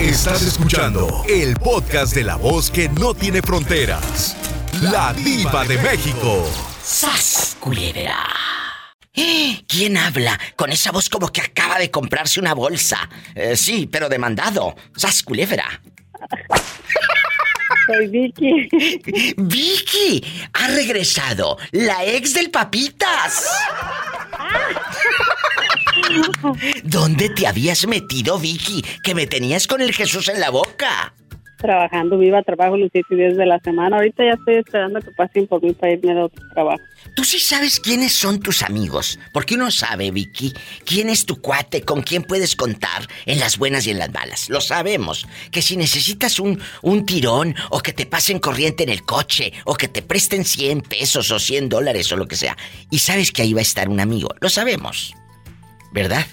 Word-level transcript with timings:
Estás 0.00 0.40
escuchando 0.40 1.24
el 1.28 1.54
podcast 1.56 2.14
de 2.14 2.24
la 2.24 2.36
voz 2.36 2.70
que 2.70 2.88
no 2.88 3.12
tiene 3.12 3.42
fronteras. 3.42 4.34
La 4.80 5.12
diva 5.12 5.62
de 5.66 5.76
México. 5.76 6.50
¡Sas, 6.82 7.54
culebra! 7.60 8.26
¿Quién 9.12 9.98
habla 9.98 10.40
con 10.56 10.72
esa 10.72 10.90
voz 10.90 11.10
como 11.10 11.28
que 11.28 11.42
acaba 11.42 11.78
de 11.78 11.90
comprarse 11.90 12.40
una 12.40 12.54
bolsa? 12.54 13.10
Eh, 13.34 13.56
sí, 13.56 13.90
pero 13.92 14.08
de 14.08 14.18
mandado. 14.18 14.74
¡Sas, 14.96 15.22
culebra! 15.22 15.82
Soy 17.86 18.06
Vicky. 18.08 19.34
Vicky, 19.36 20.24
ha 20.54 20.68
regresado 20.68 21.58
la 21.72 22.06
ex 22.06 22.32
del 22.32 22.50
Papitas. 22.50 23.44
¿Dónde 26.84 27.28
te 27.30 27.46
habías 27.46 27.86
metido, 27.86 28.38
Vicky? 28.38 28.82
Que 29.02 29.14
me 29.14 29.26
tenías 29.26 29.66
con 29.66 29.80
el 29.80 29.92
Jesús 29.92 30.28
en 30.28 30.40
la 30.40 30.50
boca. 30.50 31.14
Trabajando, 31.58 32.16
viva, 32.16 32.42
trabajo 32.42 32.78
los 32.78 32.88
7 32.90 33.14
días 33.14 33.36
de 33.36 33.44
la 33.44 33.58
semana. 33.60 33.96
Ahorita 33.96 34.24
ya 34.24 34.32
estoy 34.32 34.56
esperando 34.56 35.00
que 35.00 35.10
pasen 35.10 35.46
por 35.46 35.62
mí 35.62 35.74
para 35.74 35.92
irme 35.92 36.18
a 36.18 36.24
otro 36.24 36.42
trabajo. 36.54 36.80
Tú 37.14 37.24
sí 37.24 37.38
sabes 37.38 37.80
quiénes 37.80 38.12
son 38.12 38.40
tus 38.40 38.62
amigos, 38.62 39.18
porque 39.34 39.56
uno 39.56 39.70
sabe, 39.70 40.10
Vicky, 40.10 40.54
quién 40.86 41.10
es 41.10 41.26
tu 41.26 41.40
cuate, 41.40 41.82
con 41.82 42.02
quién 42.02 42.22
puedes 42.22 42.56
contar 42.56 43.06
en 43.26 43.40
las 43.40 43.58
buenas 43.58 43.86
y 43.86 43.90
en 43.90 43.98
las 43.98 44.10
malas. 44.12 44.48
Lo 44.48 44.60
sabemos, 44.62 45.26
que 45.50 45.60
si 45.60 45.76
necesitas 45.76 46.40
un, 46.40 46.60
un 46.82 47.04
tirón, 47.04 47.54
o 47.70 47.80
que 47.80 47.92
te 47.92 48.06
pasen 48.06 48.38
corriente 48.38 48.84
en 48.84 48.90
el 48.90 49.02
coche, 49.02 49.52
o 49.64 49.74
que 49.74 49.88
te 49.88 50.00
presten 50.00 50.44
100 50.44 50.80
pesos 50.82 51.30
o 51.30 51.38
100 51.38 51.68
dólares 51.68 52.10
o 52.12 52.16
lo 52.16 52.26
que 52.26 52.36
sea, 52.36 52.56
y 52.90 53.00
sabes 53.00 53.32
que 53.32 53.42
ahí 53.42 53.52
va 53.52 53.60
a 53.60 53.62
estar 53.62 53.88
un 53.88 54.00
amigo, 54.00 54.30
lo 54.40 54.48
sabemos, 54.48 55.14
¿verdad? 55.92 56.26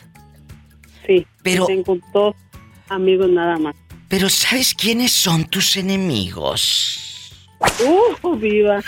Sí, 1.06 1.26
Pero- 1.44 1.66
tengo 1.66 1.98
dos 2.14 2.36
amigos 2.90 3.30
nada 3.30 3.58
más. 3.58 3.76
Pero 4.10 4.30
¿sabes 4.30 4.74
quiénes 4.74 5.12
son 5.12 5.46
tus 5.46 5.76
enemigos? 5.76 7.34
¡Uh, 8.22 8.36
viva! 8.36 8.82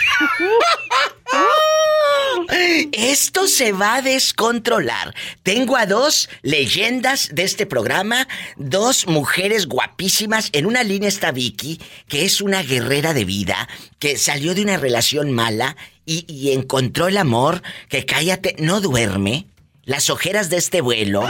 Esto 2.92 3.46
se 3.46 3.72
va 3.72 3.96
a 3.96 4.02
descontrolar. 4.02 5.14
Tengo 5.42 5.76
a 5.76 5.86
dos 5.86 6.28
leyendas 6.42 7.30
de 7.32 7.42
este 7.44 7.66
programa, 7.66 8.26
dos 8.56 9.06
mujeres 9.06 9.66
guapísimas. 9.66 10.50
En 10.52 10.66
una 10.66 10.82
línea 10.82 11.08
está 11.08 11.32
Vicky, 11.32 11.80
que 12.08 12.24
es 12.24 12.40
una 12.40 12.62
guerrera 12.62 13.12
de 13.14 13.24
vida, 13.24 13.68
que 13.98 14.16
salió 14.16 14.54
de 14.54 14.62
una 14.62 14.78
relación 14.78 15.30
mala 15.32 15.76
y, 16.06 16.24
y 16.32 16.52
encontró 16.52 17.08
el 17.08 17.18
amor, 17.18 17.62
que 17.88 18.04
cállate, 18.06 18.56
no 18.58 18.80
duerme. 18.80 19.46
Las 19.90 20.08
ojeras 20.08 20.48
de 20.50 20.56
este 20.56 20.82
vuelo. 20.82 21.28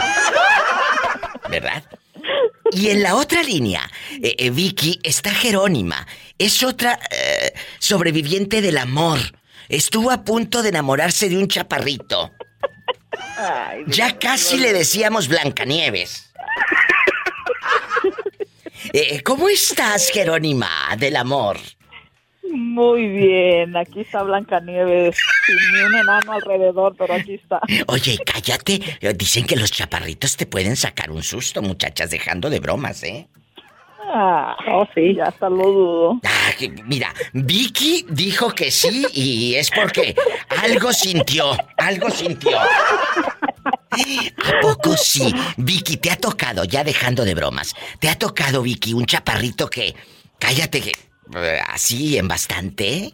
¿Verdad? 1.49 1.83
Y 2.71 2.91
en 2.91 3.01
la 3.01 3.15
otra 3.15 3.41
línea, 3.41 3.89
eh, 4.21 4.35
eh, 4.37 4.51
Vicky, 4.51 4.99
está 5.01 5.31
Jerónima. 5.31 6.05
Es 6.37 6.61
otra 6.61 6.99
eh, 7.09 7.53
sobreviviente 7.79 8.61
del 8.61 8.77
amor. 8.77 9.17
Estuvo 9.67 10.11
a 10.11 10.23
punto 10.23 10.61
de 10.61 10.69
enamorarse 10.69 11.27
de 11.27 11.39
un 11.39 11.47
chaparrito. 11.47 12.33
ya 13.87 14.19
casi 14.19 14.57
le 14.57 14.73
decíamos 14.73 15.27
Blancanieves. 15.27 16.31
¿Cómo 19.23 19.49
estás, 19.49 20.11
Jerónima, 20.11 20.95
del 20.99 21.15
amor? 21.15 21.57
Muy 22.51 23.07
bien, 23.07 23.77
aquí 23.77 24.01
está 24.01 24.23
Blancanieves, 24.23 25.15
sin 25.45 25.55
ni 25.73 25.85
un 25.85 25.95
enano 25.95 26.33
alrededor, 26.33 26.95
pero 26.97 27.13
aquí 27.13 27.35
está. 27.35 27.61
Oye, 27.87 28.17
cállate. 28.25 28.81
Dicen 29.15 29.45
que 29.45 29.55
los 29.55 29.71
chaparritos 29.71 30.35
te 30.35 30.45
pueden 30.45 30.75
sacar 30.75 31.11
un 31.11 31.23
susto, 31.23 31.61
muchachas, 31.61 32.09
dejando 32.09 32.49
de 32.49 32.59
bromas, 32.59 33.03
¿eh? 33.03 33.27
Ah, 34.13 34.57
oh, 34.67 34.85
sí, 34.93 35.15
ya 35.15 35.25
hasta 35.25 35.49
lo 35.49 35.71
dudo. 35.71 36.19
Ah, 36.25 36.51
mira, 36.85 37.13
Vicky 37.33 38.05
dijo 38.09 38.53
que 38.53 38.69
sí 38.69 39.05
y 39.13 39.55
es 39.55 39.71
porque 39.71 40.13
algo 40.61 40.91
sintió, 40.91 41.55
algo 41.77 42.09
sintió. 42.09 42.59
¿A 42.59 44.61
poco 44.61 44.97
sí? 44.97 45.33
Vicky, 45.55 45.97
te 45.97 46.11
ha 46.11 46.17
tocado, 46.17 46.65
ya 46.65 46.83
dejando 46.83 47.23
de 47.23 47.35
bromas, 47.35 47.73
te 47.99 48.09
ha 48.09 48.15
tocado, 48.15 48.61
Vicky, 48.61 48.93
un 48.93 49.05
chaparrito 49.05 49.69
que, 49.69 49.95
cállate, 50.39 50.81
que, 50.81 50.91
así 51.67 52.17
en 52.17 52.27
bastante. 52.27 53.11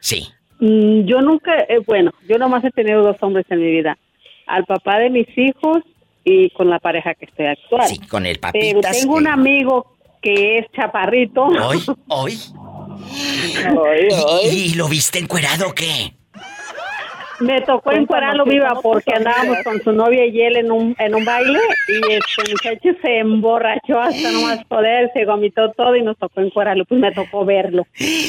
Sí. 0.00 0.28
Mm, 0.60 1.06
Yo 1.06 1.20
nunca, 1.20 1.52
eh, 1.68 1.80
bueno, 1.86 2.12
yo 2.28 2.38
nomás 2.38 2.64
he 2.64 2.70
tenido 2.70 3.02
dos 3.02 3.16
hombres 3.20 3.46
en 3.50 3.60
mi 3.60 3.70
vida. 3.70 3.98
Al 4.46 4.64
papá 4.64 4.98
de 4.98 5.10
mis 5.10 5.26
hijos 5.36 5.78
y 6.24 6.50
con 6.50 6.70
la 6.70 6.78
pareja 6.78 7.14
que 7.14 7.24
estoy 7.26 7.46
actual. 7.46 7.88
Sí, 7.88 7.98
con 7.98 8.26
el 8.26 8.38
Pero 8.38 8.52
papitas. 8.52 8.98
tengo 9.00 9.14
un 9.16 9.26
amigo 9.26 9.96
que 10.22 10.58
es 10.58 10.66
chaparrito. 10.72 11.44
Hoy, 11.44 11.82
hoy. 12.08 12.38
¿Y, 14.44 14.48
y- 14.48 14.64
y 14.70 14.74
lo 14.74 14.88
viste 14.88 15.18
encuerado 15.18 15.68
o 15.68 15.72
qué? 15.74 16.14
Me 17.40 17.60
tocó 17.62 17.90
¿qué 17.90 18.04
viva 18.46 18.78
porque 18.82 19.14
andábamos 19.14 19.58
con 19.64 19.82
su 19.82 19.92
novia 19.92 20.26
y 20.26 20.40
él 20.40 20.56
en 20.56 20.70
un, 20.70 20.94
en 20.98 21.14
un 21.14 21.24
baile 21.24 21.58
y 21.88 22.12
este 22.12 22.50
muchacho 22.52 22.98
se 23.02 23.18
emborrachó 23.18 23.98
hasta 24.00 24.30
no 24.30 24.42
más 24.42 24.64
poder, 24.66 25.10
se 25.14 25.24
vomitó 25.24 25.70
todo 25.72 25.96
y 25.96 26.02
nos 26.02 26.16
tocó 26.18 26.40
encuadrarlo, 26.40 26.84
pues 26.84 27.00
me 27.00 27.12
tocó 27.12 27.44
verlo. 27.44 27.86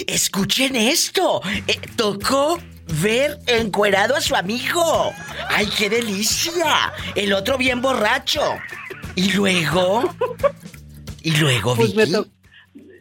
Escuchen 0.07 0.75
esto. 0.75 1.41
Eh, 1.67 1.79
tocó 1.95 2.57
ver 3.01 3.37
encuerado 3.47 4.15
a 4.15 4.21
su 4.21 4.35
amigo. 4.35 5.11
¡Ay, 5.49 5.67
qué 5.77 5.89
delicia! 5.89 6.93
El 7.15 7.33
otro 7.33 7.57
bien 7.57 7.81
borracho. 7.81 8.41
Y 9.15 9.31
luego. 9.33 10.03
Y 11.21 11.31
luego, 11.37 11.75
Pues 11.75 11.95
me 11.95 12.05
to- 12.07 12.25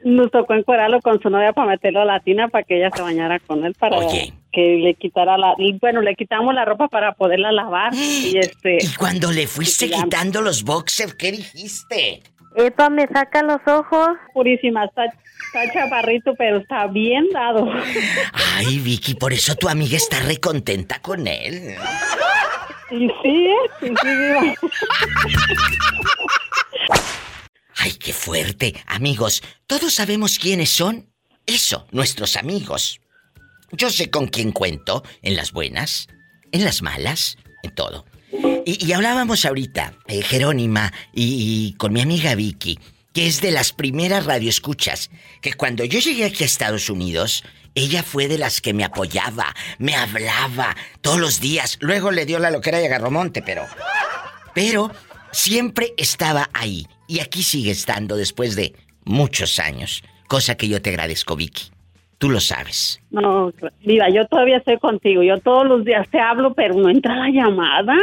nos 0.05 0.31
tocó 0.31 0.55
encuadrarlo 0.55 1.01
con 1.01 1.21
su 1.21 1.31
novia 1.31 1.53
para 1.53 1.69
meterlo 1.71 2.03
a 2.03 2.05
la 2.05 2.21
tina 2.21 2.49
para 2.49 2.63
que 2.65 2.77
ella 2.77 2.91
se 2.95 3.03
bañara 3.03 3.39
con 3.41 3.65
él 3.65 3.75
para 3.79 3.97
Oye. 3.99 4.33
Que 4.55 4.79
le 4.79 4.95
quitara 4.95 5.37
la 5.37 5.55
y 5.59 5.73
bueno 5.79 6.01
le 6.01 6.15
quitamos 6.15 6.55
la 6.55 6.65
ropa 6.65 6.89
para 6.89 7.13
poderla 7.13 7.53
lavar 7.53 7.93
y 7.95 8.39
este 8.39 8.79
Y 8.81 8.95
cuando 8.97 9.31
le 9.33 9.47
fuiste 9.47 9.87
y 9.87 9.91
quitando 9.91 10.41
los 10.41 10.63
boxers, 10.63 11.15
¿qué 11.15 11.33
dijiste? 11.33 12.23
Epa, 12.57 12.89
me 12.89 13.07
saca 13.09 13.43
los 13.43 13.61
ojos. 13.67 14.11
purísima 14.33 14.85
está, 14.85 15.07
está 15.07 15.73
chaparrito 15.73 16.35
pero 16.39 16.59
está 16.59 16.87
bien 16.87 17.29
dado 17.33 17.69
Ay, 18.57 18.79
Vicky, 18.79 19.15
por 19.15 19.33
eso 19.33 19.57
tu 19.57 19.69
amiga 19.69 19.97
está 19.97 20.21
recontenta 20.21 21.01
con 21.01 21.27
él. 21.27 21.75
y 22.91 23.09
sí 23.23 23.47
¿eh? 23.47 23.55
sí, 23.81 23.89
sí, 23.89 24.09
viva. 24.09 24.55
Ay, 27.77 27.93
qué 27.93 28.13
fuerte. 28.13 28.75
Amigos, 28.87 29.43
todos 29.67 29.93
sabemos 29.93 30.39
quiénes 30.39 30.71
son. 30.71 31.11
Eso, 31.45 31.87
nuestros 31.91 32.37
amigos. 32.37 33.01
Yo 33.77 33.91
sé 33.91 34.11
con 34.11 34.29
quién 34.29 34.53
cuento, 34.53 35.03
en 35.23 35.37
las 35.37 35.53
buenas, 35.53 36.09
en 36.53 36.65
las 36.65 36.83
malas, 36.83 37.37
en 37.63 37.75
todo. 37.75 38.05
Y, 38.67 38.93
hablábamos 38.93 39.45
ahorita, 39.45 39.95
eh, 40.09 40.23
Jerónima, 40.23 40.93
y, 41.13 41.69
y 41.69 41.75
con 41.75 41.93
mi 41.93 42.01
amiga 42.01 42.35
Vicky, 42.35 42.79
que 43.13 43.27
es 43.27 43.41
de 43.41 43.53
las 43.53 43.73
primeras 43.73 44.27
radioescuchas, 44.27 45.11
que 45.41 45.53
cuando 45.53 45.85
yo 45.85 46.01
llegué 46.01 46.25
aquí 46.25 46.43
a 46.43 46.47
Estados 46.47 46.91
Unidos, 46.91 47.45
ella 47.75 48.03
fue 48.03 48.29
de 48.29 48.39
las 48.39 48.61
que 48.61 48.73
me 48.73 48.85
apoyaba, 48.85 49.55
me 49.79 49.95
hablaba 49.95 50.77
todos 51.01 51.19
los 51.19 51.41
días. 51.41 51.79
Luego 51.81 52.11
le 52.11 52.27
dio 52.27 52.39
la 52.39 52.51
loquera 52.51 52.81
y 52.81 52.87
agarró 52.87 53.11
monte, 53.11 53.43
pero 53.43 53.67
pero 54.55 54.91
siempre 55.33 55.93
estaba 55.99 56.49
ahí. 56.55 56.87
Y 57.07 57.21
aquí 57.21 57.43
sigue 57.43 57.73
estando 57.73 58.17
después 58.17 58.57
de 58.57 58.75
muchos 59.05 59.59
años. 59.59 60.03
Cosa 60.29 60.55
que 60.55 60.69
yo 60.69 60.81
te 60.81 60.91
agradezco, 60.91 61.37
Vicky. 61.37 61.74
Tú 62.19 62.31
lo 62.31 62.41
sabes. 62.41 63.01
no 63.11 63.53
mira 63.83 64.09
yo 64.09 64.27
todavía 64.27 64.59
estoy 64.59 64.79
contigo 64.79 65.23
yo 65.23 65.39
todos 65.39 65.67
los 65.67 65.85
días 65.85 66.09
te 66.09 66.21
hablo 66.21 66.55
pero 66.55 66.75
no 66.75 66.89
entra 66.89 67.17
la 67.17 67.29
llamada 67.29 67.95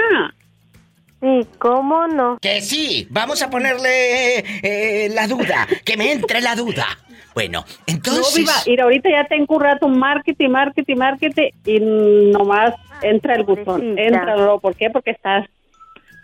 Sí, 1.21 1.47
¿cómo 1.59 2.07
no? 2.07 2.39
Que 2.41 2.61
sí, 2.61 3.07
vamos 3.11 3.43
a 3.43 3.49
ponerle 3.51 4.39
eh, 4.63 5.09
la 5.13 5.27
duda. 5.27 5.67
Que 5.85 5.95
me 5.95 6.11
entre 6.11 6.41
la 6.41 6.55
duda. 6.55 6.87
Bueno, 7.35 7.63
entonces... 7.85 8.33
no 8.33 8.37
viva 8.39 8.53
mira 8.65 8.83
ahorita 8.85 9.09
ya 9.09 9.25
tengo 9.25 9.55
un 9.55 9.61
rato 9.61 9.87
marketing 9.87 10.49
marketing 10.49 10.95
marketing 10.97 11.49
y 11.63 11.79
nomás 12.31 12.73
entra 13.03 13.35
el 13.35 13.43
buzón 13.43 13.97
entra 13.97 14.35
¿por 14.59 14.75
qué? 14.75 14.89
porque 14.89 15.11
estás 15.11 15.47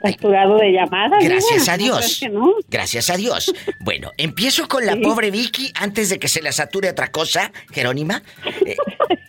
saturado 0.01 0.57
de 0.57 0.71
llamadas 0.73 1.23
Gracias 1.23 1.67
a 1.69 1.77
¿No 1.77 1.83
Dios. 1.83 2.21
no? 2.31 2.53
Gracias 2.69 3.09
a 3.09 3.17
Dios. 3.17 3.53
Bueno, 3.79 4.11
empiezo 4.17 4.67
con 4.67 4.85
la 4.85 4.93
Sí. 4.93 5.01
pobre 5.01 5.31
Vicky 5.31 5.71
antes 5.79 6.09
de 6.09 6.19
que 6.19 6.27
se 6.27 6.41
la 6.41 6.51
sature 6.51 6.89
otra 6.89 7.07
cosa, 7.11 7.51
Jerónima. 7.71 8.21
Eh, 8.65 8.75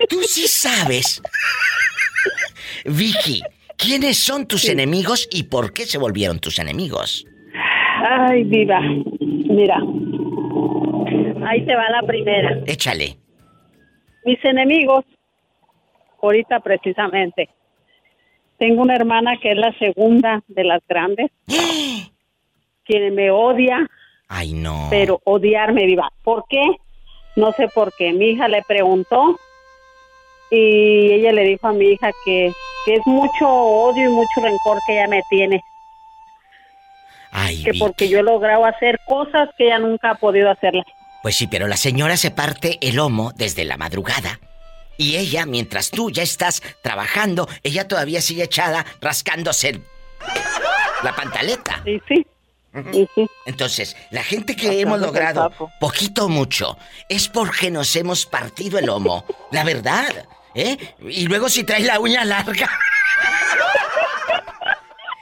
Tú 0.08 0.22
sí 0.22 0.48
sabes, 0.48 1.20
Vicky, 2.86 3.42
quiénes 3.76 4.18
son 4.18 4.46
tus 4.46 4.68
enemigos 4.68 5.28
y 5.30 5.44
por 5.44 5.72
qué 5.72 5.84
se 5.86 5.98
volvieron 5.98 6.38
tus 6.38 6.58
enemigos. 6.58 7.26
Ay, 8.10 8.44
viva. 8.44 8.80
Mira. 8.80 9.76
Ahí 11.46 11.64
te 11.66 11.74
va 11.74 11.90
la 11.90 12.06
primera. 12.06 12.58
Échale. 12.66 13.16
Mis 14.24 14.42
enemigos, 14.44 15.04
ahorita 16.22 16.60
precisamente. 16.60 17.48
Tengo 18.58 18.82
una 18.82 18.96
hermana 18.96 19.36
que 19.40 19.52
es 19.52 19.56
la 19.56 19.72
segunda 19.78 20.42
de 20.48 20.64
las 20.64 20.82
grandes, 20.88 21.30
quien 22.84 23.14
me 23.14 23.30
odia, 23.30 23.88
Ay, 24.28 24.52
no. 24.52 24.88
pero 24.90 25.20
odiarme, 25.24 25.86
Diva. 25.86 26.10
¿Por 26.24 26.44
qué? 26.48 26.62
No 27.36 27.52
sé 27.52 27.68
por 27.68 27.92
qué. 27.96 28.12
Mi 28.12 28.30
hija 28.30 28.48
le 28.48 28.62
preguntó 28.62 29.38
y 30.50 31.12
ella 31.12 31.32
le 31.32 31.44
dijo 31.44 31.68
a 31.68 31.72
mi 31.72 31.86
hija 31.92 32.10
que, 32.24 32.50
que 32.84 32.94
es 32.94 33.06
mucho 33.06 33.48
odio 33.48 34.08
y 34.10 34.12
mucho 34.12 34.40
rencor 34.42 34.78
que 34.86 34.94
ella 34.94 35.06
me 35.08 35.22
tiene. 35.30 35.62
Ay, 37.30 37.62
Que 37.62 37.72
Vicky. 37.72 37.78
porque 37.78 38.08
yo 38.08 38.20
he 38.20 38.22
logrado 38.22 38.64
hacer 38.64 38.98
cosas 39.06 39.50
que 39.56 39.66
ella 39.66 39.78
nunca 39.78 40.10
ha 40.10 40.14
podido 40.14 40.50
hacerlas. 40.50 40.86
Pues 41.22 41.36
sí, 41.36 41.46
pero 41.46 41.68
la 41.68 41.76
señora 41.76 42.16
se 42.16 42.30
parte 42.30 42.78
el 42.80 42.96
lomo 42.96 43.32
desde 43.36 43.64
la 43.64 43.76
madrugada. 43.76 44.40
Y 44.98 45.16
ella, 45.16 45.46
mientras 45.46 45.90
tú 45.90 46.10
ya 46.10 46.22
estás 46.22 46.60
trabajando, 46.82 47.48
ella 47.62 47.88
todavía 47.88 48.20
sigue 48.20 48.42
echada 48.42 48.84
rascándose 49.00 49.68
el- 49.70 49.82
la 51.02 51.14
pantaleta. 51.16 51.80
Sí, 51.84 52.02
sí. 52.06 52.26
Sí, 52.92 53.08
sí. 53.14 53.26
Entonces, 53.46 53.96
la 54.10 54.22
gente 54.22 54.54
que 54.54 54.80
hemos 54.80 55.00
logrado 55.00 55.50
poquito 55.80 56.26
o 56.26 56.28
mucho 56.28 56.76
es 57.08 57.28
porque 57.28 57.70
nos 57.70 57.96
hemos 57.96 58.26
partido 58.26 58.78
el 58.78 58.86
lomo. 58.86 59.24
La 59.50 59.64
verdad, 59.64 60.26
¿eh? 60.54 60.76
Y 61.08 61.26
luego 61.26 61.48
si 61.48 61.64
traes 61.64 61.84
la 61.86 61.98
uña 61.98 62.24
larga. 62.24 62.70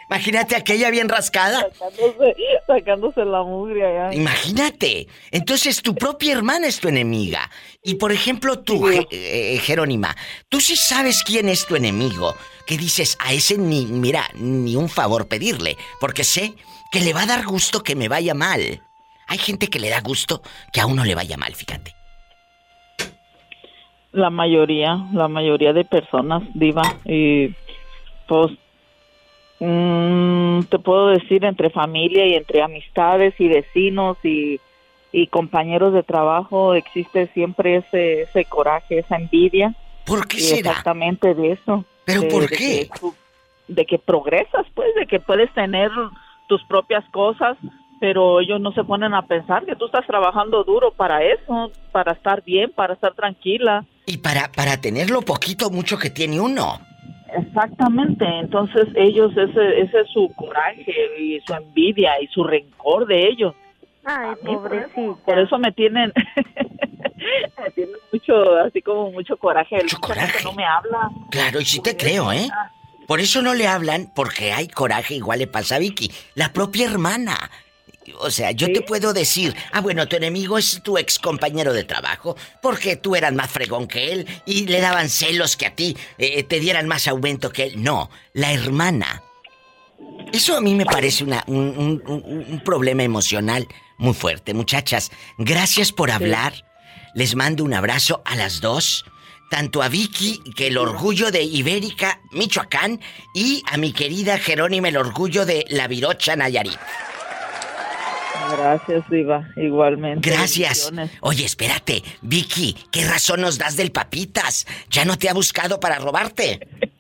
Imagínate 0.09 0.55
aquella 0.55 0.91
bien 0.91 1.09
rascada. 1.09 1.69
Sacándose, 1.73 2.37
sacándose 2.67 3.25
la 3.25 3.43
mugre 3.43 3.85
allá. 3.85 4.15
Imagínate. 4.15 5.09
Entonces 5.33 5.83
tu 5.83 5.95
propia 5.95 6.33
hermana 6.33 6.69
es 6.69 6.79
tu 6.79 6.89
enemiga. 6.89 7.51
Y 7.83 7.97
por 7.97 8.13
ejemplo 8.13 8.61
tú, 8.61 8.89
Sí. 8.89 9.07
Eh, 9.11 9.59
Jerónima, 9.63 10.15
tú 10.49 10.61
sí 10.61 10.77
sabes 10.77 11.23
quién 11.25 11.49
es 11.49 11.67
tu 11.67 11.75
enemigo. 11.75 12.35
Que 12.67 12.77
dices, 12.77 13.17
a 13.21 13.33
ese 13.33 13.59
ni, 13.59 13.87
mira, 13.87 14.29
ni 14.35 14.77
un 14.77 14.89
favor 14.89 15.29
pedirle. 15.29 15.77
Porque 16.01 16.25
sé 16.25 16.55
que 16.93 17.01
le 17.01 17.13
va 17.13 17.23
a 17.23 17.27
dar 17.27 17.45
gusto 17.45 17.83
que 17.83 17.97
me 17.97 18.09
vaya 18.09 18.35
mal. 18.35 18.83
Hay 19.29 19.39
gente 19.39 19.67
que 19.69 19.81
le 19.81 19.91
da 19.91 20.01
gusto 20.01 20.41
que 20.73 20.81
a 20.81 20.87
uno 20.87 21.05
le 21.05 21.15
vaya 21.15 21.37
mal, 21.37 21.55
fíjate. 21.55 21.95
La 24.13 24.31
mayoría, 24.31 25.07
la 25.13 25.29
mayoría 25.29 25.73
de 25.73 25.85
personas, 25.85 26.43
Diva. 26.55 26.83
Y 27.05 27.49
pues, 28.29 28.53
mm, 29.61 30.61
te 30.65 30.79
puedo 30.79 31.09
decir, 31.09 31.45
entre 31.45 31.71
familia 31.71 32.27
y 32.27 32.35
entre 32.35 32.63
amistades 32.63 33.35
y 33.39 33.49
vecinos 33.49 34.17
y, 34.23 34.61
y 35.13 35.27
compañeros 35.29 35.93
de 35.95 36.03
trabajo 36.03 36.75
existe 36.75 37.29
siempre 37.29 37.77
ese, 37.77 38.23
ese 38.23 38.45
coraje, 38.45 38.99
esa 38.99 39.17
envidia. 39.17 39.75
¿Por 40.05 40.27
qué 40.29 40.37
Y 40.39 40.41
será? 40.41 40.71
exactamente 40.71 41.35
de 41.35 41.53
eso. 41.53 41.85
¿Pero 42.05 42.21
de- 42.23 42.31
por 42.31 42.43
de 42.49 42.57
qué? 42.57 42.57
que 42.57 42.89
tú- 43.01 43.15
de 43.69 43.85
que 43.85 43.99
progresas, 43.99 44.65
pues, 44.75 44.95
de 44.95 45.07
que 45.07 45.19
puedes 45.19 45.53
tener 45.53 45.91
tus 46.47 46.63
propias 46.67 47.05
cosas, 47.11 47.57
pero 47.99 48.41
ellos 48.41 48.61
no 48.61 48.71
se 48.73 48.85
ponen 48.85 49.13
a 49.15 49.23
pensar 49.23 49.65
que 49.65 49.75
tú 49.75 49.87
estás 49.87 50.07
trabajando 50.07 50.63
duro 50.63 50.93
para 50.93 51.25
eso, 51.25 51.73
para 51.91 52.13
estar 52.13 52.45
bien, 52.45 52.71
para 52.71 52.95
estar 52.95 53.15
tranquila. 53.15 53.85
Y 54.05 54.19
para, 54.19 54.53
para 54.53 54.81
tener 54.81 55.11
lo 55.11 55.23
poquito 55.23 55.67
o 55.67 55.71
mucho 55.71 55.99
que 55.99 56.11
tiene 56.11 56.39
uno. 56.39 56.79
Exactamente, 57.39 58.25
entonces 58.41 58.87
ellos, 58.95 59.33
ese, 59.37 59.81
ese 59.81 60.01
es 60.01 60.09
su 60.13 60.31
coraje 60.37 60.95
y 61.19 61.41
su 61.47 61.53
envidia 61.55 62.21
y 62.21 62.27
su 62.29 62.45
rencor 62.45 63.07
de 63.07 63.29
ellos. 63.29 63.55
Ay, 64.05 64.31
mí, 64.43 64.55
por 64.57 64.75
eso- 64.75 64.89
pobrecita. 64.95 65.25
Por 65.25 65.39
eso 65.39 65.59
me 65.59 65.73
tienen, 65.73 66.13
me 67.63 67.71
tienen 67.75 67.97
mucho, 68.13 68.57
así 68.65 68.81
como 68.83 69.11
mucho 69.11 69.37
coraje. 69.37 69.77
Mucho 69.83 69.99
coraje. 70.01 70.45
no 70.45 70.53
me 70.53 70.65
habla. 70.65 71.11
Claro, 71.31 71.61
y 71.61 71.65
sí 71.65 71.81
te 71.81 71.97
creo, 71.97 72.33
¿eh? 72.33 72.49
Por 73.07 73.21
eso 73.21 73.41
no 73.43 73.55
le 73.55 73.67
hablan, 73.69 74.11
porque 74.15 74.53
hay 74.53 74.69
coraje, 74.69 75.15
igual 75.15 75.39
le 75.39 75.47
pasa 75.47 75.77
a 75.77 75.79
Vicky, 75.79 76.11
la 76.35 76.53
propia 76.53 76.87
hermana. 76.91 77.51
O 78.19 78.31
sea, 78.31 78.51
yo 78.53 78.67
Sí. 78.69 78.73
te 78.75 78.81
puedo 78.83 79.13
decir, 79.13 79.55
ah, 79.73 79.81
bueno, 79.81 80.07
tu 80.09 80.17
enemigo 80.17 80.59
es 80.59 80.81
tu 80.83 80.99
ex 80.99 81.19
compañero 81.19 81.73
de 81.73 81.85
trabajo, 81.85 82.37
porque 82.63 82.97
tú 82.97 83.17
eras 83.17 83.33
más 83.33 83.51
fregón 83.51 83.87
que 83.89 84.13
él 84.13 84.27
y 84.47 84.67
le 84.67 84.81
daban 84.81 85.09
celos 85.09 85.57
que 85.57 85.67
a 85.67 85.75
ti 85.75 85.97
eh, 86.19 86.43
te 86.45 86.61
dieran 86.61 86.87
más 86.89 87.09
aumento 87.09 87.51
que 87.51 87.65
él. 87.65 87.83
No, 87.83 88.11
la 88.33 88.53
hermana. 88.53 89.23
Eso 90.33 90.57
a 90.57 90.61
mí 90.61 90.75
me 90.75 90.85
parece 90.85 91.25
una, 91.25 91.43
un, 91.47 91.57
un- 91.79 92.03
un- 92.07 92.45
un 92.49 92.61
problema 92.65 93.03
emocional 93.03 93.67
muy 93.99 94.15
fuerte. 94.15 94.55
Muchachas, 94.55 95.11
gracias 95.39 95.93
por 95.93 96.11
hablar. 96.11 96.65
Les 97.15 97.35
mando 97.35 97.65
un 97.65 97.73
abrazo 97.75 98.23
a 98.25 98.37
las 98.37 98.61
dos. 98.61 99.05
Tanto 99.49 99.81
a 99.81 99.89
Vicky, 99.89 100.41
que 100.57 100.67
el 100.67 100.77
orgullo 100.77 101.31
de 101.31 101.45
Ibérica, 101.45 102.21
Michoacán, 102.33 103.01
y 103.33 103.63
a 103.71 103.77
mi 103.77 103.93
querida 103.93 104.39
Jerónima, 104.39 104.89
el 104.89 104.97
orgullo 104.97 105.47
de 105.47 105.65
La 105.69 105.87
Virocha, 105.87 106.35
Nayarit. 106.35 106.77
Gracias, 108.53 109.09
Diva, 109.11 109.49
igualmente. 109.57 110.29
Gracias. 110.31 110.93
Oye, 111.21 111.45
espérate, 111.45 112.03
Vicky, 112.23 112.77
¿qué 112.93 113.05
razón 113.05 113.41
nos 113.41 113.59
das 113.59 113.77
del 113.77 113.93
papitas? 113.93 114.67
¿Ya 114.91 115.05
no 115.05 115.17
te 115.17 115.29
ha 115.29 115.35
buscado 115.35 115.81
para 115.81 115.99
robarte? 115.99 116.61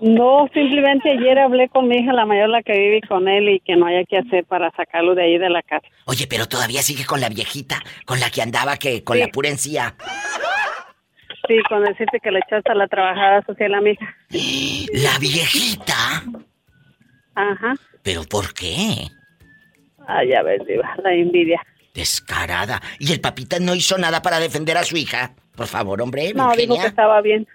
No, 0.00 0.48
simplemente 0.54 1.10
ayer 1.10 1.38
hablé 1.38 1.68
con 1.68 1.86
mi 1.86 1.96
hija, 1.98 2.14
la 2.14 2.24
mayor, 2.24 2.48
la 2.48 2.62
que 2.62 2.72
vive 2.72 3.02
con 3.06 3.28
él, 3.28 3.50
y 3.50 3.60
que 3.60 3.76
no 3.76 3.84
haya 3.84 4.02
que 4.08 4.16
hacer 4.16 4.46
para 4.46 4.70
sacarlo 4.70 5.14
de 5.14 5.24
ahí 5.24 5.36
de 5.36 5.50
la 5.50 5.60
casa. 5.62 5.86
Oye, 6.06 6.26
pero 6.26 6.46
todavía 6.48 6.80
sigue 6.82 7.04
con 7.04 7.20
la 7.20 7.28
viejita, 7.28 7.82
con 8.06 8.18
la 8.18 8.30
que 8.30 8.40
andaba 8.40 8.78
que 8.78 9.04
con 9.04 9.16
Sí. 9.18 9.22
la 9.24 9.28
pura 9.28 9.50
encía. 9.50 9.94
Sí, 11.46 11.54
con 11.68 11.84
decirte 11.84 12.18
que 12.18 12.30
le 12.30 12.38
echaste 12.38 12.72
a 12.72 12.74
la 12.76 12.88
trabajada 12.88 13.42
social 13.44 13.74
a 13.74 13.80
mi 13.82 13.90
hija. 13.90 14.16
La 15.02 15.18
viejita. 15.18 16.24
Ajá. 17.34 17.74
¿Pero 18.02 18.22
por 18.24 18.54
qué? 18.54 19.06
Ay, 20.12 20.28
ya 20.28 20.42
ves, 20.42 20.60
Diva, 20.66 20.94
la 21.04 21.12
envidia. 21.12 21.60
Descarada. 21.94 22.80
¿Y 22.98 23.12
el 23.12 23.20
papita 23.20 23.58
no 23.58 23.74
hizo 23.74 23.96
nada 23.98 24.22
para 24.22 24.40
defender 24.40 24.76
a 24.76 24.84
su 24.84 24.96
hija? 24.96 25.34
Por 25.54 25.66
favor, 25.66 26.00
hombre, 26.02 26.32
No, 26.34 26.52
dijo 26.56 26.80
que 26.80 26.86
estaba 26.86 27.20
bien. 27.20 27.46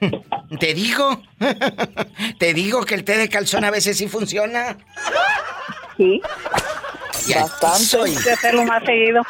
Te 0.60 0.74
digo. 0.74 1.22
Te 2.38 2.54
digo 2.54 2.84
que 2.84 2.94
el 2.94 3.04
té 3.04 3.16
de 3.16 3.28
calzón 3.28 3.64
a 3.64 3.70
veces 3.70 3.96
sí 3.96 4.08
funciona. 4.08 4.76
Sí, 5.96 6.20
Y 7.28 7.34
Bastante. 7.34 7.78
soy. 7.84 8.14
Hacerlo 8.16 8.64
más 8.64 8.82
seguido. 8.84 9.22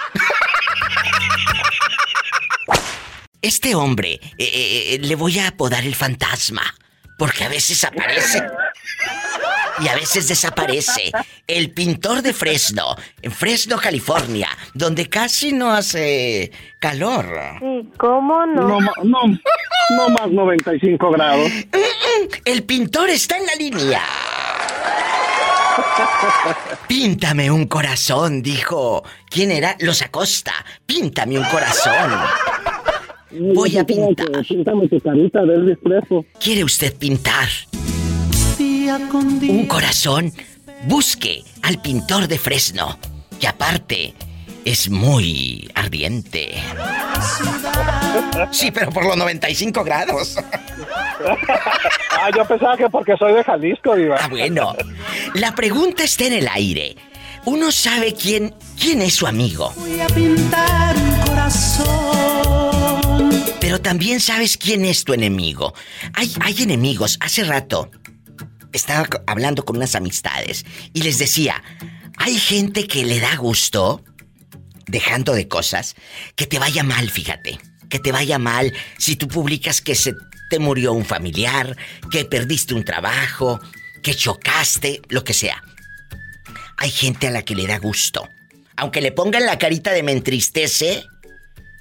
Este 3.43 3.75
hombre, 3.75 4.13
eh, 4.13 4.21
eh, 4.39 4.95
eh, 4.95 4.99
le 5.01 5.15
voy 5.17 5.39
a 5.41 5.49
apodar 5.49 5.85
el 5.85 5.95
fantasma. 5.95 6.63
Porque 7.19 7.45
a 7.45 7.49
veces 7.49 7.85
aparece. 7.85 8.43
Y 9.83 9.89
a 9.89 9.95
veces 9.95 10.29
desaparece. 10.29 11.11
El 11.47 11.71
pintor 11.71 12.23
de 12.23 12.33
Fresno, 12.33 12.97
en 13.21 13.33
Fresno, 13.33 13.77
California, 13.79 14.49
donde 14.75 15.09
casi 15.09 15.53
no 15.53 15.73
hace 15.73 16.53
calor. 16.79 17.27
Sí, 17.61 17.89
¿cómo 17.99 18.47
no? 18.47 18.69
No, 18.69 18.81
no, 19.03 19.21
no 19.97 20.09
más 20.11 20.31
95 20.31 21.11
grados. 21.11 21.51
El 22.45 22.63
pintor 22.65 23.11
está 23.11 23.37
en 23.39 23.47
la 23.47 23.55
línea. 23.55 24.03
Píntame 26.87 27.51
un 27.51 27.67
corazón, 27.67 28.43
dijo. 28.43 29.03
¿Quién 29.29 29.51
era? 29.51 29.77
Los 29.81 30.03
Acosta. 30.03 30.53
Píntame 30.87 31.39
un 31.39 31.45
corazón. 31.45 32.13
Voy 33.55 33.79
a 33.79 33.85
pintar. 33.85 34.27
Píntame 34.47 34.89
tu 34.89 35.01
carita 35.01 35.43
de 35.45 35.55
Elvis 35.55 35.79
Presley. 35.83 36.27
¿Quiere 36.39 36.65
usted 36.65 36.95
pintar? 36.97 37.49
Un 38.91 39.67
corazón. 39.69 40.33
Busque 40.87 41.45
al 41.63 41.81
pintor 41.81 42.27
de 42.27 42.37
Fresno. 42.37 42.99
Que 43.39 43.47
aparte 43.47 44.13
es 44.65 44.91
muy 44.91 45.71
ardiente. 45.75 46.55
Sí, 48.51 48.71
pero 48.71 48.91
por 48.91 49.05
los 49.07 49.17
95 49.17 49.85
grados. 49.85 50.37
Ah, 52.11 52.31
yo 52.37 52.45
pensaba 52.45 52.77
que 52.77 52.89
porque 52.91 53.17
soy 53.17 53.33
de 53.33 53.43
Jalisco, 53.45 53.95
Diva. 53.97 54.17
Ah, 54.21 54.29
bueno. 54.29 54.75
La 55.35 55.55
pregunta 55.55 56.03
está 56.05 56.25
en 56.27 56.35
el 56.35 56.49
aire. 56.49 56.97
Uno 57.45 57.73
sabe 57.73 58.15
quién, 58.15 58.55
quién 58.79 59.03
es 59.03 59.15
su 59.15 59.27
amigo. 59.27 59.73
Voy 59.77 60.01
a 60.01 60.07
pintar 60.09 60.97
un 60.97 61.27
corazón. 61.27 62.73
Pero 63.61 63.81
también 63.81 64.21
sabes 64.21 64.57
quién 64.57 64.85
es 64.85 65.05
tu 65.05 65.15
enemigo. 65.15 65.75
Hay, 66.15 66.33
hay 66.41 66.63
enemigos. 66.63 67.17
Hace 67.21 67.45
rato 67.45 67.91
estaba 68.73 69.09
hablando 69.27 69.65
con 69.65 69.77
unas 69.77 69.95
amistades 69.95 70.65
y 70.93 71.03
les 71.03 71.19
decía, 71.19 71.63
hay 72.17 72.39
gente 72.39 72.87
que 72.87 73.05
le 73.05 73.21
da 73.21 73.37
gusto, 73.37 74.05
dejando 74.87 75.35
de 75.35 75.49
cosas, 75.49 75.97
que 76.37 76.47
te 76.47 76.59
vaya 76.59 76.83
mal, 76.83 77.11
fíjate. 77.11 77.59
Que 77.89 77.99
te 77.99 78.11
vaya 78.11 78.39
mal 78.39 78.73
si 78.97 79.17
tú 79.17 79.29
publicas 79.29 79.83
que 79.83 79.95
se 79.95 80.15
te 80.49 80.59
murió 80.59 80.93
un 80.93 81.05
familiar, 81.05 81.77
que 82.11 82.25
perdiste 82.25 82.75
un 82.75 82.85
trabajo, 82.85 83.61
que 84.03 84.15
chocaste, 84.15 85.03
lo 85.09 85.25
que 85.25 85.35
sea. 85.35 85.63
Hay 86.79 86.91
gente 86.91 87.29
a 87.29 87.31
la 87.31 87.43
que 87.43 87.55
le 87.55 87.67
da 87.67 87.79
gusto. 87.79 88.29
Aunque 88.77 89.01
le 89.01 89.13
pongan 89.13 89.47
la 89.47 89.59
carita 89.59 89.93
de 89.93 90.03
me 90.03 90.13
entristece, 90.13 91.05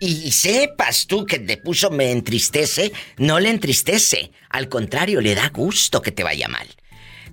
y 0.01 0.31
sepas 0.31 1.05
tú 1.07 1.25
que 1.25 1.39
te 1.39 1.57
puso 1.57 1.89
me 1.91 2.11
entristece, 2.11 2.91
no 3.17 3.39
le 3.39 3.49
entristece. 3.49 4.31
Al 4.49 4.67
contrario, 4.67 5.21
le 5.21 5.35
da 5.35 5.49
gusto 5.49 6.01
que 6.01 6.11
te 6.11 6.23
vaya 6.23 6.47
mal. 6.47 6.67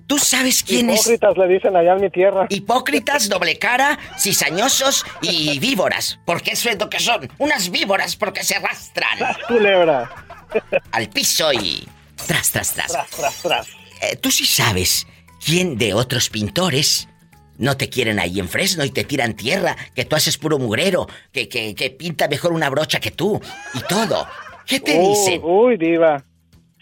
¿Tú 0.07 0.17
sabes 0.17 0.63
quién 0.63 0.89
es? 0.89 1.01
Hipócritas 1.01 1.37
le 1.37 1.47
dicen 1.47 1.75
allá 1.75 1.93
en 1.93 2.01
mi 2.01 2.09
tierra. 2.09 2.47
Hipócritas, 2.49 3.29
doble 3.29 3.59
cara, 3.59 3.99
cizañosos 4.17 5.05
y 5.21 5.59
víboras. 5.59 6.19
Porque 6.25 6.51
eso 6.51 6.69
es 6.69 6.79
lo 6.79 6.89
que 6.89 6.99
son. 6.99 7.29
Unas 7.37 7.69
víboras 7.69 8.15
porque 8.15 8.43
se 8.43 8.55
arrastran 8.55 9.17
Tras 9.19 9.37
culebra. 9.47 10.09
al 10.91 11.09
piso 11.09 11.53
y... 11.53 11.87
Tras, 12.25 12.51
tras, 12.51 12.73
tras. 12.73 12.91
Tras, 12.91 13.09
tras, 13.11 13.35
tras. 13.41 13.67
Eh, 14.01 14.15
Tú 14.15 14.31
sí 14.31 14.45
sabes 14.47 15.05
quién 15.45 15.77
de 15.77 15.93
otros 15.93 16.29
pintores 16.29 17.07
no 17.59 17.77
te 17.77 17.89
quieren 17.89 18.19
ahí 18.19 18.39
en 18.39 18.47
Fresno 18.49 18.83
y 18.83 18.89
te 18.89 19.03
tiran 19.03 19.35
tierra, 19.35 19.75
que 19.93 20.05
tú 20.05 20.15
haces 20.15 20.37
puro 20.39 20.57
mugrero, 20.57 21.05
que, 21.31 21.47
que, 21.47 21.75
que 21.75 21.91
pinta 21.91 22.27
mejor 22.27 22.51
una 22.53 22.69
brocha 22.71 22.99
que 22.99 23.11
tú 23.11 23.39
y 23.75 23.79
todo. 23.87 24.25
¿Qué 24.65 24.79
te 24.79 24.97
Uy, 24.97 25.07
dicen? 25.09 25.41
Uy, 25.43 25.77
diva. 25.77 26.23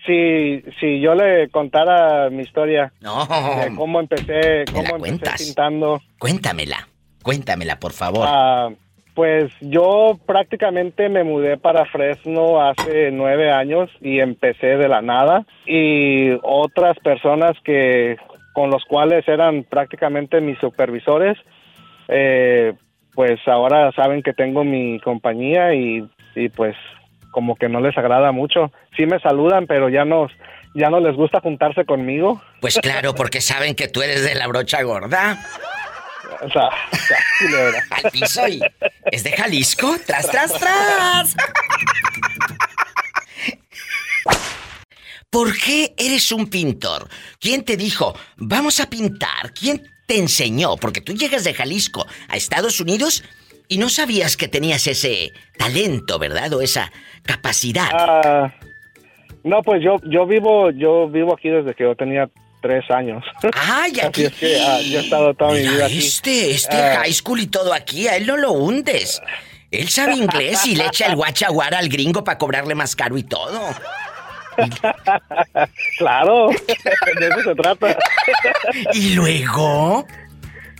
Si, 0.05 0.61
si 0.79 1.01
yo 1.01 1.15
le 1.15 1.49
contara 1.49 2.29
mi 2.29 2.43
historia 2.43 2.93
No, 3.01 3.25
de 3.25 3.75
cómo 3.75 3.99
empecé, 3.99 4.63
¿Me 4.73 4.81
la 4.83 4.91
cómo 4.91 4.95
empecé 4.95 4.99
cuentas? 4.99 5.41
pintando, 5.43 6.01
cuéntamela, 6.17 6.87
cuéntamela, 7.23 7.77
por 7.79 7.91
favor. 7.91 8.25
ah, 8.25 8.69
pues 9.15 9.51
yo 9.61 10.17
prácticamente 10.27 11.09
me 11.09 11.23
mudé 11.23 11.57
para 11.57 11.85
Fresno 11.87 12.61
hace 12.61 13.09
nueve 13.11 13.51
años 13.51 13.89
y 13.99 14.19
empecé 14.19 14.77
de 14.77 14.87
la 14.87 15.01
nada. 15.01 15.45
Y 15.65 16.29
otras 16.43 16.97
personas 16.99 17.53
que 17.65 18.15
con 18.57 18.71
los 18.71 18.83
cuales 18.85 19.27
eran 19.27 19.65
prácticamente 19.65 20.41
mis 20.41 20.57
supervisores, 20.57 21.37
eh, 22.07 22.73
pues 23.13 23.39
ahora 23.47 23.91
saben 23.91 24.23
que 24.23 24.33
tengo 24.33 24.63
mi 24.63 24.99
compañía 24.99 25.75
y, 25.75 26.03
y 26.33 26.49
pues 26.49 26.75
como 27.29 27.55
que 27.55 27.69
no 27.69 27.81
les 27.81 27.95
agrada 27.95 28.31
mucho. 28.31 28.71
Sí 28.95 29.05
me 29.05 29.19
saludan, 29.19 29.67
pero 29.67 29.89
ya 29.89 30.05
no, 30.05 30.27
ya 30.73 30.89
no 30.89 30.99
les 30.99 31.15
gusta 31.15 31.39
juntarse 31.39 31.85
conmigo. 31.85 32.41
Pues 32.59 32.79
claro, 32.79 33.13
porque 33.13 33.41
saben 33.41 33.75
que 33.75 33.89
tú 33.89 34.01
eres 34.01 34.25
de 34.25 34.33
la 34.33 34.47
brocha 34.47 34.81
gorda. 34.81 35.37
O 36.41 36.49
sea. 36.49 36.69
Al 37.91 38.11
piso 38.11 38.47
y... 38.47 38.59
¿Es 39.11 39.23
de 39.23 39.33
Jalisco? 39.33 39.97
¡Tras, 40.03 40.31
tras, 40.31 40.51
tras! 40.53 41.35
¿Por 45.37 45.55
qué 45.55 45.93
eres 45.99 46.31
un 46.31 46.47
pintor? 46.49 47.07
¿Quién 47.39 47.63
te 47.63 47.77
dijo, 47.77 48.15
vamos 48.37 48.79
a 48.79 48.89
pintar? 48.89 49.53
¿Quién 49.53 49.83
te 50.07 50.17
enseñó? 50.17 50.77
Porque 50.77 50.99
tú 50.99 51.13
llegas 51.13 51.43
de 51.43 51.53
Jalisco 51.53 52.07
a 52.27 52.35
Estados 52.35 52.79
Unidos 52.79 53.23
y 53.67 53.77
no 53.77 53.87
sabías 53.89 54.35
que 54.35 54.47
tenías 54.47 54.87
ese 54.87 55.31
talento, 55.55 56.17
¿verdad? 56.17 56.51
O 56.53 56.61
esa 56.63 56.91
capacidad. 57.21 57.87
Ah, 57.93 58.51
no, 59.43 59.61
pues 59.61 59.83
yo, 59.83 59.97
yo 60.09 60.25
vivo, 60.25 60.71
yo 60.71 61.07
vivo 61.07 61.35
aquí 61.35 61.49
desde 61.49 61.75
que 61.75 61.83
yo 61.83 61.95
tenía 61.95 62.27
tres 62.63 62.89
años. 62.89 63.23
¡Ay, 63.53 63.91
Así 63.99 64.01
aquí! 64.07 64.23
es 64.23 64.33
que 64.33 64.59
ah, 64.59 64.81
yo 64.81 64.99
he 64.99 65.03
estado 65.03 65.35
toda 65.35 65.51
mi 65.51 65.59
vida 65.59 65.85
aquí. 65.85 65.99
este, 65.99 66.49
este 66.49 66.75
Ah. 66.75 67.01
high 67.03 67.13
school 67.13 67.39
y 67.41 67.45
todo 67.45 67.75
aquí, 67.75 68.07
a 68.07 68.15
él 68.17 68.25
no 68.25 68.37
lo 68.37 68.53
hundes. 68.53 69.21
Él 69.69 69.87
sabe 69.89 70.15
inglés 70.15 70.65
y 70.65 70.75
le 70.75 70.85
echa 70.87 71.05
el 71.05 71.15
guachaguara 71.15 71.77
al 71.77 71.89
gringo 71.89 72.23
para 72.23 72.39
cobrarle 72.39 72.73
más 72.73 72.95
caro 72.95 73.19
y 73.19 73.23
todo. 73.23 73.61
Claro, 75.97 76.49
de 76.49 77.27
eso 77.27 77.41
se 77.43 77.55
trata. 77.55 77.97
Y 78.93 79.15
luego... 79.15 80.05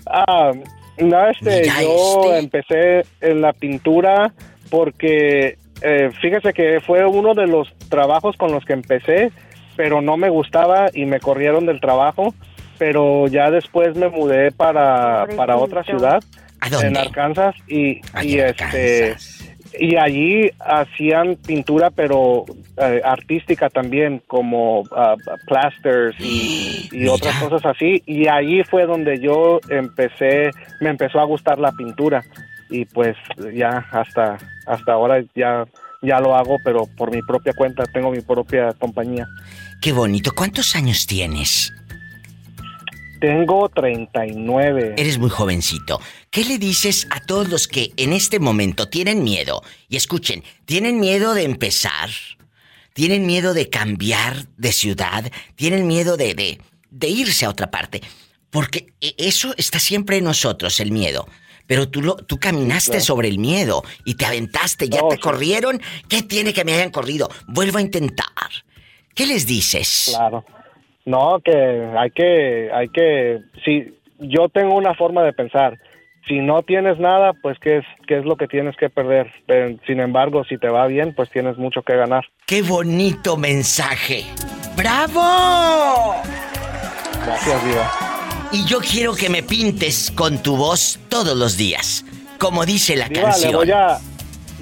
Ah, 0.05 0.51
no, 0.97 1.29
este, 1.29 1.61
Mira 1.61 1.81
yo 1.81 2.23
este. 2.23 2.37
empecé 2.39 3.05
en 3.21 3.41
la 3.41 3.53
pintura 3.53 4.33
porque 4.69 5.57
eh, 5.81 6.11
fíjese 6.21 6.53
que 6.53 6.79
fue 6.81 7.05
uno 7.05 7.33
de 7.33 7.47
los 7.47 7.71
trabajos 7.89 8.35
con 8.37 8.51
los 8.51 8.65
que 8.65 8.73
empecé, 8.73 9.31
pero 9.75 10.01
no 10.01 10.17
me 10.17 10.29
gustaba 10.29 10.87
y 10.93 11.05
me 11.05 11.19
corrieron 11.19 11.65
del 11.65 11.79
trabajo. 11.79 12.33
Pero 12.77 13.27
ya 13.27 13.49
después 13.49 13.95
me 13.95 14.07
mudé 14.09 14.51
para, 14.51 15.25
para 15.35 15.57
otra 15.57 15.83
ciudad, 15.83 16.23
¿A 16.59 16.69
dónde? 16.69 16.87
en 16.87 16.97
Arkansas, 16.97 17.55
y, 17.67 18.01
Ay, 18.13 18.35
y 18.35 18.39
en 18.39 18.45
este 18.47 19.03
Arkansas. 19.05 19.36
Y 19.79 19.95
allí 19.95 20.49
hacían 20.59 21.35
pintura, 21.35 21.89
pero 21.89 22.45
eh, 22.77 23.01
artística 23.03 23.69
también, 23.69 24.21
como 24.27 24.83
ah, 24.95 25.15
plasters 25.45 26.15
y, 26.19 26.89
y 26.91 27.07
otras 27.07 27.35
cosas 27.41 27.65
así. 27.65 28.01
Y 28.05 28.27
allí 28.27 28.63
fue 28.63 28.85
donde 28.85 29.19
yo 29.19 29.59
empecé, 29.69 30.51
me 30.81 30.89
empezó 30.89 31.19
a 31.19 31.25
gustar 31.25 31.59
la 31.59 31.71
pintura. 31.71 32.23
Y 32.69 32.85
pues 32.85 33.15
ya 33.53 33.85
hasta, 33.91 34.37
hasta 34.65 34.91
ahora 34.93 35.23
ya, 35.35 35.65
ya 36.01 36.19
lo 36.19 36.35
hago, 36.35 36.57
pero 36.63 36.85
por 36.97 37.11
mi 37.11 37.21
propia 37.21 37.53
cuenta, 37.53 37.83
tengo 37.85 38.11
mi 38.11 38.21
propia 38.21 38.73
compañía. 38.73 39.25
Qué 39.81 39.93
bonito. 39.93 40.31
¿Cuántos 40.35 40.75
años 40.75 41.05
tienes? 41.07 41.73
Tengo 43.19 43.67
39. 43.69 44.93
Eres 44.97 45.17
muy 45.17 45.29
jovencito. 45.29 45.99
¿Qué 46.29 46.43
le 46.45 46.57
dices 46.57 47.07
a 47.09 47.19
todos 47.19 47.49
los 47.49 47.67
que 47.67 47.91
en 47.97 48.13
este 48.13 48.39
momento 48.39 48.89
tienen 48.89 49.23
miedo? 49.23 49.63
Y 49.89 49.95
escuchen, 49.95 50.43
tienen 50.65 50.99
miedo 50.99 51.33
de 51.33 51.43
empezar, 51.43 52.09
tienen 52.93 53.25
miedo 53.25 53.53
de 53.53 53.69
cambiar 53.69 54.47
de 54.57 54.71
ciudad, 54.71 55.31
tienen 55.55 55.87
miedo 55.87 56.15
de, 56.17 56.33
de, 56.35 56.61
de 56.91 57.07
irse 57.09 57.45
a 57.45 57.49
otra 57.49 57.71
parte. 57.71 58.01
Porque 58.49 58.93
e- 59.01 59.15
eso 59.17 59.53
está 59.57 59.79
siempre 59.79 60.17
en 60.17 60.23
nosotros, 60.25 60.79
el 60.79 60.91
miedo. 60.91 61.27
Pero 61.65 61.89
tú, 61.89 62.01
lo, 62.01 62.15
tú 62.15 62.37
caminaste 62.39 62.91
claro. 62.91 63.05
sobre 63.05 63.27
el 63.29 63.39
miedo 63.39 63.83
y 64.05 64.13
te 64.15 64.25
aventaste, 64.25 64.87
ya 64.89 65.01
No, 65.01 65.09
te 65.09 65.15
sí. 65.15 65.21
corrieron. 65.21 65.81
¿Qué 66.07 66.21
tiene 66.23 66.53
que 66.53 66.63
me 66.63 66.73
hayan 66.73 66.91
corrido? 66.91 67.29
Vuelvo 67.47 67.79
a 67.79 67.81
intentar. 67.81 68.27
¿Qué 69.13 69.25
les 69.25 69.45
dices? 69.47 70.05
Claro. 70.15 70.45
No, 71.07 71.39
que 71.39 71.87
hay 71.97 72.11
que, 72.11 72.69
hay 72.73 72.89
que, 72.89 73.39
si 73.63 73.97
yo 74.19 74.49
tengo 74.49 74.75
una 74.75 74.93
forma 74.93 75.23
de 75.23 75.31
pensar, 75.31 75.79
si 76.27 76.39
no 76.39 76.63
tienes 76.63 76.99
nada, 76.99 77.31
pues 77.41 77.57
qué 77.59 77.77
es, 77.77 77.85
qué 78.05 78.17
es 78.17 78.25
lo 78.25 78.35
que 78.35 78.47
tienes 78.47 78.75
que 78.75 78.89
perder. 78.89 79.31
Pero, 79.45 79.77
sin 79.87 80.01
embargo, 80.01 80.43
si 80.43 80.57
te 80.57 80.67
va 80.67 80.85
bien, 80.87 81.13
pues 81.15 81.29
tienes 81.29 81.57
mucho 81.57 81.81
que 81.81 81.95
ganar. 81.95 82.25
¡Qué 82.45 82.61
bonito 82.61 83.37
mensaje! 83.37 84.25
¡Bravo! 84.75 86.15
Gracias, 87.25 87.65
Diva. 87.65 87.89
Y 88.51 88.65
yo 88.65 88.79
quiero 88.79 89.15
que 89.15 89.29
me 89.29 89.43
pintes 89.43 90.11
con 90.11 90.43
tu 90.43 90.57
voz 90.57 90.99
todos 91.07 91.37
los 91.37 91.55
días. 91.55 92.03
Como 92.37 92.65
dice 92.65 92.97
la 92.97 93.07
Diva, 93.07 93.29
canción. 93.29 93.51
le 93.51 93.57
voy 93.57 93.71
a, 93.71 93.97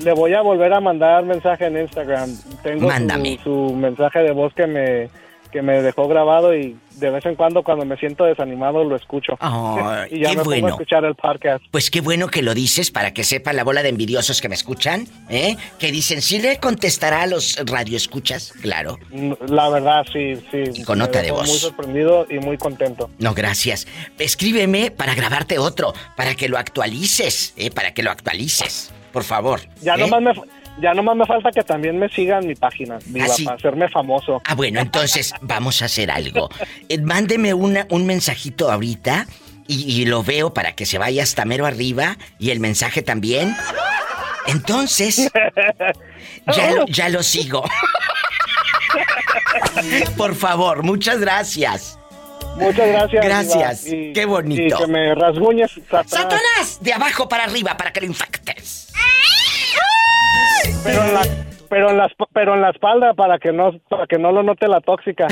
le 0.03 0.13
voy 0.13 0.33
a 0.35 0.41
volver 0.41 0.71
a 0.73 0.79
mandar 0.79 1.25
mensaje 1.25 1.65
en 1.65 1.79
Instagram. 1.79 2.29
Tengo 2.61 2.87
Mándame. 2.87 3.39
su, 3.43 3.69
su 3.69 3.75
mensaje 3.75 4.19
de 4.19 4.31
voz 4.31 4.53
que 4.53 4.67
me, 4.67 5.09
que 5.51 5.61
me 5.61 5.81
dejó 5.81 6.07
grabado 6.07 6.55
y 6.55 6.77
de 6.95 7.09
vez 7.09 7.25
en 7.25 7.35
cuando 7.35 7.63
cuando 7.63 7.85
me 7.85 7.97
siento 7.97 8.25
desanimado 8.25 8.83
lo 8.83 8.95
escucho. 8.95 9.37
Ay, 9.39 10.09
y 10.11 10.19
ya 10.21 10.29
qué 10.29 10.37
me 10.37 10.43
pongo 10.43 10.55
a 10.55 10.59
bueno. 10.59 10.67
escuchar 10.69 11.05
el 11.05 11.15
podcast. 11.15 11.63
Pues 11.71 11.91
qué 11.91 12.01
bueno 12.01 12.27
que 12.27 12.41
lo 12.41 12.53
dices 12.53 12.91
para 12.91 13.13
que 13.13 13.23
sepa 13.23 13.53
la 13.53 13.63
bola 13.63 13.83
de 13.83 13.89
envidiosos 13.89 14.41
que 14.41 14.49
me 14.49 14.55
escuchan, 14.55 15.07
¿eh? 15.29 15.55
Que 15.79 15.91
dicen, 15.91 16.21
¿sí 16.21 16.39
le 16.39 16.59
contestará 16.59 17.23
a 17.23 17.27
los 17.27 17.57
radioescuchas? 17.65 18.53
Claro. 18.61 18.97
La 19.47 19.69
verdad, 19.69 20.05
sí, 20.11 20.35
sí. 20.51 20.83
Con 20.83 20.99
nota 20.99 21.21
de 21.21 21.31
voz. 21.31 21.47
Muy 21.47 21.57
sorprendido 21.57 22.25
y 22.29 22.39
muy 22.39 22.57
contento. 22.57 23.09
No, 23.19 23.33
gracias. 23.33 23.87
Escríbeme 24.17 24.91
para 24.91 25.15
grabarte 25.15 25.59
otro, 25.59 25.93
para 26.15 26.35
que 26.35 26.49
lo 26.49 26.57
actualices, 26.57 27.53
¿eh? 27.57 27.71
Para 27.71 27.93
que 27.93 28.03
lo 28.03 28.11
actualices. 28.11 28.93
Por 29.11 29.23
favor. 29.23 29.61
Ya 29.81 29.95
¿eh? 29.95 29.97
nomás 29.97 30.21
me 30.21 30.33
ya 30.81 30.93
nomás 30.93 31.15
me 31.15 31.25
falta 31.25 31.51
que 31.51 31.63
también 31.63 31.97
me 31.97 32.09
sigan 32.09 32.45
mi 32.47 32.55
página, 32.55 32.97
Diva, 33.05 33.25
¿Ah, 33.25 33.29
sí? 33.29 33.43
para 33.45 33.57
hacerme 33.57 33.89
famoso. 33.89 34.41
Ah, 34.45 34.55
bueno, 34.55 34.79
entonces 34.79 35.33
vamos 35.41 35.81
a 35.81 35.85
hacer 35.85 36.11
algo. 36.11 36.49
Eh, 36.89 36.99
mándeme 36.99 37.53
una, 37.53 37.85
un 37.89 38.05
mensajito 38.05 38.71
ahorita 38.71 39.25
y, 39.67 40.01
y 40.01 40.05
lo 40.05 40.23
veo 40.23 40.53
para 40.53 40.73
que 40.73 40.85
se 40.85 40.97
vaya 40.97 41.23
hasta 41.23 41.45
mero 41.45 41.65
arriba 41.65 42.17
y 42.39 42.51
el 42.51 42.59
mensaje 42.59 43.01
también. 43.01 43.55
Entonces, 44.47 45.31
ya, 46.55 46.71
lo- 46.71 46.85
ya 46.87 47.09
lo 47.09 47.23
sigo. 47.23 47.63
Por 50.17 50.35
favor, 50.35 50.83
muchas 50.83 51.19
gracias. 51.19 51.97
Muchas 52.57 52.87
gracias. 52.87 53.25
Gracias, 53.25 53.87
y- 53.87 54.13
qué 54.13 54.25
bonito. 54.25 54.61
Y 54.75 54.77
que 54.77 54.87
me 54.87 55.13
rasguñes, 55.15 55.71
Satanás. 55.89 56.09
¡Satanás! 56.09 56.77
De 56.81 56.93
abajo 56.93 57.27
para 57.27 57.43
arriba 57.45 57.75
para 57.75 57.91
que 57.91 58.01
lo 58.01 58.07
infectes. 58.07 58.84
Pero 60.83 61.03
en 61.03 61.13
la, 61.13 61.21
pero 61.69 61.89
en 61.89 61.97
la, 61.97 62.11
pero 62.33 62.53
en 62.55 62.61
la 62.61 62.69
espalda 62.69 63.13
para 63.13 63.37
que 63.39 63.51
no 63.51 63.71
para 63.89 64.07
que 64.07 64.17
no 64.17 64.31
lo 64.31 64.43
note 64.43 64.67
la 64.67 64.81
tóxica. 64.81 65.27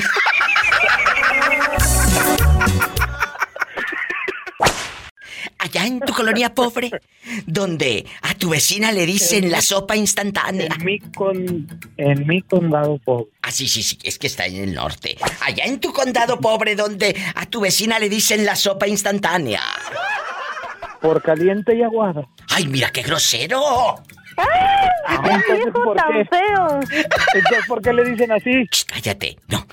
Allá 5.59 5.85
en 5.85 6.01
tu 6.01 6.13
colonia 6.13 6.53
pobre, 6.53 6.91
donde 7.45 8.05
a 8.21 8.33
tu 8.35 8.49
vecina 8.49 8.91
le 8.91 9.05
dicen 9.05 9.49
la 9.49 9.61
sopa 9.61 9.95
instantánea. 9.95 10.67
En 10.77 10.85
mi, 10.85 10.99
con, 10.99 11.67
en 11.95 12.27
mi 12.27 12.41
condado 12.41 12.97
pobre. 12.97 13.27
Ah, 13.41 13.49
sí, 13.49 13.67
sí, 13.67 13.81
sí, 13.81 13.97
es 14.03 14.19
que 14.19 14.27
está 14.27 14.45
en 14.45 14.57
el 14.57 14.73
norte. 14.73 15.17
Allá 15.41 15.63
en 15.63 15.79
tu 15.79 15.93
condado 15.93 16.39
pobre, 16.39 16.75
donde 16.75 17.15
a 17.35 17.45
tu 17.45 17.61
vecina 17.61 17.97
le 17.97 18.09
dicen 18.09 18.45
la 18.45 18.55
sopa 18.57 18.87
instantánea. 18.87 19.61
Por 21.01 21.21
caliente 21.21 21.75
y 21.75 21.81
aguada. 21.81 22.27
¡Ay, 22.49 22.67
mira 22.67 22.91
qué 22.91 23.01
grosero! 23.01 23.95
Ah, 24.37 25.15
entonces, 25.15 25.63
Viejo 25.63 25.83
¿por 25.83 25.97
tan 25.97 26.11
qué? 26.11 26.25
feo. 26.25 26.79
Entonces, 27.33 27.65
¿por 27.67 27.81
qué 27.81 27.93
le 27.93 28.03
dicen 28.05 28.31
así? 28.31 28.67
Cállate. 28.87 29.37
No. 29.49 29.65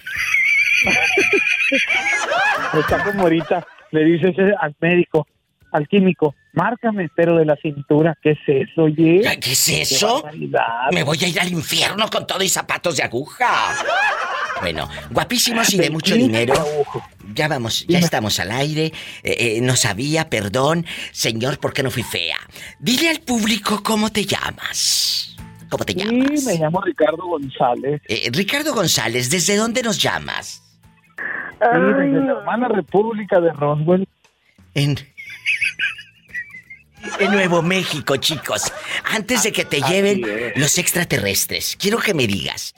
Está 2.80 3.04
como 3.04 3.22
ahorita, 3.22 3.66
le 3.90 4.04
dices 4.04 4.34
al 4.60 4.74
médico, 4.80 5.26
al 5.72 5.86
químico, 5.88 6.34
márcame, 6.52 7.08
pero 7.14 7.36
de 7.36 7.44
la 7.44 7.56
cintura. 7.56 8.16
¿Qué 8.22 8.32
es 8.32 8.38
eso, 8.46 8.82
oye? 8.84 9.22
¿Qué 9.40 9.52
es 9.52 9.68
eso? 9.68 10.24
Me 10.92 11.02
voy 11.02 11.18
a 11.24 11.28
ir 11.28 11.40
al 11.40 11.48
infierno 11.48 12.08
con 12.10 12.26
todo 12.26 12.42
y 12.42 12.48
zapatos 12.48 12.96
de 12.96 13.02
aguja. 13.04 13.48
Bueno, 14.60 14.88
guapísimos 15.10 15.72
y 15.72 15.78
de 15.78 15.90
mucho 15.90 16.14
Sí, 16.14 16.20
dinero. 16.22 16.54
Ya 17.34 17.48
vamos, 17.48 17.86
ya 17.88 17.98
estamos 17.98 18.38
al 18.40 18.50
aire. 18.50 18.86
Eh, 19.22 19.56
eh, 19.56 19.58
no 19.62 19.74
sabía, 19.76 20.28
perdón. 20.28 20.84
Señor, 21.12 21.58
¿por 21.58 21.72
qué 21.72 21.82
no 21.82 21.90
fui 21.90 22.02
fea? 22.02 22.36
Dile 22.78 23.08
al 23.08 23.20
público 23.20 23.82
cómo 23.82 24.10
te 24.10 24.24
llamas. 24.26 25.36
¿Cómo 25.70 25.84
te 25.84 25.92
Sí, 25.92 26.00
llamas? 26.00 26.44
me 26.44 26.54
llamo 26.58 26.80
Ricardo 26.82 27.24
González. 27.26 28.02
Eh, 28.08 28.28
Ricardo 28.32 28.74
González, 28.74 29.30
¿desde 29.30 29.56
dónde 29.56 29.82
nos 29.82 29.98
llamas? 30.02 30.62
Sí, 31.16 31.66
desde 31.78 32.20
la 32.26 32.32
hermana 32.40 32.68
República 32.68 33.40
de 33.40 33.52
Roswell. 33.52 34.06
En... 34.74 34.96
En 37.18 37.32
Nuevo 37.32 37.62
México, 37.62 38.16
chicos. 38.16 38.72
Antes 39.04 39.42
de 39.42 39.52
que 39.52 39.64
te 39.64 39.80
lleven 39.82 40.22
los 40.56 40.78
extraterrestres, 40.78 41.76
quiero 41.78 41.98
que 41.98 42.14
me 42.14 42.26
digas. 42.26 42.74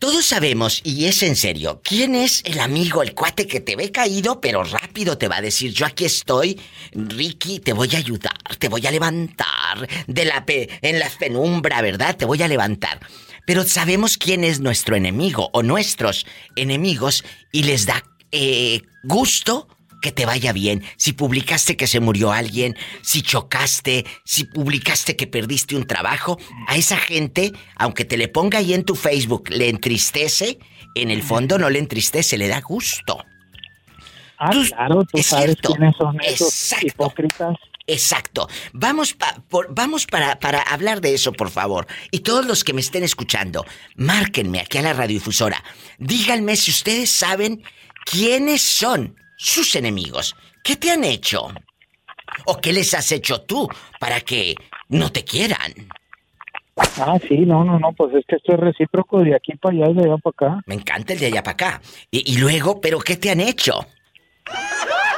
Todos 0.00 0.26
sabemos, 0.26 0.80
y 0.84 1.06
es 1.06 1.22
en 1.22 1.34
serio, 1.34 1.80
quién 1.82 2.14
es 2.14 2.42
el 2.44 2.60
amigo, 2.60 3.02
el 3.02 3.14
cuate 3.14 3.46
que 3.46 3.60
te 3.60 3.74
ve 3.74 3.90
caído, 3.90 4.40
pero 4.40 4.62
rápido 4.62 5.16
te 5.16 5.28
va 5.28 5.36
a 5.36 5.40
decir, 5.40 5.72
yo 5.72 5.86
aquí 5.86 6.04
estoy, 6.04 6.60
Ricky, 6.92 7.60
te 7.60 7.72
voy 7.72 7.88
a 7.94 7.98
ayudar, 7.98 8.36
te 8.58 8.68
voy 8.68 8.86
a 8.86 8.90
levantar 8.90 9.88
de 10.06 10.24
la 10.26 10.44
pe 10.44 10.68
en 10.82 10.98
la 10.98 11.08
penumbra, 11.08 11.80
¿verdad? 11.80 12.16
Te 12.16 12.26
voy 12.26 12.42
a 12.42 12.48
levantar. 12.48 13.00
Pero 13.46 13.64
sabemos 13.64 14.18
quién 14.18 14.44
es 14.44 14.60
nuestro 14.60 14.96
enemigo 14.96 15.48
o 15.52 15.62
nuestros 15.62 16.26
enemigos 16.54 17.24
y 17.50 17.62
les 17.62 17.86
da 17.86 18.04
eh, 18.30 18.82
gusto 19.04 19.68
que 20.04 20.12
te 20.12 20.26
vaya 20.26 20.52
bien. 20.52 20.84
Si 20.98 21.14
publicaste 21.14 21.78
que 21.78 21.86
se 21.86 21.98
murió 21.98 22.30
alguien, 22.30 22.76
si 23.00 23.22
chocaste, 23.22 24.04
si 24.22 24.44
publicaste 24.44 25.16
que 25.16 25.26
perdiste 25.26 25.76
un 25.76 25.86
trabajo, 25.86 26.38
a 26.68 26.76
esa 26.76 26.98
gente, 26.98 27.52
aunque 27.76 28.04
te 28.04 28.18
le 28.18 28.28
ponga 28.28 28.58
ahí 28.58 28.74
en 28.74 28.84
tu 28.84 28.96
Facebook, 28.96 29.48
le 29.48 29.70
entristece, 29.70 30.58
en 30.94 31.10
el 31.10 31.22
fondo 31.22 31.56
no 31.58 31.70
le 31.70 31.78
entristece, 31.78 32.36
le 32.36 32.48
da 32.48 32.60
gusto. 32.60 33.24
Ah, 34.38 34.50
Tú- 34.50 34.62
claro, 34.68 35.04
tú 35.10 35.22
sabes 35.22 35.44
cierto. 35.46 35.72
quiénes 35.72 35.96
son 35.96 36.18
esos 36.22 36.48
Exacto. 36.48 36.86
hipócritas. 36.86 37.56
Exacto. 37.86 38.46
Vamos, 38.74 39.14
pa- 39.14 39.42
por- 39.48 39.74
vamos 39.74 40.04
para, 40.06 40.38
para 40.38 40.60
hablar 40.60 41.00
de 41.00 41.14
eso, 41.14 41.32
por 41.32 41.48
favor. 41.50 41.86
Y 42.10 42.18
todos 42.20 42.44
los 42.44 42.62
que 42.62 42.74
me 42.74 42.82
estén 42.82 43.04
escuchando, 43.04 43.64
márquenme 43.96 44.60
aquí 44.60 44.76
a 44.76 44.82
la 44.82 44.92
radiodifusora. 44.92 45.64
Díganme 45.98 46.56
si 46.56 46.70
ustedes 46.72 47.10
saben 47.10 47.62
quiénes 48.04 48.60
son 48.60 49.16
sus 49.36 49.74
enemigos. 49.76 50.34
¿Qué 50.62 50.76
te 50.76 50.90
han 50.90 51.04
hecho? 51.04 51.48
¿O 52.46 52.56
qué 52.58 52.72
les 52.72 52.94
has 52.94 53.10
hecho 53.12 53.42
tú 53.42 53.68
para 54.00 54.20
que 54.20 54.54
no 54.88 55.10
te 55.12 55.24
quieran? 55.24 55.72
Ah, 56.76 57.18
sí, 57.28 57.38
no, 57.40 57.62
no, 57.62 57.78
no, 57.78 57.92
pues 57.92 58.14
es 58.14 58.24
que 58.26 58.36
esto 58.36 58.54
es 58.54 58.60
recíproco 58.60 59.20
de 59.20 59.34
aquí 59.36 59.52
para 59.56 59.76
allá 59.76 59.90
y 59.90 59.94
de 59.94 60.04
allá 60.04 60.16
para 60.18 60.32
acá. 60.54 60.62
Me 60.66 60.74
encanta 60.74 61.12
el 61.12 61.20
de 61.20 61.26
allá 61.26 61.42
para 61.42 61.52
acá. 61.52 61.82
Y, 62.10 62.32
y 62.34 62.38
luego, 62.38 62.80
¿pero 62.80 62.98
qué 62.98 63.16
te 63.16 63.30
han 63.30 63.40
hecho? 63.40 63.86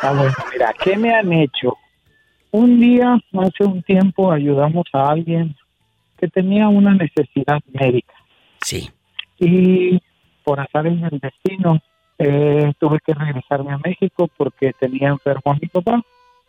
Ah, 0.03 0.13
bueno, 0.13 0.35
mira, 0.53 0.75
¿qué 0.83 0.97
me 0.97 1.15
han 1.15 1.33
hecho? 1.33 1.77
Un 2.51 2.79
día, 2.81 3.15
hace 3.39 3.65
un 3.65 3.83
tiempo, 3.83 4.31
ayudamos 4.31 4.85
a 4.93 5.11
alguien 5.11 5.57
que 6.19 6.29
tenía 6.29 6.69
una 6.69 6.95
necesidad 6.95 7.61
médica 7.73 8.15
Sí. 8.63 8.91
y 9.39 10.01
por 10.45 10.61
azar 10.61 10.87
en 10.87 11.05
el 11.05 11.19
destino 11.19 11.81
eh, 12.19 12.73
tuve 12.79 12.99
que 13.05 13.13
regresarme 13.15 13.73
a 13.73 13.79
México 13.79 14.29
porque 14.37 14.73
tenía 14.79 15.09
enfermo 15.09 15.43
a 15.53 15.55
mi 15.55 15.69
papá 15.69 16.01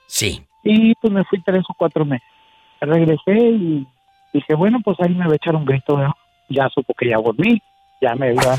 Sí. 0.08 0.42
y 0.64 0.94
pues 0.96 1.12
me 1.14 1.24
fui 1.26 1.42
tres 1.42 1.64
o 1.70 1.74
cuatro 1.78 2.06
meses. 2.06 2.28
Regresé 2.80 3.34
y 3.38 3.88
dije, 4.34 4.54
bueno, 4.56 4.80
pues 4.84 4.98
ahí 5.02 5.14
me 5.14 5.26
voy 5.26 5.34
a 5.34 5.36
echar 5.38 5.56
un 5.56 5.66
grito. 5.66 5.98
¿no? 5.98 6.14
Ya 6.50 6.70
supo 6.70 6.94
que 6.94 7.10
ya 7.10 7.18
volví, 7.18 7.62
ya 8.02 8.16
me 8.16 8.32
iba 8.34 8.56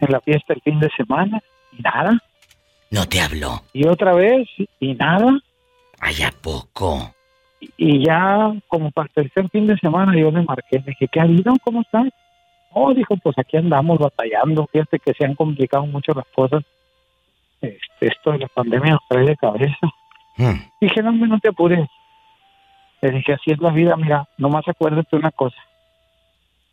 en 0.00 0.12
la 0.12 0.20
fiesta 0.20 0.54
el 0.54 0.60
fin 0.62 0.78
de 0.80 0.88
semana 0.96 1.40
y 1.76 1.82
nada. 1.82 2.18
No 2.90 3.04
te 3.06 3.20
habló. 3.20 3.60
Y 3.72 3.86
otra 3.86 4.14
vez 4.14 4.48
y 4.80 4.94
nada. 4.94 5.38
Ay, 6.00 6.22
¿a 6.22 6.30
poco? 6.42 7.12
Y 7.76 8.04
ya 8.06 8.52
como 8.68 8.90
para 8.92 9.08
el 9.08 9.12
tercer 9.14 9.50
fin 9.50 9.66
de 9.66 9.76
semana 9.78 10.16
yo 10.16 10.30
le 10.30 10.42
marqué, 10.42 10.78
le 10.78 10.84
dije, 10.86 11.08
¿qué 11.10 11.20
ha 11.20 11.24
habido? 11.24 11.52
¿Cómo 11.64 11.80
estás? 11.82 12.06
Oh, 12.72 12.92
dijo, 12.94 13.16
pues 13.16 13.38
aquí 13.38 13.56
andamos 13.56 13.98
batallando, 13.98 14.66
fíjate 14.70 14.98
que 14.98 15.14
se 15.14 15.24
han 15.24 15.34
complicado 15.34 15.86
mucho 15.86 16.12
las 16.12 16.26
cosas. 16.34 16.62
Este, 17.60 18.06
esto 18.06 18.32
de 18.32 18.38
la 18.38 18.48
pandemia 18.48 18.92
nos 18.92 19.08
trae 19.08 19.24
de 19.24 19.36
cabeza. 19.36 19.76
Hmm. 20.36 20.60
Dije, 20.80 21.02
no, 21.02 21.12
no 21.12 21.40
te 21.40 21.48
apures. 21.48 21.88
Le 23.00 23.10
dije, 23.10 23.32
así 23.32 23.50
es 23.50 23.58
la 23.58 23.70
vida, 23.70 23.96
mira, 23.96 24.28
nomás 24.36 24.66
acuérdate 24.68 25.16
una 25.16 25.30
cosa. 25.30 25.56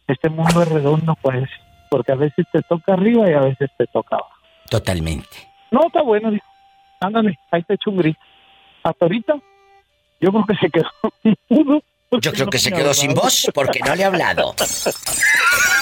Este 0.08 0.30
mundo 0.30 0.62
es 0.62 0.70
redondo, 0.70 1.16
pues, 1.22 1.50
porque 1.90 2.12
a 2.12 2.16
veces 2.16 2.46
te 2.52 2.62
toca 2.62 2.94
arriba 2.94 3.30
y 3.30 3.34
a 3.34 3.40
veces 3.40 3.72
te 3.78 3.88
toca 3.88 4.16
abajo. 4.16 4.32
Totalmente. 4.70 5.50
No, 5.72 5.88
está 5.88 6.02
bueno, 6.02 6.32
dijo. 6.32 6.46
Ándale, 7.02 7.38
ahí 7.52 7.64
te 7.64 7.76
echo 7.76 7.90
un 7.90 7.98
grito. 7.98 8.20
Hasta 8.84 9.06
ahorita, 9.06 9.36
yo 10.22 10.32
creo 10.32 10.46
que 10.46 10.56
se 10.56 10.70
quedó 10.70 10.90
mudo. 11.50 11.82
Yo 12.22 12.32
creo 12.32 12.46
no 12.46 12.52
que 12.52 12.60
se 12.60 12.72
quedó 12.72 12.94
sin 12.94 13.14
voz 13.14 13.52
porque 13.54 13.80
no 13.80 13.96
le 13.96 14.04
ha 14.04 14.08
hablado. 14.08 14.54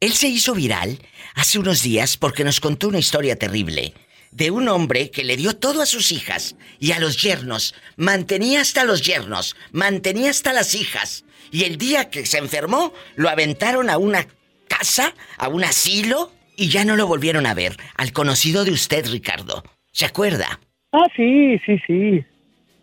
Él 0.00 0.12
se 0.12 0.28
hizo 0.28 0.54
viral 0.54 0.98
hace 1.34 1.58
unos 1.58 1.82
días 1.82 2.16
porque 2.16 2.44
nos 2.44 2.60
contó 2.60 2.88
una 2.88 3.00
historia 3.00 3.36
terrible 3.36 3.94
de 4.30 4.52
un 4.52 4.68
hombre 4.68 5.10
que 5.10 5.24
le 5.24 5.36
dio 5.36 5.56
todo 5.56 5.82
a 5.82 5.86
sus 5.86 6.12
hijas 6.12 6.56
y 6.78 6.92
a 6.92 7.00
los 7.00 7.20
yernos, 7.20 7.74
mantenía 7.96 8.60
hasta 8.60 8.84
los 8.84 9.02
yernos, 9.02 9.56
mantenía 9.72 10.30
hasta 10.30 10.52
las 10.52 10.76
hijas 10.76 11.24
y 11.50 11.64
el 11.64 11.78
día 11.78 12.10
que 12.10 12.26
se 12.26 12.38
enfermó 12.38 12.92
lo 13.16 13.28
aventaron 13.28 13.90
a 13.90 13.98
una 13.98 14.26
casa, 14.68 15.14
a 15.36 15.48
un 15.48 15.64
asilo 15.64 16.30
y 16.56 16.68
ya 16.68 16.84
no 16.84 16.94
lo 16.94 17.08
volvieron 17.08 17.46
a 17.46 17.54
ver, 17.54 17.72
al 17.96 18.12
conocido 18.12 18.64
de 18.64 18.72
usted, 18.72 19.04
Ricardo. 19.10 19.64
¿Se 19.90 20.06
acuerda? 20.06 20.60
Ah, 20.92 21.06
sí, 21.16 21.58
sí, 21.66 21.76
sí. 21.86 22.24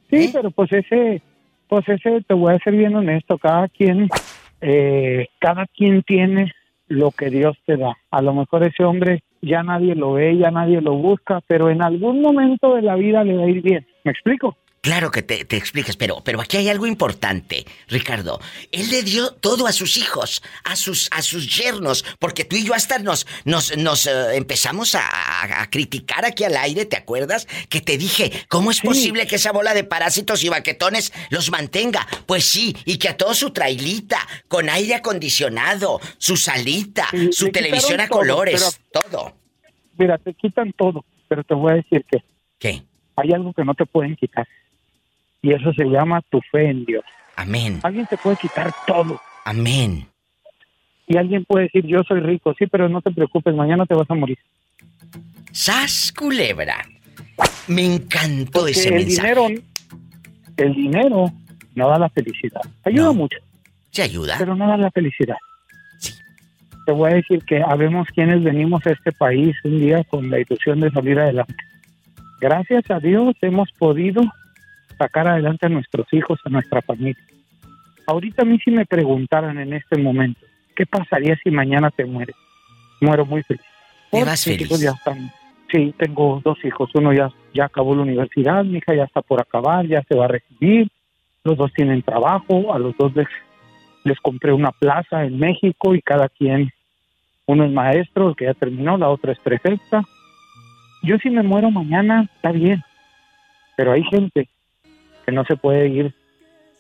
Sí, 0.10 0.16
¿Eh? 0.18 0.30
pero 0.34 0.52
pues 0.52 0.72
ese, 0.74 1.22
pues 1.70 1.88
ese, 1.88 2.22
te 2.28 2.34
voy 2.34 2.54
a 2.54 2.60
ser 2.60 2.76
bien 2.76 2.96
honesto, 2.96 3.38
cada 3.38 3.70
quien, 3.70 4.10
eh, 4.60 5.28
cada 5.40 5.66
quien 5.68 6.04
tiene 6.04 6.52
lo 6.88 7.12
que 7.12 7.30
Dios 7.30 7.58
te 7.66 7.78
da. 7.78 7.98
A 8.12 8.22
lo 8.22 8.34
mejor 8.34 8.64
ese 8.64 8.84
hombre 8.84 9.24
ya 9.42 9.64
nadie 9.64 9.96
lo 9.96 10.14
ve, 10.14 10.38
ya 10.38 10.52
nadie 10.52 10.82
lo 10.82 10.94
busca, 10.94 11.42
pero 11.48 11.70
en 11.70 11.82
algún 11.82 12.22
momento 12.22 12.76
de 12.76 12.82
la 12.82 12.96
vida 12.96 13.24
le 13.24 13.38
va 13.38 13.44
a 13.44 13.50
ir 13.50 13.62
bien. 13.62 13.86
¿Me 14.04 14.12
explico? 14.12 14.58
Claro 14.86 15.10
que 15.10 15.24
te, 15.24 15.46
te 15.46 15.58
explicas, 15.58 15.98
pero, 15.98 16.22
pero 16.24 16.40
aquí 16.40 16.58
hay 16.58 16.70
algo 16.70 16.86
importante, 16.86 17.66
Ricardo. 17.88 18.40
Él 18.72 18.92
le 18.92 19.02
dio 19.02 19.32
todo 19.32 19.66
a 19.66 19.72
sus 19.72 19.98
hijos, 19.98 20.44
a 20.64 20.76
sus, 20.76 21.08
a 21.12 21.24
sus 21.24 21.58
yernos, 21.58 22.06
porque 22.20 22.46
tú 22.46 22.56
y 22.56 22.64
yo 22.66 22.76
hasta 22.76 23.00
nos, 23.00 23.26
nos, 23.46 23.76
nos 23.78 24.06
eh, 24.06 24.36
empezamos 24.36 24.94
a, 24.94 25.02
a- 25.02 25.64
a 25.64 25.70
criticar 25.72 26.24
aquí 26.24 26.44
al 26.44 26.56
aire, 26.56 26.86
¿te 26.86 26.98
acuerdas? 26.98 27.48
Que 27.68 27.82
te 27.82 27.98
dije, 27.98 28.32
¿cómo 28.48 28.70
es 28.70 28.78
Sí. 28.78 28.86
posible 28.86 29.26
que 29.26 29.38
esa 29.38 29.52
bola 29.52 29.74
de 29.74 29.86
parásitos 29.86 30.44
y 30.44 30.50
baquetones 30.50 31.12
los 31.32 31.50
mantenga? 31.50 32.06
Pues 32.28 32.46
sí, 32.46 32.78
y 32.86 33.00
que 33.00 33.10
a 33.10 33.18
todo 33.18 33.34
su 33.34 33.50
trailita, 33.50 34.20
con 34.48 34.70
aire 34.70 34.94
acondicionado, 34.94 36.00
su 36.20 36.38
salita, 36.38 37.08
Sí, 37.10 37.30
su 37.32 37.46
le 37.46 37.52
televisión 37.54 38.02
a 38.02 38.08
todo, 38.08 38.20
colores, 38.20 38.80
todo. 38.94 39.36
Mira, 39.98 40.20
te 40.20 40.32
quitan 40.36 40.72
todo, 40.74 41.04
pero 41.28 41.44
te 41.44 41.56
voy 41.56 41.72
a 41.72 41.76
decir 41.78 42.06
que 42.12 42.20
¿Qué? 42.60 42.84
hay 43.16 43.32
algo 43.34 43.52
que 43.52 43.66
no 43.66 43.74
te 43.74 43.88
pueden 43.88 44.16
quitar. 44.16 44.48
Y 45.46 45.54
eso 45.54 45.72
se 45.74 45.86
llama 45.86 46.22
tu 46.32 46.42
fe 46.52 46.72
en 46.72 46.86
Dios. 46.86 47.04
Amén, 47.36 47.80
Alguien 47.84 48.08
te 48.08 48.18
puede 48.18 48.36
quitar 48.38 48.74
todo. 48.88 49.22
amén. 49.46 50.08
Y 51.08 51.18
alguien 51.18 51.46
puede 51.46 51.66
decir, 51.66 51.86
yo 51.86 52.02
soy 52.04 52.20
rico, 52.20 52.56
sí, 52.58 52.66
pero 52.66 52.90
no 52.90 53.00
te 53.00 53.12
preocupes, 53.12 53.54
mañana 53.54 53.86
te 53.86 53.94
vas 53.94 54.10
a 54.10 54.16
morir. 54.16 54.40
¡Sas, 55.52 56.12
culebra! 56.12 56.78
Me 57.68 57.86
encantó 57.86 58.62
Porque 58.62 58.72
ese 58.72 58.90
el 58.90 58.96
mensaje. 59.06 59.28
dinero, 59.30 59.48
el 60.58 60.74
dinero 60.74 61.32
no 61.76 61.90
da 61.90 62.00
la 62.00 62.10
felicidad. 62.10 62.62
Ayuda 62.84 63.06
No. 63.06 63.14
mucho, 63.14 63.38
¿Se 63.92 64.02
ayuda? 64.02 64.36
pero 64.40 64.56
no 64.56 64.68
da 64.68 64.78
la 64.78 64.90
felicidad. 64.90 65.38
Sí. 66.00 66.14
Te 66.88 66.92
voy 66.92 67.12
a 67.12 67.16
decir 67.16 67.44
que 67.46 67.62
habemos 67.62 68.08
quienes 68.10 68.44
venimos 68.44 68.84
a 68.88 68.92
este 68.92 69.12
país 69.12 69.56
un 69.64 69.80
día 69.80 70.04
con 70.06 70.30
la 70.32 70.40
ilusión 70.40 70.80
de 70.80 70.90
salir 70.90 71.20
adelante. 71.20 71.56
Gracias 72.42 72.90
a 72.90 73.00
Dios 73.00 73.36
hemos 73.42 73.72
podido 73.74 74.22
sacar 74.98 75.28
adelante 75.28 75.66
a 75.66 75.70
nuestros 75.70 76.08
hijos, 76.12 76.40
a 76.46 76.50
nuestra 76.50 76.82
familia. 76.82 77.22
Ahorita 78.08 78.44
a 78.44 78.46
mí 78.46 78.60
si 78.64 78.72
me 78.72 78.86
preguntaran 78.86 79.58
en 79.60 79.74
este 79.74 79.98
momento, 79.98 80.40
¿qué 80.76 80.86
pasaría 80.86 81.38
si 81.44 81.50
mañana 81.52 81.90
te 81.90 82.06
mueres? 82.06 82.36
Muero 83.02 83.26
muy 83.26 83.44
feliz. 83.44 83.64
Te 84.12 84.24
vas 84.24 84.44
feliz. 84.44 84.70
ya 84.80 84.92
están, 84.92 85.32
sí, 85.72 85.94
tengo 85.98 86.42
dos 86.44 86.64
hijos, 86.64 86.90
uno 86.94 87.14
ya, 87.14 87.32
ya 87.54 87.66
acabó 87.66 87.96
la 87.96 88.04
universidad, 88.04 88.64
mi 88.64 88.78
hija 88.78 88.96
ya 88.96 89.04
está 89.04 89.22
por 89.22 89.42
acabar, 89.42 89.86
ya 89.88 90.04
se 90.04 90.16
va 90.16 90.26
a 90.26 90.30
recibir, 90.30 90.88
los 91.44 91.58
dos 91.58 91.74
tienen 91.74 92.02
trabajo, 92.02 92.74
a 92.74 92.80
los 92.80 92.96
dos 92.98 93.16
les, 93.16 93.28
les 94.04 94.20
compré 94.20 94.54
una 94.54 94.72
plaza 94.72 95.26
en 95.26 95.38
México 95.38 95.96
y 95.96 96.02
cada 96.02 96.30
quien 96.30 96.72
Uno 97.48 97.66
es 97.66 97.72
maestro, 97.72 98.30
el 98.30 98.36
que 98.36 98.46
ya 98.46 98.54
terminó, 98.54 98.98
la 98.98 99.10
otra 99.10 99.32
es 99.32 99.40
prefecta. 99.40 100.04
Yo 101.04 101.18
si 101.18 101.30
me 101.30 101.44
muero 101.44 101.70
mañana, 101.70 102.28
está 102.36 102.52
bien. 102.52 102.84
Pero 103.78 103.92
hay 103.92 104.04
gente 104.04 104.48
que 105.26 105.32
no 105.32 105.44
se 105.46 105.56
puede 105.56 105.88
ir, 105.88 106.14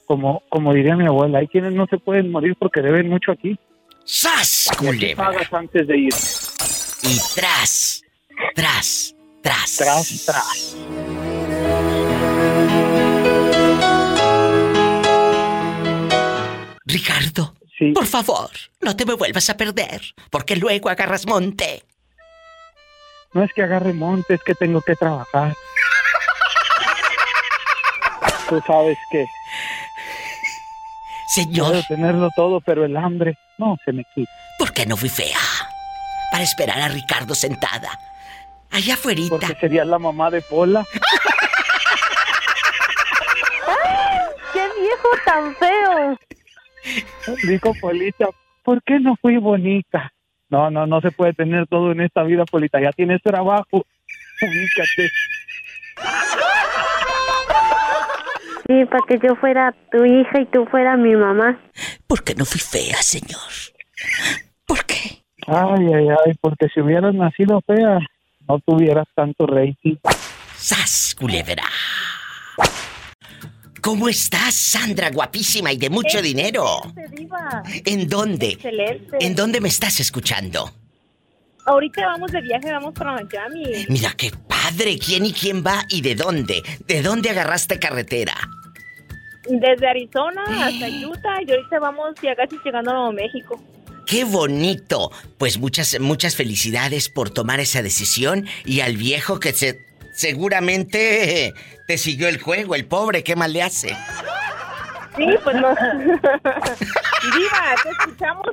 como, 0.06 0.44
como 0.50 0.74
diría 0.74 0.96
mi 0.96 1.06
abuela, 1.08 1.40
hay 1.40 1.48
quienes 1.48 1.74
no 1.74 1.88
se 1.88 1.98
pueden 1.98 2.32
morir 2.32 2.56
porque 2.60 2.82
deben 2.82 3.10
mucho 3.10 3.32
aquí. 3.32 3.58
¡Sas, 4.04 4.70
¿Qué 4.80 4.86
culebra! 4.88 5.26
pagas 5.32 5.52
antes 5.54 5.88
de 5.88 5.98
ir? 5.98 6.14
Y 7.04 7.18
tras, 7.36 8.02
tras, 8.56 9.16
tras. 9.42 9.76
Tras, 9.78 10.26
tras. 10.26 10.78
Ricardo, 16.86 17.56
Sí. 17.78 17.92
por 17.92 18.06
favor, 18.06 18.50
no 18.82 18.96
te 18.96 19.06
me 19.06 19.16
vuelvas 19.16 19.50
a 19.50 19.58
perder, 19.58 20.02
porque 20.30 20.56
luego 20.56 20.90
agarras 20.90 21.26
monte. 21.26 21.84
No 23.34 23.44
es 23.44 23.52
que 23.54 23.64
agarre 23.64 23.92
monte, 23.92 24.36
es 24.36 24.44
que 24.44 24.56
tengo 24.56 24.82
que 24.82 24.96
trabajar. 24.96 25.54
Tú 28.50 28.62
sabes 28.66 28.98
que 29.12 29.26
Señor, 31.28 31.72
puedo 31.72 31.84
tenerlo 31.88 32.30
todo, 32.36 32.62
pero 32.62 32.86
el 32.86 32.96
hambre 32.96 33.38
no 33.58 33.78
se 33.84 33.92
me 33.92 34.06
quita. 34.14 34.32
¿por 34.58 34.72
qué 34.74 34.86
no 34.86 34.96
fui 34.96 35.10
fea? 35.10 35.40
Para 36.32 36.44
esperar 36.44 36.80
a 36.80 36.88
Ricardo 36.88 37.34
sentada. 37.36 38.00
Allá 38.72 38.94
afuera. 38.96 39.22
Porque 39.30 39.56
sería 39.60 39.86
la 39.86 40.00
mamá 40.00 40.30
de 40.30 40.42
Pola. 40.42 40.86
¡Qué 44.54 44.70
viejo 44.80 45.10
tan 45.26 45.56
feo! 45.56 46.18
Dijo 47.48 47.74
Polita, 47.82 48.28
¿por 48.64 48.84
qué 48.84 49.00
no 49.00 49.16
fui 49.22 49.38
bonita? 49.38 50.12
No, 50.50 50.70
no, 50.70 50.86
no 50.86 51.02
se 51.02 51.12
puede 51.12 51.34
tener 51.34 51.68
todo 51.68 51.92
en 51.92 52.02
esta 52.02 52.24
vida, 52.24 52.46
Polita. 52.46 52.80
Ya 52.80 52.92
tienes 52.92 53.22
trabajo. 53.22 53.86
Ubícate. 54.42 55.10
Sí, 58.68 58.86
para 58.86 59.06
que 59.08 59.20
yo 59.26 59.36
fuera 59.36 59.76
tu 59.92 60.04
hija 60.06 60.42
y 60.42 60.46
tú 60.48 60.66
fuera 60.66 60.98
mi 60.98 61.16
mamá. 61.16 61.60
¿Por 62.08 62.24
qué 62.24 62.34
no 62.34 62.46
fui 62.46 62.60
fea, 62.60 62.98
señor? 63.02 63.40
¿Por 64.66 64.84
qué? 64.86 65.24
Ay, 65.48 65.86
ay, 65.94 66.08
ay, 66.10 66.34
porque 66.42 66.68
si 66.74 66.82
hubieras 66.82 67.14
nacido 67.14 67.62
fea, 67.62 68.00
no 68.48 68.60
tuvieras 68.60 69.08
tanto 69.14 69.46
rating. 69.46 69.96
¡Sas, 70.56 71.16
culebra! 71.20 71.64
¿Cómo 73.82 74.10
estás, 74.10 74.56
Sandra, 74.56 75.12
guapísima 75.12 75.72
y 75.72 75.78
de 75.78 75.92
mucho 75.92 76.20
dinero? 76.20 76.66
Diva. 77.12 77.62
¿En 77.86 78.10
dónde? 78.10 78.54
Excelente. 78.54 79.18
¿En 79.20 79.36
dónde 79.36 79.62
me 79.62 79.68
estás 79.68 80.00
escuchando? 80.00 80.72
Ahorita 81.68 82.04
vamos 82.08 82.32
de 82.32 82.42
viaje, 82.42 82.72
vamos 82.72 82.96
para 82.96 83.12
Miami. 83.12 83.86
Mira 83.90 84.12
qué 84.18 84.32
padre, 84.66 84.98
quién 84.98 85.26
y 85.26 85.34
quién 85.34 85.64
va 85.64 85.86
y 85.90 86.02
de 86.02 86.16
dónde. 86.16 86.64
¿De 86.88 87.02
dónde 87.02 87.30
agarraste 87.30 87.80
carretera? 87.80 88.34
Desde 89.48 89.88
Arizona 89.88 90.44
hasta 90.48 90.88
Utah 91.08 91.42
y 91.46 91.52
ahorita 91.52 91.80
vamos 91.80 92.16
ya 92.22 92.36
casi 92.36 92.58
llegando 92.64 92.92
a 92.92 92.94
Nuevo 92.96 93.12
México. 93.12 93.64
¡Qué 94.08 94.24
bonito! 94.24 95.12
Pues 95.38 95.60
muchas, 95.60 96.00
muchas 96.00 96.36
felicidades 96.36 97.10
por 97.10 97.30
tomar 97.30 97.60
esa 97.60 97.82
decisión 97.82 98.48
y 98.64 98.82
al 98.82 98.98
viejo 98.98 99.40
que 99.40 99.52
se, 99.52 99.80
seguramente 100.14 101.54
te 101.88 101.98
siguió 101.98 102.28
el 102.28 102.40
juego, 102.40 102.76
el 102.76 102.86
pobre, 102.86 103.24
¿qué 103.24 103.36
mal 103.36 103.54
le 103.54 103.64
hace? 103.64 103.90
Sí, 105.16 105.28
pues 105.44 105.56
no. 105.56 105.70
Diva, 107.36 107.76
te 107.84 107.90
escuchamos 107.90 108.48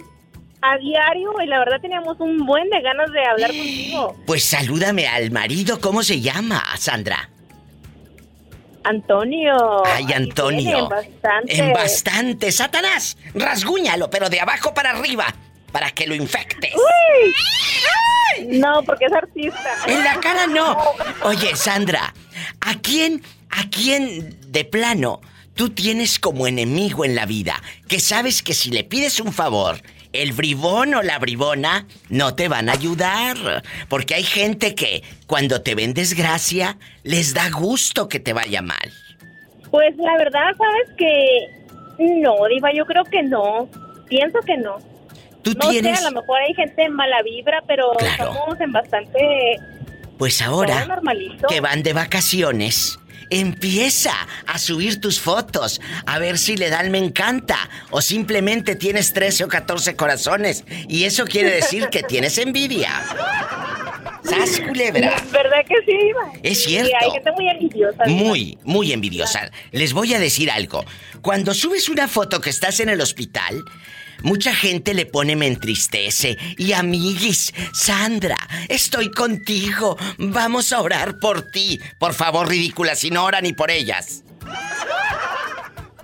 a 0.63 0.79
diario 0.79 1.33
y 1.43 1.47
la 1.47 1.59
verdad 1.59 1.81
teníamos 1.81 2.19
un 2.21 2.47
buen 2.47 2.71
de 2.71 2.81
ganas 2.81 3.11
de 3.11 3.27
hablar 3.27 3.51
contigo. 3.51 4.17
Pues 4.27 4.45
salúdame 4.45 5.09
al 5.09 5.31
marido, 5.31 5.81
¿cómo 5.81 6.03
se 6.03 6.21
llama, 6.21 6.63
Sandra? 6.79 7.29
Antonio. 8.85 9.85
Ay, 9.87 10.13
Antonio. 10.13 10.63
tiene, 10.63 10.83
bastante. 10.83 11.59
En 11.59 11.73
bastante. 11.73 12.53
Satanás, 12.53 13.17
rasguñalo, 13.35 14.11
pero 14.11 14.29
de 14.29 14.41
abajo 14.41 14.73
para 14.75 14.91
arriba, 14.91 15.27
para 15.73 15.91
que 15.91 16.07
lo 16.07 16.15
infectes. 16.15 16.73
No, 18.47 18.83
porque 18.85 19.07
es 19.07 19.13
artista. 19.13 19.77
En 19.87 20.03
la 20.03 20.19
cara 20.21 20.47
no. 20.47 20.79
Oye, 21.25 21.55
Sandra, 21.55 22.15
¿a 22.61 22.75
quién, 22.81 23.23
a 23.51 23.69
quién 23.69 24.37
de 24.51 24.65
plano 24.65 25.21
tú 25.55 25.71
tienes 25.71 26.19
como 26.19 26.47
enemigo 26.47 27.05
en 27.05 27.15
la 27.15 27.27
vida? 27.27 27.63
Que 27.89 28.01
sabes 28.01 28.43
que 28.43 28.55
si 28.55 28.71
le 28.71 28.85
pides 28.85 29.21
un 29.21 29.33
favor, 29.33 29.81
el 30.13 30.33
bribón 30.33 30.95
o 30.95 31.03
la 31.03 31.19
bribona 31.19 31.87
no 32.09 32.35
te 32.35 32.49
van 32.49 32.69
a 32.69 32.73
ayudar. 32.73 33.63
Porque 33.89 34.15
hay 34.15 34.23
gente 34.25 34.75
que 34.75 35.03
cuando 35.27 35.63
te 35.63 35.75
ven 35.75 35.95
desgracia, 35.95 36.77
les 37.03 37.35
da 37.35 37.51
gusto 37.51 38.09
que 38.09 38.21
te 38.21 38.33
vaya 38.33 38.63
mal. 38.63 38.93
Pues 39.71 39.97
la 39.97 40.17
verdad, 40.19 40.51
sabes 40.59 40.97
que 40.99 41.49
no, 42.21 42.35
Diva, 42.49 42.71
yo 42.75 42.85
creo 42.85 43.05
que 43.05 43.23
no. 43.23 43.69
Pienso 44.09 44.39
que 44.47 44.57
no. 44.59 44.79
Tú 45.43 45.53
No 45.55 45.71
tienes... 45.71 45.99
sé, 45.99 46.07
a 46.07 46.11
lo 46.11 46.21
mejor 46.21 46.39
hay 46.41 46.55
gente 46.55 46.83
en 46.85 46.93
mala 46.93 47.23
vibra, 47.23 47.63
pero 47.67 47.91
Claro. 47.99 48.33
estamos 48.33 48.61
en 48.61 48.73
bastante 48.73 49.19
Pues 50.19 50.41
ahora 50.43 50.87
que 51.49 51.61
van 51.61 51.83
de 51.83 51.93
vacaciones, 51.95 52.99
empieza 53.41 54.13
a 54.47 54.59
subir 54.59 55.01
tus 55.01 55.19
fotos, 55.19 55.81
a 56.07 56.19
ver 56.19 56.39
si 56.39 56.57
le 56.57 56.69
dan 56.69 56.91
me 56.91 56.99
encanta 56.99 57.57
o 57.91 58.03
simplemente 58.03 58.77
tienes 58.77 59.13
13 59.13 59.45
o 59.45 59.49
14 59.49 59.97
corazones 59.97 60.65
y 60.89 61.05
eso 61.05 61.25
quiere 61.25 61.51
decir 61.51 61.89
que 61.89 62.03
tienes 62.03 62.37
envidia. 62.39 62.91
¡Sas, 64.25 64.61
culebra! 64.61 65.17
¿Verdad 65.33 65.65
que 65.67 65.75
sí, 65.85 65.97
Diva? 65.97 66.33
Es 66.43 66.63
cierto. 66.63 66.89
Sí, 66.89 66.95
hay 67.01 67.11
gente 67.11 67.33
muy 67.33 67.49
envidiosa. 67.49 68.05
Muy, 68.07 68.59
muy 68.63 68.93
envidiosa. 68.93 69.51
Les 69.73 69.93
voy 69.93 70.15
a 70.15 70.21
decir 70.21 70.51
algo. 70.51 70.85
Cuando 71.23 71.55
subes 71.55 71.89
una 71.89 72.09
foto 72.09 72.41
que 72.41 72.51
estás 72.51 72.81
en 72.81 72.89
el 72.89 73.01
hospital, 73.01 73.65
mucha 74.23 74.55
gente 74.55 74.95
le 74.95 75.07
pone 75.07 75.37
me 75.37 75.47
entristece. 75.47 76.37
Y 76.57 76.73
amiguis, 76.73 77.53
Sandra, 77.73 78.37
estoy 78.69 79.11
contigo. 79.11 79.97
Vamos 80.19 80.73
a 80.73 80.81
orar 80.81 81.19
por 81.19 81.51
ti. 81.51 81.81
Por 81.99 82.15
favor, 82.15 82.49
ridícula, 82.49 82.97
si 82.97 83.11
no 83.11 83.25
oran 83.25 83.45
ni 83.45 83.53
por 83.53 83.71
ellas. 83.71 84.25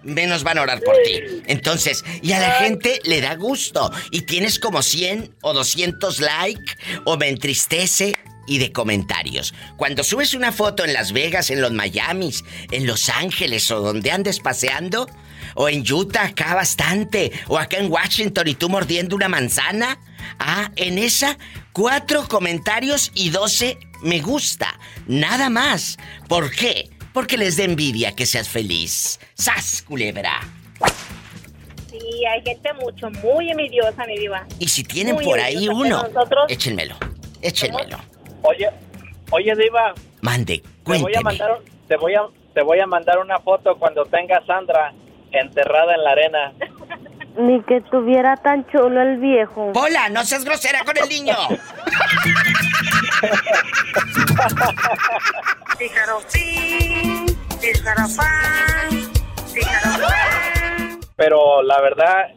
Menos 0.03 0.43
van 0.43 0.59
a 0.59 0.63
orar 0.63 0.81
por 0.81 0.97
ti. 1.05 1.43
Entonces, 1.47 2.05
y 2.23 2.33
a 2.33 2.41
la 2.41 2.53
gente 2.53 3.01
le 3.05 3.21
da 3.21 3.35
gusto. 3.35 3.91
Y 4.11 4.23
tienes 4.23 4.59
como 4.59 4.83
100 4.83 5.37
o 5.43 5.53
200 5.53 6.21
like 6.21 6.77
o 7.05 7.17
me 7.17 7.29
entristece 7.29 8.17
y 8.49 8.59
de 8.59 8.73
comentarios. 8.73 9.55
Cuando 9.77 10.03
subes 10.03 10.35
una 10.35 10.51
foto 10.51 10.85
en 10.85 10.93
Las 10.95 11.13
Vegas, 11.13 11.51
en 11.51 11.61
los 11.61 11.71
Miamis, 11.73 12.45
en 12.73 12.87
Los 12.87 13.09
Ángeles 13.09 13.71
o 13.71 13.81
donde 13.81 14.11
andes 14.11 14.41
paseando, 14.41 15.09
o 15.55 15.69
en 15.69 15.85
Utah 15.91 16.25
acá 16.27 16.55
bastante, 16.55 17.31
o 17.47 17.59
acá 17.59 17.77
en 17.77 17.91
Washington 17.93 18.49
y 18.49 18.55
tú 18.55 18.69
mordiendo 18.69 19.15
una 19.15 19.29
manzana, 19.29 20.01
ah, 20.39 20.71
en 20.77 20.99
esa, 20.99 21.37
cuatro 21.73 22.27
comentarios 22.29 23.13
y 23.15 23.31
12 23.31 23.79
me 24.03 24.21
gusta. 24.21 24.79
Nada 25.07 25.51
más. 25.51 25.99
¿Por 26.29 26.51
qué? 26.51 26.91
Porque 27.13 27.37
les 27.37 27.57
da 27.57 27.65
envidia 27.65 28.13
que 28.15 28.27
seas 28.27 28.49
feliz. 28.49 29.19
¡Sas, 29.35 29.83
culebra! 29.83 30.41
Sí, 31.91 32.25
hay 32.27 32.43
gente 32.45 32.73
mucho, 32.75 33.11
muy 33.23 33.51
envidiosa, 33.51 34.05
mi 34.07 34.19
diva. 34.19 34.47
Y 34.59 34.69
si 34.69 34.85
tienen 34.85 35.15
Muy 35.17 35.25
por 35.25 35.41
ahí 35.41 35.69
uno, 35.69 36.03
nosotros- 36.03 36.45
échenmelo. 36.49 36.97
Échenmelo. 37.43 37.99
Oye, 38.43 38.71
oye 39.31 39.55
Diva, 39.57 39.95
Mande, 40.23 40.59
te 40.59 40.63
voy 40.85 40.97
a 40.97 41.01
cuénteme. 41.01 41.23
mandar, 41.25 41.59
te 41.87 41.97
voy 41.97 42.15
a, 42.15 42.23
te 42.55 42.63
voy 42.63 42.81
a 42.81 42.87
mandar 42.87 43.19
una 43.19 43.39
foto 43.39 43.77
cuando 43.77 44.05
tenga 44.07 44.39
a 44.39 44.47
Sandra 44.47 44.93
enterrada 45.33 45.95
en 45.95 46.05
la 46.05 46.11
arena. 46.11 46.53
Ni 47.37 47.63
que 47.63 47.81
tuviera 47.83 48.37
tan 48.37 48.67
chulo 48.69 49.01
el 49.01 49.19
viejo. 49.19 49.73
Pola, 49.73 50.09
no 50.09 50.25
seas 50.25 50.45
grosera 50.45 50.85
con 50.85 50.97
el 50.97 51.09
niño. 51.09 51.37
Pero 61.17 61.63
la 61.63 61.81
verdad, 61.81 62.29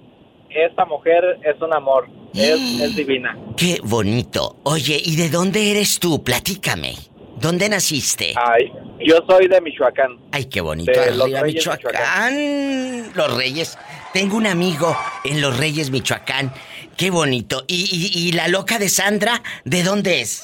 esta 0.56 0.86
mujer 0.86 1.24
es 1.44 1.62
un 1.62 1.74
amor, 1.74 2.08
es, 2.34 2.60
es 2.82 2.96
divina. 2.96 3.38
Qué 3.58 3.80
bonito. 3.84 4.58
Oye, 4.64 5.02
¿y 5.04 5.16
de 5.16 5.30
dónde 5.30 5.72
eres 5.72 6.00
tú? 6.00 6.24
Platícame. 6.24 6.96
¿Dónde 7.40 7.70
naciste? 7.70 8.34
Ay, 8.36 8.72
yo 9.00 9.18
soy 9.28 9.48
de 9.48 9.60
Michoacán. 9.62 10.20
Ay, 10.32 10.46
qué 10.46 10.62
bonito. 10.62 10.92
de 10.92 11.12
Los 11.12 11.22
Arriba, 11.22 11.42
Reyes, 11.42 11.68
Michoacán. 11.68 13.12
Los 13.16 13.36
Reyes. 13.36 13.78
Tengo 14.14 14.38
un 14.38 14.46
amigo 14.46 14.96
en 15.24 15.42
Los 15.42 15.58
Reyes, 15.58 15.90
Michoacán. 15.90 16.54
Qué 16.96 17.10
bonito. 17.10 17.64
¿Y, 17.68 17.90
y, 17.92 18.28
y 18.28 18.32
la 18.34 18.48
loca 18.48 18.78
de 18.78 18.90
Sandra, 18.90 19.42
de 19.66 19.82
dónde 19.82 20.22
es? 20.22 20.44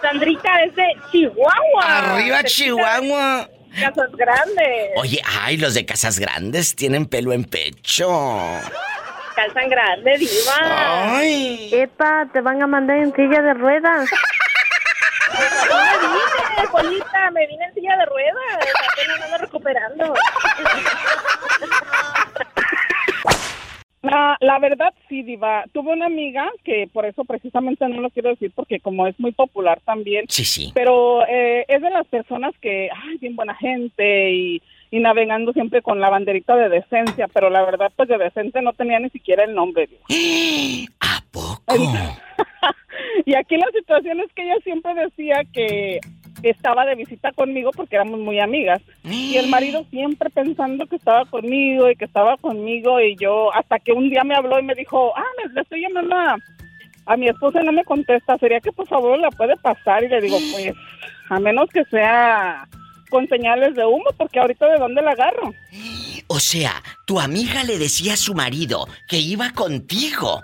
Sandrita 0.00 0.62
es 0.62 0.76
de 0.76 0.84
Chihuahua. 1.10 2.14
Arriba, 2.14 2.44
Chihuahua. 2.44 3.48
Casas 3.80 4.10
Grandes. 4.12 4.90
Oye, 4.96 5.20
ay, 5.40 5.56
los 5.56 5.74
de 5.74 5.84
Casas 5.86 6.18
Grandes 6.18 6.74
tienen 6.74 7.06
pelo 7.06 7.32
en 7.32 7.44
pecho. 7.44 8.08
calzan 9.34 9.68
grande, 9.68 10.18
diva. 10.18 11.16
Ay. 11.18 11.70
Epa, 11.72 12.26
te 12.32 12.40
van 12.40 12.62
a 12.62 12.66
mandar 12.66 12.96
en 12.98 13.14
silla 13.14 13.42
de 13.42 13.54
ruedas. 13.54 14.08
No 15.68 15.76
me 15.76 15.98
vine, 16.08 16.68
Polita, 16.70 17.30
me 17.32 17.46
vine 17.46 17.64
en 17.66 17.74
silla 17.74 17.96
de 17.96 18.06
ruedas. 18.06 18.58
Apenas 18.92 19.20
ando 19.22 19.38
recuperando. 19.38 20.14
La, 24.06 24.36
la 24.40 24.58
verdad, 24.58 24.94
sí, 25.08 25.22
Diva. 25.22 25.64
Tuve 25.72 25.92
una 25.92 26.06
amiga 26.06 26.48
que 26.64 26.88
por 26.92 27.06
eso 27.06 27.24
precisamente 27.24 27.88
no 27.88 28.00
lo 28.00 28.10
quiero 28.10 28.30
decir 28.30 28.52
porque 28.54 28.78
como 28.78 29.06
es 29.06 29.18
muy 29.18 29.32
popular 29.32 29.80
también. 29.84 30.26
Sí, 30.28 30.44
sí. 30.44 30.70
Pero 30.74 31.26
eh, 31.26 31.64
es 31.68 31.82
de 31.82 31.90
las 31.90 32.06
personas 32.06 32.54
que, 32.60 32.88
ay, 32.94 33.18
bien 33.18 33.34
buena 33.34 33.54
gente 33.54 34.32
y, 34.32 34.62
y 34.90 35.00
navegando 35.00 35.52
siempre 35.52 35.82
con 35.82 36.00
la 36.00 36.10
banderita 36.10 36.54
de 36.56 36.68
decencia, 36.68 37.28
pero 37.32 37.50
la 37.50 37.64
verdad, 37.64 37.90
pues 37.96 38.08
de 38.08 38.18
decente 38.18 38.62
no 38.62 38.72
tenía 38.72 39.00
ni 39.00 39.10
siquiera 39.10 39.44
el 39.44 39.54
nombre. 39.54 39.88
Diva. 40.08 40.92
¿A 41.00 41.24
poco? 41.30 41.74
Y 43.24 43.34
aquí 43.34 43.56
la 43.56 43.66
situación 43.72 44.20
es 44.20 44.32
que 44.34 44.42
ella 44.42 44.56
siempre 44.62 44.94
decía 44.94 45.42
que 45.52 46.00
estaba 46.50 46.84
de 46.84 46.94
visita 46.94 47.32
conmigo 47.32 47.70
porque 47.72 47.96
éramos 47.96 48.20
muy 48.20 48.40
amigas. 48.40 48.82
Y 49.04 49.36
el 49.36 49.48
marido 49.48 49.84
siempre 49.90 50.30
pensando 50.30 50.86
que 50.86 50.96
estaba 50.96 51.24
conmigo 51.26 51.90
y 51.90 51.96
que 51.96 52.04
estaba 52.04 52.36
conmigo 52.36 53.00
y 53.00 53.16
yo, 53.16 53.54
hasta 53.54 53.78
que 53.78 53.92
un 53.92 54.10
día 54.10 54.24
me 54.24 54.34
habló 54.34 54.58
y 54.58 54.64
me 54.64 54.74
dijo, 54.74 55.12
ah, 55.16 55.24
me, 55.38 55.52
le 55.52 55.60
estoy 55.60 55.82
llamando 55.82 56.14
a, 56.14 56.36
a 57.06 57.16
mi 57.16 57.28
esposa 57.28 57.62
y 57.62 57.66
no 57.66 57.72
me 57.72 57.84
contesta, 57.84 58.38
¿sería 58.38 58.60
que 58.60 58.72
por 58.72 58.86
favor 58.86 59.18
la 59.18 59.30
puede 59.30 59.56
pasar? 59.56 60.04
Y 60.04 60.08
le 60.08 60.20
digo, 60.20 60.38
pues, 60.52 60.72
a 61.28 61.40
menos 61.40 61.68
que 61.70 61.84
sea 61.84 62.68
con 63.10 63.28
señales 63.28 63.74
de 63.74 63.84
humo, 63.84 64.10
porque 64.16 64.40
ahorita 64.40 64.66
de 64.66 64.78
dónde 64.78 65.02
la 65.02 65.12
agarro. 65.12 65.52
O 66.28 66.40
sea, 66.40 66.82
tu 67.06 67.20
amiga 67.20 67.62
le 67.64 67.78
decía 67.78 68.14
a 68.14 68.16
su 68.16 68.34
marido 68.34 68.88
que 69.08 69.18
iba 69.18 69.52
contigo. 69.52 70.42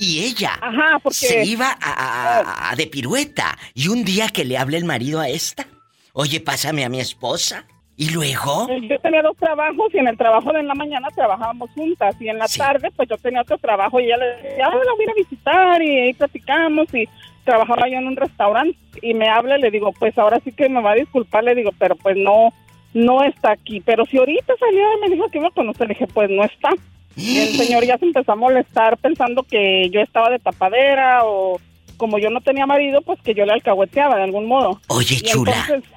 Y 0.00 0.24
ella 0.24 0.52
Ajá, 0.60 0.98
porque... 1.02 1.14
se 1.16 1.44
iba 1.44 1.68
a, 1.80 1.92
a- 1.92 2.70
a- 2.72 2.76
de 2.76 2.86
pirueta. 2.86 3.56
Y 3.74 3.88
un 3.88 4.02
día 4.04 4.28
que 4.28 4.44
le 4.44 4.56
hable 4.58 4.78
el 4.78 4.84
marido 4.84 5.20
a 5.20 5.28
esta. 5.28 5.66
Oye, 6.14 6.40
pásame 6.40 6.84
a 6.84 6.88
mi 6.88 6.98
esposa. 7.00 7.66
Y 7.96 8.08
luego. 8.10 8.66
Yo 8.88 8.98
tenía 9.00 9.20
dos 9.20 9.36
trabajos 9.36 9.92
y 9.92 9.98
en 9.98 10.08
el 10.08 10.16
trabajo 10.16 10.50
de 10.54 10.60
en 10.60 10.68
la 10.68 10.74
mañana 10.74 11.08
trabajábamos 11.14 11.68
juntas 11.74 12.16
y 12.18 12.28
en 12.30 12.38
la 12.38 12.48
tarde 12.48 12.90
pues 12.96 13.10
yo 13.10 13.18
tenía 13.18 13.42
otro 13.42 13.58
trabajo 13.58 14.00
y 14.00 14.04
ella 14.06 14.16
le 14.16 14.26
decía, 14.42 14.68
ah, 14.68 14.74
la 14.74 14.92
voy 14.96 15.04
a 15.06 15.14
visitar 15.14 15.82
y 15.82 15.98
ahí 16.00 16.12
platicamos 16.14 16.86
y 16.94 17.06
trabajaba 17.44 17.88
yo 17.90 17.98
en 17.98 18.06
un 18.06 18.16
restaurante 18.16 18.78
y 19.02 19.12
me 19.12 19.28
habla 19.28 19.58
y 19.58 19.60
le 19.60 19.70
digo, 19.70 19.92
pues 19.92 20.16
ahora 20.16 20.40
sí 20.42 20.50
que 20.50 20.70
me 20.70 20.80
va 20.80 20.92
a 20.92 20.94
disculpar, 20.94 21.44
le 21.44 21.54
digo, 21.54 21.72
pero 21.78 21.94
pues 21.96 22.16
no, 22.16 22.54
no 22.94 23.22
está 23.22 23.52
aquí. 23.52 23.82
Pero 23.82 24.06
si 24.06 24.16
ahorita 24.16 24.54
salió 24.58 24.80
y 24.96 25.00
me 25.02 25.14
dijo 25.14 25.28
que 25.28 25.36
iba 25.36 25.48
a 25.48 25.52
conocer, 25.52 25.86
le 25.86 25.92
dije, 25.92 26.06
pues 26.06 26.30
no 26.30 26.42
está. 26.42 26.70
El 27.16 27.56
señor 27.56 27.84
ya 27.84 27.98
se 27.98 28.06
empezó 28.06 28.32
a 28.32 28.36
molestar 28.36 28.96
pensando 28.98 29.42
que 29.42 29.90
yo 29.90 30.00
estaba 30.00 30.30
de 30.30 30.38
tapadera 30.38 31.24
o 31.24 31.60
como 31.96 32.18
yo 32.18 32.30
no 32.30 32.40
tenía 32.40 32.66
marido, 32.66 33.02
pues 33.02 33.20
que 33.22 33.34
yo 33.34 33.44
le 33.44 33.52
alcahueteaba 33.52 34.16
de 34.16 34.22
algún 34.22 34.46
modo. 34.46 34.80
Oye, 34.88 35.16
Y 35.16 35.20
chula. 35.20 35.66
entonces, 35.68 35.90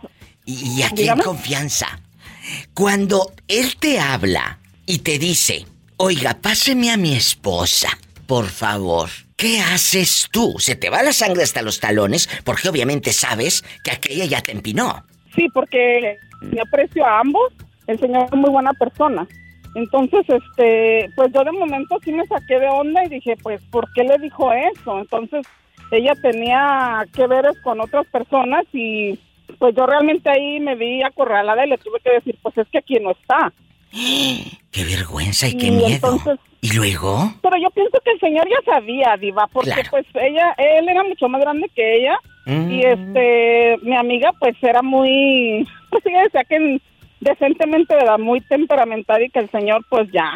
Y, 0.46 0.82
aquí 0.82 1.08
en 1.08 1.20
confianza. 1.20 1.88
Cuando 2.74 3.32
él 3.48 3.78
te 3.78 4.00
habla 4.00 4.60
y 4.86 5.00
te 5.00 5.18
dice, 5.18 5.66
oiga, 5.98 6.38
páseme 6.42 6.92
a 6.92 6.98
mi 6.98 7.14
esposa, 7.16 7.90
por 8.28 8.48
favor. 8.48 9.10
¿Qué 9.38 9.60
haces 9.62 10.28
tú? 10.32 10.56
Se 10.60 10.76
te 10.76 10.90
va 10.90 11.04
la 11.04 11.14
sangre 11.14 11.44
hasta 11.44 11.62
los 11.62 11.80
talones 11.80 12.30
porque 12.44 12.70
obviamente 12.70 13.14
sabes 13.14 13.64
que 13.84 13.92
aquella 13.92 14.26
ya 14.26 14.42
te 14.42 14.52
empinó. 14.52 15.06
Sí, 15.36 15.48
porque 15.54 16.18
me 16.42 16.62
aprecio 16.62 17.06
a 17.06 17.20
ambos. 17.20 17.54
El 17.88 18.00
señor 18.00 18.26
es 18.32 18.38
muy 18.38 18.50
buena 18.50 18.72
persona. 18.74 19.28
Entonces, 19.76 20.26
este, 20.30 21.10
pues 21.16 21.32
yo 21.34 21.44
de 21.44 21.52
momento 21.52 21.98
sí 22.04 22.12
me 22.12 22.26
saqué 22.28 22.60
de 22.60 22.68
onda 22.68 23.04
y 23.06 23.10
dije, 23.10 23.36
pues, 23.42 23.62
¿por 23.72 23.92
qué 23.94 24.04
le 24.04 24.18
dijo 24.20 24.52
eso? 24.54 25.00
Entonces, 25.00 25.46
ella 25.92 26.14
tenía 26.22 27.06
que 27.16 27.28
ver 27.28 27.46
con 27.64 27.82
otras 27.82 28.06
personas 28.08 28.66
y 28.74 29.18
pues 29.60 29.76
yo 29.76 29.86
realmente 29.86 30.30
ahí 30.30 30.60
me 30.60 30.76
vi 30.76 31.04
acorralada 31.04 31.66
y 31.66 31.70
le 31.70 31.78
tuve 31.78 32.00
que 32.04 32.12
decir, 32.12 32.38
pues 32.42 32.58
es 32.58 32.68
que 32.70 32.80
aquí 32.80 32.96
no 33.00 33.12
está. 33.12 33.52
Qué 34.72 34.84
vergüenza 34.86 35.48
y 35.48 35.56
qué 35.58 35.68
Y 35.68 35.72
miedo. 35.72 35.88
entonces- 35.94 36.40
¿Y 36.62 36.76
luego? 36.76 37.32
Pero 37.44 37.58
yo 37.58 37.70
pienso 37.72 38.00
que 38.04 38.12
el 38.12 38.20
señor 38.20 38.48
ya 38.50 38.72
sabía, 38.74 39.16
Diva, 39.20 39.48
porque 39.52 39.70
Claro. 39.72 39.90
pues 39.92 40.06
ella, 40.16 40.56
él 40.58 40.88
era 40.90 41.04
mucho 41.04 41.28
más 41.30 41.42
grande 41.42 41.70
que 41.76 41.98
ella 41.98 42.18
Mm. 42.46 42.72
y 42.72 42.82
este, 42.86 43.78
mi 43.84 43.96
amiga 43.96 44.32
pues 44.40 44.56
era 44.64 44.82
muy, 44.82 45.68
pues 45.92 46.04
ella 46.06 46.24
decía 46.24 46.44
que 46.46 46.80
decentemente 47.24 47.96
era 47.96 48.18
muy 48.18 48.42
temperamental 48.42 49.24
y 49.24 49.30
que 49.30 49.40
el 49.40 49.50
señor 49.50 49.86
pues 49.90 50.10
ya 50.12 50.34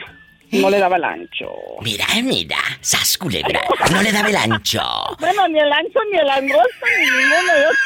no 0.51 0.69
le 0.69 0.79
daba 0.79 0.95
el 0.97 1.03
ancho. 1.03 1.49
Mira, 1.81 2.05
mira, 2.23 2.57
sas 2.81 3.17
culebra, 3.17 3.61
no 3.91 4.01
le 4.01 4.11
daba 4.11 4.29
el 4.29 4.35
ancho. 4.37 4.81
Bueno, 5.19 5.47
ni 5.47 5.59
el 5.59 5.71
ancho 5.71 5.99
ni 6.11 6.17
el 6.19 6.29
angosto 6.29 6.85
ni 6.99 7.05
ninguno 7.05 7.53
de 7.53 7.61
los- 7.63 7.77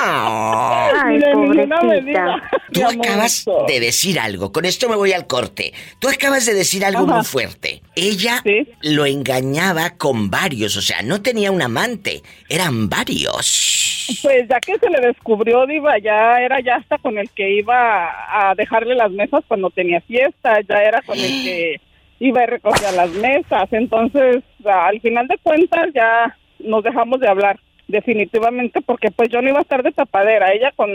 Ay, 0.00 1.18
pobrecita. 1.32 2.42
Tú 2.72 2.86
acabas 2.86 3.44
de 3.66 3.80
decir 3.80 4.20
algo, 4.20 4.52
con 4.52 4.64
esto 4.64 4.88
me 4.88 4.94
voy 4.96 5.12
al 5.12 5.26
corte. 5.26 5.72
Tú 5.98 6.08
acabas 6.08 6.46
de 6.46 6.54
decir 6.54 6.84
algo 6.84 7.04
Ajá. 7.04 7.16
muy 7.16 7.24
fuerte. 7.24 7.82
Ella 7.96 8.40
Sí. 8.44 8.68
lo 8.82 9.06
engañaba 9.06 9.90
con 9.96 10.30
varios, 10.30 10.76
o 10.76 10.82
sea, 10.82 11.02
no 11.02 11.20
tenía 11.22 11.50
un 11.50 11.62
amante, 11.62 12.22
eran 12.48 12.88
varios. 12.88 14.06
Pues 14.22 14.48
ya 14.48 14.58
que 14.60 14.78
se 14.78 14.88
le 14.88 15.00
descubrió, 15.00 15.66
Diva, 15.66 15.98
ya 15.98 16.40
era 16.40 16.60
ya 16.60 16.76
hasta 16.76 16.96
con 16.98 17.18
el 17.18 17.28
que 17.30 17.50
iba 17.56 18.08
a 18.50 18.54
dejarle 18.54 18.94
las 18.94 19.10
mesas 19.10 19.42
cuando 19.48 19.68
tenía 19.78 20.00
fiesta, 20.00 20.60
ya 20.68 20.82
era 20.82 21.00
con 21.02 21.16
el 21.16 21.30
que 21.44 21.80
iba 22.18 22.42
y 22.42 22.46
recogía 22.46 22.90
las 22.90 23.10
mesas. 23.10 23.68
Entonces, 23.70 24.42
al 24.64 25.00
final 25.00 25.28
de 25.28 25.38
cuentas, 25.38 25.86
ya 25.94 26.36
nos 26.58 26.82
dejamos 26.82 27.20
de 27.20 27.28
hablar, 27.28 27.60
definitivamente, 27.86 28.80
porque 28.80 29.12
pues 29.12 29.28
yo 29.28 29.40
no 29.40 29.50
iba 29.50 29.60
a 29.60 29.62
estar 29.62 29.84
de 29.84 29.92
tapadera. 29.92 30.52
Ella 30.52 30.72
con 30.74 30.90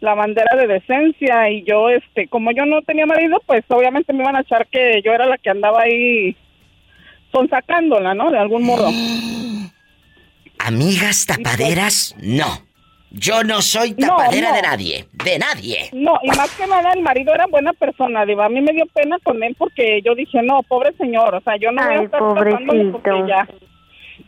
la 0.00 0.14
bandera 0.14 0.54
de 0.54 0.66
decencia 0.66 1.48
y 1.48 1.62
yo, 1.62 1.88
este, 1.88 2.28
como 2.28 2.50
yo 2.52 2.66
no 2.66 2.82
tenía 2.82 3.06
marido, 3.06 3.40
pues 3.46 3.64
obviamente 3.68 4.12
me 4.12 4.22
iban 4.22 4.36
a 4.36 4.42
echar 4.42 4.66
que 4.66 5.00
yo 5.02 5.12
era 5.12 5.24
la 5.24 5.38
que 5.38 5.48
andaba 5.48 5.80
ahí 5.80 6.36
sonsacándola, 7.32 8.12
¿no? 8.12 8.30
De 8.30 8.38
algún 8.38 8.64
modo. 8.64 8.86
Amigas 10.58 11.24
tapaderas, 11.24 12.14
no. 12.20 12.69
Yo 13.12 13.42
no 13.42 13.60
soy 13.60 13.94
tapadera 13.94 14.50
no. 14.50 14.56
de 14.56 14.62
nadie, 14.62 15.04
de 15.24 15.38
nadie. 15.38 15.90
No, 15.92 16.18
y 16.22 16.28
más 16.28 16.50
que 16.56 16.66
nada 16.66 16.92
el 16.92 17.02
marido 17.02 17.34
era 17.34 17.46
buena 17.46 17.72
persona, 17.72 18.24
Diva. 18.24 18.46
A 18.46 18.48
mí 18.48 18.60
me 18.60 18.72
dio 18.72 18.86
pena 18.86 19.18
con 19.24 19.42
él 19.42 19.54
porque 19.58 20.00
yo 20.04 20.14
dije, 20.14 20.40
no, 20.42 20.62
pobre 20.62 20.92
señor, 20.96 21.34
o 21.34 21.40
sea, 21.40 21.56
yo 21.56 21.72
no 21.72 21.82
voy 21.84 21.94
a 21.94 21.98
Ay, 21.98 22.04
estar 22.04 22.34
tratándole 22.34 22.84
porque 22.92 23.10
pobrecito. 23.10 23.28
ya. 23.28 23.48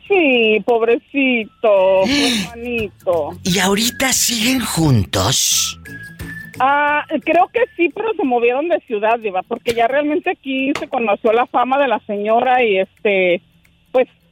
Sí, 0.09 0.63
pobrecito, 0.67 2.03
hermanito. 2.55 3.31
¿Y 3.45 3.59
ahorita 3.61 4.13
siguen 4.13 4.61
juntos? 4.61 5.79
Ah, 6.59 7.05
creo 7.25 7.49
que 7.53 7.61
sí, 7.77 7.89
pero 7.95 8.13
se 8.15 8.25
movieron 8.25 8.69
de 8.69 8.81
ciudad, 8.81 9.19
Diva, 9.19 9.43
porque 9.43 9.75
ya 9.75 9.87
realmente 9.87 10.31
aquí 10.31 10.73
se 10.79 10.89
conoció 10.89 11.33
la 11.33 11.47
fama 11.47 11.79
de 11.79 11.89
la 11.89 12.01
señora 12.01 12.63
y 12.63 12.79
este, 12.79 13.41
pues 13.41 13.52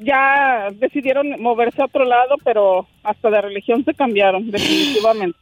ya 0.01 0.69
decidieron 0.73 1.41
moverse 1.41 1.81
a 1.81 1.87
otro 1.87 2.05
lado, 2.05 2.37
pero 2.45 2.87
hasta 3.03 3.31
de 3.31 3.41
religión 3.41 3.83
se 3.85 3.95
cambiaron, 3.95 4.47
definitivamente. 4.51 5.39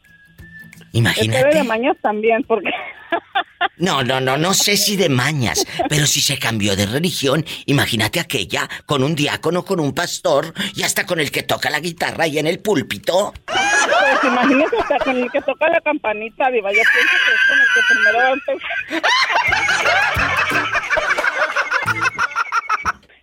Este 0.77 0.99
Imagínate. 0.99 1.57
de 1.57 1.65
mañas 1.65 1.97
también, 2.01 2.45
porque 2.45 2.71
No, 3.77 4.03
no, 4.03 4.21
no, 4.21 4.37
no 4.37 4.55
sé 4.55 4.77
si 4.77 4.97
de 4.97 5.09
mañas, 5.09 5.65
pero 5.89 6.07
si 6.07 6.21
se 6.21 6.37
cambió 6.39 6.75
de 6.77 6.87
religión, 6.87 7.45
imagínate 7.67 8.19
aquella 8.21 8.69
con 8.87 9.03
un 9.05 9.15
diácono, 9.15 9.65
con 9.65 9.79
un 9.81 9.95
pastor 9.95 10.53
y 10.75 10.83
hasta 10.83 11.07
con 11.07 11.21
el 11.21 11.31
que 11.31 11.45
toca 11.45 11.71
la 11.71 11.81
guitarra 11.81 12.27
y 12.27 12.39
en 12.39 12.47
el 12.47 12.59
púlpito. 12.59 13.33
Pues 13.47 14.25
imagínese 14.25 14.77
hasta 14.79 14.99
con 14.99 15.17
el 15.17 15.31
que 15.31 15.41
toca 15.43 15.69
la 15.69 15.81
campanita, 15.81 16.51
Diva. 16.51 16.73
Yo 16.73 16.83
pienso 16.93 17.17
que 17.25 17.33
es 17.35 17.41
con 17.49 17.59
el 17.61 17.67
que 17.75 17.81
primero 17.89 18.19
va 18.19 18.29
a 18.29 18.33
empezar. 18.33 19.03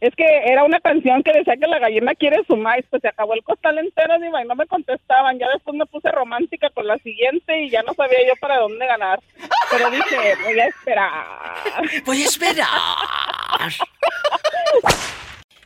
Es 0.06 0.16
que 0.16 0.24
era 0.46 0.64
una 0.64 0.80
canción 0.80 1.24
que 1.24 1.34
decía 1.34 1.56
que 1.60 1.66
la 1.66 1.80
gallina 1.80 2.14
quiere 2.14 2.44
su 2.46 2.56
maíz, 2.56 2.86
pues 2.92 3.02
se 3.02 3.08
acabó 3.08 3.34
el 3.34 3.42
costal 3.42 3.80
entero, 3.80 4.20
Diva, 4.20 4.44
y 4.44 4.48
no 4.48 4.54
me 4.54 4.68
contestaban. 4.68 5.40
Ya 5.40 5.48
después 5.52 5.76
me 5.76 5.88
puse 5.88 6.12
romántica 6.12 6.70
con 6.70 6.86
la 6.86 6.96
siguiente 7.00 7.64
y 7.64 7.72
ya 7.72 7.82
no 7.82 7.92
sabía 7.96 8.20
yo 8.28 8.36
para 8.40 8.60
dónde 8.60 8.86
ganar. 8.86 9.20
Pero 9.72 9.90
dije, 9.90 10.36
voy 10.44 10.60
a 10.60 10.68
esperar. 10.68 11.16
Voy 12.06 12.22
a 12.22 12.26
esperar. 12.26 13.72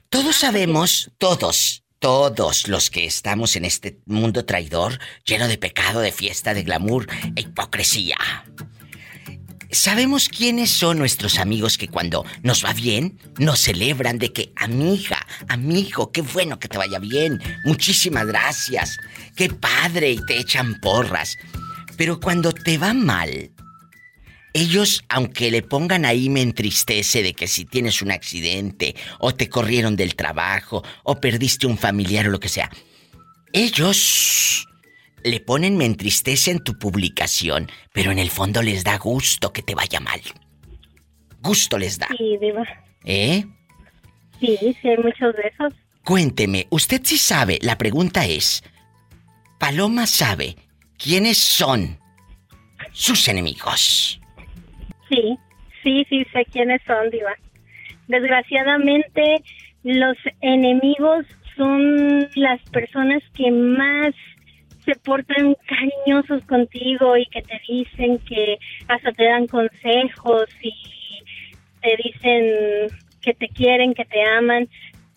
Todos 0.08 0.38
sabemos, 0.38 1.12
todos, 1.18 1.84
todos 2.00 2.70
los 2.70 2.90
que 2.90 3.04
estamos 3.04 3.58
en 3.58 3.66
este 3.66 3.98
mundo 4.06 4.46
traidor, 4.46 5.00
lleno 5.26 5.50
de 5.50 5.58
pecado, 5.58 6.00
de 6.00 6.14
fiesta, 6.14 6.54
de 6.54 6.64
glamour 6.64 7.08
e 7.36 7.42
hipocresía. 7.42 8.16
Sabemos 9.72 10.30
quiénes 10.30 10.72
son 10.72 10.98
nuestros 10.98 11.38
amigos 11.38 11.78
que 11.78 11.88
cuando 11.88 12.26
nos 12.42 12.66
va 12.66 12.74
bien, 12.74 13.20
nos 13.38 13.60
celebran 13.60 14.18
de 14.18 14.34
que, 14.34 14.52
amiga, 14.56 15.24
amigo, 15.48 16.12
qué 16.12 16.22
bueno 16.22 16.58
que 16.58 16.68
te 16.68 16.80
vaya 16.80 16.98
bien, 16.98 17.40
muchísimas 17.66 18.26
gracias, 18.26 18.98
qué 19.36 19.50
padre 19.50 20.12
y 20.12 20.26
te 20.26 20.40
echan 20.40 20.80
porras. 20.80 21.38
Pero 21.98 22.20
cuando 22.20 22.52
te 22.52 22.80
va 22.80 22.96
mal, 22.96 23.52
ellos, 24.54 25.04
aunque 25.08 25.52
le 25.52 25.62
pongan 25.62 26.04
ahí 26.04 26.30
me 26.30 26.42
entristece 26.42 27.22
de 27.22 27.34
que 27.34 27.48
si 27.48 27.66
tienes 27.66 28.02
un 28.02 28.12
accidente, 28.12 28.96
o 29.20 29.36
te 29.36 29.50
corrieron 29.50 29.96
del 29.96 30.16
trabajo, 30.16 30.84
o 31.04 31.20
perdiste 31.20 31.68
un 31.68 31.78
familiar 31.78 32.28
o 32.28 32.32
lo 32.32 32.40
que 32.40 32.50
sea, 32.50 32.72
ellos 33.54 34.68
le 35.24 35.40
ponen 35.40 35.78
me 35.78 35.86
entristece 35.86 36.52
en 36.52 36.64
tu 36.64 36.78
publicación, 36.78 37.70
pero 37.94 38.12
en 38.12 38.20
el 38.20 38.30
fondo 38.30 38.62
les 38.62 38.84
da 38.84 38.98
gusto 38.98 39.52
que 39.54 39.62
te 39.62 39.76
vaya 39.76 40.00
mal. 40.00 40.22
Gusto 41.42 41.78
les 41.78 41.98
da. 41.98 42.08
Sí, 42.18 42.38
Diva. 42.40 42.64
¿Eh? 43.06 43.46
Sí, 44.40 44.58
sí, 44.82 44.88
hay 44.88 44.98
muchos 44.98 45.36
de 45.36 45.44
esos. 45.54 45.74
Cuénteme, 46.04 46.68
usted 46.70 47.02
sí 47.04 47.18
sabe, 47.18 47.60
la 47.62 47.78
pregunta 47.78 48.26
es, 48.26 48.64
Paloma 49.60 50.08
sabe 50.08 50.56
quiénes 50.98 51.38
son 51.38 52.00
sus 52.92 53.28
enemigos. 53.28 54.20
Sí, 55.10 55.38
sí, 55.84 56.06
sí, 56.10 56.26
sé 56.34 56.46
quiénes 56.46 56.82
son, 56.88 57.10
Diva. 57.10 57.36
Desgraciadamente, 58.08 59.44
los 59.84 60.18
enemigos 60.42 61.26
son 61.56 62.28
las 62.36 62.62
personas 62.72 63.22
que 63.36 63.52
más 63.52 64.14
se 64.86 64.96
portan 64.96 65.56
cariñosos 65.68 66.44
contigo 66.46 67.18
y 67.18 67.26
que 67.28 67.42
te 67.42 67.62
dicen 67.68 68.20
que 68.20 68.58
hasta 68.88 69.12
te 69.12 69.26
dan 69.26 69.48
consejos 69.48 70.46
y 70.62 70.74
te 71.82 71.98
dicen 72.04 72.88
que 73.22 73.34
te 73.34 73.48
quieren, 73.50 73.94
que 73.94 74.06
te 74.06 74.24
aman, 74.24 74.68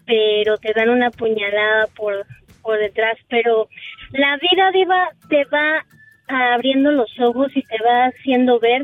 pero 0.06 0.56
te 0.58 0.72
dan 0.72 0.90
una 0.90 1.10
puñalada 1.10 1.86
por, 1.96 2.26
por 2.62 2.78
detrás. 2.78 3.16
Pero 3.28 3.68
la 4.12 4.36
vida 4.38 4.70
diva 4.72 5.10
te 5.28 5.44
va 5.44 5.84
abriendo 6.28 6.90
los 6.92 7.10
ojos 7.20 7.50
y 7.54 7.62
te 7.62 7.76
va 7.84 8.06
haciendo 8.06 8.58
ver 8.58 8.82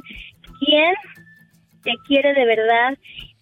quién 0.61 0.95
te 1.83 1.93
quiere 2.07 2.35
de 2.35 2.45
verdad. 2.45 2.97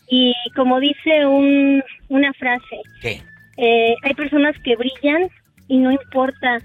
Y 0.08 0.34
como 0.54 0.78
dice 0.80 1.26
un, 1.26 1.82
una 2.08 2.32
frase, 2.34 2.80
eh, 3.56 3.94
hay 4.02 4.14
personas 4.14 4.54
que 4.62 4.76
brillan 4.76 5.28
y 5.68 5.78
no 5.78 5.90
importa, 5.90 6.58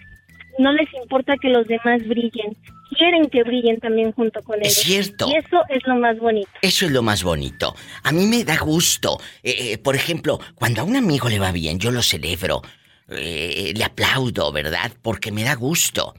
no 0.58 0.72
les 0.74 0.94
importa 0.94 1.36
que 1.42 1.50
los 1.50 1.68
demás 1.68 2.08
brillen. 2.08 2.58
Quieren 2.98 3.30
que 3.30 3.44
brillen 3.44 3.80
también 3.80 4.12
junto 4.12 4.44
con 4.44 4.60
ellos. 4.60 4.78
Es 4.78 4.84
cierto. 4.84 5.28
Y 5.30 5.36
eso 5.36 5.62
es 5.70 5.82
lo 5.88 5.96
más 5.96 6.20
bonito. 6.20 6.50
Eso 6.62 6.86
es 6.86 6.92
lo 6.92 7.02
más 7.02 7.24
bonito. 7.24 7.76
A 8.04 8.12
mí 8.12 8.26
me 8.26 8.44
da 8.44 8.58
gusto. 8.58 9.20
Eh, 9.44 9.74
eh, 9.74 9.78
por 9.78 9.96
ejemplo, 9.96 10.40
cuando 10.56 10.82
a 10.82 10.84
un 10.84 10.96
amigo 10.96 11.30
le 11.30 11.40
va 11.40 11.52
bien, 11.52 11.80
yo 11.80 11.92
lo 11.92 12.02
celebro. 12.02 12.62
le 13.08 13.84
aplaudo, 13.84 14.52
¿verdad? 14.52 14.92
Porque 15.02 15.32
me 15.32 15.44
da 15.44 15.56
gusto. 15.56 16.14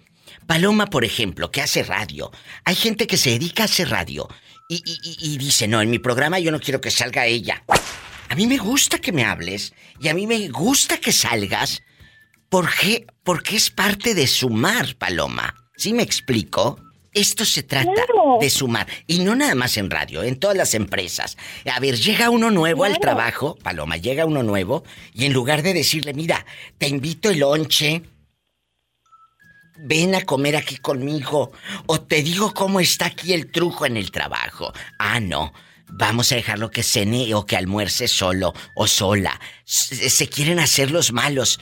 Paloma, 0.47 0.87
por 0.87 1.05
ejemplo, 1.05 1.51
que 1.51 1.61
hace 1.61 1.83
radio. 1.83 2.31
Hay 2.65 2.75
gente 2.75 3.07
que 3.07 3.17
se 3.17 3.31
dedica 3.31 3.63
a 3.63 3.67
hacer 3.67 3.91
radio 3.91 4.29
y, 4.69 4.83
y, 5.21 5.39
dice, 5.39 5.69
no, 5.69 5.83
en 5.83 5.91
mi 5.91 5.99
programa 5.99 6.39
yo 6.39 6.51
no 6.51 6.61
quiero 6.61 6.81
que 6.81 6.91
salga 6.91 7.27
ella. 7.27 7.63
A 8.29 8.35
mí 8.35 8.47
me 8.47 8.59
gusta 8.59 8.99
que 8.99 9.13
me 9.13 9.25
hables 9.25 9.75
y 10.01 10.09
a 10.09 10.15
mí 10.15 10.27
me 10.27 10.49
gusta 10.49 10.99
que 10.99 11.13
salgas. 11.13 11.83
¿Por 12.49 12.71
qué? 12.75 13.07
Porque 13.25 13.57
es 13.57 13.71
parte 13.71 14.15
de 14.15 14.27
sumar, 14.27 14.97
Paloma. 14.97 15.55
¿Sí 15.77 15.93
me 15.93 16.03
explico? 16.03 16.79
Esto 17.15 17.45
se 17.45 17.63
trata 17.63 18.07
de 18.41 18.51
sumar. 18.51 18.87
Y 19.07 19.19
no 19.19 19.35
nada 19.37 19.55
más 19.55 19.77
en 19.77 19.91
radio, 19.91 20.23
en 20.23 20.39
todas 20.39 20.57
las 20.57 20.75
empresas. 20.75 21.37
A 21.71 21.79
ver, 21.79 21.97
llega 21.97 22.31
uno 22.31 22.51
nuevo 22.51 22.85
al 22.85 22.99
trabajo, 22.99 23.57
Paloma, 23.63 23.99
llega 23.99 24.25
uno 24.25 24.43
nuevo, 24.43 24.83
y 25.13 25.27
en 25.27 25.33
lugar 25.35 25.63
de 25.63 25.75
decirle, 25.75 26.15
mira, 26.15 26.47
te 26.79 26.89
invito 26.89 27.29
el 27.29 27.41
lonche, 27.41 28.03
ven 29.79 30.15
a 30.15 30.23
comer 30.23 30.57
aquí 30.57 30.79
conmigo, 30.79 31.53
o 31.87 32.01
te 32.01 32.23
digo 32.23 32.55
cómo 32.55 32.81
está 32.81 33.07
aquí 33.07 33.35
el 33.35 33.51
trujo 33.51 33.85
en 33.85 33.99
el 33.99 34.11
trabajo. 34.11 34.73
Ah, 34.99 35.21
no. 35.21 35.53
Vamos 35.95 36.33
a 36.33 36.37
dejarlo 36.37 36.71
que 36.71 36.83
cene 36.83 37.35
o 37.35 37.45
que 37.45 37.57
almuerce 37.57 38.09
solo 38.09 38.55
o 38.75 38.87
sola. 38.87 39.39
Se 39.65 40.27
quieren 40.29 40.59
hacer 40.59 40.91
los 40.91 41.13
malos. 41.13 41.61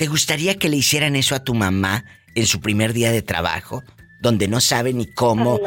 ¿Te 0.00 0.06
gustaría 0.06 0.58
que 0.58 0.70
le 0.70 0.78
hicieran 0.78 1.14
eso 1.14 1.34
a 1.34 1.44
tu 1.44 1.52
mamá 1.52 2.06
en 2.34 2.46
su 2.46 2.62
primer 2.62 2.94
día 2.94 3.12
de 3.12 3.20
trabajo? 3.20 3.84
Donde 4.22 4.48
no 4.48 4.62
sabe 4.62 4.94
ni 4.94 5.04
cómo. 5.04 5.60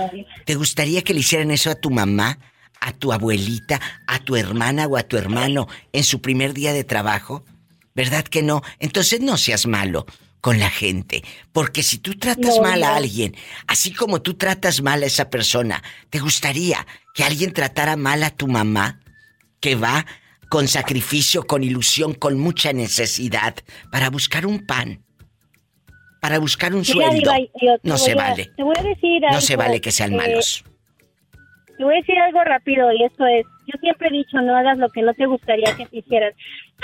¿Te 0.43 0.55
gustaría 0.55 1.03
que 1.03 1.13
le 1.13 1.19
hicieran 1.19 1.51
eso 1.51 1.69
a 1.69 1.75
tu 1.75 1.91
mamá, 1.91 2.39
a 2.81 2.93
tu 2.93 3.13
abuelita, 3.13 3.79
a 4.07 4.17
tu 4.17 4.35
hermana 4.35 4.87
o 4.87 4.97
a 4.97 5.03
tu 5.03 5.17
hermano 5.17 5.67
en 5.91 6.03
su 6.03 6.19
primer 6.19 6.55
día 6.55 6.73
de 6.73 6.83
trabajo? 6.83 7.45
¿Verdad 7.93 8.23
que 8.23 8.41
no? 8.41 8.63
Entonces 8.79 9.21
no 9.21 9.37
seas 9.37 9.67
malo 9.67 10.07
con 10.41 10.57
la 10.57 10.71
gente. 10.71 11.23
Porque 11.51 11.83
si 11.83 11.99
tú 11.99 12.15
tratas 12.17 12.59
mal 12.59 12.81
a 12.81 12.95
alguien, 12.95 13.35
así 13.67 13.93
como 13.93 14.23
tú 14.23 14.33
tratas 14.33 14.81
mal 14.81 15.03
a 15.03 15.05
esa 15.05 15.29
persona, 15.29 15.83
¿te 16.09 16.17
gustaría 16.17 16.87
que 17.13 17.23
alguien 17.23 17.53
tratara 17.53 17.97
mal 17.97 18.23
a 18.23 18.31
tu 18.31 18.47
mamá? 18.47 18.99
Que 19.59 19.75
va 19.75 20.07
con 20.53 20.67
sacrificio, 20.67 21.41
con 21.47 21.63
ilusión, 21.63 22.13
con 22.13 22.39
mucha 22.39 22.73
necesidad 22.73 23.55
para 23.91 24.11
buscar 24.11 24.45
un 24.45 24.67
pan. 24.67 25.03
Para 26.21 26.37
buscar 26.37 26.75
un 26.75 26.85
sueldo. 26.85 27.31
no 27.81 27.97
se 27.97 28.13
vale. 28.13 28.51
no 29.31 29.41
se 29.41 29.55
vale 29.55 29.81
que 29.81 29.89
sean 29.89 30.15
malos. 30.15 30.63
Te 31.75 31.83
voy 31.83 31.95
a 31.95 31.97
decir 31.97 32.19
algo 32.19 32.43
rápido 32.43 32.91
y 32.93 33.03
esto 33.03 33.25
es, 33.25 33.47
yo 33.65 33.79
siempre 33.81 34.09
he 34.09 34.11
dicho, 34.11 34.39
no 34.41 34.55
hagas 34.55 34.77
lo 34.77 34.89
que 34.89 35.01
no 35.01 35.15
te 35.15 35.25
gustaría 35.25 35.75
que 35.75 35.87
te 35.87 35.97
hicieran. 35.97 36.33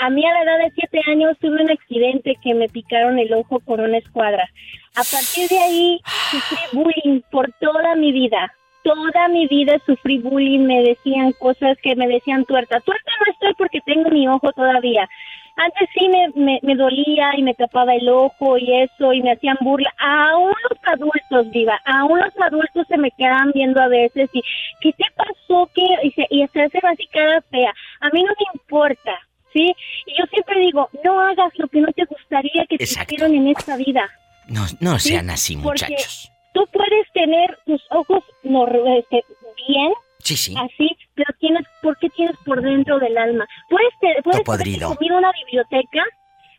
A 0.00 0.10
mí 0.10 0.26
a 0.26 0.32
la 0.32 0.42
edad 0.42 0.58
de 0.64 0.72
siete 0.74 1.00
años 1.06 1.38
tuve 1.40 1.62
un 1.62 1.70
accidente 1.70 2.34
que 2.42 2.54
me 2.54 2.68
picaron 2.68 3.20
el 3.20 3.32
ojo 3.34 3.60
por 3.60 3.78
una 3.78 3.98
escuadra. 3.98 4.50
A 4.96 5.04
partir 5.04 5.48
de 5.48 5.58
ahí 5.60 6.00
sufrí 6.32 6.58
bullying 6.72 7.20
por 7.30 7.52
toda 7.60 7.94
mi 7.94 8.10
vida. 8.10 8.52
Toda 8.82 9.28
mi 9.28 9.46
vida 9.46 9.78
sufrí 9.84 10.18
bullying, 10.18 10.60
me 10.60 10.82
decían 10.82 11.32
cosas 11.32 11.76
que 11.82 11.94
me 11.96 12.08
decían 12.08 12.44
tuerta. 12.44 12.80
Tuerta 12.80 13.10
no 13.20 13.32
estoy 13.32 13.54
porque 13.54 13.80
tengo 13.82 14.10
mi 14.10 14.26
ojo 14.26 14.52
todavía. 14.52 15.08
Antes 15.56 15.88
sí 15.92 16.08
me, 16.08 16.60
me, 16.62 16.74
dolía 16.74 17.32
y 17.36 17.42
me 17.42 17.54
tapaba 17.54 17.94
el 17.94 18.08
ojo 18.08 18.56
y 18.56 18.80
eso 18.80 19.12
y 19.12 19.20
me 19.20 19.32
hacían 19.32 19.58
burla. 19.60 19.92
Aún 19.98 20.54
los 20.70 20.78
adultos, 20.86 21.52
viva, 21.52 21.78
aún 21.84 22.18
los 22.18 22.32
adultos 22.40 22.86
se 22.88 22.96
me 22.96 23.10
quedan 23.10 23.50
viendo 23.52 23.82
a 23.82 23.88
veces 23.88 24.30
y 24.32 24.42
¿qué 24.80 24.92
te 24.92 25.04
pasó? 25.14 25.68
¿Qué? 25.74 25.84
Y 26.02 26.12
se, 26.12 26.26
y 26.30 26.46
se 26.48 26.62
hacen 26.62 26.86
así 26.86 27.06
cara 27.08 27.42
fea. 27.50 27.74
A 28.00 28.08
mí 28.10 28.22
no 28.22 28.30
me 28.30 28.60
importa, 28.60 29.18
¿sí? 29.52 29.74
Y 30.06 30.18
yo 30.18 30.24
siempre 30.30 30.60
digo, 30.60 30.88
no 31.04 31.20
hagas 31.20 31.52
lo 31.58 31.68
que 31.68 31.80
no 31.80 31.88
te 31.92 32.04
gustaría 32.06 32.64
que 32.66 32.78
te 32.78 32.84
hicieran 32.84 33.34
en 33.34 33.48
esta 33.48 33.76
vida. 33.76 34.08
No, 34.48 34.62
no 34.80 34.98
sean 34.98 35.28
así, 35.28 35.56
muchachos. 35.56 36.32
Tú 36.52 36.66
puedes 36.72 37.10
tener 37.12 37.58
tus 37.66 37.82
ojos 37.90 38.24
este, 38.42 39.24
bien, 39.68 39.92
Sí, 40.22 40.36
sí. 40.36 40.54
Así, 40.56 40.90
pero 41.14 41.32
tienes, 41.38 41.66
¿por 41.82 41.96
qué 41.98 42.08
tienes 42.10 42.36
por 42.44 42.60
dentro 42.60 42.98
del 42.98 43.16
alma? 43.16 43.46
Puedes, 43.68 44.22
puedes 44.22 44.46
haberte 44.46 44.78
comido 44.78 45.16
una 45.16 45.32
biblioteca, 45.32 46.04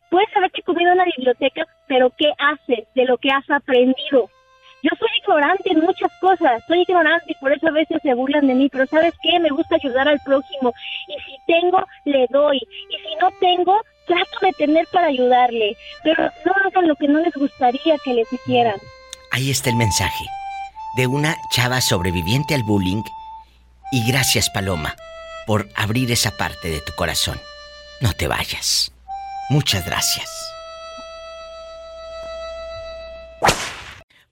puedes 0.10 0.36
haberte 0.36 0.62
comido 0.64 0.92
una 0.92 1.06
biblioteca, 1.06 1.66
pero 1.88 2.12
¿qué 2.18 2.32
haces 2.38 2.88
de 2.96 3.06
lo 3.06 3.18
que 3.18 3.30
has 3.30 3.48
aprendido? 3.50 4.30
Yo 4.84 4.90
soy 4.98 5.10
ignorante 5.22 5.72
en 5.72 5.82
muchas 5.82 6.12
cosas, 6.20 6.64
soy 6.68 6.82
ignorante 6.82 7.26
y 7.32 7.36
por 7.36 7.54
eso 7.54 7.68
a 7.68 7.72
veces 7.72 8.02
se 8.02 8.16
burlan 8.16 8.48
de 8.48 8.56
mí, 8.56 8.68
pero 8.68 8.88
¿sabes 8.88 9.14
qué? 9.22 9.40
Me 9.40 9.50
gusta 9.50 9.76
ayudar 9.76 10.08
al 10.08 10.20
prójimo 10.26 10.74
y 11.08 11.14
si 11.22 11.38
tengo, 11.46 11.86
le 12.06 12.26
doy 12.32 12.58
y 12.58 12.96
si 12.96 13.16
no 13.22 13.30
tengo, 13.40 13.80
trato 14.08 14.40
de 14.42 14.52
tener 14.54 14.88
para 14.92 15.08
ayudarle, 15.08 15.78
pero 16.04 16.24
no 16.46 16.54
hagan 16.66 16.88
lo 16.88 16.96
que 16.96 17.08
no 17.08 17.20
les 17.20 17.34
gustaría 17.36 17.98
que 18.04 18.14
les 18.16 18.34
hicieran. 18.34 18.80
Ahí 19.32 19.50
está 19.50 19.70
el 19.70 19.78
mensaje 19.78 20.26
de 20.98 21.08
una 21.08 21.38
chava 21.52 21.80
sobreviviente 21.80 22.54
al 22.54 22.64
bullying 22.64 23.02
y 23.92 24.06
gracias, 24.06 24.50
Paloma, 24.50 24.96
por 25.48 25.70
abrir 25.76 26.12
esa 26.12 26.32
parte 26.38 26.70
de 26.70 26.82
tu 26.82 26.94
corazón. 26.94 27.40
No 28.02 28.12
te 28.14 28.28
vayas. 28.28 28.94
Muchas 29.50 29.86
gracias. 29.86 30.30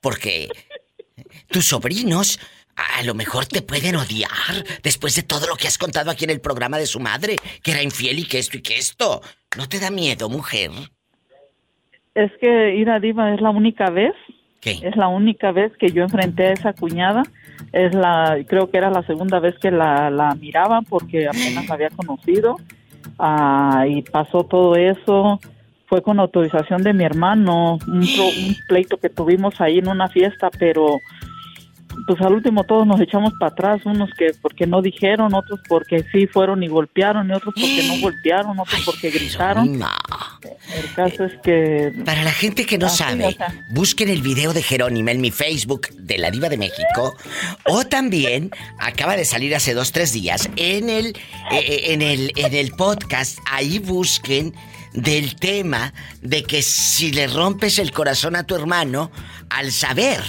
Porque 0.02 0.50
tus 1.50 1.68
sobrinos 1.68 2.40
a 2.76 3.04
lo 3.04 3.14
mejor 3.14 3.46
te 3.46 3.62
pueden 3.62 3.96
odiar 3.96 4.66
después 4.84 5.16
de 5.16 5.24
todo 5.24 5.48
lo 5.48 5.56
que 5.56 5.68
has 5.68 5.78
contado 5.78 6.12
aquí 6.12 6.26
en 6.26 6.32
el 6.32 6.42
programa 6.42 6.78
de 6.78 6.86
su 6.86 7.00
madre, 7.00 7.38
que 7.64 7.72
era 7.72 7.84
infiel 7.84 8.20
y 8.20 8.26
que 8.26 8.40
esto 8.40 8.58
y 8.58 8.62
que 8.62 8.78
esto. 8.78 9.22
¿No 9.58 9.68
te 9.68 9.80
da 9.80 9.92
miedo, 9.92 10.30
mujer? 10.30 10.72
Es 12.16 12.32
que 12.42 12.76
Ira 12.76 13.00
Diva 13.00 13.34
es 13.34 13.42
la 13.42 13.50
única 13.50 13.90
vez. 13.90 14.14
Es 14.64 14.96
la 14.96 15.08
única 15.08 15.52
vez 15.52 15.72
que 15.78 15.90
yo 15.90 16.04
enfrenté 16.04 16.48
a 16.48 16.54
esa 16.54 16.74
cuñada. 16.74 17.24
Es 17.72 17.94
la 17.94 18.38
creo 18.48 18.70
que 18.70 18.78
era 18.78 18.90
la 18.90 19.04
segunda 19.04 19.40
vez 19.40 19.58
que 19.60 19.72
la, 19.72 20.10
la 20.10 20.36
miraban 20.36 20.86
porque 20.86 21.28
apenas 21.28 21.68
la 21.68 21.74
había 21.74 21.90
conocido. 21.90 22.58
Ah, 23.18 23.86
y 23.88 24.02
pasó 24.02 24.44
todo 24.44 24.76
eso. 24.76 25.40
Fue 25.88 26.02
con 26.02 26.20
autorización 26.20 26.84
de 26.84 26.94
mi 26.94 27.04
hermano. 27.04 27.80
Un, 27.88 28.02
un, 28.02 28.56
pleito 28.68 28.98
que 28.98 29.10
tuvimos 29.10 29.60
ahí 29.62 29.80
en 29.80 29.88
una 29.88 30.08
fiesta 30.08 30.50
pero 30.58 31.00
pues 32.06 32.22
al 32.22 32.34
último 32.34 32.64
todos 32.64 32.86
nos 32.86 33.00
echamos 33.00 33.34
para 33.40 33.52
atrás, 33.52 33.82
unos 33.86 34.10
que 34.18 34.32
porque 34.42 34.68
no 34.68 34.82
dijeron, 34.82 35.34
otros 35.34 35.60
porque 35.68 36.06
sí 36.12 36.28
fueron 36.28 36.64
y 36.64 36.68
golpearon, 36.68 37.30
y 37.30 37.34
otros 37.34 37.54
porque 37.56 37.84
no 37.88 37.98
golpearon, 38.02 38.60
otros 38.60 38.82
porque 38.86 39.10
gritaron. 39.10 39.82
El 40.76 40.94
caso 40.96 41.26
es 41.26 41.34
que... 41.44 41.94
Para 42.06 42.24
la 42.24 42.32
gente 42.32 42.66
que 42.66 42.78
no 42.78 42.90
sabe, 42.90 43.36
busquen 43.72 44.10
el 44.10 44.22
video 44.22 44.54
de 44.54 44.64
Jerónima 44.64 45.12
en 45.12 45.22
mi 45.22 45.32
Facebook 45.32 45.90
de 45.94 46.18
la 46.18 46.32
Diva 46.32 46.50
de 46.50 46.58
México, 46.58 47.16
o 47.66 47.86
también, 47.86 48.52
acaba 48.80 49.16
de 49.16 49.26
salir 49.26 49.56
hace 49.56 49.74
dos, 49.74 49.92
tres 49.92 50.14
días, 50.14 50.50
en 50.56 50.90
el, 50.90 51.08
eh, 51.08 51.14
eh, 51.52 51.94
en 51.94 52.02
el, 52.02 52.32
en 52.36 52.54
el 52.54 52.72
podcast, 52.72 53.40
ahí 53.52 53.80
busquen 53.80 54.54
del 54.94 55.36
tema 55.36 55.94
de 56.22 56.44
que 56.44 56.62
si 56.62 57.12
le 57.12 57.28
rompes 57.28 57.80
el 57.80 57.92
corazón 57.92 58.36
a 58.36 58.44
tu 58.44 58.56
hermano, 58.56 59.12
al 59.50 59.72
saber 59.72 60.20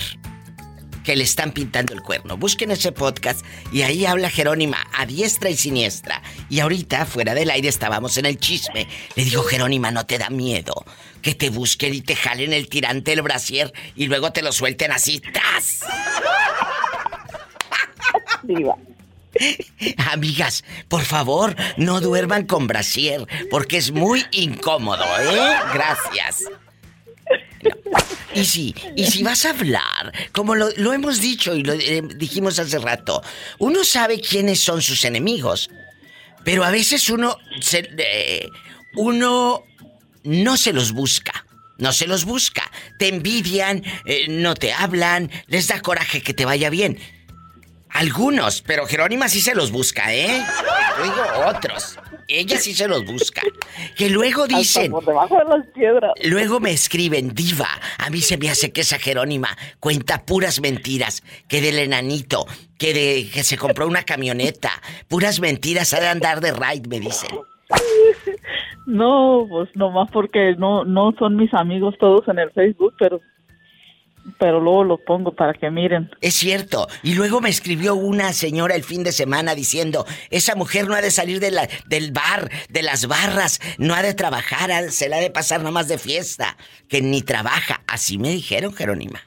que 1.05 1.16
le 1.16 1.24
están 1.24 1.53
pintando 1.53 1.92
el 1.92 2.03
cuerno. 2.03 2.36
Busquen 2.36 2.70
ese 2.70 2.92
podcast 2.92 3.44
y 3.72 3.82
ahí 3.82 4.07
habla 4.07 4.30
Jerónima 4.30 4.78
a 4.92 5.07
diestra 5.07 5.51
y 5.51 5.57
siniestra. 5.57 6.22
Y 6.48 6.61
ahorita, 6.61 7.07
fuera 7.07 7.34
del 7.34 7.51
aire, 7.51 7.68
estábamos 7.68 8.16
en 8.16 8.26
el 8.26 8.38
chisme. 8.38 8.86
Le 9.16 9.24
digo, 9.24 9.42
Jerónima, 9.42 9.90
¿no 9.90 10.07
te 10.07 10.18
da 10.18 10.30
miedo? 10.30 10.84
Que 11.22 11.34
te 11.34 11.51
busquen 11.51 11.94
y 11.94 12.01
te 12.01 12.16
jalen 12.16 12.53
el 12.53 12.68
tirante 12.68 13.12
del 13.12 13.22
brasier 13.22 13.72
y 13.96 14.07
luego 14.07 14.32
te 14.32 14.42
lo 14.42 14.53
suelten 14.53 14.92
así. 14.92 15.20
¡Tas! 15.20 15.80
Diva. 18.42 18.76
Amigas, 20.12 20.64
por 20.88 21.03
favor, 21.03 21.55
no 21.76 22.01
duerman 22.01 22.46
con 22.46 22.66
brasier, 22.66 23.26
porque 23.51 23.76
es 23.76 23.92
muy 23.92 24.24
incómodo, 24.32 25.05
¿eh? 25.20 25.57
Gracias. 25.72 26.44
Y 28.34 28.44
si, 28.44 28.74
y 28.96 29.06
si 29.06 29.22
vas 29.22 29.44
a 29.44 29.50
hablar, 29.50 30.12
como 30.32 30.54
lo, 30.54 30.92
hemos 30.92 31.20
dicho 31.20 31.54
y 31.54 31.62
lo 31.62 31.72
eh, 31.72 32.02
dijimos 32.16 32.58
hace 32.58 32.78
rato, 32.78 33.22
uno 33.58 33.82
sabe 33.84 34.20
quiénes 34.20 34.61
son 34.61 34.82
sus 34.82 35.04
enemigos, 35.04 35.68
pero 36.44 36.64
a 36.64 36.70
veces 36.70 37.11
uno, 37.11 37.36
se, 37.61 37.88
eh, 37.98 38.48
uno 38.94 39.64
no 40.24 40.56
se 40.56 40.72
los 40.72 40.92
busca. 40.92 41.44
No 41.78 41.94
se 41.94 42.06
los 42.06 42.26
busca. 42.26 42.70
Te 42.98 43.08
envidian, 43.08 43.82
eh, 44.04 44.26
no 44.28 44.54
te 44.54 44.70
hablan, 44.70 45.30
les 45.46 45.68
da 45.68 45.80
coraje 45.80 46.20
que 46.20 46.34
te 46.34 46.44
vaya 46.44 46.68
bien. 46.68 46.98
Algunos, 47.88 48.61
pero 48.61 48.86
Jerónima 48.86 49.30
sí 49.30 49.40
se 49.40 49.54
los 49.54 49.70
busca, 49.72 50.14
¿eh? 50.14 50.44
Yo 50.98 51.46
otros. 51.48 51.98
Ella 52.31 52.59
sí 52.59 52.74
se 52.74 52.87
los 52.87 53.05
busca. 53.05 53.43
Que 53.97 54.09
luego 54.09 54.47
dicen. 54.47 54.93
por 54.93 55.05
debajo 55.05 55.37
de 55.37 55.45
las 55.45 55.66
piedras. 55.68 56.12
Luego 56.24 56.61
me 56.61 56.70
escriben, 56.70 57.35
Diva. 57.35 57.68
A 57.99 58.09
mí 58.11 58.20
se 58.20 58.39
me 58.39 58.49
hace 58.49 58.72
que 58.72 58.83
esa 58.83 58.99
Jerónima 58.99 59.49
cuenta 59.81 60.24
puras 60.24 60.61
mentiras. 60.61 61.22
Que 61.49 61.61
del 61.61 61.78
enanito, 61.78 62.47
que 62.78 62.95
de 62.95 63.31
que 63.33 63.43
se 63.43 63.59
compró 63.59 63.87
una 63.89 64.05
camioneta. 64.05 64.70
Puras 65.09 65.41
mentiras, 65.41 65.93
ha 65.93 66.01
de 66.01 66.09
andar 66.09 66.41
de 66.41 66.53
ride, 66.53 66.89
me 66.89 67.01
dicen. 67.01 67.31
No, 68.87 69.47
pues 69.49 69.68
nomás 69.76 70.11
porque 70.11 70.57
no, 70.59 70.85
no 70.85 71.12
son 71.16 71.37
mis 71.37 71.55
amigos 71.55 71.95
todos 72.01 72.26
en 72.26 72.41
el 72.41 72.51
Facebook, 72.51 72.95
pero 72.99 73.20
pero 74.39 74.61
luego 74.61 74.85
lo 74.85 74.99
pongo 74.99 75.33
para 75.33 75.55
que 75.55 75.70
miren. 75.70 76.11
Es 76.20 76.35
cierto. 76.35 76.87
Y 77.03 77.14
luego 77.14 77.41
me 77.41 77.49
escribió 77.49 77.95
una 77.95 78.33
señora 78.33 78.74
el 78.74 78.85
fin 78.85 79.03
de 79.03 79.12
semana 79.12 79.55
diciendo, 79.55 80.05
esa 80.31 80.55
mujer 80.55 80.89
no 80.89 80.95
ha 80.95 81.01
de 81.01 81.11
salir 81.11 81.41
de 81.41 81.51
la, 81.51 81.68
del 81.87 82.12
bar, 82.12 82.51
de 82.68 82.83
las 82.83 83.07
barras, 83.07 83.61
no 83.78 83.95
ha 83.95 84.03
de 84.03 84.14
trabajar, 84.14 84.91
se 84.91 85.09
la 85.09 85.16
ha 85.16 85.20
de 85.20 85.31
pasar 85.31 85.62
nomás 85.62 85.89
de 85.89 85.99
fiesta, 85.99 86.57
que 86.89 87.03
ni 87.03 87.22
trabaja. 87.22 87.83
Así 87.87 88.18
me 88.18 88.31
dijeron, 88.31 88.72
Jerónima. 88.72 89.20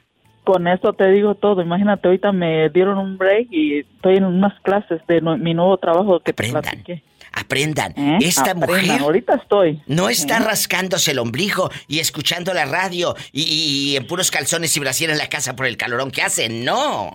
Con 0.44 0.68
eso 0.68 0.92
te 0.92 1.10
digo 1.10 1.34
todo. 1.34 1.62
Imagínate, 1.62 2.06
ahorita 2.06 2.32
me 2.32 2.68
dieron 2.68 2.98
un 2.98 3.16
break 3.16 3.48
y 3.50 3.78
estoy 3.80 4.16
en 4.16 4.24
unas 4.24 4.60
clases 4.60 5.00
de 5.08 5.22
mi 5.22 5.54
nuevo 5.54 5.78
trabajo 5.78 6.20
que 6.20 6.32
Aprendan. 6.32 6.84
Aprendan. 7.34 7.92
¿Eh? 7.96 8.18
Esta 8.22 8.54
mujer. 8.54 9.00
Ahorita 9.00 9.34
estoy. 9.34 9.82
No 9.86 10.08
está 10.08 10.38
¿Eh? 10.38 10.40
rascándose 10.40 11.10
el 11.10 11.18
ombligo 11.18 11.70
y 11.88 11.98
escuchando 11.98 12.54
la 12.54 12.64
radio 12.64 13.16
y, 13.32 13.96
en 13.96 14.06
puros 14.06 14.30
calzones 14.30 14.76
y 14.76 14.80
brasier 14.80 15.10
en 15.10 15.18
la 15.18 15.28
casa 15.28 15.56
por 15.56 15.66
el 15.66 15.76
calorón 15.76 16.10
que 16.10 16.22
hace. 16.22 16.48
No. 16.48 17.12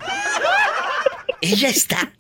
Ella 1.42 1.70
está 1.70 2.12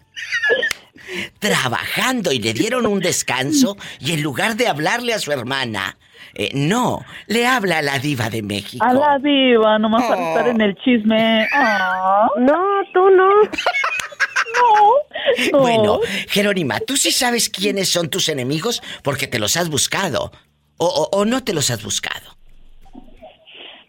trabajando 1.39 2.31
y 2.31 2.39
le 2.39 2.53
dieron 2.53 2.85
un 2.85 2.99
descanso 2.99 3.77
y 3.99 4.13
en 4.13 4.21
lugar 4.21 4.55
de 4.55 4.67
hablarle 4.67 5.13
a 5.13 5.19
su 5.19 5.31
hermana, 5.31 5.97
eh, 6.35 6.51
no, 6.53 7.03
le 7.27 7.47
habla 7.47 7.79
a 7.79 7.81
la 7.81 7.99
diva 7.99 8.29
de 8.29 8.41
México. 8.41 8.85
A 8.85 8.93
la 8.93 9.17
diva, 9.17 9.79
nomás 9.79 10.05
para 10.05 10.29
estar 10.29 10.47
en 10.47 10.61
el 10.61 10.75
chisme. 10.75 11.47
Ah. 11.53 12.27
No, 12.37 12.61
tú 12.93 13.09
no. 13.09 13.29
No, 14.55 15.59
Bueno, 15.59 15.99
Jerónima, 16.29 16.79
tú 16.79 16.97
sí 16.97 17.11
sabes 17.11 17.49
quiénes 17.49 17.89
son 17.89 18.09
tus 18.09 18.29
enemigos 18.29 18.81
porque 19.03 19.27
te 19.27 19.39
los 19.39 19.57
has 19.57 19.69
buscado. 19.69 20.31
O, 20.81 21.25
no 21.25 21.43
te 21.43 21.53
los 21.53 21.69
has 21.71 21.83
buscado. 21.83 22.37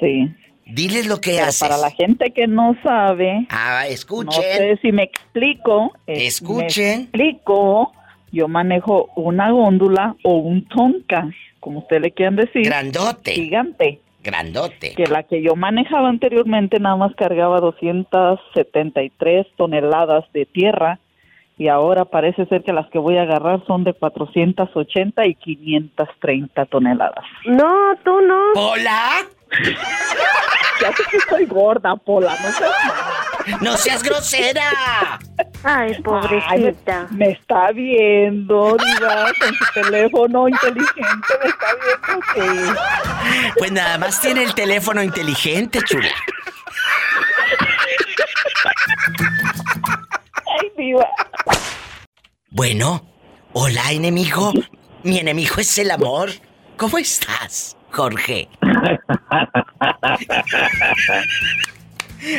Sí. 0.00 0.28
Diles 0.66 1.06
lo 1.06 1.20
que 1.20 1.40
haces. 1.40 1.68
Para 1.68 1.76
la 1.76 1.90
gente 1.90 2.30
que 2.32 2.46
no 2.46 2.76
sabe. 2.82 3.46
Ah, 3.50 3.86
escuchen. 3.88 4.28
No 4.28 4.42
sé 4.42 4.78
si 4.80 4.92
me 4.92 5.04
explico. 5.04 5.92
Escuchen. 6.06 6.98
Me 6.98 7.02
explico. 7.02 7.92
Yo 8.30 8.48
manejo 8.48 9.10
una 9.14 9.50
góndola 9.50 10.16
o 10.22 10.36
un 10.36 10.64
tonka, 10.66 11.28
como 11.60 11.80
usted 11.80 12.00
le 12.00 12.12
quieran 12.12 12.36
decir. 12.36 12.64
Grandote. 12.64 13.32
Gigante. 13.32 14.00
Grandote. 14.22 14.94
Que 14.94 15.06
la 15.06 15.24
que 15.24 15.42
yo 15.42 15.56
manejaba 15.56 16.08
anteriormente 16.08 16.78
nada 16.80 16.96
más 16.96 17.14
cargaba 17.16 17.60
273 17.60 19.46
toneladas 19.56 20.24
de 20.32 20.46
tierra 20.46 20.98
y 21.62 21.68
ahora 21.68 22.04
parece 22.04 22.44
ser 22.46 22.64
que 22.64 22.72
las 22.72 22.90
que 22.90 22.98
voy 22.98 23.18
a 23.18 23.22
agarrar 23.22 23.64
son 23.68 23.84
de 23.84 23.94
480 23.94 25.26
y 25.26 25.36
530 25.36 26.66
toneladas. 26.66 27.24
No, 27.44 27.94
tú 28.02 28.20
no. 28.20 28.52
¿Pola? 28.52 29.24
ya 30.80 30.92
sé 30.92 31.04
que 31.08 31.18
estoy 31.18 31.46
gorda, 31.46 31.94
Pola, 31.94 32.32
no 32.32 32.50
seas 32.50 33.60
¡No 33.60 33.76
seas 33.76 34.02
grosera! 34.02 35.20
Ay, 35.62 35.94
pobrecita. 36.02 37.06
me, 37.12 37.30
está 37.30 37.70
viendo, 37.70 38.76
diga, 38.76 39.26
con 39.38 39.54
su 39.54 39.82
teléfono 39.82 40.48
inteligente, 40.48 41.34
me 41.44 41.48
está 41.48 41.66
viendo 41.80 42.74
que... 42.74 42.80
Pues 43.58 43.70
nada 43.70 43.98
más 43.98 44.20
tiene 44.20 44.42
el 44.42 44.52
teléfono 44.54 45.00
inteligente, 45.00 45.80
chula. 45.84 46.10
Bueno, 52.50 53.06
hola, 53.52 53.92
enemigo. 53.92 54.52
Mi 55.04 55.18
enemigo 55.18 55.56
es 55.58 55.78
el 55.78 55.90
amor. 55.90 56.30
¿Cómo 56.76 56.98
estás, 56.98 57.76
Jorge? 57.90 58.48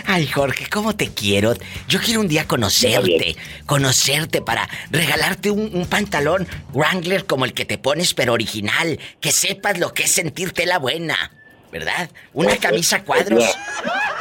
Ay, 0.05 0.27
Jorge, 0.27 0.67
¿cómo 0.69 0.95
te 0.95 1.13
quiero? 1.13 1.53
Yo 1.87 1.99
quiero 1.99 2.21
un 2.21 2.27
día 2.27 2.47
conocerte, 2.47 3.35
conocerte 3.65 4.41
para 4.41 4.67
regalarte 4.91 5.49
un, 5.49 5.85
pantalón 5.89 6.47
Wrangler 6.73 7.25
como 7.25 7.45
el 7.45 7.53
que 7.53 7.65
te 7.65 7.77
pones, 7.77 8.13
pero 8.13 8.33
original, 8.33 8.99
que 9.19 9.31
sepas 9.31 9.79
lo 9.79 9.93
que 9.93 10.03
es 10.03 10.11
sentirte 10.11 10.65
la 10.65 10.79
buena, 10.79 11.31
¿verdad? 11.71 12.09
Una 12.33 12.55
camisa 12.57 13.03
cuadros 13.03 13.43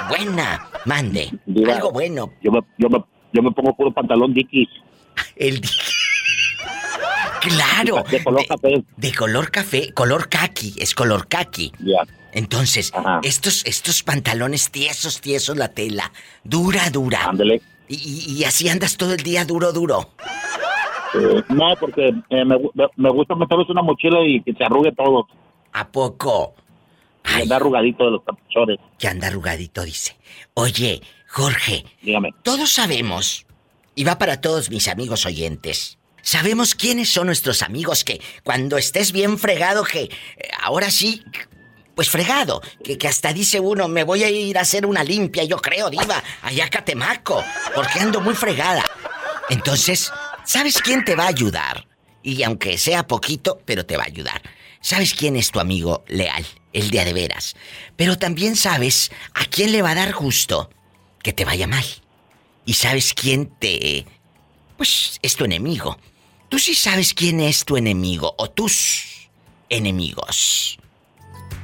buena, 0.08 0.68
mande, 0.84 1.30
algo 1.68 1.92
bueno. 1.92 2.32
Yo 2.40 2.50
me, 2.50 2.60
yo 2.78 2.88
me, 2.88 3.04
yo 3.32 3.42
me 3.42 3.50
pongo 3.50 3.74
puro 3.74 3.92
pantalón 3.92 4.34
Dickies. 4.34 4.68
El 5.36 5.60
Claro. 7.42 8.04
De 8.08 8.22
color 8.22 8.46
café. 8.46 8.84
De 8.96 9.12
color 9.12 9.50
café, 9.50 9.92
color 9.92 10.28
kaki, 10.28 10.74
es 10.78 10.94
color 10.94 11.26
kaki. 11.26 11.72
Ya. 11.80 12.02
Entonces, 12.32 12.92
estos, 13.22 13.64
estos 13.66 14.02
pantalones 14.02 14.70
tiesos, 14.70 15.20
tiesos, 15.20 15.56
la 15.56 15.68
tela, 15.68 16.12
dura, 16.44 16.88
dura. 16.90 17.26
Ándele. 17.26 17.60
Y, 17.88 18.38
y, 18.38 18.44
así 18.44 18.68
andas 18.68 18.96
todo 18.96 19.12
el 19.12 19.22
día 19.22 19.44
duro, 19.44 19.72
duro. 19.72 20.10
Eh, 21.14 21.42
no, 21.50 21.74
porque 21.78 22.08
eh, 22.08 22.44
me, 22.44 22.56
me, 22.96 23.10
gusta 23.10 23.34
meterles 23.34 23.68
una 23.68 23.82
mochila 23.82 24.20
y 24.24 24.40
que 24.40 24.54
se 24.54 24.64
arrugue 24.64 24.92
todo. 24.92 25.26
¿A 25.72 25.88
poco? 25.88 26.54
Que 27.22 27.42
anda 27.42 27.56
arrugadito 27.56 28.04
de 28.06 28.12
los 28.12 28.22
capuchones. 28.22 28.78
Que 28.98 29.08
anda 29.08 29.26
arrugadito, 29.26 29.84
dice. 29.84 30.16
Oye, 30.54 31.02
Jorge. 31.32 31.86
Dígame. 32.02 32.34
Todos 32.42 32.72
sabemos, 32.72 33.46
y 33.94 34.04
va 34.04 34.18
para 34.18 34.42
todos 34.42 34.68
mis 34.68 34.86
amigos 34.86 35.24
oyentes, 35.24 35.98
sabemos 36.20 36.74
quiénes 36.74 37.08
son 37.08 37.26
nuestros 37.26 37.62
amigos 37.62 38.04
que 38.04 38.20
cuando 38.42 38.76
estés 38.76 39.12
bien 39.12 39.38
fregado, 39.38 39.82
que 39.82 40.02
eh, 40.02 40.10
ahora 40.60 40.90
sí, 40.90 41.24
pues 41.94 42.10
fregado, 42.10 42.60
que, 42.84 42.98
que, 42.98 43.08
hasta 43.08 43.32
dice 43.32 43.60
uno, 43.60 43.88
me 43.88 44.04
voy 44.04 44.24
a 44.24 44.30
ir 44.30 44.58
a 44.58 44.60
hacer 44.60 44.84
una 44.84 45.02
limpia, 45.04 45.42
yo 45.44 45.56
creo, 45.56 45.88
diva, 45.88 46.22
allá 46.42 46.66
a 46.66 46.68
Catemaco, 46.68 47.42
porque 47.74 48.00
ando 48.00 48.20
muy 48.20 48.34
fregada. 48.34 48.84
Entonces, 49.48 50.12
¿sabes 50.44 50.82
quién 50.82 51.02
te 51.02 51.16
va 51.16 51.24
a 51.24 51.28
ayudar? 51.28 51.86
Y 52.22 52.42
aunque 52.42 52.76
sea 52.76 53.06
poquito, 53.06 53.58
pero 53.64 53.86
te 53.86 53.96
va 53.96 54.02
a 54.02 54.08
ayudar. 54.08 54.42
¿Sabes 54.82 55.14
quién 55.14 55.36
es 55.36 55.50
tu 55.50 55.60
amigo 55.60 56.04
leal? 56.08 56.44
El 56.74 56.90
día 56.90 57.06
de 57.06 57.14
veras. 57.14 57.56
Pero 57.96 58.18
también 58.18 58.54
sabes 58.54 59.10
a 59.32 59.46
quién 59.46 59.72
le 59.72 59.80
va 59.80 59.92
a 59.92 59.94
dar 59.94 60.12
gusto 60.12 60.68
que 61.22 61.32
te 61.32 61.44
vaya 61.44 61.66
mal. 61.66 61.84
Y 62.64 62.74
sabes 62.74 63.14
quién 63.14 63.46
te... 63.58 64.06
Pues 64.76 65.18
es 65.22 65.36
tu 65.36 65.44
enemigo. 65.44 65.98
Tú 66.48 66.58
sí 66.58 66.74
sabes 66.74 67.14
quién 67.14 67.40
es 67.40 67.64
tu 67.64 67.76
enemigo 67.76 68.34
o 68.36 68.50
tus 68.50 69.28
enemigos. 69.68 70.78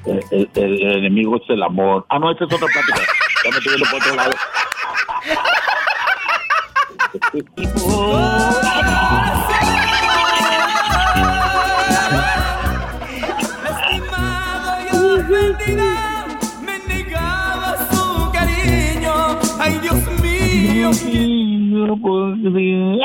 El, 0.06 0.48
enemigo 0.54 1.36
es 1.36 1.50
el 1.50 1.62
amor. 1.62 2.06
Ah, 2.08 2.18
no, 2.18 2.32
esa 2.32 2.44
es 2.44 2.52
otra 2.52 2.68
plática. 2.68 3.06
ya 3.44 3.50
me 3.50 3.58
estoy 3.58 3.76
viendo 3.76 3.90
por 3.90 4.00
otro 4.00 4.14
lado. 4.14 4.32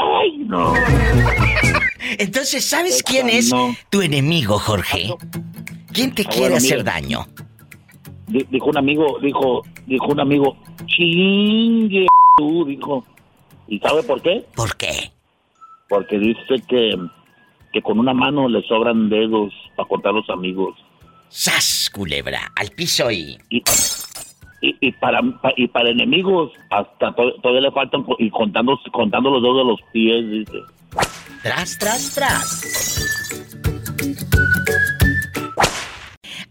Ay, 0.02 0.38
no. 0.46 0.74
Entonces, 2.18 2.64
¿sabes 2.64 3.04
quién 3.04 3.30
es 3.30 3.52
tu 3.90 4.02
enemigo, 4.02 4.58
Jorge? 4.60 5.14
¿Quién 5.92 6.14
te 6.14 6.24
quiere 6.26 6.56
hacer 6.56 6.84
daño? 6.84 7.28
Dijo 8.28 8.68
un 8.68 8.78
amigo, 8.78 9.20
dijo, 9.22 9.64
dijo 9.86 10.06
un 10.08 10.20
amigo, 10.20 10.58
chingue 10.86 12.08
tú, 12.38 12.66
dijo. 12.66 13.06
¿Y 13.68 13.80
sabe 13.80 14.04
por 14.04 14.22
qué? 14.22 14.46
¿Por 14.56 14.76
qué? 14.78 15.12
Porque 15.90 16.18
dice 16.18 16.64
que, 16.68 16.96
que 17.72 17.82
con 17.82 18.00
una 18.00 18.14
mano 18.14 18.48
le 18.48 18.62
sobran 18.64 19.10
dedos 19.10 19.54
para 19.76 19.90
cortar 19.90 20.14
los 20.14 20.30
amigos. 20.30 20.76
¡Sas, 21.30 21.90
culebra! 21.94 22.52
Al 22.56 22.70
piso 22.70 23.12
y... 23.12 23.38
y... 23.50 23.64
para, 25.00 25.22
y 25.58 25.68
para 25.68 25.90
enemigos, 25.90 26.52
hasta 26.70 27.14
todavía 27.14 27.62
le 27.62 27.72
faltan 27.72 28.06
y 28.18 28.30
contando, 28.30 28.80
contando 28.92 29.30
los 29.30 29.42
dedos 29.42 29.58
de 29.58 29.64
los 29.66 29.82
pies, 29.92 30.32
dice. 30.32 30.60
Tras, 31.42 31.78
tras, 31.78 32.14
tras. 32.14 33.44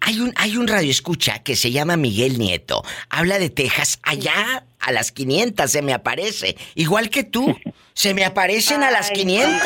Hay 0.00 0.20
un, 0.20 0.32
hay 0.36 0.56
un 0.56 0.68
radio 0.68 0.90
escucha 0.90 1.38
que 1.38 1.56
se 1.56 1.70
llama 1.70 1.96
Miguel 1.96 2.38
Nieto. 2.38 2.82
Habla 3.08 3.38
de 3.38 3.48
Texas. 3.48 3.98
Allá 4.02 4.64
a 4.80 4.92
las 4.92 5.12
500 5.12 5.70
se 5.70 5.80
me 5.80 5.94
aparece. 5.94 6.56
Igual 6.74 7.08
que 7.08 7.24
tú. 7.24 7.56
Se 7.94 8.14
me 8.14 8.24
aparecen 8.24 8.82
a 8.82 8.90
las 8.90 9.10
500. 9.10 9.60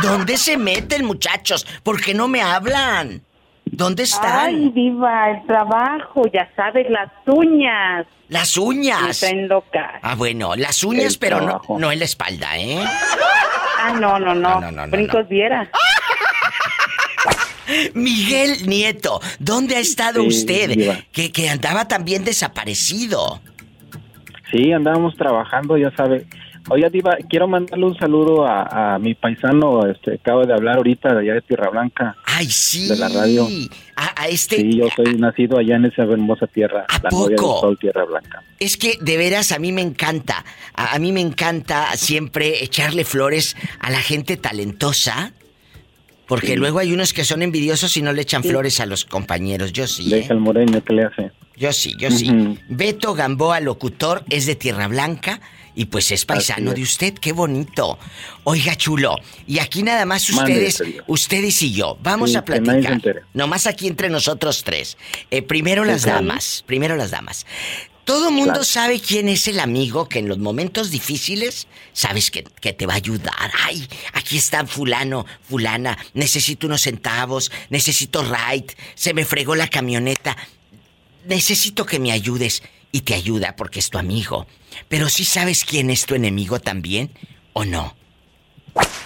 ¿Dónde 0.00 0.36
se 0.36 0.56
meten, 0.56 1.04
muchachos? 1.04 1.66
¿Por 1.82 2.00
qué 2.00 2.14
no 2.14 2.28
me 2.28 2.40
hablan? 2.40 3.20
¿Dónde 3.72 4.04
están? 4.04 4.46
Ay, 4.46 4.68
viva, 4.70 5.30
el 5.30 5.46
trabajo, 5.46 6.22
ya 6.32 6.48
sabes, 6.56 6.88
las 6.90 7.10
uñas. 7.26 8.06
Las 8.28 8.56
uñas. 8.56 9.22
en 9.22 9.48
loca. 9.48 9.98
Ah, 10.02 10.14
bueno, 10.14 10.54
las 10.56 10.84
uñas, 10.84 11.16
pero 11.16 11.40
no, 11.40 11.60
no 11.78 11.92
en 11.92 11.98
la 11.98 12.04
espalda, 12.04 12.58
¿eh? 12.58 12.78
Ah, 13.80 13.94
no, 13.98 14.18
no, 14.18 14.34
no. 14.34 14.60
no, 14.60 14.70
no, 14.70 14.86
no 14.86 14.90
Brincos 14.90 15.28
viera. 15.28 15.68
Miguel 17.94 18.66
Nieto, 18.66 19.20
¿dónde 19.38 19.76
ha 19.76 19.80
estado 19.80 20.22
usted? 20.22 21.04
Que, 21.12 21.32
que 21.32 21.50
andaba 21.50 21.86
también 21.86 22.24
desaparecido. 22.24 23.40
Sí, 24.50 24.72
andábamos 24.72 25.14
trabajando, 25.16 25.76
ya 25.76 25.94
sabe. 25.94 26.26
Oye, 26.70 26.90
Diva, 26.90 27.16
quiero 27.28 27.48
mandarle 27.48 27.86
un 27.86 27.98
saludo 27.98 28.46
a, 28.46 28.98
mi 28.98 29.14
paisano, 29.14 29.86
este, 29.86 30.14
acabo 30.14 30.44
de 30.44 30.52
hablar 30.52 30.76
ahorita 30.76 31.14
de 31.14 31.20
allá 31.20 31.34
de 31.34 31.42
Tierra 31.42 31.70
Blanca. 31.70 32.16
Ay, 32.24 32.46
sí. 32.46 32.88
De 32.88 32.96
la 32.96 33.08
radio. 33.08 33.48
A, 33.96 34.28
este... 34.28 34.56
Sí, 34.56 34.76
yo 34.76 34.88
soy 34.94 35.16
nacido 35.16 35.58
allá 35.58 35.76
en 35.76 35.86
esa 35.86 36.02
hermosa 36.02 36.46
tierra, 36.46 36.84
¿A 36.88 37.00
la 37.02 37.08
poco? 37.08 37.74
Tierra 37.76 38.04
Blanca. 38.04 38.42
Es 38.58 38.76
que, 38.76 38.98
de 39.00 39.16
veras, 39.16 39.52
a 39.52 39.58
mí 39.58 39.72
me 39.72 39.80
encanta, 39.80 40.44
a, 40.74 40.98
mí 40.98 41.12
me 41.12 41.20
encanta 41.20 41.96
siempre 41.96 42.62
echarle 42.62 43.04
flores 43.04 43.56
a 43.80 43.90
la 43.90 44.00
gente 44.00 44.36
talentosa. 44.36 45.32
Porque 46.26 46.56
luego 46.56 46.78
hay 46.78 46.92
unos 46.92 47.14
que 47.14 47.24
son 47.24 47.40
envidiosos 47.40 47.96
y 47.96 48.02
no 48.02 48.12
le 48.12 48.20
echan 48.20 48.44
flores 48.44 48.80
a 48.80 48.86
los 48.86 49.06
compañeros. 49.06 49.72
Yo 49.72 49.86
sí. 49.86 50.10
Deja 50.10 50.34
¿eh? 50.34 50.36
el 50.36 50.40
moreño 50.40 50.84
que 50.84 50.92
le 50.92 51.04
hace. 51.04 51.30
Yo 51.56 51.72
sí, 51.72 51.94
yo 51.98 52.10
sí. 52.10 52.30
Beto 52.68 53.14
Gamboa, 53.14 53.60
locutor, 53.60 54.24
es 54.28 54.44
de 54.44 54.54
Tierra 54.54 54.88
Blanca 54.88 55.40
y 55.78 55.84
pues 55.84 56.10
es 56.10 56.24
paisano 56.24 56.74
de 56.74 56.82
usted, 56.82 57.14
qué 57.14 57.30
bonito. 57.30 58.00
Oiga, 58.42 58.74
chulo, 58.74 59.14
y 59.46 59.60
aquí 59.60 59.84
nada 59.84 60.04
más 60.06 60.28
ustedes, 60.28 60.82
ustedes 61.06 61.62
y 61.62 61.72
yo, 61.72 61.96
vamos 62.02 62.34
a 62.34 62.44
platicar. 62.44 63.00
Nomás 63.32 63.68
aquí 63.68 63.86
entre 63.86 64.08
nosotros 64.10 64.64
tres. 64.64 64.96
Eh, 65.30 65.40
primero 65.40 65.84
las 65.84 66.02
damas, 66.02 66.64
primero 66.66 66.96
las 66.96 67.12
damas. 67.12 67.46
Todo 68.04 68.32
mundo 68.32 68.64
sabe 68.64 68.98
quién 68.98 69.28
es 69.28 69.46
el 69.46 69.60
amigo 69.60 70.08
que 70.08 70.18
en 70.18 70.28
los 70.28 70.38
momentos 70.38 70.90
difíciles 70.90 71.68
sabes 71.92 72.32
que, 72.32 72.42
que, 72.42 72.72
te 72.72 72.84
va 72.84 72.94
a 72.94 72.96
ayudar. 72.96 73.52
Ay, 73.62 73.88
aquí 74.14 74.36
está 74.36 74.66
fulano, 74.66 75.26
fulana, 75.48 75.96
necesito 76.12 76.66
unos 76.66 76.82
centavos, 76.82 77.52
necesito 77.70 78.24
ride, 78.24 78.74
se 78.96 79.14
me 79.14 79.24
fregó 79.24 79.54
la 79.54 79.68
camioneta. 79.68 80.36
Necesito 81.28 81.86
que 81.86 82.00
me 82.00 82.10
ayudes 82.10 82.64
y 82.92 83.02
te 83.02 83.14
ayuda 83.14 83.54
porque 83.56 83.78
es 83.78 83.90
tu 83.90 83.98
amigo. 83.98 84.46
Pero 84.88 85.08
sí 85.08 85.24
sabes 85.24 85.64
quién 85.64 85.90
es 85.90 86.06
tu 86.06 86.14
enemigo 86.14 86.60
también, 86.60 87.10
¿o 87.52 87.64
no? 87.64 87.94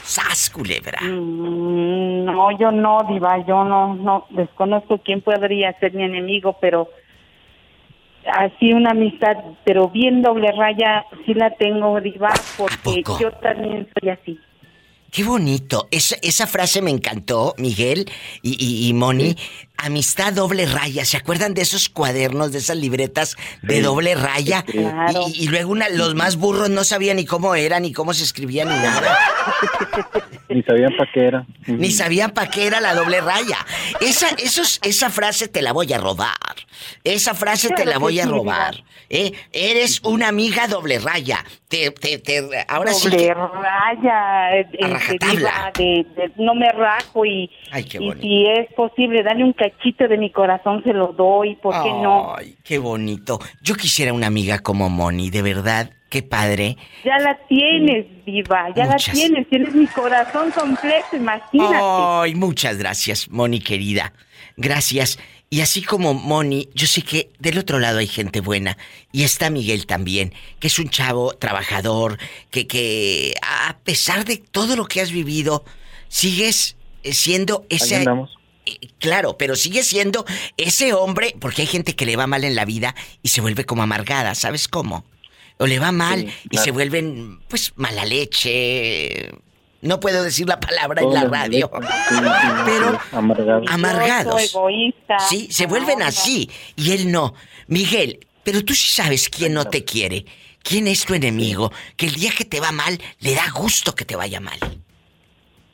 ¡Sas, 0.02 0.50
culebra! 0.50 1.00
Mm, 1.00 2.24
no, 2.24 2.58
yo 2.58 2.70
no, 2.70 3.00
Diva, 3.08 3.44
yo 3.46 3.64
no, 3.64 3.94
no, 3.94 4.26
desconozco 4.30 4.98
quién 4.98 5.22
podría 5.22 5.78
ser 5.78 5.94
mi 5.94 6.04
enemigo, 6.04 6.56
pero 6.60 6.88
así 8.26 8.72
una 8.72 8.90
amistad, 8.90 9.36
pero 9.64 9.88
bien 9.88 10.22
doble 10.22 10.52
raya, 10.52 11.04
sí 11.24 11.34
la 11.34 11.50
tengo, 11.56 12.00
Diva, 12.00 12.32
porque 12.56 13.02
yo 13.20 13.30
también 13.32 13.88
soy 13.98 14.10
así. 14.10 14.38
Qué 15.12 15.24
bonito. 15.24 15.88
Esa, 15.90 16.16
esa 16.22 16.46
frase 16.46 16.80
me 16.80 16.90
encantó, 16.90 17.54
Miguel 17.58 18.06
y, 18.42 18.88
y, 18.88 18.92
Moni. 18.94 19.36
Amistad 19.84 20.32
doble 20.32 20.64
raya. 20.66 21.04
¿Se 21.04 21.16
acuerdan 21.16 21.54
de 21.54 21.62
esos 21.62 21.88
cuadernos, 21.88 22.52
de 22.52 22.58
esas 22.58 22.76
libretas 22.76 23.36
de 23.62 23.82
doble 23.82 24.14
raya? 24.14 24.64
Y, 25.34 25.48
luego 25.48 25.72
una, 25.72 25.88
los 25.88 26.14
más 26.14 26.36
burros 26.36 26.70
no 26.70 26.84
sabían 26.84 27.16
ni 27.16 27.24
cómo 27.24 27.56
era, 27.56 27.80
ni 27.80 27.92
cómo 27.92 28.14
se 28.14 28.22
escribía, 28.22 28.64
ni 28.64 28.70
nada. 28.70 29.18
Ni 30.48 30.62
sabían 30.62 30.92
para 30.96 31.10
qué 31.12 31.26
era. 31.26 31.46
Ni 31.66 31.90
sabían 31.90 32.30
para 32.30 32.50
qué 32.50 32.66
era 32.66 32.80
la 32.80 32.94
doble 32.94 33.20
raya. 33.20 33.58
Esa, 34.00 34.28
esos, 34.38 34.78
esa 34.84 35.10
frase 35.10 35.48
te 35.48 35.62
la 35.62 35.72
voy 35.72 35.92
a 35.92 35.98
robar. 35.98 36.30
Esa 37.02 37.34
frase 37.34 37.70
te 37.70 37.84
la 37.84 37.98
voy 37.98 38.20
a 38.20 38.26
robar. 38.26 38.76
¿eh? 39.08 39.32
Eres 39.52 40.00
una 40.02 40.28
amiga 40.28 40.66
doble 40.68 40.98
raya. 40.98 41.44
Te, 41.68 41.90
te, 41.90 42.18
te, 42.18 42.40
ahora 42.68 42.92
doble 42.92 43.18
sí. 43.18 43.28
raya. 43.30 44.58
Eh, 44.58 44.68
de, 44.72 46.06
de, 46.16 46.32
no 46.36 46.54
me 46.54 46.70
rajo 46.70 47.24
y, 47.24 47.50
y 47.74 48.12
si 48.20 48.46
es 48.46 48.72
posible, 48.74 49.22
dale 49.22 49.44
un 49.44 49.54
cachito 49.72 50.08
de 50.08 50.18
mi 50.18 50.30
corazón, 50.30 50.82
se 50.84 50.92
lo 50.92 51.08
doy. 51.08 51.56
¿Por 51.56 51.82
qué 51.82 51.90
no? 51.90 52.34
Ay, 52.36 52.56
qué 52.64 52.78
bonito. 52.78 53.38
Yo 53.60 53.74
quisiera 53.74 54.12
una 54.12 54.26
amiga 54.26 54.58
como 54.60 54.88
Moni, 54.88 55.30
de 55.30 55.42
verdad. 55.42 55.90
Qué 56.08 56.22
padre. 56.22 56.76
Ya 57.04 57.18
la 57.18 57.38
tienes, 57.48 58.04
viva, 58.26 58.68
ya 58.76 58.84
la 58.84 58.96
tienes, 58.96 59.48
tienes 59.48 59.74
mi 59.74 59.86
corazón 59.86 60.50
completo, 60.50 61.16
imagínate. 61.16 61.74
Ay, 61.80 62.34
muchas 62.34 62.76
gracias, 62.76 63.30
Moni 63.30 63.60
querida. 63.60 64.12
Gracias. 64.58 65.18
Y 65.48 65.62
así 65.62 65.82
como 65.82 66.12
Moni, 66.12 66.68
yo 66.74 66.86
sé 66.86 67.00
que 67.00 67.30
del 67.38 67.56
otro 67.58 67.78
lado 67.78 67.98
hay 67.98 68.06
gente 68.06 68.40
buena. 68.40 68.76
Y 69.10 69.22
está 69.22 69.48
Miguel 69.48 69.86
también, 69.86 70.34
que 70.60 70.66
es 70.66 70.78
un 70.78 70.90
chavo 70.90 71.32
trabajador, 71.32 72.18
que, 72.50 72.66
que 72.66 73.34
a 73.42 73.78
pesar 73.82 74.26
de 74.26 74.36
todo 74.36 74.76
lo 74.76 74.84
que 74.84 75.00
has 75.00 75.12
vivido, 75.12 75.64
sigues 76.08 76.76
siendo 77.04 77.64
ese... 77.70 78.04
Eh, 78.66 78.78
claro, 78.98 79.36
pero 79.38 79.56
sigue 79.56 79.82
siendo 79.82 80.24
ese 80.56 80.92
hombre, 80.92 81.34
porque 81.40 81.62
hay 81.62 81.68
gente 81.68 81.96
que 81.96 82.06
le 82.06 82.16
va 82.16 82.26
mal 82.26 82.44
en 82.44 82.54
la 82.54 82.64
vida 82.64 82.94
y 83.22 83.28
se 83.28 83.40
vuelve 83.40 83.64
como 83.64 83.82
amargada, 83.82 84.34
¿sabes 84.34 84.68
cómo? 84.68 85.04
O 85.58 85.66
le 85.66 85.78
va 85.78 85.92
mal 85.92 86.32
y 86.50 86.58
se 86.58 86.70
vuelven, 86.70 87.40
pues, 87.48 87.72
mala 87.76 88.04
leche. 88.04 89.30
No 89.80 90.00
puedo 90.00 90.22
decir 90.22 90.48
la 90.48 90.60
palabra 90.60 91.02
en 91.02 91.12
la 91.12 91.24
radio. 91.24 91.70
pero 92.64 92.98
amargados. 93.68 94.56
Sí, 95.28 95.48
se 95.50 95.66
vuelven 95.66 96.02
así. 96.02 96.50
Y 96.76 96.92
él 96.92 97.10
no. 97.10 97.34
Miguel, 97.66 98.20
pero 98.44 98.64
tú 98.64 98.74
sí 98.74 98.88
sabes 98.88 99.28
quién 99.28 99.54
no 99.54 99.64
te 99.64 99.84
quiere. 99.84 100.24
¿Quién 100.62 100.86
es 100.86 101.04
tu 101.04 101.14
enemigo? 101.14 101.72
Que 101.96 102.06
el 102.06 102.14
día 102.14 102.30
que 102.36 102.44
te 102.44 102.60
va 102.60 102.70
mal, 102.72 103.00
le 103.20 103.34
da 103.34 103.50
gusto 103.54 103.94
que 103.94 104.04
te 104.04 104.14
vaya 104.14 104.40
mal. 104.40 104.58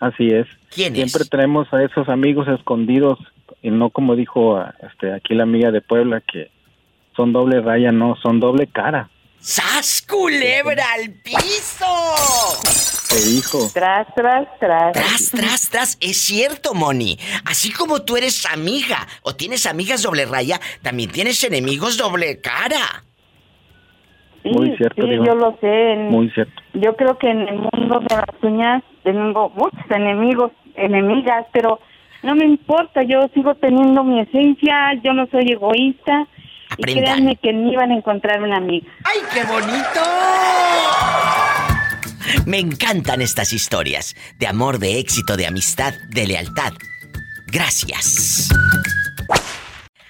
Así 0.01 0.29
es. 0.29 0.47
¿Quién 0.75 0.95
Siempre 0.95 1.25
tenemos 1.25 1.73
a 1.73 1.83
esos 1.83 2.09
amigos 2.09 2.47
escondidos 2.49 3.19
y 3.63 3.71
no 3.71 3.91
como 3.91 4.17
dijo 4.17 4.63
este, 4.81 5.13
aquí 5.13 5.35
la 5.35 5.45
amiga 5.45 5.71
de 5.71 5.81
Puebla 5.81 6.21
que 6.21 6.51
son 7.17 7.33
doble 7.33 7.61
raya, 7.61 7.91
no, 7.91 8.17
son 8.23 8.39
doble 8.39 8.67
cara. 8.69 9.11
¡Sas 9.41 10.05
culebra 10.09 10.85
al 10.95 11.11
piso! 11.23 11.87
Te 13.09 13.21
dijo. 13.23 13.71
Tras, 13.73 14.07
tras, 14.15 14.47
tras. 14.61 14.93
Tras, 14.93 15.31
tras, 15.31 15.71
tras. 15.71 15.99
Es 16.01 16.19
cierto, 16.19 16.75
Moni. 16.75 17.19
Así 17.45 17.73
como 17.73 18.03
tú 18.03 18.17
eres 18.17 18.45
amiga 18.47 19.07
o 19.23 19.35
tienes 19.35 19.65
amigas 19.67 20.03
doble 20.03 20.27
raya, 20.27 20.61
también 20.83 21.11
tienes 21.11 21.43
enemigos 21.43 21.97
doble 21.97 22.41
cara. 22.41 23.05
Muy 24.53 24.77
cierto. 24.77 25.03
Sí, 25.03 25.09
yo 25.25 25.35
lo 25.35 25.57
sé. 25.61 25.97
Muy 26.11 26.31
cierto. 26.31 26.63
Yo 26.75 26.97
creo 26.97 27.19
que 27.19 27.31
en 27.31 27.49
el 27.49 27.59
mundo 27.59 28.01
de 28.01 28.17
las 28.17 28.43
uñas 28.43 28.83
tengo 29.03 29.51
muchos 29.51 29.91
enemigos, 29.91 30.53
enemigas, 30.77 31.47
pero 31.53 31.81
no 32.23 32.35
me 32.35 32.45
importa. 32.45 33.03
Yo 33.03 33.29
sigo 33.35 33.55
teniendo 33.55 34.05
mi 34.05 34.21
esencia. 34.21 34.95
Yo 35.03 35.13
no 35.13 35.27
soy 35.27 35.53
egoísta. 35.53 36.27
Y 36.77 36.83
créanme 36.83 37.37
que 37.37 37.53
ni 37.53 37.73
iban 37.73 37.91
a 37.91 37.97
encontrar 37.97 38.43
una 38.43 38.59
amiga. 38.59 38.87
¡Ay, 39.05 39.21
qué 39.33 39.43
bonito! 39.45 40.01
Me 42.47 42.59
encantan 42.59 43.23
estas 43.23 43.53
historias 43.53 44.15
de 44.39 44.47
amor, 44.47 44.79
de 44.79 44.99
éxito, 44.99 45.37
de 45.37 45.47
amistad, 45.47 45.95
de 46.11 46.27
lealtad. 46.27 46.73
Gracias. 47.47 48.51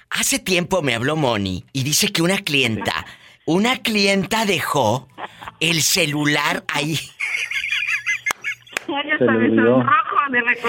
Hace 0.09 0.39
tiempo 0.39 0.81
me 0.81 0.95
habló 0.95 1.15
Moni 1.15 1.65
y 1.71 1.83
dice 1.83 2.09
que 2.11 2.21
una 2.21 2.37
clienta, 2.37 3.05
una 3.49 3.77
clienta 3.77 4.45
dejó 4.45 5.07
el 5.59 5.81
celular 5.81 6.63
ahí. 6.67 6.99
Ya 8.87 9.17
sabes, 9.25 9.51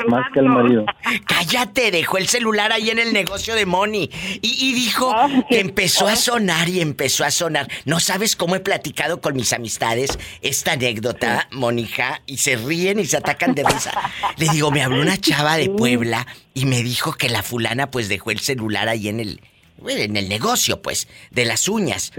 más 0.08 0.26
que 0.32 0.40
el 0.40 0.46
marido. 0.46 0.86
Cállate, 1.26 1.90
dejó 1.90 2.16
el 2.16 2.26
celular 2.26 2.72
ahí 2.72 2.88
en 2.88 2.98
el 2.98 3.12
negocio 3.12 3.54
de 3.54 3.66
Moni. 3.66 4.08
Y, 4.40 4.72
dijo 4.72 5.14
que 5.50 5.60
empezó 5.60 6.06
a 6.06 6.16
sonar 6.16 6.70
y 6.70 6.80
empezó 6.80 7.24
a 7.26 7.30
sonar. 7.30 7.68
No 7.84 8.00
sabes 8.00 8.34
cómo 8.34 8.56
he 8.56 8.60
platicado 8.60 9.20
con 9.20 9.36
mis 9.36 9.52
amistades 9.52 10.18
esta 10.40 10.72
anécdota, 10.72 11.48
Mónica, 11.50 12.22
y 12.24 12.38
se 12.38 12.56
ríen 12.56 12.98
y 12.98 13.04
se 13.04 13.18
atacan 13.18 13.54
de 13.54 13.64
risa. 13.64 13.92
Le 14.38 14.48
digo, 14.48 14.70
me 14.70 14.82
habló 14.82 15.02
una 15.02 15.18
chava 15.18 15.58
de 15.58 15.68
Puebla 15.68 16.26
y 16.54 16.64
me 16.64 16.82
dijo 16.82 17.12
que 17.12 17.28
la 17.28 17.42
fulana 17.42 17.90
pues 17.90 18.08
dejó 18.08 18.30
el 18.30 18.40
celular 18.40 18.88
ahí 18.88 19.08
en 19.08 19.20
el, 19.20 19.42
en 19.86 20.16
el 20.16 20.30
negocio, 20.30 20.80
pues, 20.80 21.08
de 21.30 21.44
las 21.44 21.68
uñas. 21.68 22.12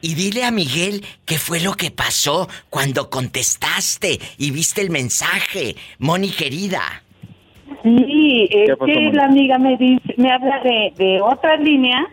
Y 0.00 0.14
dile 0.14 0.44
a 0.44 0.50
Miguel 0.50 1.04
qué 1.24 1.38
fue 1.38 1.60
lo 1.60 1.72
que 1.72 1.90
pasó 1.90 2.48
cuando 2.70 3.10
contestaste 3.10 4.18
y 4.38 4.50
viste 4.50 4.82
el 4.82 4.90
mensaje, 4.90 5.74
Moni 5.98 6.30
querida. 6.30 7.02
Sí, 7.82 8.48
es 8.50 8.70
que 8.84 9.10
la 9.12 9.24
amiga 9.24 9.58
me 9.58 9.76
dice, 9.76 10.14
me 10.16 10.30
habla 10.30 10.60
de, 10.62 10.92
de 10.96 11.20
otra 11.20 11.56
línea 11.56 12.06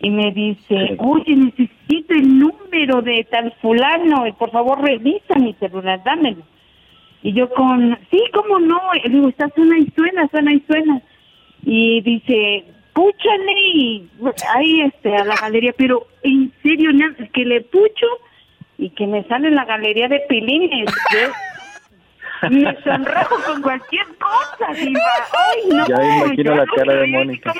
y 0.00 0.10
me 0.10 0.32
dice, 0.32 0.96
oye, 0.98 1.36
necesito 1.36 2.14
el 2.14 2.38
número 2.38 3.02
de 3.02 3.24
tal 3.30 3.54
fulano, 3.62 4.26
y 4.26 4.32
por 4.32 4.50
favor 4.50 4.82
revisa 4.82 5.34
mi 5.38 5.54
celular, 5.54 6.02
dámelo. 6.04 6.42
Y 7.22 7.32
yo 7.32 7.48
con, 7.50 7.96
sí, 8.10 8.18
cómo 8.34 8.58
no, 8.58 8.80
le 9.02 9.08
digo, 9.08 9.28
está 9.28 9.48
suena 9.54 9.78
y 9.78 9.86
suena, 9.94 10.28
suena 10.28 10.52
y 10.52 10.60
suena. 10.66 11.02
Y 11.64 12.00
dice, 12.00 12.64
púchale 12.92 13.52
y 13.74 14.10
ahí 14.54 14.82
este 14.82 15.16
a 15.16 15.24
la 15.24 15.36
galería, 15.36 15.72
pero 15.76 16.06
en 16.22 16.52
serio, 16.62 16.90
que 17.32 17.44
le 17.44 17.62
pucho 17.62 18.06
y 18.78 18.90
que 18.90 19.06
me 19.06 19.24
sale 19.24 19.48
en 19.48 19.54
la 19.54 19.64
galería 19.64 20.08
de 20.08 20.20
pilines. 20.28 20.90
Me 22.50 22.82
sonrojo 22.82 23.36
con 23.44 23.62
cualquier 23.62 24.06
cosa, 24.18 24.72
diva. 24.74 25.00
Ay, 25.32 25.62
no. 25.68 25.86
Ya 25.86 26.24
imagino 26.24 26.54
la 26.54 26.66
cara 26.76 26.94
de 26.94 27.06
Mónica. 27.06 27.52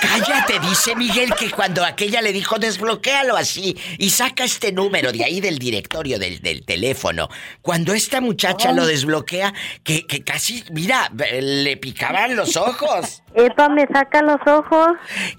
Cállate, 0.00 0.60
dice 0.60 0.96
Miguel 0.96 1.34
que 1.34 1.50
cuando 1.50 1.84
aquella 1.84 2.22
le 2.22 2.32
dijo 2.32 2.58
desbloquéalo 2.58 3.36
así 3.36 3.76
y 3.98 4.10
saca 4.10 4.44
este 4.44 4.72
número 4.72 5.12
de 5.12 5.24
ahí 5.24 5.40
del 5.40 5.58
directorio 5.58 6.18
del, 6.18 6.40
del 6.40 6.64
teléfono. 6.64 7.28
Cuando 7.62 7.92
esta 7.92 8.20
muchacha 8.20 8.72
lo 8.72 8.86
desbloquea, 8.86 9.52
que, 9.82 10.06
que 10.06 10.22
casi, 10.22 10.64
mira, 10.70 11.10
le 11.14 11.76
picaban 11.76 12.36
los 12.36 12.56
ojos. 12.56 13.22
Epa, 13.34 13.68
me 13.68 13.86
saca 13.86 14.22
los 14.22 14.40
ojos. 14.46 14.92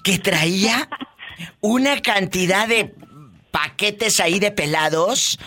Que 0.03 0.19
traía 0.19 0.87
una 1.61 2.01
cantidad 2.01 2.67
de 2.67 2.93
paquetes 3.55 4.19
ahí 4.19 4.39
de 4.39 4.51
pelados. 4.51 5.39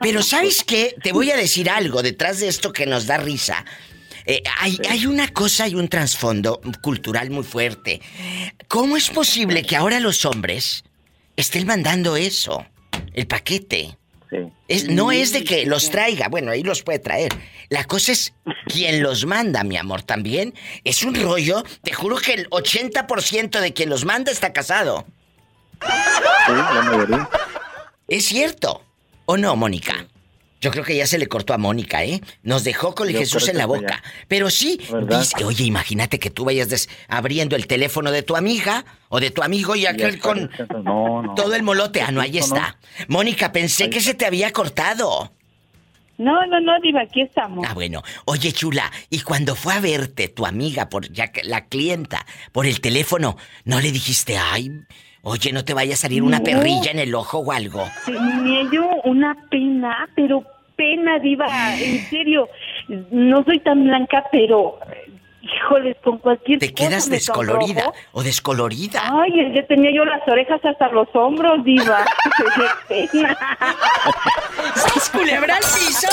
Pero 0.00 0.20
¿sabes 0.20 0.64
qué? 0.64 0.96
Te 1.00 1.12
voy 1.12 1.30
a 1.30 1.36
decir 1.36 1.70
algo 1.70 2.02
detrás 2.02 2.40
de 2.40 2.48
esto 2.48 2.72
que 2.72 2.86
nos 2.86 3.06
da 3.06 3.18
risa. 3.18 3.64
Eh, 4.26 4.42
hay, 4.58 4.78
hay, 4.88 5.06
una 5.06 5.28
cosa 5.28 5.68
y 5.68 5.76
un 5.76 5.88
trasfondo 5.88 6.60
cultural 6.82 7.30
muy 7.30 7.44
fuerte. 7.44 8.00
¿Cómo 8.66 8.96
es 8.96 9.10
posible 9.10 9.62
que 9.62 9.76
ahora 9.76 10.00
los 10.00 10.24
hombres 10.24 10.82
estén 11.36 11.66
mandando 11.68 12.16
eso? 12.16 12.66
El 13.14 13.28
paquete. 13.28 13.96
Es, 14.66 14.88
no 14.88 15.12
es 15.12 15.32
de 15.32 15.44
que 15.44 15.66
los 15.66 15.90
traiga, 15.90 16.28
bueno, 16.28 16.50
ahí 16.50 16.62
los 16.62 16.82
puede 16.82 16.98
traer. 16.98 17.32
La 17.68 17.84
cosa 17.84 18.12
es 18.12 18.32
quien 18.66 19.02
los 19.02 19.24
manda, 19.24 19.62
mi 19.62 19.76
amor, 19.76 20.02
también. 20.02 20.54
Es 20.82 21.04
un 21.04 21.14
rollo. 21.14 21.62
Te 21.82 21.92
juro 21.92 22.16
que 22.16 22.34
el 22.34 22.50
80% 22.50 23.60
de 23.60 23.72
quien 23.72 23.88
los 23.88 24.04
manda 24.04 24.30
está 24.32 24.52
casado. 24.52 25.06
Sí, 25.80 26.52
la 26.52 26.82
mayoría. 26.82 27.28
¿Es 28.08 28.26
cierto? 28.26 28.82
¿O 29.26 29.36
no, 29.36 29.54
Mónica? 29.56 30.06
Yo 30.60 30.70
creo 30.70 30.84
que 30.84 30.94
ya 30.94 31.06
se 31.06 31.18
le 31.18 31.26
cortó 31.26 31.54
a 31.54 31.58
Mónica, 31.58 32.04
¿eh? 32.04 32.20
Nos 32.42 32.64
dejó 32.64 32.94
con 32.94 33.08
el 33.08 33.16
Jesús 33.16 33.48
en 33.48 33.56
la 33.56 33.64
boca. 33.64 34.02
Pero 34.28 34.50
sí, 34.50 34.78
dice, 35.08 35.42
oye, 35.44 35.64
imagínate 35.64 36.18
que 36.18 36.28
tú 36.28 36.44
vayas 36.44 36.88
abriendo 37.08 37.56
el 37.56 37.66
teléfono 37.66 38.10
de 38.10 38.22
tu 38.22 38.36
amiga 38.36 38.84
o 39.08 39.20
de 39.20 39.30
tu 39.30 39.42
amigo 39.42 39.74
y 39.74 39.86
aquel 39.86 40.18
con 40.18 40.50
todo 41.34 41.54
el 41.54 41.62
molote. 41.62 42.02
Ah, 42.02 42.10
no, 42.10 42.20
ahí 42.20 42.36
está. 42.36 42.76
Mónica, 43.08 43.52
pensé 43.52 43.88
que 43.88 44.00
se 44.00 44.12
te 44.12 44.26
había 44.26 44.52
cortado. 44.52 45.32
No, 46.18 46.44
no, 46.44 46.60
no, 46.60 46.78
Diva, 46.82 47.00
aquí 47.00 47.22
estamos. 47.22 47.64
Ah, 47.66 47.72
bueno. 47.72 48.02
Oye, 48.26 48.52
chula, 48.52 48.92
y 49.08 49.20
cuando 49.20 49.56
fue 49.56 49.72
a 49.72 49.80
verte 49.80 50.28
tu 50.28 50.44
amiga, 50.44 50.90
por 50.90 51.10
ya 51.10 51.28
que 51.28 51.42
la 51.42 51.64
clienta, 51.68 52.26
por 52.52 52.66
el 52.66 52.82
teléfono, 52.82 53.38
¿no 53.64 53.80
le 53.80 53.90
dijiste, 53.90 54.36
ay, 54.36 54.70
Oye, 55.22 55.52
no 55.52 55.64
te 55.64 55.74
vaya 55.74 55.94
a 55.94 55.96
salir 55.96 56.22
una 56.22 56.40
perrilla 56.40 56.90
en 56.90 56.98
el 56.98 57.14
ojo 57.14 57.38
o 57.38 57.52
algo. 57.52 57.86
Tenía 58.06 58.62
yo 58.72 58.88
una 59.04 59.36
pena, 59.50 60.08
pero 60.16 60.42
pena, 60.76 61.18
diva, 61.18 61.46
en 61.78 62.00
serio. 62.08 62.48
No 63.10 63.44
soy 63.44 63.60
tan 63.60 63.84
blanca, 63.84 64.24
pero 64.32 64.78
híjoles, 65.42 65.96
con 66.02 66.16
cualquier 66.18 66.58
¿Te 66.58 66.72
quedas 66.72 67.10
descolorida 67.10 67.92
o 68.12 68.22
descolorida? 68.22 69.02
Ay, 69.12 69.52
ya 69.54 69.66
tenía 69.66 69.90
yo 69.92 70.06
las 70.06 70.26
orejas 70.26 70.64
hasta 70.64 70.88
los 70.88 71.08
hombros, 71.14 71.62
diva. 71.64 72.02
¡Qué 72.88 73.06
pena! 73.12 73.36
culebra 75.12 75.56
al 75.56 75.62
piso 75.62 76.08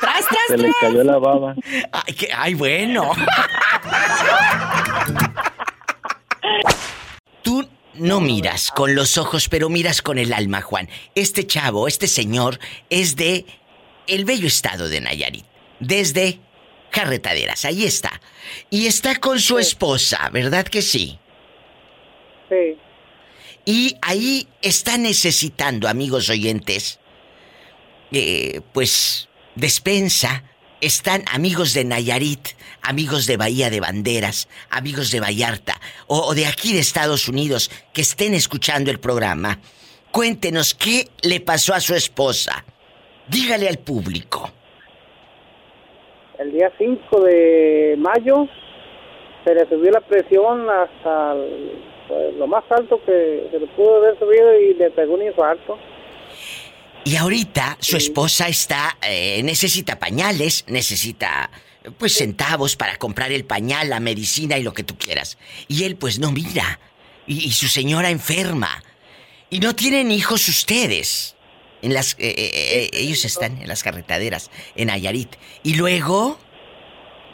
¡Tras, 0.00 0.26
tras, 0.26 0.46
Se 0.48 0.58
le 0.58 0.70
cayó 0.80 1.02
la 1.02 1.18
baba. 1.18 1.54
Ay, 1.92 2.14
qué... 2.14 2.28
ay 2.36 2.54
bueno. 2.54 3.10
Tú 7.48 7.66
no 7.94 8.20
miras 8.20 8.70
con 8.70 8.94
los 8.94 9.16
ojos, 9.16 9.48
pero 9.48 9.70
miras 9.70 10.02
con 10.02 10.18
el 10.18 10.34
alma, 10.34 10.60
Juan. 10.60 10.86
Este 11.14 11.46
chavo, 11.46 11.88
este 11.88 12.06
señor, 12.06 12.58
es 12.90 13.16
de 13.16 13.46
el 14.06 14.26
bello 14.26 14.46
estado 14.46 14.90
de 14.90 15.00
Nayarit. 15.00 15.46
Desde 15.80 16.40
Carretaderas, 16.90 17.64
ahí 17.64 17.86
está. 17.86 18.20
Y 18.68 18.86
está 18.86 19.16
con 19.16 19.40
su 19.40 19.58
esposa, 19.58 20.28
¿verdad 20.30 20.66
que 20.66 20.82
sí? 20.82 21.18
Sí. 22.50 22.76
Y 23.64 23.96
ahí 24.02 24.46
está 24.60 24.98
necesitando, 24.98 25.88
amigos 25.88 26.28
oyentes, 26.28 27.00
eh, 28.12 28.60
pues 28.74 29.30
despensa, 29.54 30.44
están 30.80 31.22
amigos 31.32 31.74
de 31.74 31.84
Nayarit, 31.84 32.48
amigos 32.82 33.26
de 33.26 33.36
Bahía 33.36 33.70
de 33.70 33.80
Banderas, 33.80 34.48
amigos 34.70 35.10
de 35.10 35.20
Vallarta 35.20 35.74
o, 36.06 36.34
de 36.34 36.46
aquí 36.46 36.72
de 36.72 36.80
Estados 36.80 37.28
Unidos 37.28 37.70
que 37.92 38.02
estén 38.02 38.34
escuchando 38.34 38.90
el 38.90 39.00
programa. 39.00 39.58
Cuéntenos 40.10 40.74
qué 40.74 41.08
le 41.22 41.40
pasó 41.40 41.74
a 41.74 41.80
su 41.80 41.94
esposa. 41.94 42.64
Dígale 43.28 43.68
al 43.68 43.78
público. 43.78 44.50
el 46.38 46.52
día 46.52 46.72
5 46.78 47.20
de 47.20 47.96
mayo 47.98 48.46
se 49.44 49.54
le 49.54 49.68
subió 49.68 49.90
la 49.90 50.00
presión 50.00 50.68
hasta 50.70 51.34
pues, 52.06 52.34
lo 52.36 52.46
más 52.46 52.64
alto 52.70 53.00
que 53.04 53.48
se 53.50 53.58
le 53.58 53.66
pudo 53.68 53.96
haber 53.96 54.18
subido 54.18 54.60
y 54.60 54.74
le 54.74 54.90
pegó 54.90 55.14
un 55.14 55.22
infarto. 55.22 55.78
Y 57.08 57.16
ahorita 57.16 57.78
su 57.80 57.96
esposa 57.96 58.48
está, 58.48 58.98
eh, 59.00 59.40
necesita 59.42 59.98
pañales, 59.98 60.66
necesita 60.66 61.50
pues 61.96 62.14
centavos 62.14 62.76
para 62.76 62.98
comprar 62.98 63.32
el 63.32 63.46
pañal, 63.46 63.88
la 63.88 63.98
medicina 63.98 64.58
y 64.58 64.62
lo 64.62 64.74
que 64.74 64.84
tú 64.84 64.98
quieras. 64.98 65.38
Y 65.68 65.84
él 65.84 65.96
pues 65.96 66.18
no 66.18 66.32
mira. 66.32 66.78
Y, 67.26 67.50
su 67.52 67.66
señora 67.68 68.10
enferma. 68.10 68.84
Y 69.48 69.60
no 69.60 69.74
tienen 69.74 70.10
hijos 70.10 70.48
ustedes. 70.48 71.34
En 71.80 71.94
las, 71.94 72.12
eh, 72.18 72.34
eh, 72.36 72.90
ellos 72.92 73.24
están 73.24 73.56
en 73.56 73.68
las 73.68 73.82
carretaderas, 73.82 74.50
en 74.76 74.90
Ayarit. 74.90 75.34
Y 75.62 75.76
luego, 75.76 76.38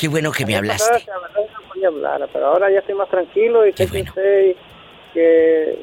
Qué 0.00 0.08
bueno 0.08 0.32
que 0.32 0.46
me 0.46 0.56
hablaste. 0.56 1.06
hablar, 1.86 2.26
pero 2.32 2.46
ahora 2.46 2.70
ya 2.72 2.78
estoy 2.78 2.94
más 2.94 3.10
tranquilo 3.10 3.66
y 3.66 3.72
sé 3.74 3.86
que 3.86 4.56
que 5.12 5.76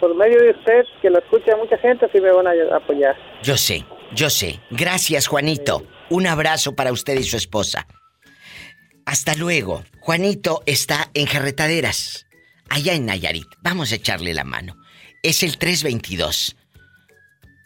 por 0.00 0.14
medio 0.14 0.38
de 0.42 0.50
usted, 0.50 0.84
que 1.00 1.08
lo 1.08 1.18
escucha 1.18 1.56
mucha 1.56 1.78
gente, 1.78 2.06
sí 2.12 2.20
me 2.20 2.30
van 2.30 2.46
a 2.46 2.76
apoyar. 2.76 3.16
Yo 3.42 3.56
sé, 3.56 3.86
yo 4.12 4.28
sé. 4.28 4.60
Gracias, 4.70 5.28
Juanito. 5.28 5.82
Un 6.10 6.26
abrazo 6.26 6.74
para 6.74 6.92
usted 6.92 7.14
y 7.14 7.22
su 7.22 7.38
esposa. 7.38 7.86
Hasta 9.06 9.34
luego. 9.34 9.82
Juanito 10.00 10.62
está 10.66 11.10
en 11.14 11.26
Carretaderas, 11.26 12.26
allá 12.68 12.92
en 12.92 13.06
Nayarit. 13.06 13.46
Vamos 13.62 13.92
a 13.92 13.94
echarle 13.94 14.34
la 14.34 14.44
mano. 14.44 14.76
Es 15.22 15.42
el 15.42 15.56
322 15.56 16.56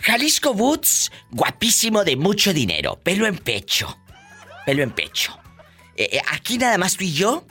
Jalisco 0.00 0.52
Boots, 0.54 1.10
guapísimo 1.30 2.04
de 2.04 2.16
mucho 2.16 2.52
dinero, 2.52 3.00
pelo 3.02 3.26
en 3.26 3.38
pecho. 3.38 3.98
Pelo 4.64 4.82
en 4.82 4.90
pecho. 4.90 5.38
Eh, 5.96 6.08
eh, 6.12 6.20
aquí 6.30 6.58
nada 6.58 6.78
más 6.78 6.96
tú 6.96 7.04
y 7.04 7.12
yo. 7.12 7.44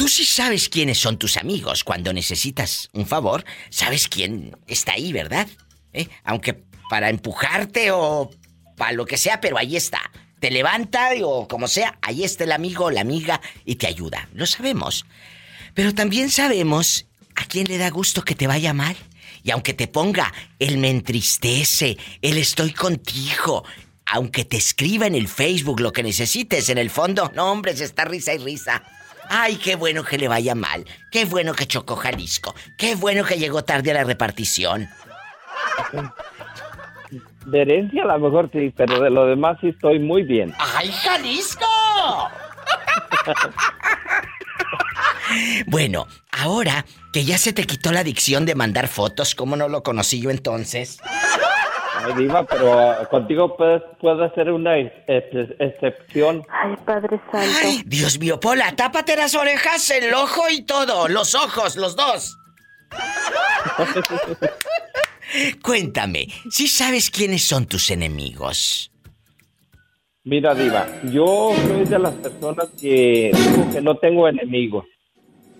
Tú 0.00 0.08
sí 0.08 0.24
sabes 0.24 0.70
quiénes 0.70 0.96
son 0.96 1.18
tus 1.18 1.36
amigos. 1.36 1.84
Cuando 1.84 2.14
necesitas 2.14 2.88
un 2.94 3.06
favor, 3.06 3.44
sabes 3.68 4.08
quién 4.08 4.56
está 4.66 4.92
ahí, 4.92 5.12
¿verdad? 5.12 5.46
¿Eh? 5.92 6.08
Aunque 6.24 6.54
para 6.88 7.10
empujarte 7.10 7.90
o 7.90 8.30
para 8.78 8.92
lo 8.92 9.04
que 9.04 9.18
sea, 9.18 9.42
pero 9.42 9.58
ahí 9.58 9.76
está. 9.76 10.00
Te 10.38 10.50
levanta 10.50 11.10
o 11.22 11.46
como 11.46 11.68
sea, 11.68 11.98
ahí 12.00 12.24
está 12.24 12.44
el 12.44 12.52
amigo 12.52 12.86
o 12.86 12.90
la 12.90 13.02
amiga 13.02 13.42
y 13.66 13.74
te 13.74 13.88
ayuda. 13.88 14.26
Lo 14.32 14.46
sabemos. 14.46 15.04
Pero 15.74 15.94
también 15.94 16.30
sabemos 16.30 17.04
a 17.34 17.44
quién 17.44 17.66
le 17.66 17.76
da 17.76 17.90
gusto 17.90 18.22
que 18.22 18.34
te 18.34 18.46
vaya 18.46 18.72
mal. 18.72 18.96
Y 19.42 19.50
aunque 19.50 19.74
te 19.74 19.86
ponga, 19.86 20.32
él 20.58 20.78
me 20.78 20.88
entristece, 20.88 21.98
él 22.22 22.38
estoy 22.38 22.72
contigo. 22.72 23.64
Aunque 24.06 24.46
te 24.46 24.56
escriba 24.56 25.06
en 25.06 25.14
el 25.14 25.28
Facebook 25.28 25.78
lo 25.78 25.92
que 25.92 26.02
necesites, 26.02 26.70
en 26.70 26.78
el 26.78 26.88
fondo, 26.88 27.30
no, 27.34 27.52
hombre, 27.52 27.76
se 27.76 27.84
está 27.84 28.06
risa 28.06 28.32
y 28.32 28.38
risa. 28.38 28.82
Ay, 29.32 29.56
qué 29.56 29.76
bueno 29.76 30.02
que 30.02 30.18
le 30.18 30.26
vaya 30.26 30.56
mal. 30.56 30.84
Qué 31.08 31.24
bueno 31.24 31.54
que 31.54 31.66
chocó 31.66 31.94
Jalisco. 31.94 32.52
Qué 32.76 32.96
bueno 32.96 33.24
que 33.24 33.38
llegó 33.38 33.62
tarde 33.62 33.92
a 33.92 33.94
la 33.94 34.02
repartición. 34.02 34.88
De 37.46 37.62
herencia 37.62 38.02
a 38.02 38.18
lo 38.18 38.18
mejor 38.18 38.50
sí, 38.52 38.74
pero 38.76 38.98
de 38.98 39.08
lo 39.08 39.26
demás 39.26 39.56
sí 39.60 39.68
estoy 39.68 40.00
muy 40.00 40.24
bien. 40.24 40.52
¡Ay, 40.58 40.90
Jalisco! 40.90 41.64
bueno, 45.66 46.08
ahora 46.32 46.84
que 47.12 47.24
ya 47.24 47.38
se 47.38 47.52
te 47.52 47.66
quitó 47.66 47.92
la 47.92 48.00
adicción 48.00 48.46
de 48.46 48.56
mandar 48.56 48.88
fotos, 48.88 49.36
¿cómo 49.36 49.54
no 49.54 49.68
lo 49.68 49.84
conocí 49.84 50.20
yo 50.20 50.30
entonces? 50.30 51.00
Ay, 52.02 52.12
Diva, 52.16 52.44
pero 52.44 52.78
ah, 52.78 53.06
contigo 53.10 53.56
puede, 53.56 54.34
ser 54.34 54.50
una 54.50 54.78
excepción. 54.78 56.42
Ay, 56.48 56.76
Padre 56.84 57.20
Santo. 57.30 57.58
Ay, 57.62 57.82
Dios 57.86 58.18
mío, 58.18 58.40
Pola, 58.40 58.74
tápate 58.74 59.16
las 59.16 59.34
orejas, 59.34 59.90
el 59.90 60.12
ojo 60.14 60.48
y 60.50 60.62
todo. 60.62 61.08
Los 61.08 61.34
ojos, 61.34 61.76
los 61.76 61.96
dos. 61.96 62.36
Cuéntame, 65.62 66.26
¿si 66.50 66.66
sabes 66.66 67.10
quiénes 67.10 67.44
son 67.44 67.66
tus 67.66 67.90
enemigos? 67.90 68.90
Mira, 70.24 70.54
Diva, 70.54 70.86
yo 71.04 71.52
soy 71.66 71.84
de 71.84 71.98
las 71.98 72.14
personas 72.14 72.68
que 72.80 73.30
que 73.72 73.80
no 73.80 73.96
tengo 73.96 74.28
enemigos. 74.28 74.86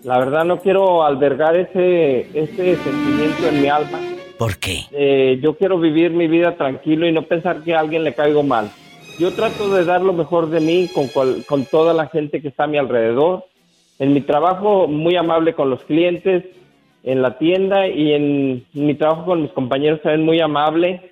La 0.03 0.17
verdad 0.17 0.45
no 0.45 0.59
quiero 0.59 1.03
albergar 1.03 1.55
ese, 1.55 2.21
ese 2.33 2.75
sentimiento 2.77 3.47
en 3.47 3.61
mi 3.61 3.69
alma 3.69 3.99
¿Por 4.41 4.57
qué? 4.57 4.79
Eh, 4.91 5.39
yo 5.39 5.55
quiero 5.55 5.77
vivir 5.77 6.09
mi 6.09 6.27
vida 6.27 6.55
tranquilo 6.55 7.07
y 7.07 7.11
no 7.11 7.21
pensar 7.21 7.61
que 7.63 7.75
a 7.75 7.79
alguien 7.79 8.03
le 8.03 8.15
caigo 8.15 8.41
mal. 8.41 8.71
Yo 9.19 9.29
trato 9.35 9.69
de 9.71 9.85
dar 9.85 10.01
lo 10.01 10.13
mejor 10.13 10.49
de 10.49 10.59
mí 10.59 10.89
con, 10.95 11.09
cual- 11.09 11.45
con 11.47 11.65
toda 11.65 11.93
la 11.93 12.07
gente 12.07 12.41
que 12.41 12.47
está 12.47 12.63
a 12.63 12.67
mi 12.67 12.79
alrededor. 12.79 13.45
En 13.99 14.13
mi 14.15 14.21
trabajo, 14.21 14.87
muy 14.87 15.15
amable 15.15 15.53
con 15.53 15.69
los 15.69 15.83
clientes, 15.83 16.43
en 17.03 17.21
la 17.21 17.37
tienda 17.37 17.87
y 17.87 18.13
en 18.13 18.65
mi 18.73 18.95
trabajo 18.95 19.25
con 19.25 19.43
mis 19.43 19.51
compañeros 19.51 20.01
también 20.01 20.25
muy 20.25 20.39
amable. 20.39 21.11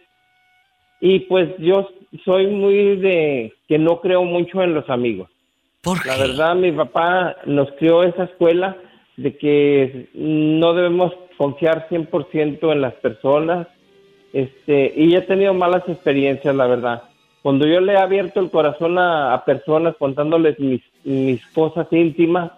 Y 0.99 1.19
pues 1.19 1.49
yo 1.59 1.87
soy 2.25 2.47
muy 2.47 2.95
de 2.95 3.53
que 3.67 3.77
no 3.77 4.01
creo 4.01 4.23
mucho 4.23 4.63
en 4.63 4.73
los 4.73 4.89
amigos. 4.89 5.29
La 6.07 6.17
verdad, 6.17 6.55
mi 6.55 6.71
papá 6.71 7.35
nos 7.45 7.71
crió 7.73 8.01
esa 8.01 8.23
escuela 8.23 8.75
de 9.17 9.37
que 9.37 10.07
no 10.15 10.73
debemos 10.73 11.13
confiar 11.39 11.87
100% 11.87 12.69
en 12.73 12.81
las 12.81 12.93
personas. 12.95 13.67
Este, 14.33 14.93
y 14.93 15.15
he 15.15 15.21
tenido 15.21 15.53
malas 15.53 15.87
experiencias, 15.87 16.53
la 16.53 16.67
verdad. 16.67 17.03
Cuando 17.41 17.65
yo 17.65 17.79
le 17.79 17.93
he 17.93 17.97
abierto 17.97 18.41
el 18.41 18.51
corazón 18.51 18.99
a, 18.99 19.33
a 19.33 19.45
personas 19.45 19.95
contándoles 19.97 20.59
mis, 20.59 20.81
mis 21.05 21.43
cosas 21.47 21.87
íntimas 21.91 22.51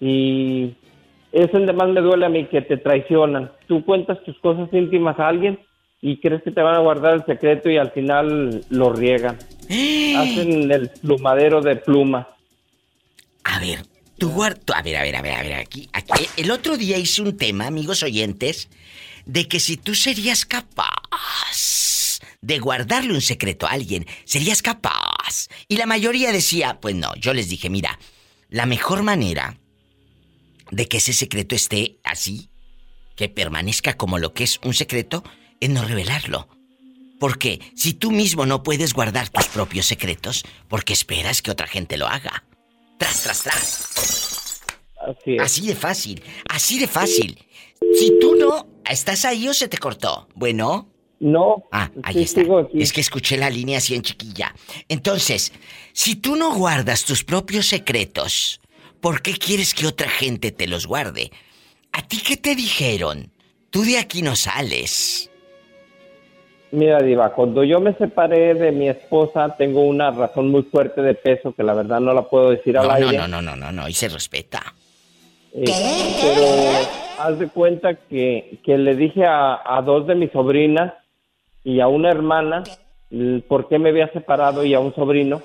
y 0.00 0.72
es 1.30 1.52
el 1.52 1.66
de 1.66 1.74
más 1.74 1.90
me 1.90 2.00
duele 2.00 2.24
a 2.24 2.30
mí 2.30 2.46
que 2.46 2.62
te 2.62 2.78
traicionan. 2.78 3.52
Tú 3.68 3.84
cuentas 3.84 4.24
tus 4.24 4.38
cosas 4.38 4.72
íntimas 4.72 5.18
a 5.18 5.28
alguien 5.28 5.58
y 6.00 6.16
crees 6.16 6.42
que 6.42 6.52
te 6.52 6.62
van 6.62 6.76
a 6.76 6.80
guardar 6.80 7.12
el 7.12 7.26
secreto 7.26 7.68
y 7.68 7.76
al 7.76 7.90
final 7.90 8.64
lo 8.70 8.94
riegan. 8.94 9.36
Hacen 9.68 10.72
el 10.72 10.88
plumadero 11.02 11.60
de 11.60 11.76
plumas. 11.76 12.26
A 13.44 13.60
ver, 13.60 13.80
A 14.22 14.82
ver, 14.82 14.96
a 14.96 15.02
ver, 15.02 15.16
a 15.16 15.22
ver, 15.22 15.34
a 15.34 15.42
ver, 15.42 15.54
aquí, 15.54 15.88
aquí. 15.92 16.26
El 16.36 16.50
otro 16.50 16.76
día 16.76 16.96
hice 16.96 17.22
un 17.22 17.36
tema, 17.36 17.66
amigos 17.66 18.02
oyentes, 18.02 18.68
de 19.26 19.48
que 19.48 19.58
si 19.58 19.76
tú 19.76 19.94
serías 19.94 20.46
capaz 20.46 22.20
de 22.40 22.58
guardarle 22.58 23.14
un 23.14 23.20
secreto 23.20 23.66
a 23.66 23.70
alguien, 23.70 24.06
serías 24.24 24.62
capaz. 24.62 25.48
Y 25.66 25.76
la 25.76 25.86
mayoría 25.86 26.32
decía, 26.32 26.78
pues 26.80 26.94
no, 26.94 27.14
yo 27.16 27.34
les 27.34 27.48
dije, 27.48 27.68
mira, 27.68 27.98
la 28.48 28.66
mejor 28.66 29.02
manera 29.02 29.58
de 30.70 30.86
que 30.86 30.98
ese 30.98 31.14
secreto 31.14 31.54
esté 31.54 31.98
así, 32.04 32.48
que 33.16 33.28
permanezca 33.28 33.96
como 33.96 34.18
lo 34.18 34.34
que 34.34 34.44
es 34.44 34.60
un 34.62 34.74
secreto, 34.74 35.24
es 35.60 35.70
no 35.70 35.84
revelarlo. 35.84 36.48
Porque 37.18 37.60
si 37.76 37.94
tú 37.94 38.10
mismo 38.10 38.46
no 38.46 38.62
puedes 38.62 38.94
guardar 38.94 39.28
tus 39.28 39.46
propios 39.46 39.86
secretos, 39.86 40.44
¿por 40.68 40.84
qué 40.84 40.92
esperas 40.92 41.42
que 41.42 41.50
otra 41.50 41.66
gente 41.66 41.96
lo 41.96 42.08
haga? 42.08 42.44
Tras, 43.02 43.22
tras, 43.24 43.42
tras. 43.42 44.60
Así, 45.40 45.66
de 45.66 45.74
fácil, 45.74 46.22
así 46.48 46.78
de 46.78 46.86
fácil. 46.86 47.36
Si 47.98 48.16
tú 48.20 48.36
no, 48.36 48.68
¿estás 48.88 49.24
ahí 49.24 49.48
o 49.48 49.54
se 49.54 49.66
te 49.66 49.76
cortó? 49.76 50.28
Bueno. 50.36 50.88
No. 51.18 51.64
Ah, 51.72 51.90
ahí 52.04 52.24
sí, 52.24 52.40
está. 52.40 52.42
aquí. 52.42 52.80
Es 52.80 52.92
que 52.92 53.00
escuché 53.00 53.36
la 53.36 53.50
línea 53.50 53.78
así 53.78 53.96
en 53.96 54.02
chiquilla. 54.02 54.54
Entonces, 54.88 55.52
si 55.92 56.14
tú 56.14 56.36
no 56.36 56.54
guardas 56.54 57.04
tus 57.04 57.24
propios 57.24 57.66
secretos, 57.66 58.60
¿por 59.00 59.20
qué 59.20 59.32
quieres 59.32 59.74
que 59.74 59.88
otra 59.88 60.08
gente 60.08 60.52
te 60.52 60.68
los 60.68 60.86
guarde? 60.86 61.32
¿A 61.90 62.06
ti 62.06 62.22
qué 62.24 62.36
te 62.36 62.54
dijeron? 62.54 63.32
Tú 63.70 63.82
de 63.82 63.98
aquí 63.98 64.22
no 64.22 64.36
sales. 64.36 65.28
Mira, 66.72 67.00
Diva, 67.02 67.30
cuando 67.34 67.62
yo 67.64 67.80
me 67.80 67.92
separé 67.94 68.54
de 68.54 68.72
mi 68.72 68.88
esposa, 68.88 69.54
tengo 69.56 69.82
una 69.82 70.10
razón 70.10 70.48
muy 70.50 70.62
fuerte 70.62 71.02
de 71.02 71.14
peso 71.14 71.52
que 71.54 71.62
la 71.62 71.74
verdad 71.74 72.00
no 72.00 72.14
la 72.14 72.22
puedo 72.22 72.50
decir 72.50 72.76
al 72.78 72.88
No, 72.88 72.98
no, 72.98 73.08
aire. 73.08 73.18
no, 73.18 73.28
no, 73.28 73.42
no, 73.42 73.56
no, 73.56 73.72
no, 73.72 73.88
y 73.88 73.92
se 73.92 74.08
respeta. 74.08 74.60
Eh, 75.54 75.64
pero 76.22 76.44
haz 77.18 77.38
de 77.38 77.48
cuenta 77.48 77.94
que, 77.94 78.58
que 78.64 78.78
le 78.78 78.96
dije 78.96 79.26
a, 79.26 79.60
a 79.64 79.82
dos 79.82 80.06
de 80.06 80.14
mis 80.14 80.32
sobrinas 80.32 80.94
y 81.62 81.80
a 81.80 81.88
una 81.88 82.10
hermana 82.10 82.62
por 83.48 83.68
qué 83.68 83.78
me 83.78 83.90
había 83.90 84.08
separado 84.12 84.64
y 84.64 84.72
a 84.72 84.80
un 84.80 84.94
sobrino. 84.94 85.42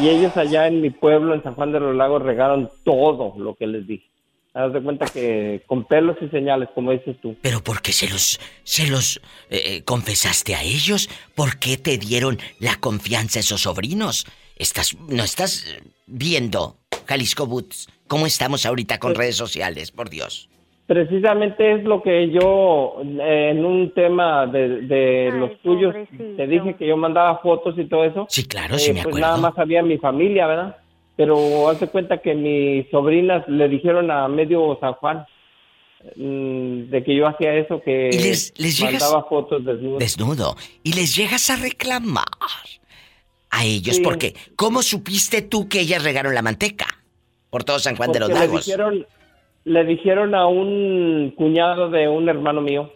Y 0.00 0.08
ellos 0.08 0.34
allá 0.38 0.66
en 0.68 0.80
mi 0.80 0.88
pueblo, 0.88 1.34
en 1.34 1.42
San 1.42 1.54
Juan 1.54 1.70
de 1.70 1.80
los 1.80 1.94
Lagos, 1.94 2.22
regaron 2.22 2.70
todo 2.82 3.34
lo 3.36 3.54
que 3.56 3.66
les 3.66 3.86
dije. 3.86 4.06
Haz 4.56 4.72
de 4.72 4.80
cuenta 4.80 5.04
que 5.04 5.62
con 5.66 5.84
pelos 5.84 6.16
y 6.22 6.28
señales, 6.28 6.70
como 6.74 6.90
dices 6.92 7.14
tú. 7.20 7.36
Pero 7.42 7.62
¿por 7.62 7.82
qué 7.82 7.92
se 7.92 8.08
los, 8.08 8.40
se 8.64 8.86
los 8.88 9.20
eh, 9.50 9.82
confesaste 9.84 10.54
a 10.54 10.62
ellos? 10.62 11.10
¿Por 11.34 11.58
qué 11.58 11.76
te 11.76 11.98
dieron 11.98 12.38
la 12.58 12.76
confianza 12.80 13.40
esos 13.40 13.60
sobrinos? 13.62 14.26
Estás, 14.56 14.96
no 15.10 15.22
estás 15.24 15.66
eh, 15.68 15.82
viendo, 16.06 16.76
Jalisco 17.06 17.46
Boots, 17.46 17.86
cómo 18.08 18.24
estamos 18.24 18.64
ahorita 18.64 18.98
con 18.98 19.14
redes 19.14 19.36
sociales, 19.36 19.90
por 19.92 20.08
Dios. 20.08 20.48
Precisamente 20.86 21.72
es 21.74 21.84
lo 21.84 22.00
que 22.00 22.30
yo, 22.30 23.02
eh, 23.02 23.50
en 23.50 23.64
un 23.64 23.92
tema 23.92 24.46
de, 24.46 24.82
de 24.82 25.32
los 25.34 25.60
tuyos, 25.60 25.94
te 26.36 26.46
dije 26.46 26.76
que 26.78 26.86
yo 26.86 26.96
mandaba 26.96 27.38
fotos 27.40 27.74
y 27.76 27.84
todo 27.86 28.04
eso. 28.04 28.26
Sí, 28.30 28.46
claro, 28.46 28.78
sí 28.78 28.92
me 28.94 29.02
Pues 29.02 29.06
acuerdo. 29.16 29.26
nada 29.26 29.36
más 29.36 29.58
había 29.58 29.82
mi 29.82 29.98
familia, 29.98 30.46
¿verdad? 30.46 30.76
Pero 31.16 31.68
hazte 31.70 31.86
cuenta 31.88 32.18
que 32.18 32.34
mis 32.34 32.90
sobrinas 32.90 33.42
le 33.48 33.68
dijeron 33.68 34.10
a 34.10 34.28
medio 34.28 34.76
San 34.80 34.92
Juan 34.94 35.24
mm, 36.16 36.90
de 36.90 37.02
que 37.04 37.16
yo 37.16 37.26
hacía 37.26 37.54
eso, 37.54 37.80
que 37.82 38.10
¿Y 38.12 38.18
les- 38.18 38.52
les 38.58 38.78
llegas- 38.78 39.02
mandaba 39.02 39.24
fotos 39.28 39.64
desnudas. 39.64 39.98
Desnudo. 39.98 40.56
Y 40.82 40.92
les 40.92 41.16
llegas 41.16 41.48
a 41.50 41.56
reclamar 41.56 42.24
a 43.50 43.64
ellos 43.64 43.96
Sí. 43.96 44.02
porque 44.02 44.34
¿cómo 44.56 44.82
supiste 44.82 45.42
tú 45.42 45.68
que 45.68 45.80
ellas 45.80 46.02
regaron 46.04 46.34
la 46.34 46.42
manteca? 46.42 46.86
Por 47.50 47.64
todo 47.64 47.78
San 47.78 47.96
Juan 47.96 48.12
de 48.12 48.20
los 48.20 48.28
Porque 48.28 48.40
le 48.40 48.46
Lagos. 48.48 48.64
dijeron, 48.66 49.06
le 49.64 49.84
dijeron 49.84 50.34
a 50.34 50.46
un 50.46 51.32
cuñado 51.36 51.88
de 51.90 52.08
un 52.08 52.28
hermano 52.28 52.60
mío. 52.60 52.92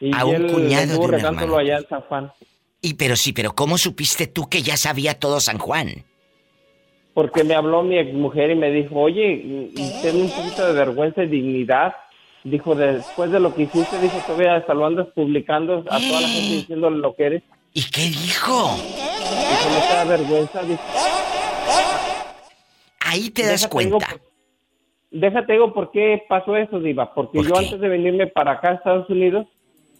Y 0.00 0.14
A 0.16 0.24
un 0.24 0.34
él 0.34 0.46
cuñado 0.52 0.86
de 0.92 0.96
un 0.98 1.14
hermano. 1.14 1.58
allá 1.58 1.76
en 1.78 1.88
San 1.88 2.00
Juan. 2.02 2.32
Y 2.80 2.94
pero 2.94 3.16
sí, 3.16 3.34
pero 3.34 3.54
¿cómo 3.54 3.76
supiste 3.76 4.26
tú 4.26 4.48
que 4.48 4.62
ya 4.62 4.78
sabía 4.78 5.18
todo 5.18 5.40
San 5.40 5.58
Juan? 5.58 6.04
Porque 7.14 7.44
me 7.44 7.54
habló 7.54 7.82
mi 7.82 7.98
exmujer 7.98 8.50
y 8.50 8.54
me 8.54 8.70
dijo, 8.70 8.98
oye, 9.00 9.70
ten 10.02 10.16
un 10.20 10.30
poquito 10.30 10.66
de 10.66 10.72
vergüenza 10.72 11.22
y 11.24 11.28
dignidad. 11.28 11.94
Dijo, 12.44 12.74
después 12.74 13.30
de 13.30 13.40
lo 13.40 13.54
que 13.54 13.62
hiciste, 13.64 13.98
dijo, 14.00 14.18
todavía 14.26 14.56
hasta 14.56 14.72
lo 14.72 14.86
andas 14.86 15.08
publicando 15.14 15.78
a 15.90 15.98
toda 15.98 16.20
la 16.20 16.28
gente 16.28 16.54
diciéndole 16.56 16.98
lo 16.98 17.14
que 17.14 17.24
eres. 17.24 17.42
¿Y 17.74 17.82
qué 17.90 18.02
dijo? 18.02 18.70
Dijo, 18.76 19.70
no 19.70 19.88
te 19.88 19.94
da 19.94 20.04
vergüenza. 20.04 20.62
Dijo, 20.62 20.80
Ahí 23.00 23.30
te 23.30 23.42
das 23.42 23.62
Déjate 23.62 23.70
cuenta. 23.72 23.98
por- 24.06 24.20
déjate 25.10 25.52
digo 25.52 25.72
por 25.74 25.90
qué 25.90 26.22
pasó 26.28 26.56
eso, 26.56 26.78
Diva. 26.80 27.12
Porque 27.14 27.42
yo 27.42 27.56
antes 27.56 27.80
de 27.80 27.88
venirme 27.88 28.26
para 28.28 28.52
acá 28.52 28.70
a 28.70 28.74
Estados 28.74 29.10
Unidos, 29.10 29.46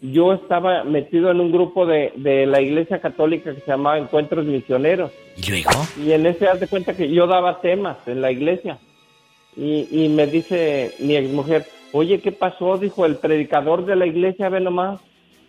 yo 0.00 0.32
estaba 0.32 0.84
metido 0.84 1.30
en 1.30 1.40
un 1.40 1.52
grupo 1.52 1.86
de, 1.86 2.12
de 2.16 2.46
la 2.46 2.60
iglesia 2.60 3.00
católica 3.00 3.54
que 3.54 3.60
se 3.60 3.70
llamaba 3.70 3.98
Encuentros 3.98 4.46
Misioneros. 4.46 5.12
¿Y 5.36 5.50
luego? 5.50 5.70
Y 6.02 6.12
en 6.12 6.26
ese 6.26 6.48
haz 6.48 6.60
de 6.60 6.68
cuenta 6.68 6.96
que 6.96 7.10
yo 7.10 7.26
daba 7.26 7.60
temas 7.60 7.96
en 8.06 8.22
la 8.22 8.32
iglesia. 8.32 8.78
Y, 9.56 9.88
y 9.90 10.08
me 10.08 10.26
dice 10.26 10.94
mi 11.00 11.16
exmujer, 11.16 11.66
oye, 11.92 12.20
¿qué 12.20 12.32
pasó? 12.32 12.78
Dijo, 12.78 13.04
el 13.04 13.16
predicador 13.16 13.84
de 13.84 13.96
la 13.96 14.06
iglesia, 14.06 14.48
ve 14.48 14.60
nomás. 14.60 15.00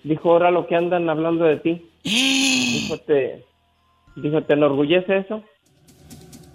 Dijo, 0.04 0.32
ahora 0.32 0.52
lo 0.52 0.68
que 0.68 0.76
andan 0.76 1.10
hablando 1.10 1.46
de 1.46 1.58
ti. 1.58 1.90
dijo, 2.04 2.98
¿te, 2.98 3.46
dijo, 4.18 4.42
¿te 4.44 4.54
enorgullece 4.54 5.18
eso? 5.18 5.44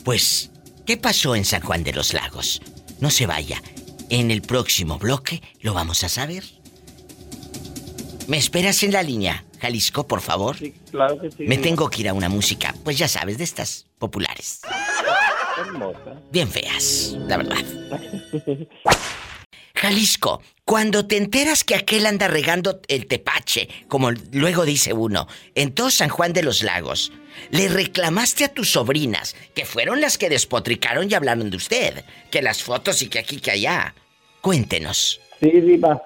Pues, 0.05 0.53
¿qué 0.85 0.97
pasó 0.97 1.35
en 1.35 1.45
San 1.45 1.63
Juan 1.63 1.83
de 1.83 1.93
los 1.93 2.13
Lagos? 2.13 2.61
No 3.01 3.11
se 3.11 3.27
vaya. 3.27 3.63
En 4.11 4.31
el 4.31 4.43
próximo 4.43 4.99
bloque 4.99 5.43
lo 5.63 5.75
vamos 5.75 6.05
a 6.05 6.09
saber. 6.09 6.45
¿Me 8.27 8.39
esperas 8.39 8.83
en 8.83 8.93
la 8.93 9.03
línea, 9.03 9.45
Jalisco, 9.61 10.07
por 10.07 10.21
favor? 10.21 10.57
Sí, 10.57 10.75
claro 10.91 11.19
que 11.21 11.31
sí. 11.31 11.45
Me 11.45 11.59
tengo 11.59 11.89
que 11.89 12.01
ir 12.01 12.09
a 12.09 12.15
una 12.15 12.29
música, 12.29 12.75
pues 12.83 12.99
ya 12.99 13.07
sabes, 13.07 13.39
de 13.39 13.45
estas 13.45 13.87
populares. 13.99 14.63
Hermosa. 15.59 16.21
Bien 16.33 16.49
feas, 16.49 17.17
la 17.27 17.37
verdad. 17.37 17.65
Jalisco, 19.77 20.43
cuando 20.65 21.07
te 21.07 21.17
enteras 21.19 21.63
que 21.63 21.77
aquel 21.77 22.07
anda 22.07 22.27
regando 22.27 22.81
el 22.89 23.07
tepache, 23.07 23.69
como 23.89 24.11
luego 24.33 24.65
dice 24.65 24.93
uno, 24.93 25.29
en 25.55 25.73
todo 25.73 25.91
San 25.91 26.09
Juan 26.09 26.33
de 26.33 26.43
los 26.43 26.63
Lagos, 26.63 27.13
le 27.51 27.69
reclamaste 27.69 28.45
a 28.45 28.49
tus 28.53 28.73
sobrinas, 28.73 29.37
que 29.55 29.65
fueron 29.65 30.01
las 30.01 30.19
que 30.19 30.31
despotricaron 30.31 31.09
y 31.09 31.15
hablaron 31.15 31.51
de 31.51 31.57
usted, 31.59 32.05
que 32.31 32.43
las 32.43 32.63
fotos 32.63 33.03
y 33.03 33.09
que 33.09 33.19
aquí 33.19 33.39
que 33.39 33.53
allá. 33.53 33.95
Cuéntenos. 34.41 35.21
Sí, 35.39 35.51
Diva. 35.61 36.03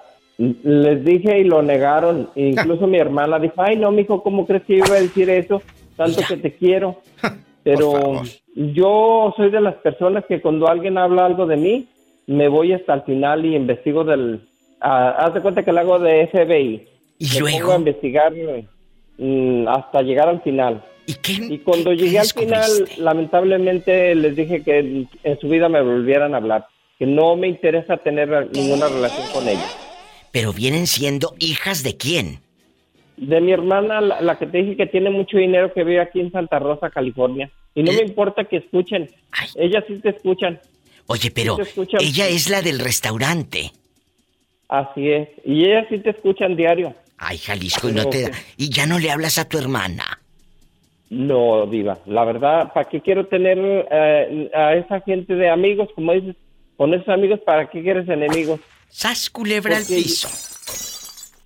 Les 0.63 1.03
dije 1.03 1.39
y 1.39 1.43
lo 1.43 1.61
negaron. 1.61 2.29
Incluso 2.35 2.87
mi 2.87 2.97
hermana 2.97 3.37
dijo, 3.37 3.55
ay, 3.57 3.77
no, 3.77 3.91
mijo, 3.91 4.23
¿cómo 4.23 4.47
crees 4.47 4.63
que 4.63 4.77
iba 4.77 4.95
a 4.95 5.01
decir 5.01 5.29
eso? 5.29 5.61
Tanto 5.95 6.21
que 6.27 6.37
te 6.37 6.53
quiero. 6.53 6.97
Pero 7.63 8.23
yo 8.55 9.33
soy 9.37 9.51
de 9.51 9.61
las 9.61 9.75
personas 9.75 10.25
que 10.27 10.41
cuando 10.41 10.67
alguien 10.67 10.97
habla 10.97 11.25
algo 11.25 11.45
de 11.45 11.57
mí, 11.57 11.87
me 12.25 12.47
voy 12.47 12.73
hasta 12.73 12.95
el 12.95 13.03
final 13.03 13.45
y 13.45 13.55
investigo 13.55 14.03
del... 14.03 14.41
ah, 14.79 15.15
haz 15.19 15.35
de 15.35 15.41
cuenta 15.41 15.63
que 15.63 15.71
lo 15.71 15.79
hago 15.79 15.99
de 15.99 16.27
FBI. 16.27 16.87
¿Y 17.19 17.25
me 17.35 17.39
luego? 17.39 17.59
pongo 17.59 17.73
a 17.73 17.77
investigar 17.77 18.33
mm, 19.19 19.67
hasta 19.67 20.01
llegar 20.01 20.27
al 20.27 20.41
final. 20.41 20.83
¿Y 21.27 21.59
cuando 21.59 21.93
llegué 21.93 22.17
al 22.17 22.25
final, 22.25 22.69
lamentablemente 22.97 24.15
les 24.15 24.35
dije 24.35 24.63
que 24.63 24.79
en, 24.79 25.09
en 25.23 25.39
su 25.39 25.49
vida 25.49 25.69
me 25.69 25.81
volvieran 25.81 26.33
a 26.33 26.37
hablar. 26.37 26.65
Que 26.97 27.05
no 27.05 27.35
me 27.35 27.47
interesa 27.47 27.97
tener 27.97 28.49
ninguna 28.55 28.87
relación 28.87 29.27
con 29.33 29.47
ellos. 29.47 29.90
Pero 30.31 30.53
vienen 30.53 30.87
siendo 30.87 31.35
hijas 31.39 31.83
de 31.83 31.97
quién? 31.97 32.39
De 33.17 33.39
mi 33.41 33.51
hermana, 33.51 34.01
la, 34.01 34.37
que 34.39 34.47
te 34.47 34.59
dije 34.59 34.77
que 34.77 34.87
tiene 34.87 35.09
mucho 35.09 35.37
dinero, 35.37 35.73
que 35.73 35.83
vive 35.83 36.01
aquí 36.01 36.19
en 36.19 36.31
Santa 36.31 36.59
Rosa, 36.59 36.89
California. 36.89 37.51
Y 37.75 37.83
no 37.83 37.91
me 37.91 38.01
importa 38.01 38.45
que 38.45 38.57
escuchen. 38.57 39.09
Ellas 39.55 39.83
sí 39.87 39.99
te 39.99 40.09
escuchan. 40.09 40.59
Oye, 41.07 41.29
pero 41.31 41.57
ella 41.99 42.27
es 42.27 42.49
la 42.49 42.61
del 42.61 42.79
restaurante. 42.79 43.71
Así 44.69 45.09
es. 45.09 45.29
Y 45.43 45.65
ellas 45.65 45.85
sí 45.89 45.99
te 45.99 46.11
escuchan 46.11 46.55
diario. 46.55 46.95
Ay, 47.17 47.37
Jalisco, 47.37 47.89
y 47.89 47.93
no 47.93 48.05
te 48.05 48.31
¿Y 48.57 48.69
ya 48.69 48.87
no 48.87 48.97
le 48.97 49.11
hablas 49.11 49.37
a 49.37 49.47
tu 49.47 49.57
hermana? 49.57 50.19
No, 51.09 51.67
Diva. 51.67 51.99
La 52.05 52.23
verdad, 52.23 52.71
¿para 52.73 52.89
qué 52.89 53.01
quiero 53.01 53.27
tener 53.27 53.57
eh, 53.91 54.49
a 54.55 54.75
esa 54.75 55.01
gente 55.01 55.35
de 55.35 55.49
amigos? 55.49 55.89
Como 55.93 56.13
dices, 56.13 56.37
con 56.77 56.93
esos 56.93 57.09
amigos, 57.09 57.41
¿para 57.41 57.69
qué 57.69 57.83
quieres 57.83 58.07
enemigos? 58.07 58.61
Sas 58.91 59.29
culebra 59.29 59.77
al 59.77 59.85
piso 59.85 60.29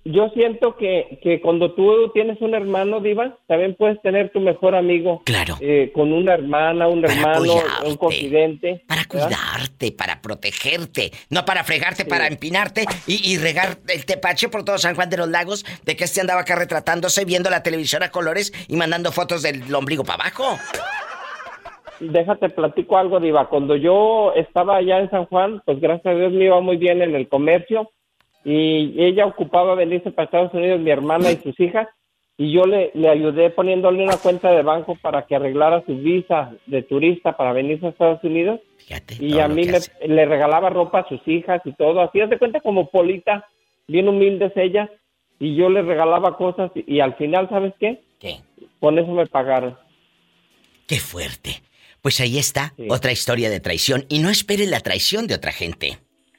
yo 0.06 0.30
siento 0.34 0.76
que, 0.76 1.18
que 1.22 1.40
cuando 1.40 1.74
tú 1.74 2.10
tienes 2.14 2.40
un 2.40 2.54
hermano, 2.54 3.00
Diva, 3.00 3.38
también 3.48 3.74
puedes 3.74 4.00
tener 4.02 4.30
tu 4.30 4.40
mejor 4.40 4.76
amigo. 4.76 5.22
Claro. 5.24 5.58
Eh, 5.60 5.90
con 5.92 6.12
una 6.12 6.34
hermana, 6.34 6.86
un 6.86 7.04
hermano, 7.04 7.54
un 7.84 7.96
confidente. 7.96 8.84
Para 8.86 9.04
cuidarte, 9.06 9.92
para 9.92 10.22
protegerte. 10.22 11.12
No 11.28 11.44
para 11.44 11.64
fregarte, 11.64 12.04
para 12.04 12.28
empinarte 12.28 12.84
y, 13.06 13.32
y, 13.32 13.38
regar 13.38 13.78
el 13.88 14.04
tepache 14.04 14.48
por 14.48 14.64
todo 14.64 14.78
San 14.78 14.94
Juan 14.94 15.10
de 15.10 15.16
los 15.16 15.28
Lagos 15.28 15.64
de 15.84 15.96
que 15.96 16.04
este 16.04 16.20
andaba 16.20 16.42
acá 16.42 16.54
retratándose, 16.54 17.24
viendo 17.24 17.50
la 17.50 17.62
televisión 17.62 18.02
a 18.02 18.10
colores 18.10 18.52
y 18.68 18.76
mandando 18.76 19.10
fotos 19.10 19.42
del 19.42 19.74
ombligo 19.74 20.04
para 20.04 20.24
abajo. 20.24 20.58
Déjate 22.00 22.48
platico 22.48 22.98
algo, 22.98 23.20
Diva. 23.20 23.48
Cuando 23.48 23.76
yo 23.76 24.32
estaba 24.34 24.76
allá 24.76 25.00
en 25.00 25.10
San 25.10 25.26
Juan, 25.26 25.62
pues 25.64 25.80
gracias 25.80 26.14
a 26.14 26.18
Dios 26.18 26.32
me 26.32 26.44
iba 26.44 26.60
muy 26.60 26.76
bien 26.76 27.02
en 27.02 27.14
el 27.14 27.28
comercio 27.28 27.90
y 28.44 28.94
ella 29.02 29.26
ocupaba 29.26 29.74
venirse 29.74 30.10
para 30.10 30.26
Estados 30.26 30.54
Unidos, 30.54 30.80
mi 30.80 30.90
hermana 30.90 31.32
y 31.32 31.36
sus 31.38 31.58
hijas, 31.58 31.88
y 32.38 32.52
yo 32.52 32.64
le, 32.64 32.92
le 32.94 33.08
ayudé 33.08 33.50
poniéndole 33.50 34.04
una 34.04 34.18
cuenta 34.18 34.52
de 34.52 34.62
banco 34.62 34.96
para 35.02 35.26
que 35.26 35.34
arreglara 35.34 35.82
su 35.84 35.96
visa 35.96 36.52
de 36.66 36.82
turista 36.82 37.36
para 37.36 37.52
venirse 37.52 37.86
a 37.86 37.88
Estados 37.88 38.22
Unidos. 38.22 38.60
y 39.18 39.40
a 39.40 39.48
mí 39.48 39.64
le 39.64 40.26
regalaba 40.26 40.70
ropa 40.70 41.00
a 41.00 41.08
sus 41.08 41.26
hijas 41.26 41.60
y 41.64 41.72
todo, 41.72 42.00
así 42.00 42.20
de 42.20 42.38
cuenta 42.38 42.60
como 42.60 42.88
Polita, 42.88 43.48
bien 43.88 44.08
humildes 44.08 44.52
ellas, 44.54 44.90
y 45.38 45.56
yo 45.56 45.68
le 45.68 45.82
regalaba 45.82 46.36
cosas 46.36 46.70
y, 46.74 47.00
al 47.00 47.14
final, 47.16 47.48
¿sabes 47.48 47.74
qué? 47.78 48.00
¿Qué? 48.18 48.40
Con 48.80 48.98
eso 48.98 49.10
me 49.10 49.26
pagaron. 49.26 49.76
Qué 50.86 50.96
fuerte. 50.96 51.62
Pues 52.02 52.20
ahí 52.20 52.38
está, 52.38 52.74
otra 52.88 53.12
historia 53.12 53.50
de 53.50 53.60
traición. 53.60 54.04
Y 54.08 54.20
no 54.20 54.30
espere 54.30 54.66
la 54.66 54.80
traición 54.80 55.26
de 55.26 55.34
otra 55.34 55.52
gente. 55.52 55.98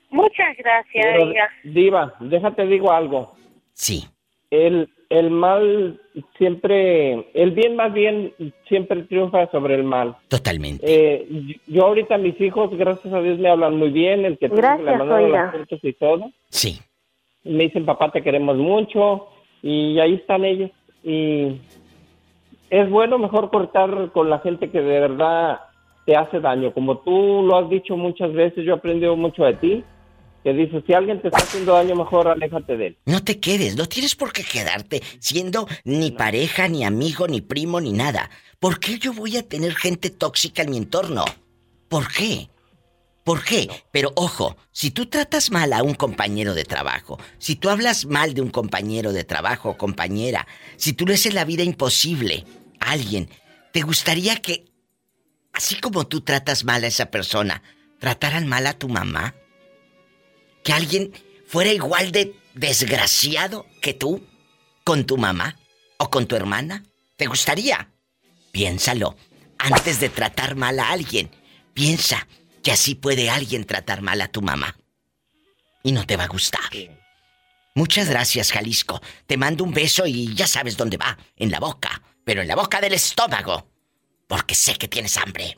Muchas 0.10 0.56
gracias, 0.58 1.50
Diva, 1.64 2.14
déjate 2.20 2.66
digo 2.66 2.92
algo. 2.92 3.36
Sí. 3.74 4.06
El, 4.50 4.90
el 5.10 5.30
mal 5.30 6.00
siempre, 6.38 7.30
el 7.34 7.52
bien 7.52 7.76
más 7.76 7.94
bien 7.94 8.34
siempre 8.68 9.04
triunfa 9.04 9.52
sobre 9.52 9.76
el 9.76 9.84
mal. 9.84 10.16
Totalmente. 10.30 10.86
Eh, 10.88 11.58
yo 11.68 11.86
ahorita 11.86 12.18
mis 12.18 12.40
hijos, 12.40 12.76
gracias 12.78 13.14
a 13.14 13.22
Dios, 13.22 13.38
me 13.40 13.50
hablan 13.50 13.76
muy 13.76 13.90
bien, 13.90 14.26
el 14.26 14.38
que 14.38 14.48
gracias, 14.48 14.98
mandaron 14.98 15.32
las 15.32 15.52
fotos 15.52 15.80
y 15.84 15.94
todo. 15.94 16.32
Sí. 16.50 16.80
Me 17.44 17.66
dicen, 17.66 17.86
papá, 17.86 18.12
te 18.12 18.22
queremos 18.22 18.58
mucho, 18.58 19.28
y 19.62 20.00
ahí 20.00 20.16
están 20.16 20.46
ellos. 20.46 20.72
Y 21.04 21.60
es 22.70 22.90
bueno 22.90 23.18
mejor 23.18 23.50
cortar 23.50 24.12
con 24.12 24.30
la 24.30 24.40
gente 24.40 24.70
que 24.70 24.82
de 24.82 25.00
verdad 25.00 25.60
te 26.06 26.16
hace 26.16 26.40
daño. 26.40 26.74
Como 26.74 27.00
tú 27.00 27.44
lo 27.44 27.58
has 27.58 27.70
dicho 27.70 27.98
muchas 27.98 28.34
veces, 28.34 28.66
yo 28.66 28.74
he 28.74 28.78
aprendido 28.78 29.16
mucho 29.16 29.44
de 29.44 29.54
ti 29.54 29.84
que 30.44 30.54
dice, 30.54 30.82
si 30.88 30.94
alguien 30.94 31.22
te 31.22 31.28
está 31.28 31.40
haciendo 31.40 31.74
daño, 31.74 31.96
mejor 31.96 32.30
aléjate 32.30 32.78
de 32.78 32.88
él. 32.88 32.98
No 33.06 33.22
te 33.22 33.40
quedes, 33.40 33.76
no 33.76 33.86
tienes 33.88 34.16
por 34.16 34.32
qué 34.32 34.44
quedarte 34.44 35.02
siendo 35.20 35.68
ni 35.84 36.12
pareja, 36.12 36.70
ni 36.70 36.86
amigo, 36.86 37.28
ni 37.28 37.42
primo, 37.42 37.82
ni 37.82 37.92
nada. 37.92 38.30
¿Por 38.60 38.80
qué 38.80 38.98
yo 38.98 39.12
voy 39.12 39.36
a 39.36 39.48
tener 39.48 39.76
gente 39.76 40.10
tóxica 40.10 40.62
en 40.62 40.70
mi 40.70 40.78
entorno? 40.78 41.26
¿Por 41.90 42.08
qué? 42.08 42.48
¿Por 43.28 43.44
qué? 43.44 43.68
Pero 43.92 44.14
ojo, 44.16 44.56
si 44.72 44.90
tú 44.90 45.08
tratas 45.08 45.52
mal 45.52 45.74
a 45.74 45.84
un 45.84 45.96
compañero 45.96 46.54
de 46.54 46.64
trabajo, 46.64 47.20
si 47.40 47.58
tú 47.58 47.70
hablas 47.70 48.06
mal 48.06 48.34
de 48.34 48.42
un 48.42 48.50
compañero 48.50 49.12
de 49.12 49.26
trabajo 49.26 49.72
o 49.72 49.78
compañera, 49.78 50.48
si 50.78 50.94
tú 50.94 51.06
le 51.06 51.16
haces 51.16 51.34
la 51.34 51.44
vida 51.44 51.64
imposible 51.64 52.46
a 52.80 52.92
alguien, 52.92 53.30
¿te 53.74 53.82
gustaría 53.82 54.38
que, 54.38 54.66
así 55.54 55.76
como 55.80 56.08
tú 56.08 56.22
tratas 56.22 56.64
mal 56.64 56.84
a 56.84 56.88
esa 56.88 57.12
persona, 57.12 57.64
trataran 58.00 58.48
mal 58.48 58.68
a 58.68 58.74
tu 58.74 58.90
mamá? 58.90 59.36
que 60.68 60.74
alguien 60.74 61.14
fuera 61.48 61.72
igual 61.72 62.12
de 62.12 62.36
desgraciado 62.54 63.66
que 63.82 63.94
tú 63.94 64.28
con 64.84 65.06
tu 65.06 65.16
mamá 65.16 65.56
o 65.98 66.10
con 66.10 66.28
tu 66.28 66.36
hermana? 66.36 66.84
¿Te 67.16 67.26
gustaría? 67.26 67.90
Piénsalo. 68.52 69.16
Antes 69.58 70.02
de 70.02 70.10
tratar 70.10 70.58
mal 70.58 70.78
a 70.82 70.90
alguien, 70.90 71.32
piensa 71.74 72.28
que 72.62 72.74
así 72.74 72.96
puede 72.96 73.30
alguien 73.30 73.64
tratar 73.64 74.02
mal 74.02 74.20
a 74.20 74.28
tu 74.28 74.42
mamá. 74.42 74.76
Y 75.84 75.94
no 75.94 76.06
te 76.06 76.18
va 76.18 76.26
a 76.26 76.28
gustar. 76.28 76.70
Muchas 77.74 78.10
gracias, 78.10 78.52
Jalisco. 78.52 79.02
Te 79.26 79.38
mando 79.38 79.64
un 79.64 79.74
beso 79.74 80.06
y 80.06 80.36
ya 80.36 80.48
sabes 80.48 80.76
dónde 80.76 80.98
va. 80.98 81.18
En 81.38 81.50
la 81.50 81.62
boca. 81.62 82.02
Pero 82.28 82.42
en 82.42 82.50
la 82.50 82.58
boca 82.58 82.82
del 82.82 82.92
estómago. 82.92 83.64
Porque 84.28 84.54
sé 84.54 84.76
que 84.76 84.90
tienes 84.90 85.16
hambre. 85.16 85.58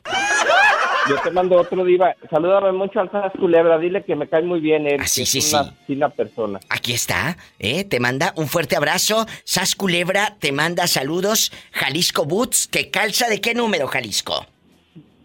Yo 1.08 1.20
te 1.20 1.32
mando 1.32 1.58
otro 1.58 1.84
diva. 1.84 2.14
Salúdame 2.30 2.70
mucho 2.70 3.00
al 3.00 3.10
Sas 3.10 3.32
Culebra. 3.36 3.76
Dile 3.76 4.04
que 4.04 4.14
me 4.14 4.28
cae 4.28 4.42
muy 4.42 4.60
bien 4.60 4.86
él. 4.86 5.00
Ah, 5.00 5.06
sí, 5.08 5.26
sí, 5.26 5.40
sí. 5.40 5.56
Una 5.88 6.10
persona. 6.10 6.60
Aquí 6.68 6.92
está, 6.92 7.36
¿eh? 7.58 7.82
Te 7.82 7.98
manda 7.98 8.32
un 8.36 8.46
fuerte 8.46 8.76
abrazo. 8.76 9.26
Sas 9.42 9.74
Culebra 9.74 10.36
te 10.38 10.52
manda 10.52 10.86
saludos. 10.86 11.50
Jalisco 11.72 12.24
Boots, 12.24 12.68
que 12.68 12.92
calza 12.92 13.28
de 13.28 13.40
qué 13.40 13.52
número, 13.52 13.88
Jalisco? 13.88 14.46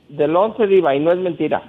Del 0.10 0.36
11, 0.36 0.66
diva, 0.66 0.96
y 0.96 1.00
no 1.00 1.12
es 1.12 1.20
mentira. 1.20 1.62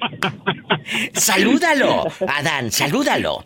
salúdalo, 1.12 2.08
Adán, 2.26 2.72
salúdalo. 2.72 3.44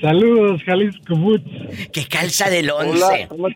Saludos, 0.00 0.62
Jalisco 0.64 1.16
Boots. 1.16 1.90
Que 1.92 2.06
calza 2.06 2.48
del 2.48 2.70
11. 2.70 3.28
¿cómo, 3.28 3.48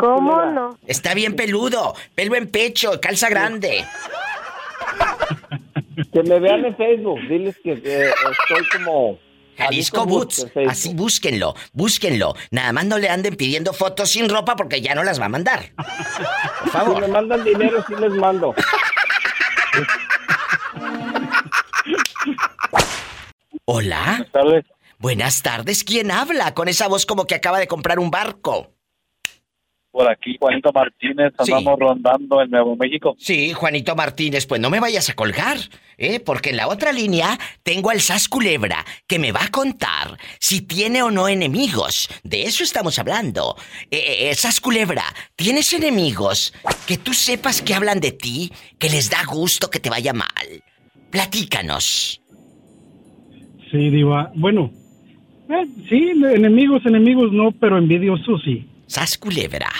¿Cómo 0.00 0.44
no? 0.46 0.78
Está 0.86 1.14
bien 1.14 1.36
peludo, 1.36 1.94
pelo 2.14 2.36
en 2.36 2.50
pecho, 2.50 3.00
calza 3.00 3.28
grande. 3.28 3.84
Que 6.12 6.22
me 6.22 6.40
vean 6.40 6.64
en 6.64 6.76
Facebook, 6.76 7.20
diles 7.28 7.56
que 7.62 7.72
estoy 7.72 8.68
como... 8.76 9.18
Jalisco, 9.56 10.04
Boots, 10.04 10.48
así 10.68 10.94
búsquenlo, 10.94 11.54
búsquenlo. 11.72 12.34
Nada 12.50 12.72
más 12.72 12.86
no 12.86 12.98
le 12.98 13.08
anden 13.08 13.36
pidiendo 13.36 13.72
fotos 13.72 14.10
sin 14.10 14.28
ropa 14.28 14.56
porque 14.56 14.80
ya 14.80 14.96
no 14.96 15.04
las 15.04 15.20
va 15.20 15.26
a 15.26 15.28
mandar. 15.28 15.70
Por 16.60 16.70
favor. 16.70 16.96
Si 16.96 17.00
me 17.02 17.08
mandan 17.08 17.44
dinero, 17.44 17.84
sí 17.86 17.94
les 18.00 18.10
mando. 18.14 18.52
Hola. 23.66 24.26
Buenas 24.32 24.64
Buenas 25.04 25.42
tardes, 25.42 25.84
¿quién 25.84 26.10
habla? 26.10 26.54
Con 26.54 26.66
esa 26.66 26.88
voz 26.88 27.04
como 27.04 27.26
que 27.26 27.34
acaba 27.34 27.58
de 27.58 27.66
comprar 27.66 27.98
un 27.98 28.10
barco. 28.10 28.72
Por 29.90 30.10
aquí, 30.10 30.38
Juanito 30.40 30.72
Martínez, 30.72 31.34
andamos 31.36 31.78
rondando 31.78 32.40
en 32.40 32.50
Nuevo 32.50 32.74
México. 32.74 33.14
Sí, 33.18 33.52
Juanito 33.52 33.94
Martínez, 33.94 34.46
pues 34.46 34.62
no 34.62 34.70
me 34.70 34.80
vayas 34.80 35.10
a 35.10 35.14
colgar, 35.14 35.58
¿eh? 35.98 36.20
Porque 36.20 36.48
en 36.48 36.56
la 36.56 36.68
otra 36.68 36.90
línea 36.90 37.38
tengo 37.62 37.90
al 37.90 38.00
Sas 38.00 38.30
Culebra, 38.30 38.82
que 39.06 39.18
me 39.18 39.30
va 39.30 39.44
a 39.44 39.50
contar 39.50 40.16
si 40.40 40.62
tiene 40.62 41.02
o 41.02 41.10
no 41.10 41.28
enemigos. 41.28 42.08
De 42.22 42.44
eso 42.44 42.64
estamos 42.64 42.98
hablando. 42.98 43.56
Eh, 43.90 43.98
eh, 43.98 44.30
eh 44.30 44.34
Sas 44.34 44.58
Culebra, 44.58 45.04
¿tienes 45.36 45.70
enemigos 45.74 46.54
que 46.86 46.96
tú 46.96 47.12
sepas 47.12 47.60
que 47.60 47.74
hablan 47.74 48.00
de 48.00 48.12
ti, 48.12 48.50
que 48.78 48.88
les 48.88 49.10
da 49.10 49.22
gusto 49.26 49.68
que 49.68 49.80
te 49.80 49.90
vaya 49.90 50.14
mal? 50.14 50.64
Platícanos. 51.10 52.22
Sí, 53.70 53.90
Diva. 53.90 54.32
Bueno, 54.34 54.70
eh, 55.48 55.66
sí, 55.88 56.10
enemigos, 56.10 56.84
enemigos 56.86 57.32
no, 57.32 57.52
pero 57.52 57.78
envidiosos 57.78 58.42
sí. 58.44 58.66
Sas 58.86 59.18
culebra. 59.18 59.70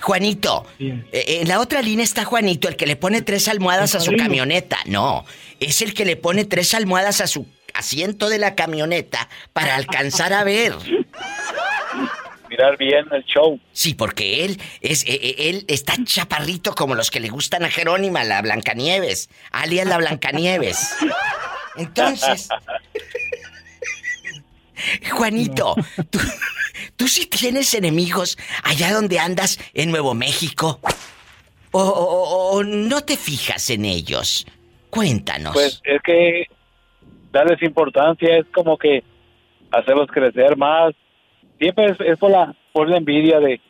Juanito, 0.00 0.66
eh, 0.78 1.02
en 1.12 1.48
la 1.48 1.60
otra 1.60 1.82
línea 1.82 2.04
está 2.04 2.24
Juanito, 2.24 2.68
el 2.68 2.76
que 2.76 2.86
le 2.86 2.96
pone 2.96 3.20
tres 3.22 3.48
almohadas 3.48 3.94
a 3.94 4.00
su 4.00 4.12
camioneta. 4.16 4.78
No, 4.86 5.26
es 5.60 5.82
el 5.82 5.92
que 5.92 6.04
le 6.04 6.16
pone 6.16 6.46
tres 6.46 6.74
almohadas 6.74 7.20
a 7.20 7.26
su 7.26 7.46
asiento 7.74 8.28
de 8.28 8.38
la 8.38 8.54
camioneta 8.54 9.28
para 9.52 9.76
alcanzar 9.76 10.32
a 10.32 10.42
ver. 10.42 10.72
Mirar 12.48 12.76
bien 12.78 13.06
el 13.12 13.24
show. 13.26 13.60
Sí, 13.72 13.94
porque 13.94 14.44
él 14.44 14.60
es 14.80 15.04
eh, 15.06 15.36
él 15.38 15.64
está 15.68 15.94
chaparrito 16.02 16.74
como 16.74 16.96
los 16.96 17.10
que 17.10 17.20
le 17.20 17.28
gustan 17.28 17.62
a 17.64 17.70
Jerónima, 17.70 18.24
la 18.24 18.42
Blancanieves, 18.42 19.30
alias 19.52 19.86
la 19.86 19.98
Blancanieves. 19.98 20.96
Entonces, 21.76 22.48
Juanito, 25.12 25.74
¿tú, 26.96 27.06
sí 27.06 27.26
tienes 27.26 27.74
enemigos 27.74 28.36
allá 28.62 28.92
donde 28.92 29.18
andas 29.18 29.58
en 29.74 29.90
Nuevo 29.90 30.14
México? 30.14 30.80
¿O, 31.72 32.62
no 32.64 33.00
te 33.02 33.16
fijas 33.16 33.70
en 33.70 33.84
ellos? 33.84 34.46
Cuéntanos. 34.90 35.52
Pues 35.52 35.80
es 35.84 36.02
que 36.02 36.46
darles 37.32 37.62
importancia, 37.62 38.38
es 38.38 38.46
como 38.52 38.76
que 38.76 39.04
hacerlos 39.70 40.08
crecer 40.10 40.56
más. 40.56 40.94
Siempre 41.58 41.86
es, 41.86 42.00
es 42.00 42.18
por 42.18 42.30
la 42.30 42.54
por 42.72 42.88
la 42.88 42.96
envidia 42.96 43.40
de 43.40 43.60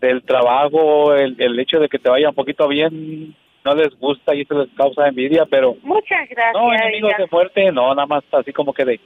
del 0.00 0.22
trabajo, 0.22 1.14
el, 1.14 1.36
el 1.38 1.58
hecho 1.60 1.78
de 1.78 1.88
que 1.88 1.98
te 1.98 2.08
vaya 2.08 2.30
un 2.30 2.34
poquito 2.34 2.66
bien, 2.68 3.36
no 3.64 3.74
les 3.74 3.94
gusta 3.98 4.34
y 4.34 4.42
eso 4.42 4.54
les 4.54 4.72
causa 4.74 5.08
envidia, 5.08 5.44
pero 5.46 5.76
Muchas 5.82 6.28
gracias. 6.28 6.54
no, 6.54 6.72
enemigos 6.72 7.12
de 7.18 7.26
muerte, 7.30 7.72
no, 7.72 7.94
nada 7.94 8.06
más 8.06 8.24
así 8.32 8.52
como 8.52 8.72
que 8.72 8.84
de, 8.84 9.00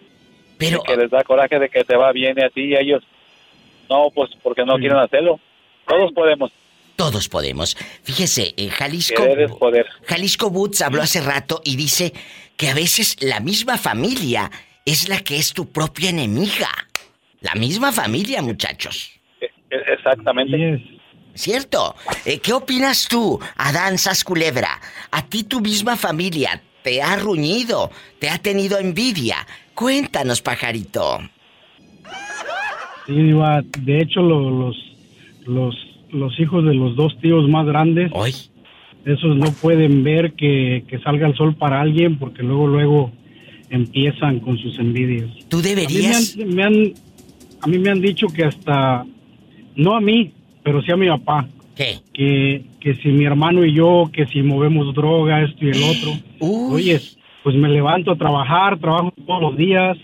pero, 0.71 0.83
que 0.83 0.97
les 0.97 1.11
da 1.11 1.23
coraje 1.25 1.59
de 1.59 1.69
que 1.69 1.85
te 1.85 1.97
va 1.97 2.13
bien 2.13 2.37
y 2.39 2.43
así, 2.43 2.61
y 2.61 2.75
ellos, 2.75 3.03
no, 3.89 4.11
pues 4.15 4.31
porque 4.43 4.65
no 4.65 4.77
quieren 4.77 4.99
hacerlo. 4.99 5.41
Todos 5.87 6.13
podemos. 6.13 6.51
Todos 6.97 7.29
podemos. 7.29 7.77
Fíjese, 8.03 8.55
en 8.57 8.71
Jalisco. 8.71 9.23
Poder. 9.59 9.87
Jalisco 10.05 10.47
Woods 10.49 10.81
habló 10.83 11.03
hace 11.03 11.21
rato 11.21 11.61
y 11.65 11.77
dice 11.77 12.13
que 12.57 12.69
a 12.69 12.75
veces 12.75 13.17
la 13.21 13.41
misma 13.41 13.79
familia 13.79 14.51
es 14.85 15.09
la 15.09 15.21
que 15.21 15.37
es 15.37 15.53
tu 15.53 15.71
propia 15.71 16.11
enemiga. 16.11 16.71
La 17.41 17.55
misma 17.55 17.93
familia, 17.93 18.43
muchachos. 18.43 19.11
E- 19.41 19.51
Exactamente. 19.93 20.83
¿Cierto? 21.35 21.97
Eh, 22.25 22.39
¿Qué 22.39 22.53
opinas 22.53 23.09
tú, 23.09 23.41
Adán 23.57 23.99
Sas 23.99 24.23
Culebra? 24.23 24.81
A 25.11 25.27
ti 25.27 25.43
tu 25.43 25.61
misma 25.61 25.97
familia 25.97 26.63
te 26.83 27.03
ha 27.03 27.17
ruñido, 27.17 27.91
te 28.21 28.31
ha 28.31 28.39
tenido 28.39 28.79
envidia. 28.79 29.45
Cuéntanos, 29.75 30.41
pajarito. 30.41 31.19
Sí, 33.07 33.13
Diva, 33.13 33.63
de 33.81 34.01
hecho 34.01 34.23
lo- 34.23 34.51
los, 34.51 34.77
los, 35.47 35.75
los 36.11 36.41
hijos 36.41 36.65
de 36.65 36.75
los 36.75 36.97
dos 36.97 37.19
tíos 37.21 37.49
más 37.49 37.67
grandes, 37.67 38.11
esos 39.05 39.37
no 39.37 39.53
pueden 39.53 40.03
ver 40.03 40.33
que, 40.33 40.85
que 40.89 40.99
salga 41.01 41.27
el 41.27 41.35
sol 41.35 41.55
para 41.55 41.81
alguien 41.81 42.19
porque 42.19 42.43
luego, 42.43 42.67
luego 42.69 43.13
empiezan 43.69 44.41
con 44.41 44.57
sus 44.59 44.79
envidias. 44.79 45.29
Tú 45.49 45.61
deberías... 45.61 46.35
A 46.35 46.39
mí 46.39 46.45
me 46.55 46.63
han, 46.63 46.75
me 46.75 46.81
han- 46.87 46.95
a 47.61 47.67
mí 47.67 47.79
me 47.79 47.91
han 47.91 48.01
dicho 48.01 48.27
que 48.29 48.45
hasta, 48.45 49.05
no 49.77 49.97
a 49.97 50.01
mí, 50.01 50.33
pero 50.63 50.83
sí 50.83 50.93
a 50.93 50.97
mi 50.97 51.09
papá. 51.09 51.49
¿Qué? 51.75 51.99
Que, 52.13 52.65
que 52.79 52.95
si 52.97 53.09
mi 53.09 53.25
hermano 53.25 53.65
y 53.65 53.73
yo, 53.75 54.11
que 54.13 54.27
si 54.27 54.43
movemos 54.43 54.95
droga, 54.95 55.43
esto 55.43 55.65
y 55.65 55.71
el 55.71 55.83
otro. 55.83 56.13
Oye, 56.73 57.01
pues 57.45 57.55
me 57.55 57.69
levanto 57.69 58.11
a 58.11 58.17
trabajar, 58.17 58.81
trabajo 58.81 59.13
todos 59.27 59.43
los 59.43 59.57
días, 59.59 59.99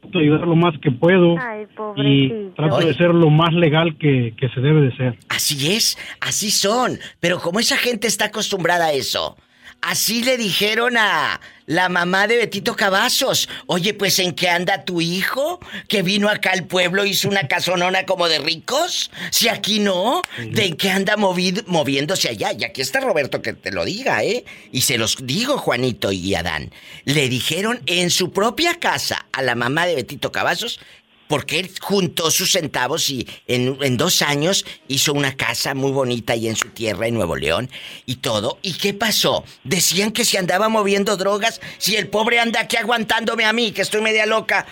trato 0.00 0.18
de 0.18 0.24
ayudar 0.24 0.46
lo 0.46 0.54
más 0.54 0.72
que 0.80 0.92
puedo 0.92 1.36
Ay, 1.36 1.66
y 1.96 2.50
trato 2.54 2.78
de 2.78 2.94
ser 2.94 3.12
lo 3.12 3.30
más 3.30 3.52
legal 3.52 3.98
que, 3.98 4.32
que 4.38 4.48
se 4.50 4.60
debe 4.60 4.80
de 4.82 4.96
ser. 4.96 5.18
Así 5.28 5.72
es, 5.72 5.98
así 6.20 6.52
son. 6.52 7.00
Pero 7.18 7.40
como 7.40 7.58
esa 7.58 7.76
gente 7.76 8.06
está 8.06 8.26
acostumbrada 8.26 8.86
a 8.86 8.92
eso, 8.92 9.36
así 9.82 10.22
le 10.22 10.36
dijeron 10.36 10.96
a 10.96 11.40
la 11.66 11.88
mamá 11.88 12.26
de 12.26 12.36
Betito 12.36 12.74
Cavazos. 12.76 13.48
Oye, 13.66 13.94
pues 13.94 14.18
¿en 14.18 14.32
qué 14.32 14.48
anda 14.48 14.84
tu 14.84 15.00
hijo? 15.00 15.60
Que 15.88 16.02
vino 16.02 16.28
acá 16.28 16.52
al 16.52 16.66
pueblo, 16.66 17.04
hizo 17.04 17.28
una 17.28 17.48
casonona 17.48 18.06
como 18.06 18.28
de 18.28 18.38
ricos. 18.38 19.10
Si 19.30 19.48
aquí 19.48 19.78
no, 19.78 20.22
¿de 20.38 20.76
qué 20.76 20.90
anda 20.90 21.16
moviéndose 21.16 22.28
allá? 22.28 22.52
Y 22.52 22.64
aquí 22.64 22.80
está 22.80 23.00
Roberto 23.00 23.42
que 23.42 23.52
te 23.52 23.70
lo 23.70 23.84
diga, 23.84 24.24
¿eh? 24.24 24.44
Y 24.70 24.82
se 24.82 24.98
los 24.98 25.16
digo, 25.20 25.58
Juanito 25.58 26.12
y 26.12 26.34
Adán. 26.34 26.72
Le 27.04 27.28
dijeron 27.28 27.80
en 27.86 28.10
su 28.10 28.32
propia 28.32 28.78
casa 28.78 29.26
a 29.32 29.42
la 29.42 29.54
mamá 29.54 29.86
de 29.86 29.94
Betito 29.94 30.32
Cavazos 30.32 30.80
porque 31.28 31.58
él 31.60 31.70
juntó 31.80 32.30
sus 32.30 32.52
centavos 32.52 33.08
y 33.08 33.26
en, 33.46 33.78
en 33.80 33.96
dos 33.96 34.20
años 34.22 34.66
hizo 34.88 35.12
una 35.14 35.34
casa 35.36 35.74
muy 35.74 35.90
bonita 35.90 36.34
ahí 36.34 36.46
en 36.48 36.56
su 36.56 36.68
tierra, 36.68 37.06
en 37.06 37.14
Nuevo 37.14 37.36
León, 37.36 37.70
y 38.06 38.16
todo. 38.16 38.58
¿Y 38.62 38.74
qué 38.74 38.92
pasó? 38.92 39.44
Decían 39.64 40.12
que 40.12 40.24
se 40.24 40.36
andaba 40.38 40.68
moviendo 40.68 41.16
drogas, 41.16 41.60
si 41.78 41.96
el 41.96 42.08
pobre 42.08 42.38
anda 42.38 42.60
aquí 42.60 42.76
aguantándome 42.76 43.44
a 43.44 43.52
mí, 43.52 43.72
que 43.72 43.82
estoy 43.82 44.02
media 44.02 44.26
loca. 44.26 44.66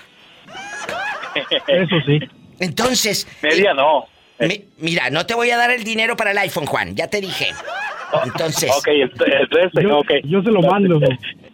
Eso 1.66 1.96
sí. 2.06 2.18
Entonces... 2.58 3.26
Media 3.42 3.72
no. 3.72 4.06
mi- 4.40 4.64
mira, 4.78 5.10
no 5.10 5.24
te 5.26 5.34
voy 5.34 5.50
a 5.50 5.56
dar 5.56 5.70
el 5.70 5.84
dinero 5.84 6.16
para 6.16 6.32
el 6.32 6.38
iPhone, 6.38 6.66
Juan, 6.66 6.94
ya 6.94 7.08
te 7.08 7.20
dije. 7.20 7.48
Entonces... 8.24 8.70
Ok, 8.76 8.88
resto, 9.48 9.80
Yo, 9.80 9.98
ok. 9.98 10.10
yo 10.24 10.42
se 10.42 10.50
lo 10.50 10.60
mando. 10.60 11.00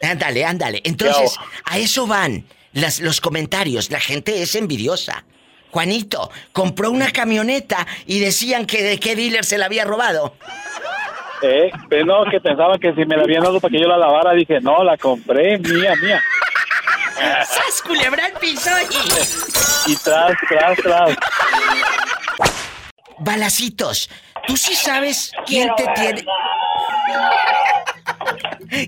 Ándale, 0.03 0.45
ándale. 0.45 0.81
Entonces, 0.85 1.37
a 1.65 1.79
eso 1.79 2.07
van 2.07 2.45
las, 2.77 3.01
los 3.01 3.21
comentarios. 3.21 3.91
La 3.91 4.01
gente 4.01 4.43
es 4.43 4.55
envidiosa. 4.55 5.25
Juanito 5.71 6.31
compró 6.53 6.91
una 6.91 7.11
camioneta 7.11 7.87
y 8.07 8.21
decían 8.21 8.67
que 8.67 8.83
de 8.83 9.01
qué 9.01 9.17
dealer 9.17 9.45
se 9.45 9.59
la 9.59 9.67
había 9.67 9.85
robado. 9.85 10.37
Eh, 11.43 11.71
pero 11.89 12.05
no, 12.07 12.31
que 12.31 12.41
pensaba 12.41 12.79
que 12.79 12.95
si 12.95 13.05
me 13.05 13.17
la 13.17 13.25
habían 13.25 13.43
dado 13.43 13.61
para 13.61 13.73
que 13.73 13.81
yo 13.81 13.89
la 13.89 13.99
lavara, 13.99 14.33
dije, 14.33 14.61
no, 14.61 14.83
la 14.85 14.97
compré, 14.97 15.59
mía, 15.59 15.95
mía. 16.03 16.23
¡Sas, 17.45 17.83
culebra 17.83 18.25
piso! 18.41 18.71
Y... 18.91 19.93
Y 19.93 19.97
tras, 19.97 20.33
tras, 20.49 20.77
tras. 20.79 21.17
Balacitos, 23.19 24.11
¿tú 24.47 24.57
sí 24.57 24.75
sabes 24.75 25.33
quién 25.47 25.71
te 25.77 25.87
tiene? 25.95 26.25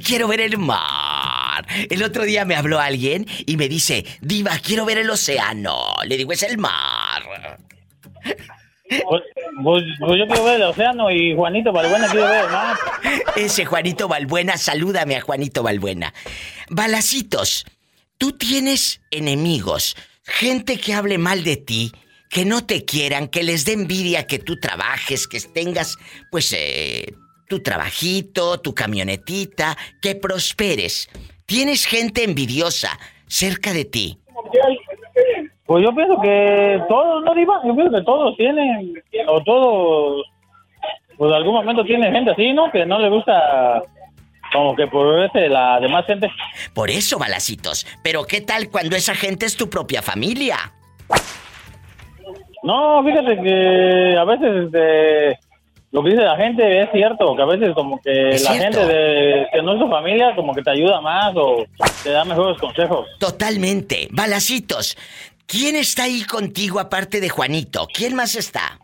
Quiero 0.04 0.28
ver 0.28 0.40
el 0.40 0.58
mar. 0.58 1.66
El 1.90 2.02
otro 2.02 2.24
día 2.24 2.44
me 2.44 2.54
habló 2.56 2.78
alguien 2.80 3.26
y 3.46 3.56
me 3.56 3.68
dice, 3.68 4.04
Diva, 4.20 4.58
quiero 4.62 4.84
ver 4.84 4.98
el 4.98 5.10
océano. 5.10 5.94
Le 6.04 6.16
digo, 6.16 6.32
es 6.32 6.42
el 6.42 6.58
mar. 6.58 7.22
Pues, 8.88 9.22
pues- 9.62 9.84
pues 10.00 10.18
yo 10.18 10.26
quiero 10.26 10.44
ver 10.44 10.56
el 10.56 10.62
océano 10.62 11.10
y 11.10 11.34
Juanito 11.34 11.72
Balbuena 11.72 12.08
quiere 12.08 12.26
ver 12.26 12.44
el 12.44 12.50
mar. 12.50 12.76
Ese 13.36 13.64
Juanito 13.66 14.08
Balbuena, 14.08 14.56
salúdame 14.56 15.16
a 15.16 15.20
Juanito 15.20 15.62
Balbuena. 15.62 16.14
Balacitos, 16.70 17.66
tú 18.16 18.32
tienes 18.32 19.00
enemigos, 19.10 19.94
gente 20.24 20.78
que 20.78 20.94
hable 20.94 21.18
mal 21.18 21.44
de 21.44 21.56
ti, 21.56 21.92
que 22.30 22.44
no 22.44 22.64
te 22.64 22.84
quieran, 22.84 23.28
que 23.28 23.42
les 23.42 23.64
dé 23.64 23.72
envidia 23.72 24.26
que 24.26 24.38
tú 24.38 24.58
trabajes, 24.58 25.26
que 25.28 25.40
tengas, 25.40 25.96
pues, 26.30 26.52
eh, 26.56 27.14
tu 27.48 27.60
trabajito, 27.60 28.60
tu 28.60 28.74
camionetita, 28.74 29.76
que 30.00 30.14
prosperes. 30.14 31.08
Tienes 31.46 31.86
gente 31.86 32.22
envidiosa 32.22 32.98
cerca 33.26 33.72
de 33.72 33.84
ti. 33.84 34.18
Pues 35.66 35.84
yo 35.84 35.94
pienso 35.94 36.20
que 36.22 36.80
todos, 36.88 37.24
¿no, 37.24 37.34
Diva? 37.34 37.60
Yo 37.66 37.74
pienso 37.74 37.96
que 37.96 38.04
todos 38.04 38.36
tienen, 38.36 38.94
o 39.26 39.42
todos, 39.42 40.26
pues 41.16 41.30
en 41.30 41.36
algún 41.36 41.54
momento 41.54 41.84
tienen 41.84 42.12
gente 42.12 42.30
así, 42.30 42.52
¿no? 42.52 42.70
Que 42.70 42.86
no 42.86 42.98
le 42.98 43.10
gusta, 43.10 43.82
como 44.52 44.74
que 44.76 44.86
por 44.86 45.30
la 45.34 45.80
demás 45.80 46.06
gente. 46.06 46.30
Por 46.74 46.90
eso, 46.90 47.18
balacitos. 47.18 47.86
Pero 48.02 48.24
¿qué 48.24 48.40
tal 48.40 48.70
cuando 48.70 48.96
esa 48.96 49.14
gente 49.14 49.46
es 49.46 49.56
tu 49.56 49.68
propia 49.68 50.00
familia? 50.00 50.72
No, 52.62 53.02
fíjate 53.04 53.40
que 53.42 54.16
a 54.18 54.24
veces 54.24 54.64
este, 54.64 55.38
lo 55.90 56.02
que 56.02 56.10
dice 56.10 56.22
la 56.22 56.36
gente 56.36 56.82
es 56.82 56.90
cierto, 56.92 57.34
que 57.34 57.42
a 57.42 57.46
veces 57.46 57.74
como 57.74 57.98
que 58.02 58.30
Es 58.30 58.44
la 58.44 58.52
cierto. 58.52 58.80
gente 58.80 58.92
de, 58.94 59.46
que 59.52 59.62
no 59.62 59.72
es 59.74 59.80
tu 59.80 59.88
familia 59.88 60.34
como 60.36 60.54
que 60.54 60.62
te 60.62 60.70
ayuda 60.70 61.00
más 61.00 61.32
o 61.36 61.64
te 62.02 62.10
da 62.10 62.24
mejores 62.24 62.58
consejos. 62.58 63.06
Totalmente. 63.18 64.08
Balacitos, 64.10 64.96
¿quién 65.46 65.76
está 65.76 66.04
ahí 66.04 66.24
contigo 66.24 66.78
aparte 66.78 67.20
de 67.20 67.28
Juanito? 67.30 67.86
¿Quién 67.92 68.14
más 68.14 68.34
está? 68.34 68.78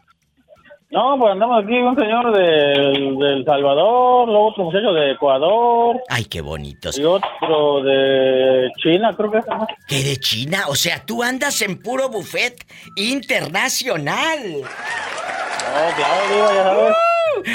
No, 0.90 1.18
pues 1.18 1.32
andamos 1.32 1.64
aquí 1.64 1.72
un 1.74 1.96
señor 1.96 2.32
del, 2.36 3.18
del 3.18 3.44
Salvador, 3.44 4.28
luego 4.28 4.46
otro 4.50 4.64
muchacho 4.64 4.92
de 4.92 5.10
Ecuador 5.10 6.00
Ay, 6.08 6.24
qué 6.26 6.40
bonitos. 6.40 6.96
y 6.96 7.02
otro 7.04 7.82
de 7.82 8.70
China, 8.80 9.12
creo 9.16 9.30
que 9.32 9.38
es. 9.38 9.46
¿no? 9.48 9.66
¿Qué 9.88 10.04
de 10.04 10.16
China? 10.18 10.66
O 10.68 10.76
sea, 10.76 11.04
tú 11.04 11.24
andas 11.24 11.60
en 11.62 11.82
puro 11.82 12.08
buffet 12.10 12.64
internacional. 12.96 14.40
Claro, 15.96 16.54
ya 16.54 16.62
sabes. 16.62 16.94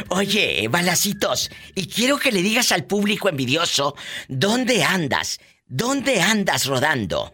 Oye, 0.10 0.68
balacitos, 0.70 1.50
y 1.76 1.88
quiero 1.88 2.18
que 2.18 2.32
le 2.32 2.42
digas 2.42 2.72
al 2.72 2.84
público 2.86 3.30
envidioso, 3.30 3.96
¿dónde 4.28 4.84
andas? 4.84 5.40
¿Dónde 5.68 6.22
andas 6.22 6.66
rodando? 6.66 7.32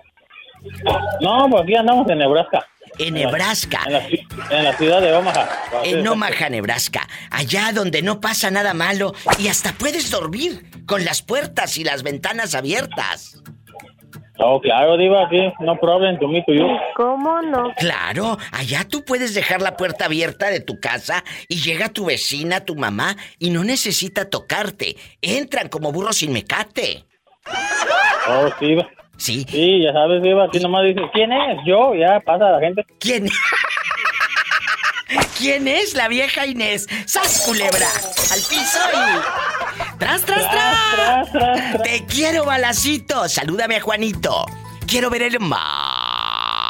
No, 1.22 1.48
pues 1.50 1.64
aquí 1.64 1.76
andamos 1.76 2.10
en 2.10 2.18
Nebraska. 2.20 2.66
En 2.98 3.14
Nebraska. 3.14 3.80
En 3.88 3.94
la, 3.94 4.08
ci- 4.08 4.28
en 4.52 4.64
la 4.64 4.78
ciudad 4.78 5.02
de 5.02 5.14
Omaha. 5.14 5.50
En 5.84 6.08
Omaha, 6.08 6.50
Nebraska. 6.50 7.08
Allá 7.30 7.72
donde 7.74 8.02
no 8.02 8.22
pasa 8.22 8.52
nada 8.52 8.74
malo 8.74 9.14
y 9.38 9.48
hasta 9.48 9.74
puedes 9.74 10.10
dormir 10.12 10.66
con 10.86 11.04
las 11.04 11.22
puertas 11.22 11.78
y 11.78 11.84
las 11.84 12.04
ventanas 12.04 12.56
abiertas. 12.56 13.42
Oh, 14.38 14.60
claro, 14.60 14.98
Diva, 14.98 15.26
aquí, 15.26 15.54
no 15.60 15.78
problem 15.78 16.20
to 16.20 16.28
me 16.28 16.44
to 16.44 16.54
you. 16.54 16.68
¿Cómo 16.96 17.42
no? 17.42 17.74
Claro, 17.78 18.38
allá 18.52 18.86
tú 18.88 19.04
puedes 19.06 19.34
dejar 19.34 19.62
la 19.62 19.78
puerta 19.78 20.06
abierta 20.06 20.50
de 20.50 20.60
tu 20.60 20.80
casa 20.80 21.24
y 21.48 21.62
llega 21.62 21.90
tu 21.90 22.06
vecina, 22.06 22.66
tu 22.66 22.76
mamá, 22.76 23.16
y 23.40 23.50
no 23.50 23.64
necesita 23.64 24.30
tocarte. 24.30 24.98
Entran 25.22 25.70
como 25.70 25.92
burros 25.92 26.18
sin 26.18 26.34
mecate. 26.34 27.06
Oh, 28.28 28.50
sí, 28.60 28.66
Diva. 28.68 28.90
Sí. 29.18 29.46
Sí, 29.48 29.82
ya 29.84 29.94
sabes, 29.94 30.22
Diva, 30.22 30.46
aquí 30.46 30.60
nomás 30.60 30.84
dice, 30.84 31.02
¿quién 31.14 31.32
es? 31.32 31.60
Yo, 31.66 31.96
ya 31.96 32.20
pasa 32.20 32.52
la 32.52 32.60
gente. 32.60 32.86
¿Quién? 33.00 33.28
¿Quién 35.38 35.68
es 35.68 35.94
la 35.94 36.08
vieja 36.08 36.46
Inés? 36.46 36.88
¡Sas, 37.06 37.42
culebra! 37.46 37.90
¡Al 38.32 38.40
piso 38.40 38.80
y... 38.94 39.98
¡Tras, 40.00 40.26
tras, 40.26 40.50
tras! 40.52 41.84
¡Te 41.84 42.06
quiero, 42.06 42.46
balacito! 42.46 43.28
Salúdame 43.30 43.76
a 43.76 43.82
Juanito. 43.82 44.46
Quiero 44.88 45.10
ver 45.10 45.24
el 45.24 45.40
mar. 45.40 46.66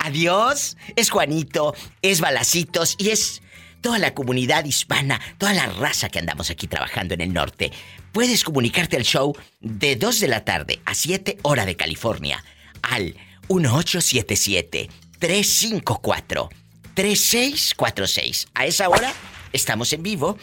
Adiós. 0.00 0.76
Es 0.96 1.10
Juanito, 1.10 1.74
es 2.02 2.20
Balacitos 2.20 2.96
y 2.98 3.10
es 3.10 3.42
toda 3.80 3.98
la 3.98 4.14
comunidad 4.14 4.64
hispana, 4.64 5.20
toda 5.38 5.52
la 5.52 5.66
raza 5.66 6.08
que 6.08 6.18
andamos 6.18 6.50
aquí 6.50 6.66
trabajando 6.66 7.14
en 7.14 7.20
el 7.20 7.32
norte. 7.32 7.72
Puedes 8.12 8.42
comunicarte 8.42 8.96
al 8.96 9.04
show 9.04 9.36
de 9.60 9.96
2 9.96 10.20
de 10.20 10.28
la 10.28 10.44
tarde 10.44 10.80
a 10.84 10.94
7 10.94 11.38
hora 11.42 11.66
de 11.66 11.76
California 11.76 12.42
al 12.82 13.14
1877 13.48 14.88
354 15.18 16.48
3646. 16.94 18.48
A 18.54 18.66
esa 18.66 18.88
hora 18.88 19.12
estamos 19.52 19.92
en 19.92 20.02
vivo 20.02 20.36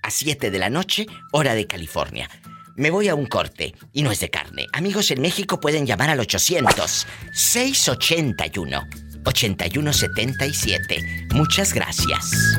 a 0.02 0.10
7 0.10 0.50
de 0.50 0.58
la 0.58 0.68
noche, 0.70 1.06
hora 1.32 1.54
de 1.54 1.66
California. 1.66 2.28
Me 2.76 2.90
voy 2.90 3.08
a 3.08 3.14
un 3.14 3.24
corte 3.24 3.74
y 3.94 4.02
no 4.02 4.10
es 4.10 4.20
de 4.20 4.28
carne. 4.28 4.66
Amigos 4.74 5.10
en 5.10 5.22
México 5.22 5.58
pueden 5.58 5.86
llamar 5.86 6.10
al 6.10 6.20
800 6.20 7.06
681 7.32 8.86
8177. 9.24 11.28
Muchas 11.32 11.72
gracias. 11.72 12.58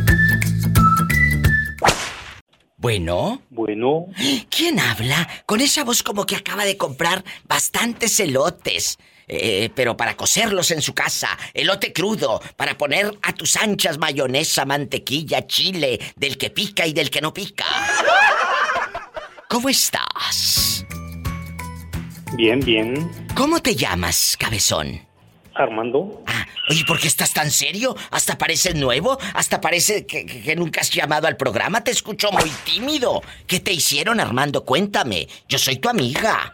Bueno. 2.77 3.43
Bueno. 3.51 4.07
¿Quién 4.49 4.79
habla? 4.79 5.29
Con 5.45 5.61
esa 5.61 5.83
voz 5.83 6.01
como 6.01 6.25
que 6.25 6.35
acaba 6.35 6.65
de 6.65 6.77
comprar 6.77 7.23
bastantes 7.47 8.19
elotes. 8.19 8.97
Eh, 9.27 9.69
pero 9.75 9.97
para 9.97 10.15
cocerlos 10.15 10.71
en 10.71 10.81
su 10.81 10.95
casa, 10.95 11.37
elote 11.53 11.91
crudo, 11.91 12.41
para 12.55 12.77
poner 12.77 13.11
a 13.21 13.33
tus 13.33 13.57
anchas 13.57 13.97
mayonesa, 13.97 14.65
mantequilla, 14.65 15.45
chile, 15.45 15.99
del 16.15 16.37
que 16.37 16.49
pica 16.49 16.87
y 16.87 16.93
del 16.93 17.09
que 17.09 17.19
no 17.19 17.33
pica. 17.33 17.65
¿Cómo 19.49 19.69
estás? 19.69 20.85
Bien, 22.33 22.59
bien. 22.59 23.09
¿Cómo 23.33 23.61
te 23.61 23.75
llamas, 23.75 24.35
cabezón? 24.37 24.99
Armando. 25.55 26.21
Ah, 26.27 26.45
oye, 26.69 26.83
¿por 26.85 26.99
qué 26.99 27.07
estás 27.07 27.33
tan 27.33 27.49
serio? 27.49 27.95
Hasta 28.11 28.37
parece 28.37 28.73
nuevo, 28.73 29.17
hasta 29.33 29.61
parece 29.61 30.05
que, 30.05 30.53
nunca 30.57 30.81
has 30.81 30.91
llamado 30.91 31.27
al 31.27 31.37
programa. 31.37 31.83
Te 31.83 31.91
escucho 31.91 32.29
muy 32.31 32.51
tímido. 32.65 33.21
¿Qué 33.47 33.59
te 33.61 33.71
hicieron, 33.71 34.19
Armando? 34.19 34.65
Cuéntame. 34.65 35.27
Yo 35.47 35.57
soy 35.57 35.77
tu 35.77 35.87
amiga. 35.89 36.53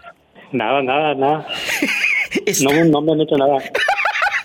Nada, 0.52 0.82
nada, 0.84 1.16
nada. 1.16 1.48
No, 2.62 2.84
no 2.86 3.02
me 3.02 3.12
han 3.12 3.22
hecho 3.22 3.38
nada. 3.38 3.60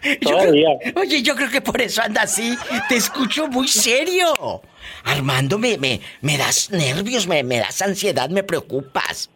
Todavía. 0.21 0.71
oye, 0.97 1.23
yo 1.23 1.35
creo 1.35 1.51
que 1.51 1.61
por 1.61 1.81
eso 1.81 2.03
anda 2.03 2.23
así. 2.23 2.57
Te 2.89 2.97
escucho 2.97 3.49
muy 3.49 3.69
serio. 3.69 4.63
Armando, 5.05 5.59
me, 5.59 5.79
me, 5.79 6.01
me 6.21 6.37
das 6.37 6.71
nervios, 6.71 7.27
me, 7.27 7.43
me 7.43 7.59
das 7.59 7.83
ansiedad, 7.83 8.29
me 8.31 8.43
preocupas. 8.43 9.31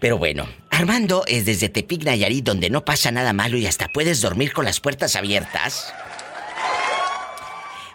Pero 0.00 0.18
bueno, 0.18 0.46
Armando 0.70 1.24
es 1.26 1.44
desde 1.44 1.68
Tepic 1.68 2.04
Nayarit 2.04 2.44
donde 2.44 2.70
no 2.70 2.84
pasa 2.84 3.10
nada 3.10 3.32
malo 3.32 3.56
y 3.56 3.66
hasta 3.66 3.88
puedes 3.88 4.20
dormir 4.20 4.52
con 4.52 4.64
las 4.64 4.80
puertas 4.80 5.16
abiertas. 5.16 5.92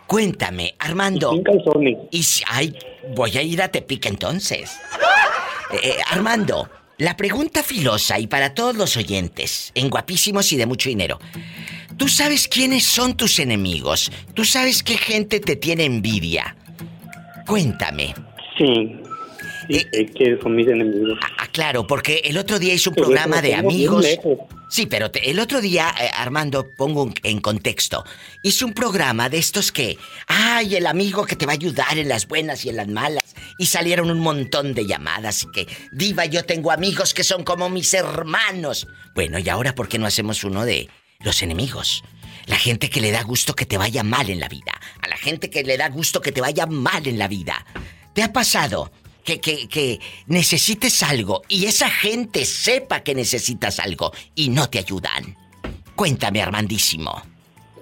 Cuéntame, 0.07 0.73
Armando. 0.79 1.33
Y 2.11 2.23
si, 2.23 2.43
ay, 2.47 2.77
voy 3.13 3.37
a 3.37 3.41
ir 3.41 3.61
a 3.61 3.67
Tepic 3.67 4.05
entonces. 4.05 4.77
Eh, 5.71 5.79
eh, 5.83 5.97
Armando, 6.09 6.69
la 6.97 7.17
pregunta 7.17 7.61
filosa 7.61 8.17
y 8.17 8.27
para 8.27 8.53
todos 8.53 8.75
los 8.75 8.95
oyentes, 8.95 9.71
en 9.75 9.89
guapísimos 9.89 10.51
y 10.53 10.57
de 10.57 10.65
mucho 10.65 10.87
dinero. 10.87 11.19
¿Tú 11.97 12.07
sabes 12.07 12.47
quiénes 12.47 12.83
son 12.83 13.17
tus 13.17 13.39
enemigos? 13.39 14.11
¿Tú 14.33 14.45
sabes 14.45 14.83
qué 14.83 14.97
gente 14.97 15.39
te 15.39 15.55
tiene 15.55 15.85
envidia? 15.85 16.55
Cuéntame. 17.45 18.13
Sí. 18.57 19.01
Eh, 19.69 20.05
que 20.15 20.37
son 20.41 20.55
mis 20.55 20.67
enemigos. 20.67 21.19
Ah, 21.21 21.29
ah, 21.39 21.47
claro, 21.51 21.85
porque 21.85 22.21
el 22.23 22.37
otro 22.37 22.59
día 22.59 22.73
hizo 22.73 22.91
un 22.91 22.95
programa 22.95 23.41
de 23.41 23.55
amigos. 23.55 24.05
Sí, 24.69 24.85
pero 24.85 25.09
el 25.13 25.39
otro 25.39 25.59
día, 25.59 25.93
eh, 25.99 26.09
Armando, 26.13 26.67
pongo 26.77 27.11
en 27.23 27.39
contexto, 27.41 28.03
hizo 28.43 28.65
un 28.65 28.73
programa 28.73 29.29
de 29.29 29.37
estos 29.37 29.71
que, 29.71 29.97
ay, 30.27 30.75
el 30.75 30.85
amigo 30.85 31.25
que 31.25 31.35
te 31.35 31.45
va 31.45 31.53
a 31.53 31.55
ayudar 31.55 31.97
en 31.97 32.07
las 32.07 32.27
buenas 32.27 32.63
y 32.65 32.69
en 32.69 32.77
las 32.77 32.87
malas. 32.87 33.35
Y 33.57 33.65
salieron 33.65 34.11
un 34.11 34.19
montón 34.19 34.73
de 34.73 34.85
llamadas 34.85 35.43
y 35.43 35.51
que, 35.51 35.67
diva, 35.91 36.25
yo 36.25 36.43
tengo 36.43 36.71
amigos 36.71 37.13
que 37.13 37.23
son 37.23 37.43
como 37.43 37.69
mis 37.69 37.93
hermanos. 37.93 38.87
Bueno, 39.15 39.39
¿y 39.39 39.49
ahora 39.49 39.73
por 39.73 39.87
qué 39.87 39.97
no 39.97 40.05
hacemos 40.05 40.43
uno 40.43 40.63
de 40.63 40.89
los 41.19 41.41
enemigos? 41.41 42.03
La 42.45 42.57
gente 42.57 42.89
que 42.89 43.01
le 43.01 43.11
da 43.11 43.23
gusto 43.23 43.53
que 43.53 43.65
te 43.65 43.77
vaya 43.77 44.03
mal 44.03 44.29
en 44.29 44.39
la 44.39 44.47
vida. 44.47 44.73
A 45.01 45.07
la 45.07 45.17
gente 45.17 45.49
que 45.49 45.63
le 45.63 45.77
da 45.77 45.89
gusto 45.89 46.21
que 46.21 46.31
te 46.31 46.41
vaya 46.41 46.65
mal 46.65 47.07
en 47.07 47.19
la 47.19 47.27
vida. 47.27 47.65
¿Te 48.13 48.23
ha 48.23 48.31
pasado 48.31 48.91
que, 49.35 49.99
necesites 50.27 51.03
algo 51.03 51.41
y 51.49 51.65
esa 51.65 51.89
gente 51.89 52.45
sepa 52.45 53.01
que 53.01 53.13
necesitas 53.13 53.79
algo 53.79 54.11
y 54.35 54.49
no 54.49 54.69
te 54.69 54.79
ayudan. 54.79 55.35
Cuéntame, 55.95 56.41
Armandísimo. 56.41 57.21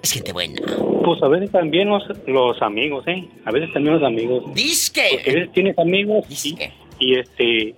Es 0.02 0.12
gente 0.12 0.32
buena. 0.32 0.60
Pues 1.04 1.22
a 1.22 1.28
veces 1.28 1.50
también 1.52 1.88
los, 1.88 2.62
amigos, 2.62 3.06
¿eh? 3.06 3.28
A 3.44 3.52
veces 3.52 3.72
también 3.72 3.94
los 3.94 4.02
amigos. 4.02 4.54
Disque. 4.54 5.20
a 5.20 5.32
veces 5.32 5.52
tienes 5.52 5.78
amigos 5.78 6.24
y, 6.98 7.14
este 7.14 7.74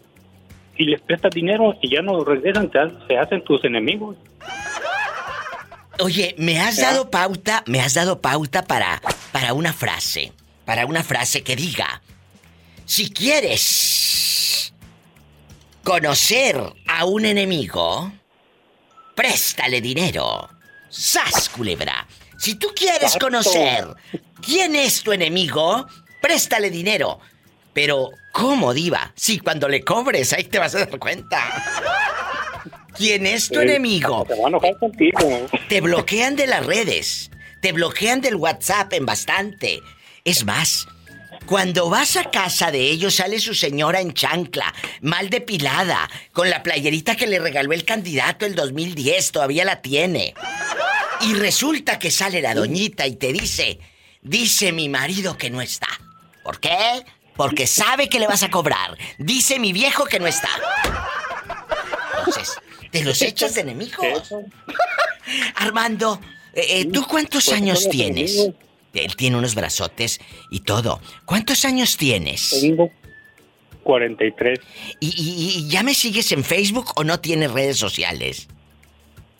y 0.76 0.84
les 0.84 1.00
prestas 1.00 1.34
dinero 1.34 1.74
y 1.82 1.90
ya 1.90 2.02
no 2.02 2.24
regresan, 2.24 2.70
se 3.06 3.16
hacen 3.16 3.42
tus 3.42 3.64
enemigos. 3.64 4.16
Oye, 6.00 6.34
me 6.38 6.60
has 6.60 6.76
dado 6.76 7.10
pauta, 7.10 7.62
me 7.66 7.80
has 7.80 7.94
dado 7.94 8.20
pauta 8.20 8.64
para 8.64 9.00
para 9.32 9.52
una 9.52 9.72
frase, 9.72 10.32
para 10.64 10.86
una 10.86 11.02
frase 11.02 11.42
que 11.42 11.56
diga, 11.56 12.02
si 12.84 13.10
quieres 13.10 14.72
conocer 15.82 16.60
a 16.86 17.04
un 17.04 17.24
enemigo, 17.24 18.12
préstale 19.14 19.80
dinero. 19.80 20.48
¡Sas, 20.90 21.48
culebra! 21.50 22.06
Si 22.38 22.54
tú 22.54 22.68
quieres 22.74 23.16
conocer 23.16 23.86
quién 24.40 24.74
es 24.74 25.02
tu 25.02 25.12
enemigo, 25.12 25.86
préstale 26.22 26.70
dinero. 26.70 27.20
Pero, 27.72 28.10
¿cómo, 28.32 28.72
diva? 28.72 29.12
Si 29.14 29.38
cuando 29.38 29.68
le 29.68 29.84
cobres, 29.84 30.32
ahí 30.32 30.44
te 30.44 30.58
vas 30.58 30.74
a 30.74 30.80
dar 30.80 30.98
cuenta. 30.98 31.42
¿Quién 32.98 33.26
es 33.26 33.48
tu 33.48 33.60
enemigo? 33.60 34.26
Te 35.68 35.80
bloquean 35.80 36.34
de 36.34 36.48
las 36.48 36.66
redes. 36.66 37.30
Te 37.60 37.70
bloquean 37.70 38.20
del 38.20 38.34
WhatsApp 38.34 38.92
en 38.92 39.06
bastante. 39.06 39.80
Es 40.24 40.44
más, 40.44 40.88
cuando 41.46 41.88
vas 41.88 42.16
a 42.16 42.24
casa 42.24 42.72
de 42.72 42.80
ellos 42.80 43.14
sale 43.14 43.38
su 43.38 43.54
señora 43.54 44.00
en 44.00 44.14
chancla, 44.14 44.74
mal 45.00 45.30
depilada, 45.30 46.10
con 46.32 46.50
la 46.50 46.64
playerita 46.64 47.14
que 47.14 47.28
le 47.28 47.38
regaló 47.38 47.72
el 47.72 47.84
candidato 47.84 48.44
el 48.46 48.56
2010, 48.56 49.30
todavía 49.30 49.64
la 49.64 49.80
tiene. 49.80 50.34
Y 51.20 51.34
resulta 51.34 52.00
que 52.00 52.10
sale 52.10 52.42
la 52.42 52.54
doñita 52.54 53.06
y 53.06 53.14
te 53.14 53.32
dice, 53.32 53.78
dice 54.22 54.72
mi 54.72 54.88
marido 54.88 55.38
que 55.38 55.50
no 55.50 55.60
está. 55.60 55.88
¿Por 56.42 56.58
qué? 56.58 57.04
Porque 57.36 57.68
sabe 57.68 58.08
que 58.08 58.18
le 58.18 58.26
vas 58.26 58.42
a 58.42 58.50
cobrar. 58.50 58.98
Dice 59.18 59.60
mi 59.60 59.72
viejo 59.72 60.04
que 60.06 60.18
no 60.18 60.26
está. 60.26 60.50
Entonces, 62.18 62.58
te 62.90 63.02
los 63.02 63.20
echas 63.22 63.54
de 63.54 63.62
enemigo. 63.62 64.02
Armando, 65.56 66.20
eh, 66.54 66.80
eh, 66.80 66.84
¿tú 66.86 67.04
cuántos 67.06 67.46
pues, 67.46 67.56
años 67.56 67.88
tienes? 67.88 68.50
Él 68.94 69.16
tiene 69.16 69.36
unos 69.36 69.54
brazotes 69.54 70.20
y 70.50 70.60
todo. 70.60 71.00
¿Cuántos 71.24 71.64
años 71.64 71.96
tienes? 71.96 72.50
Tengo 72.60 72.90
43. 73.82 74.60
¿Y, 75.00 75.06
y, 75.08 75.68
ya 75.68 75.82
me 75.82 75.94
sigues 75.94 76.32
en 76.32 76.44
Facebook 76.44 76.92
o 76.96 77.04
no 77.04 77.20
tienes 77.20 77.52
redes 77.52 77.76
sociales? 77.76 78.48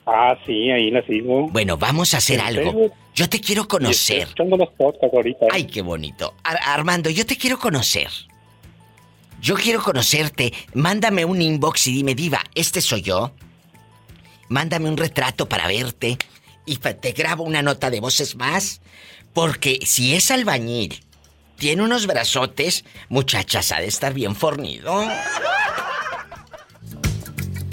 Ah, 0.07 0.39
sí, 0.47 0.71
ahí 0.71 0.91
la 0.91 1.05
sigo. 1.05 1.49
Bueno, 1.49 1.77
vamos 1.77 2.15
a 2.15 2.17
hacer 2.17 2.41
algo. 2.41 2.91
Yo 3.15 3.29
te 3.29 3.41
quiero 3.41 3.69
conocer. 3.69 4.29
ahorita. 4.39 5.47
Ay, 5.51 5.65
qué 5.67 5.83
bonito. 5.83 6.35
Armando, 6.45 7.11
yo 7.11 7.27
te 7.27 7.37
quiero 7.37 7.59
conocer. 7.59 8.09
Yo 9.41 9.55
quiero 9.55 9.83
conocerte. 9.83 10.53
Mándame 10.75 11.25
un 11.25 11.41
inbox 11.41 11.87
y 11.87 11.93
dime, 11.93 12.15
Diva, 12.15 12.43
este 12.55 12.81
soy 12.81 13.03
yo. 13.03 13.33
Mándame 14.49 14.89
un 14.89 14.97
retrato 14.97 15.49
para 15.49 15.67
verte. 15.67 16.19
Y 16.67 16.77
te 16.77 17.13
grabo 17.13 17.45
una 17.45 17.63
nota 17.63 17.91
de 17.91 18.01
voces 18.01 18.37
más. 18.37 18.81
Porque 19.33 19.81
si 19.85 20.15
es 20.15 20.31
albañil, 20.31 21.05
tiene 21.57 21.83
unos 21.83 22.07
brazotes, 22.07 22.85
muchachas, 23.09 23.73
ha 23.73 23.81
de 23.81 23.87
estar 23.87 24.15
bien 24.15 24.35
fornido. 24.35 25.07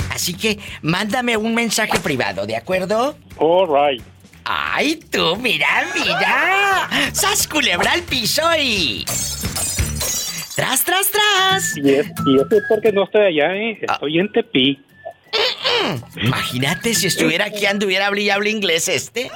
Así 0.10 0.34
que 0.34 0.60
mándame 0.82 1.38
un 1.38 1.54
mensaje 1.54 2.00
privado, 2.00 2.46
¿de 2.46 2.56
acuerdo? 2.56 3.18
All 3.38 3.68
right. 3.68 4.04
¡Ay, 4.46 4.96
tú! 4.96 5.36
¡Mira, 5.38 5.86
mira! 5.94 6.90
¡Sas 7.14 7.48
culebra 7.48 7.92
al 7.92 8.04
piso 8.04 8.44
y... 8.60 9.06
¡Tras, 10.56 10.86
tras, 10.86 11.12
tras! 11.12 11.78
Y, 11.78 11.90
es, 11.90 12.08
y 12.26 12.36
eso 12.36 12.48
es 12.52 12.64
porque 12.70 12.92
no 12.92 13.04
estoy 13.04 13.22
allá, 13.24 13.56
¿eh? 13.56 13.78
Estoy 13.82 14.20
en 14.20 14.32
Tepi. 14.32 14.86
Imagínate 16.16 16.94
si 16.94 17.08
estuviera 17.08 17.46
aquí 17.46 17.66
anduviera 17.66 18.08
hablando 18.08 18.50
inglés 18.50 18.88
este. 18.88 19.30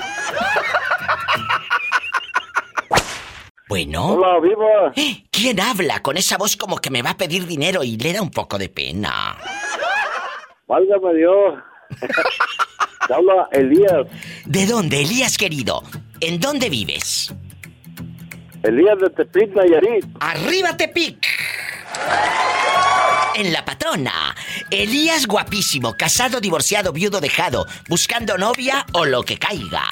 Bueno. 3.68 4.14
Hola, 4.14 4.40
viva. 4.40 4.94
¿Quién 5.30 5.60
habla 5.60 6.02
con 6.02 6.18
esa 6.18 6.38
voz 6.38 6.56
como 6.56 6.78
que 6.78 6.90
me 6.90 7.02
va 7.02 7.12
a 7.12 7.18
pedir 7.18 7.46
dinero 7.46 7.84
y 7.84 7.98
le 7.98 8.14
da 8.14 8.22
un 8.22 8.32
poco 8.32 8.58
de 8.58 8.70
pena? 8.70 9.38
Válgame 10.68 11.14
Dios. 11.16 11.56
Te 13.08 13.14
habla 13.14 13.48
Elías. 13.52 14.08
¿De 14.46 14.66
dónde, 14.66 15.02
Elías 15.02 15.38
querido? 15.38 15.84
¿En 16.22 16.40
dónde 16.40 16.70
vives? 16.70 17.34
Elías 18.64 19.00
de 19.00 19.10
Tepic, 19.10 19.56
Nayarit. 19.56 20.06
¡Arriba 20.20 20.76
Tepic! 20.76 21.26
En 23.36 23.54
la 23.54 23.64
patrona. 23.64 24.36
Elías 24.70 25.26
guapísimo, 25.28 25.96
casado, 25.96 26.42
divorciado, 26.42 26.92
viudo, 26.92 27.22
dejado, 27.22 27.66
buscando 27.88 28.38
novia 28.38 28.86
o 28.94 29.06
lo 29.06 29.24
que 29.24 29.38
caiga. 29.38 29.84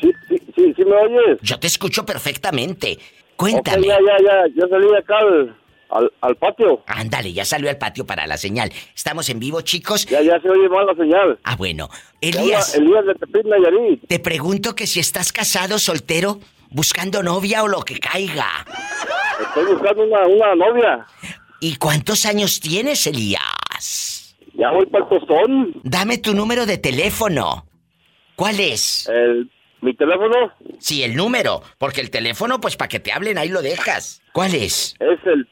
Sí, 0.00 0.12
sí, 0.28 0.36
sí, 0.54 0.72
sí 0.76 0.84
me 0.84 0.94
oyes. 0.94 1.38
Yo 1.42 1.58
te 1.58 1.66
escucho 1.66 2.06
perfectamente. 2.06 2.98
Cuéntame. 3.36 3.78
Ok, 3.78 3.86
ya, 3.86 3.98
ya, 3.98 4.24
ya. 4.24 4.54
Yo 4.54 4.68
salí 4.68 4.86
acá 4.96 5.18
al, 5.18 5.56
al, 5.90 6.12
al 6.20 6.36
patio. 6.36 6.84
Ándale, 6.86 7.32
ya 7.32 7.44
salió 7.44 7.70
al 7.70 7.78
patio 7.78 8.06
para 8.06 8.26
la 8.28 8.36
señal. 8.36 8.70
Estamos 8.94 9.28
en 9.30 9.40
vivo, 9.40 9.62
chicos. 9.62 10.06
Ya, 10.06 10.22
ya 10.22 10.38
se 10.40 10.48
oye 10.48 10.68
mal 10.68 10.86
la 10.86 10.94
señal. 10.94 11.38
Ah, 11.42 11.56
bueno. 11.56 11.88
Elías, 12.20 12.74
Elías 12.76 13.04
de 13.04 13.14
Tepic, 13.14 13.46
Nayarit. 13.46 14.06
te 14.06 14.20
pregunto 14.20 14.76
que 14.76 14.86
si 14.86 15.00
estás 15.00 15.32
casado, 15.32 15.78
soltero, 15.78 16.38
buscando 16.70 17.22
novia 17.22 17.62
o 17.62 17.68
lo 17.68 17.82
que 17.82 17.98
caiga. 17.98 18.46
Estoy 19.40 19.64
buscando 19.66 20.04
una, 20.04 20.26
una 20.26 20.54
novia. 20.54 21.06
¿Y 21.60 21.76
cuántos 21.76 22.24
años 22.26 22.60
tienes, 22.60 23.06
Elías? 23.06 24.36
Ya 24.54 24.70
voy 24.70 24.86
para 24.86 25.04
el 25.04 25.10
tostón. 25.10 25.80
Dame 25.82 26.18
tu 26.18 26.34
número 26.34 26.66
de 26.66 26.78
teléfono. 26.78 27.66
¿Cuál 28.36 28.60
es? 28.60 29.08
El, 29.08 29.50
¿Mi 29.80 29.94
teléfono? 29.94 30.52
Sí, 30.78 31.02
el 31.02 31.16
número. 31.16 31.62
Porque 31.78 32.00
el 32.00 32.10
teléfono, 32.10 32.60
pues 32.60 32.76
para 32.76 32.88
que 32.88 33.00
te 33.00 33.12
hablen, 33.12 33.38
ahí 33.38 33.48
lo 33.48 33.62
dejas. 33.62 34.22
¿Cuál 34.32 34.54
es? 34.54 34.96
Es 34.98 35.18
el 35.26 35.48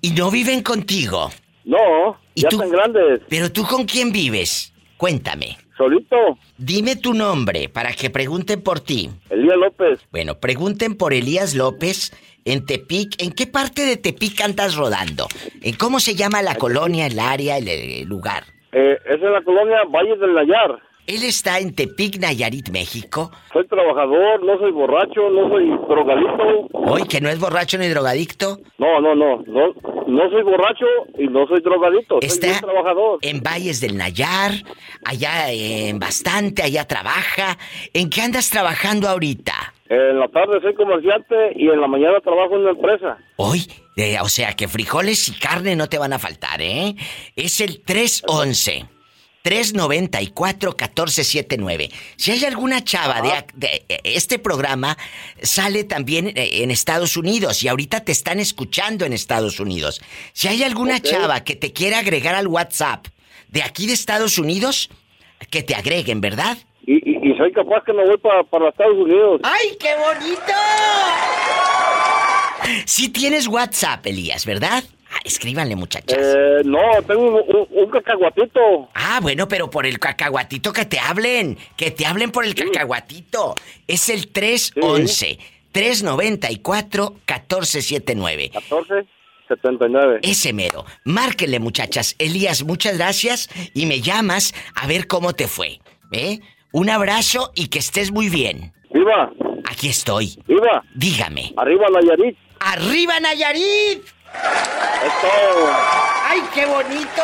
¿Y 0.01 0.11
no 0.11 0.29
viven 0.31 0.61
contigo? 0.63 1.31
No, 1.67 2.17
¿Y 2.33 2.41
ya 2.41 2.49
tú? 2.49 2.55
están 2.55 2.71
grandes. 2.71 3.21
¿Pero 3.29 3.51
tú 3.51 3.63
con 3.63 3.85
quién 3.85 4.11
vives? 4.11 4.73
Cuéntame. 4.95 5.57
Solito. 5.77 6.15
Dime 6.57 6.95
tu 6.95 7.13
nombre 7.13 7.69
para 7.69 7.91
que 7.93 8.09
pregunten 8.09 8.61
por 8.63 8.79
ti. 8.79 9.09
Elías 9.29 9.57
López. 9.57 9.99
Bueno, 10.11 10.39
pregunten 10.39 10.95
por 10.95 11.13
Elías 11.13 11.53
López 11.53 12.13
en 12.45 12.65
Tepic. 12.65 13.21
¿En 13.21 13.31
qué 13.31 13.45
parte 13.45 13.85
de 13.85 13.97
Tepic 13.97 14.39
andas 14.41 14.75
rodando? 14.75 15.27
¿En 15.61 15.75
cómo 15.75 15.99
se 15.99 16.15
llama 16.15 16.41
la 16.41 16.55
colonia, 16.55 17.05
el 17.05 17.19
área, 17.19 17.57
el, 17.57 17.67
el 17.67 18.07
lugar? 18.07 18.43
Eh, 18.71 18.97
es 19.05 19.21
en 19.21 19.33
la 19.33 19.41
colonia 19.43 19.77
Valle 19.91 20.15
del 20.17 20.33
Nayar. 20.33 20.79
Él 21.07 21.23
está 21.23 21.59
en 21.59 21.73
Tepic, 21.73 22.19
Nayarit, 22.19 22.69
México. 22.69 23.31
Soy 23.53 23.65
trabajador, 23.67 24.43
no 24.43 24.57
soy 24.59 24.71
borracho, 24.71 25.29
no 25.29 25.47
soy 25.47 25.69
drogadicto. 25.87 26.67
Hoy 26.73 27.03
que 27.07 27.21
no 27.21 27.29
es 27.29 27.39
borracho 27.39 27.77
ni 27.77 27.87
drogadicto. 27.87 28.59
No, 28.77 28.99
no, 28.99 29.15
no, 29.15 29.41
no, 29.47 29.73
no 30.05 30.29
soy 30.29 30.43
borracho 30.43 30.85
y 31.17 31.27
no 31.27 31.47
soy 31.47 31.61
drogadicto. 31.61 32.19
Soy 32.19 32.27
Está 32.27 32.47
bien 32.47 32.59
trabajador. 32.59 33.19
en 33.21 33.41
Valles 33.41 33.79
del 33.79 33.95
Nayar, 33.95 34.51
allá 35.05 35.49
en 35.51 35.97
bastante, 35.97 36.61
allá 36.63 36.85
trabaja. 36.85 37.57
¿En 37.93 38.09
qué 38.09 38.21
andas 38.21 38.49
trabajando 38.49 39.07
ahorita? 39.07 39.53
En 39.89 40.19
la 40.19 40.27
tarde 40.27 40.59
soy 40.61 40.75
comerciante 40.75 41.53
y 41.55 41.69
en 41.69 41.79
la 41.79 41.87
mañana 41.87 42.19
trabajo 42.19 42.55
en 42.55 42.61
una 42.63 42.71
empresa. 42.71 43.17
Hoy, 43.37 43.61
eh, 43.95 44.17
o 44.21 44.27
sea 44.27 44.51
que 44.57 44.67
frijoles 44.67 45.29
y 45.29 45.39
carne 45.39 45.77
no 45.77 45.87
te 45.87 45.97
van 45.97 46.11
a 46.11 46.19
faltar, 46.19 46.61
¿eh? 46.61 46.95
Es 47.37 47.61
el 47.61 47.81
311. 47.81 48.96
394-1479. 49.47 51.91
Si 52.15 52.31
hay 52.31 52.43
alguna 52.45 52.83
chava 52.83 53.21
de, 53.21 53.29
ac- 53.29 53.53
de, 53.53 53.85
eh, 53.89 53.99
este 54.03 54.39
programa, 54.39 54.97
sale 55.41 55.83
también 55.83 56.29
eh, 56.35 56.63
en 56.63 56.71
Estados 56.71 57.15
Unidos 57.17 57.61
y 57.63 57.67
ahorita 57.67 58.03
te 58.03 58.11
están 58.11 58.39
escuchando 58.39 59.05
en 59.05 59.13
Estados 59.13 59.59
Unidos. 59.59 60.01
Si 60.33 60.47
hay 60.47 60.63
alguna 60.63 60.99
chava 61.01 61.43
que 61.43 61.55
te 61.55 61.71
quiera 61.73 61.99
agregar 61.99 62.33
al 62.35 62.47
WhatsApp 62.47 63.05
de 63.49 63.63
aquí 63.63 63.85
de 63.87 63.93
Estados 63.93 64.37
Unidos, 64.37 64.89
que 65.49 65.63
te 65.63 65.73
agreguen, 65.75 66.19
¿verdad? 66.21 66.57
Y, 66.85 66.93
y, 66.95 67.31
y 67.31 67.37
soy 67.37 67.51
capaz 67.53 67.83
que 67.85 67.93
me 67.93 68.05
voy 68.05 68.17
para, 68.17 68.43
para 68.43 68.69
Estados 68.69 68.97
Unidos. 68.97 69.39
¡Ay, 69.43 69.77
qué 69.79 69.93
bonito! 69.95 70.53
Si 72.85 73.09
tienes 73.09 73.47
WhatsApp, 73.47 74.05
Elías, 74.07 74.45
¿verdad? 74.45 74.83
Ah, 75.11 75.19
escríbanle, 75.23 75.75
muchachas. 75.75 76.17
Eh, 76.19 76.61
no, 76.65 76.79
tengo 77.07 77.21
un, 77.21 77.35
un- 77.35 77.67
un 77.85 77.89
cacahuatito. 77.89 78.89
Ah, 78.93 79.19
bueno, 79.21 79.47
pero 79.47 79.69
por 79.69 79.85
el 79.85 79.99
cacahuatito 79.99 80.73
que 80.73 80.85
te 80.85 80.99
hablen. 80.99 81.57
Que 81.75 81.91
te 81.91 82.05
hablen 82.05 82.31
por 82.31 82.45
el 82.45 82.53
cacahuatito. 82.55 83.55
Es 83.87 84.09
el 84.09 84.27
311 84.29 85.39
394 85.71 87.11
1479. 87.27 88.51
1479. 88.53 90.19
Ese 90.23 90.53
mero. 90.53 90.85
Márquenle, 91.05 91.59
muchachas. 91.59 92.15
Elías, 92.19 92.63
muchas 92.63 92.97
gracias 92.97 93.49
y 93.73 93.85
me 93.85 94.01
llamas 94.01 94.53
a 94.75 94.87
ver 94.87 95.07
cómo 95.07 95.33
te 95.33 95.47
fue. 95.47 95.79
¿Eh? 96.11 96.39
Un 96.71 96.89
abrazo 96.89 97.51
y 97.55 97.67
que 97.69 97.79
estés 97.79 98.11
muy 98.11 98.29
bien. 98.29 98.73
¡Viva! 98.93 99.31
Aquí 99.69 99.87
estoy. 99.89 100.37
¡Viva! 100.47 100.83
Dígame. 100.95 101.53
¡Arriba 101.57 101.85
Nayarit! 101.91 102.37
¡Arriba 102.59 103.19
Nayarit! 103.19 104.03
¡Ay, 106.25 106.41
qué 106.53 106.65
bonito! 106.65 107.23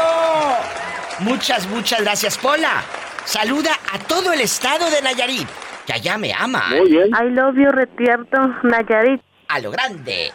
Muchas, 1.19 1.67
muchas 1.67 2.01
gracias, 2.01 2.37
Pola. 2.37 2.83
Saluda 3.25 3.71
a 3.91 3.99
todo 3.99 4.33
el 4.33 4.41
estado 4.41 4.89
de 4.89 5.01
Nayarit, 5.01 5.47
que 5.85 5.93
allá 5.93 6.17
me 6.17 6.33
ama. 6.33 6.69
Muy 6.69 6.91
bien. 6.91 7.07
I 7.09 7.29
love 7.29 7.55
you, 7.55 7.71
Retierto, 7.71 8.37
Nayarit. 8.63 9.21
A 9.47 9.59
lo 9.59 9.71
grande. 9.71 10.31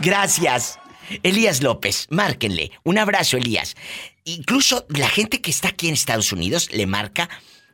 Gracias. 0.00 0.78
Elías 1.22 1.62
López, 1.62 2.06
márquenle. 2.10 2.72
Un 2.82 2.98
abrazo, 2.98 3.36
Elías. 3.36 3.76
Incluso 4.24 4.86
la 4.88 5.08
gente 5.08 5.40
que 5.40 5.50
está 5.50 5.68
aquí 5.68 5.88
en 5.88 5.94
Estados 5.94 6.32
Unidos 6.32 6.70
le 6.72 6.86
marca 6.86 7.28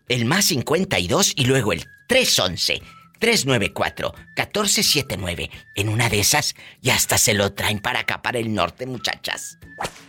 el 0.09 0.25
más 0.25 0.47
52 0.47 1.35
y 1.37 1.45
luego 1.45 1.73
el 1.73 1.87
311. 2.09 2.83
394-1479. 3.21 5.51
En 5.75 5.89
una 5.89 6.09
de 6.09 6.21
esas, 6.21 6.55
y 6.81 6.91
hasta 6.91 7.19
se 7.19 7.35
lo 7.35 7.53
traen 7.53 7.79
para 7.79 8.01
acá, 8.01 8.23
para 8.23 8.39
el 8.39 8.55
norte, 8.55 8.87
muchachas. 8.87 9.59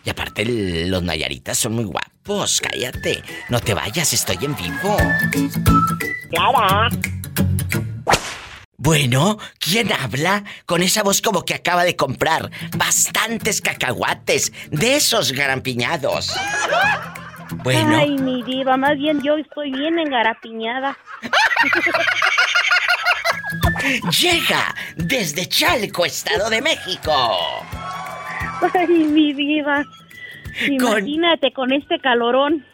Y 0.04 0.10
aparte, 0.10 0.46
los 0.46 1.04
nayaritas 1.04 1.58
son 1.58 1.74
muy 1.74 1.84
guapos. 1.84 2.62
Cállate. 2.62 3.22
No 3.50 3.60
te 3.60 3.74
vayas, 3.74 4.14
estoy 4.14 4.38
en 4.42 4.56
vivo. 4.56 4.98
Clara. 6.30 6.90
Bueno, 8.84 9.38
¿quién 9.60 9.94
habla? 9.94 10.44
Con 10.66 10.82
esa 10.82 11.04
voz 11.04 11.22
como 11.22 11.46
que 11.46 11.54
acaba 11.54 11.84
de 11.84 11.96
comprar 11.96 12.50
bastantes 12.76 13.62
cacahuates 13.62 14.52
de 14.72 14.96
esos 14.96 15.34
garampiñados. 15.34 16.36
Bueno, 17.58 17.96
Ay, 17.96 18.18
mi 18.18 18.42
diva, 18.42 18.78
más 18.78 18.98
bien 18.98 19.22
yo 19.22 19.38
estoy 19.38 19.72
bien 19.72 20.00
engarapiñada. 20.00 20.98
llega 24.22 24.76
desde 24.96 25.48
Chalco, 25.48 26.06
Estado 26.06 26.50
de 26.50 26.62
México. 26.62 27.12
Ay, 28.74 28.88
mi 28.88 29.34
diva. 29.34 29.84
Imagínate 30.68 31.52
con 31.54 31.72
este 31.74 32.00
calorón. 32.00 32.66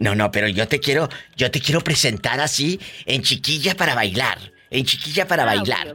No, 0.00 0.14
no, 0.14 0.30
pero 0.32 0.48
yo 0.48 0.66
te 0.66 0.80
quiero, 0.80 1.08
yo 1.36 1.50
te 1.50 1.60
quiero 1.60 1.80
presentar 1.82 2.40
así 2.40 2.80
en 3.04 3.22
chiquilla 3.22 3.74
para 3.76 3.94
bailar. 3.94 4.38
en 4.68 4.84
Chiquilla 4.84 5.28
para 5.28 5.44
Ah, 5.44 5.46
bailar. 5.46 5.94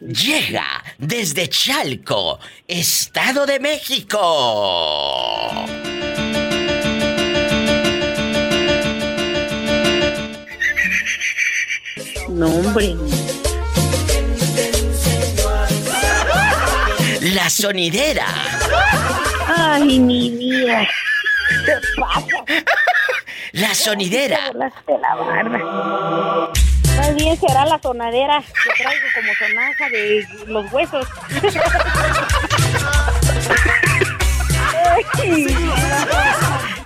Llega 0.00 0.64
desde 0.98 1.48
Chalco, 1.48 2.38
Estado 2.68 3.44
de 3.44 3.58
México. 3.58 4.18
No, 12.28 12.46
hombre. 12.48 12.94
La 17.32 17.48
sonidera. 17.48 18.26
Ay, 19.56 19.98
mi 19.98 20.28
vida. 20.28 20.86
¿Qué 21.64 21.72
pasa? 21.98 22.26
La 23.52 23.74
sonidera. 23.74 24.52
Te 24.84 24.98
la 24.98 25.14
barba. 25.14 26.52
Más 26.98 27.14
bien 27.14 27.40
será 27.40 27.64
la 27.64 27.80
sonadera 27.80 28.42
que 28.42 28.82
traigo 28.82 29.06
como 29.14 29.32
sonaja 29.38 29.88
de 29.88 30.26
los 30.48 30.70
huesos. 30.70 31.06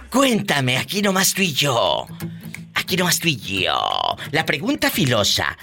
Cuéntame, 0.08 0.78
aquí 0.78 1.02
nomás 1.02 1.34
tú 1.34 1.42
y 1.42 1.52
yo. 1.52 2.06
Aquí 2.74 2.96
nomás 2.96 3.18
tú 3.18 3.26
y 3.26 3.38
yo. 3.38 4.16
La 4.30 4.46
pregunta 4.46 4.88
filosa 4.88 5.58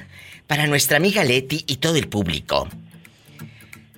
para 0.48 0.68
nuestra 0.68 0.98
amiga 0.98 1.24
Leti 1.24 1.64
y 1.66 1.78
todo 1.78 1.96
el 1.96 2.10
público. 2.10 2.68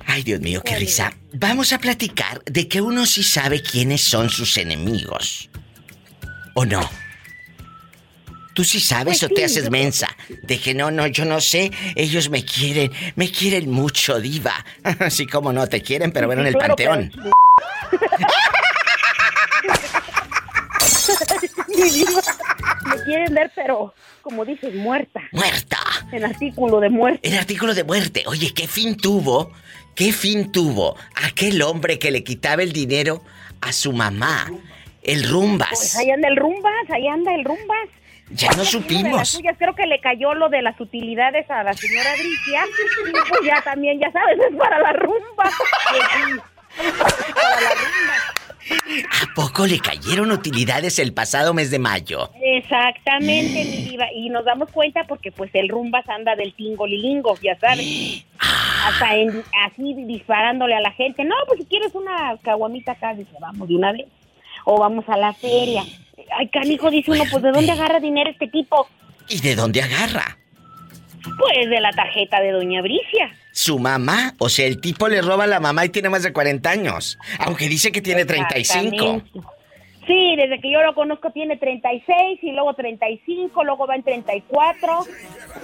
Ay, 0.09 0.23
Dios 0.23 0.39
mío, 0.39 0.61
qué 0.63 0.75
risa. 0.77 1.13
Vamos 1.33 1.73
a 1.73 1.79
platicar 1.79 2.41
de 2.45 2.67
que 2.67 2.81
uno 2.81 3.05
sí 3.05 3.23
sabe 3.23 3.61
quiénes 3.61 4.01
son 4.01 4.29
sus 4.29 4.57
enemigos. 4.57 5.49
¿O 6.55 6.65
no? 6.65 6.89
¿Tú 8.53 8.63
sí 8.63 8.79
sabes 8.79 9.19
Pues 9.19 9.31
o 9.31 9.35
te 9.35 9.43
haces 9.45 9.65
yo- 9.65 9.69
mensa? 9.71 10.07
De 10.43 10.59
que 10.59 10.73
no, 10.73 10.89
no, 10.89 11.05
yo 11.07 11.25
no 11.25 11.39
sé. 11.41 11.71
Ellos 11.95 12.29
me 12.29 12.43
quieren, 12.43 12.91
me 13.15 13.29
quieren 13.31 13.69
mucho, 13.69 14.19
diva. 14.19 14.65
Así 14.99 15.27
como 15.27 15.53
no 15.53 15.67
te 15.67 15.81
quieren, 15.83 16.11
pero 16.11 16.25
bueno, 16.27 16.41
en 16.41 16.47
el 16.47 16.53
Claro, 16.55 16.75
panteón. 16.75 17.11
pero- 17.13 17.31
Me 22.87 23.03
quieren 23.03 23.33
ver, 23.33 23.51
pero 23.55 23.93
como 24.21 24.45
dices, 24.45 24.73
muerta. 24.75 25.21
Muerta. 25.31 25.77
En 26.11 26.25
artículo 26.25 26.79
de 26.79 26.89
muerte. 26.89 27.27
El 27.27 27.37
artículo 27.37 27.73
de 27.73 27.83
muerte. 27.83 28.23
Oye, 28.27 28.53
¿qué 28.53 28.67
fin 28.67 28.97
tuvo? 28.97 29.51
¿Qué 29.97 30.13
fin 30.13 30.51
tuvo 30.51 30.95
aquel 31.15 31.59
hombre 31.63 31.97
que 31.97 32.11
le 32.11 32.23
quitaba 32.23 32.61
el 32.61 32.71
dinero 32.71 33.23
a 33.61 33.73
su 33.73 33.91
mamá? 33.93 34.45
El 35.01 35.21
Pues 35.21 35.31
Rumbas. 35.31 35.95
ahí 35.97 36.11
anda 36.11 36.27
el 36.27 36.35
rumbas, 36.35 36.89
ahí 36.93 37.07
anda 37.07 37.33
el 37.33 37.43
rumbas. 37.43 37.89
Ya 38.29 38.51
no 38.51 38.63
supimos. 38.63 39.29
suyas, 39.29 39.55
creo 39.57 39.73
que 39.73 39.87
le 39.87 39.99
cayó 39.99 40.35
lo 40.35 40.49
de 40.49 40.61
las 40.61 40.79
utilidades 40.79 41.49
a 41.49 41.63
la 41.63 41.73
señora 41.73 42.11
Bricia. 42.13 42.61
Pues 43.27 43.41
ya 43.43 43.59
también, 43.63 43.99
ya 43.99 44.11
sabes, 44.11 44.37
es 44.37 44.55
para 44.55 44.77
la 44.77 44.93
rumba. 44.93 45.49
Para 47.33 47.61
la 47.61 47.69
rumba. 47.69 48.46
¿A 49.21 49.33
poco 49.35 49.65
le 49.65 49.79
cayeron 49.79 50.31
utilidades 50.31 50.99
el 50.99 51.13
pasado 51.13 51.53
mes 51.53 51.71
de 51.71 51.79
mayo? 51.79 52.31
Exactamente, 52.41 53.63
mi 53.65 53.77
diva. 53.89 54.05
Y 54.13 54.29
nos 54.29 54.45
damos 54.45 54.69
cuenta 54.71 55.03
porque 55.05 55.31
pues 55.31 55.49
el 55.53 55.69
rumbas 55.69 56.07
anda 56.09 56.35
del 56.35 56.53
tingolilingo, 56.53 57.35
ya 57.41 57.57
sabes. 57.59 58.25
Hasta 58.85 59.15
en- 59.15 59.43
así 59.65 59.93
disparándole 60.05 60.75
a 60.75 60.81
la 60.81 60.91
gente. 60.91 61.23
No, 61.23 61.35
pues 61.47 61.59
si 61.61 61.65
quieres 61.65 61.93
una 61.95 62.37
caguamita 62.41 62.93
acá, 62.93 63.13
dice, 63.13 63.31
vamos 63.39 63.67
de 63.67 63.75
una 63.75 63.91
vez. 63.91 64.05
O 64.65 64.79
vamos 64.79 65.05
a 65.07 65.17
la 65.17 65.33
feria. 65.33 65.83
Ay, 66.37 66.49
canijo, 66.49 66.89
dice 66.91 67.11
uno, 67.11 67.23
pues 67.31 67.41
¿de 67.43 67.51
dónde 67.51 67.71
agarra 67.71 67.99
dinero 67.99 68.29
este 68.29 68.47
tipo? 68.47 68.87
¿Y 69.29 69.39
de 69.39 69.55
dónde 69.55 69.81
agarra? 69.81 70.37
Pues 71.37 71.69
de 71.69 71.79
la 71.81 71.91
tarjeta 71.91 72.39
de 72.41 72.51
Doña 72.51 72.81
Bricia. 72.81 73.29
Su 73.57 73.79
mamá, 73.79 74.35
o 74.37 74.49
sea, 74.49 74.67
el 74.67 74.79
tipo 74.79 75.07
le 75.07 75.19
roba 75.19 75.45
a 75.45 75.47
la 75.47 75.59
mamá 75.59 75.83
y 75.83 75.89
tiene 75.89 76.09
más 76.09 76.21
de 76.21 76.31
40 76.31 76.69
años. 76.69 77.17
Aunque 77.39 77.67
dice 77.67 77.91
que 77.91 78.03
tiene 78.03 78.23
35. 78.23 78.85
Exactamente. 78.85 79.31
Sí, 80.05 80.35
desde 80.37 80.61
que 80.61 80.71
yo 80.71 80.79
lo 80.83 80.93
conozco 80.93 81.31
tiene 81.31 81.57
36 81.57 82.37
y 82.43 82.51
luego 82.51 82.75
35, 82.75 83.63
luego 83.63 83.87
va 83.87 83.95
en 83.95 84.03
34. 84.03 85.05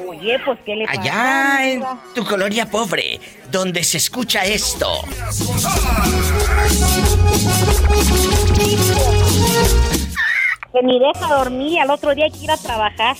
Oye, 0.07 0.39
pues 0.43 0.57
¿qué 0.65 0.75
le 0.75 0.85
pasa? 0.85 1.01
Allá 1.01 1.71
en 1.71 1.83
tu 2.15 2.25
colonia 2.25 2.65
pobre, 2.65 3.19
donde 3.51 3.83
se 3.83 3.97
escucha 3.97 4.43
esto. 4.43 4.87
Que 10.73 10.81
ni 10.81 10.97
deja 10.97 11.27
dormir 11.27 11.73
y 11.73 11.77
al 11.77 11.91
otro 11.91 12.15
día 12.15 12.25
hay 12.25 12.31
que 12.31 12.43
ir 12.43 12.49
a 12.49 12.57
trabajar. 12.57 13.15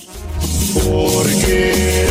Porque 0.84 2.08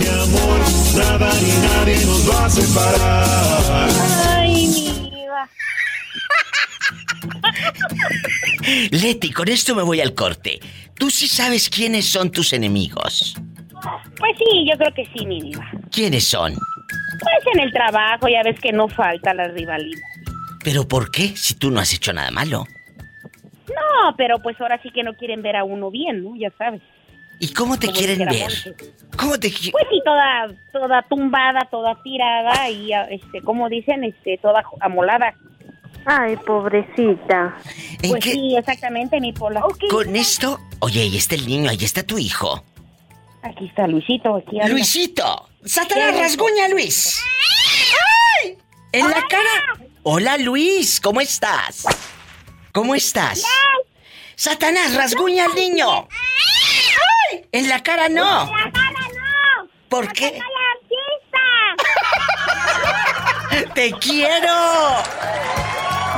mi 0.00 0.06
amor, 0.08 0.60
nada 0.96 1.30
ni 1.40 1.52
nadie 1.68 2.06
nos 2.06 2.28
va 2.28 2.46
a 2.46 2.50
separar. 2.50 3.88
Ay, 4.36 4.66
mi 4.66 5.10
vida. 5.10 5.48
Leti, 8.90 9.32
con 9.32 9.48
esto 9.48 9.74
me 9.74 9.82
voy 9.82 10.00
al 10.00 10.14
corte. 10.14 10.60
¿Tú 10.98 11.10
sí 11.10 11.28
sabes 11.28 11.68
quiénes 11.68 12.06
son 12.06 12.30
tus 12.30 12.52
enemigos? 12.52 13.34
Pues 14.18 14.36
sí, 14.38 14.66
yo 14.70 14.76
creo 14.76 14.94
que 14.94 15.06
sí, 15.14 15.26
mi 15.26 15.40
diva. 15.40 15.66
¿Quiénes 15.90 16.24
son? 16.24 16.54
Pues 16.54 17.54
en 17.54 17.60
el 17.60 17.72
trabajo 17.72 18.28
ya 18.28 18.42
ves 18.44 18.58
que 18.60 18.72
no 18.72 18.88
falta 18.88 19.34
la 19.34 19.48
rivalidad. 19.48 20.00
¿Pero 20.62 20.86
por 20.86 21.10
qué 21.10 21.34
si 21.36 21.54
tú 21.54 21.70
no 21.70 21.80
has 21.80 21.92
hecho 21.94 22.12
nada 22.12 22.30
malo? 22.30 22.66
No, 23.68 24.14
pero 24.16 24.40
pues 24.40 24.60
ahora 24.60 24.80
sí 24.82 24.90
que 24.90 25.02
no 25.02 25.14
quieren 25.14 25.42
ver 25.42 25.56
a 25.56 25.64
uno 25.64 25.90
bien, 25.90 26.22
¿no? 26.22 26.36
Ya 26.36 26.50
sabes. 26.58 26.82
¿Y 27.40 27.52
cómo 27.54 27.78
te 27.78 27.88
quieren 27.88 28.18
ver? 28.26 28.76
¿Cómo 29.16 29.38
te 29.40 29.48
Pues 29.50 29.84
sí, 29.90 30.00
toda, 30.04 30.46
toda 30.72 31.02
tumbada, 31.08 31.60
toda 31.70 32.00
tirada 32.02 32.68
y, 32.68 32.92
este, 33.10 33.40
como 33.42 33.68
dicen, 33.70 34.04
este, 34.04 34.38
toda 34.42 34.62
amolada. 34.80 35.34
Ay, 36.04 36.36
pobrecita. 36.36 37.56
¿En 38.02 38.10
Pues 38.10 38.24
qué- 38.24 38.32
sí, 38.32 38.54
exactamente, 38.56 39.18
mi 39.20 39.32
pola. 39.32 39.62
Con 39.90 40.16
esto... 40.16 40.60
Oye, 40.80 41.00
ahí 41.00 41.16
está 41.16 41.34
el 41.34 41.46
niño, 41.46 41.70
ahí 41.70 41.78
está 41.82 42.02
tu 42.02 42.18
hijo. 42.18 42.62
Aquí 43.42 43.66
está 43.66 43.86
Luisito, 43.86 44.36
aquí 44.36 44.60
anda. 44.60 44.68
Luisito. 44.72 45.48
Satanás, 45.64 46.18
rasguña, 46.18 46.68
Luis. 46.68 47.22
¡Ay! 48.44 48.58
En 48.92 49.08
la 49.08 49.22
cara. 49.28 49.86
Hola, 50.02 50.36
Luis, 50.38 51.00
¿cómo 51.00 51.20
estás? 51.22 51.84
¿Cómo 52.72 52.94
estás? 52.94 53.44
Satanás, 54.36 54.94
rasguña 54.94 55.46
al 55.46 55.54
niño. 55.54 55.88
¡Ay! 56.10 56.79
En 57.52 57.68
la 57.68 57.82
cara 57.82 58.08
no. 58.08 58.42
¡En 58.42 58.50
la 58.50 58.70
cara 58.72 59.08
no! 59.14 59.68
¿Por 59.88 60.12
qué? 60.12 60.38
la 60.38 60.44
¡Te 63.74 63.92
quiero! 63.92 64.54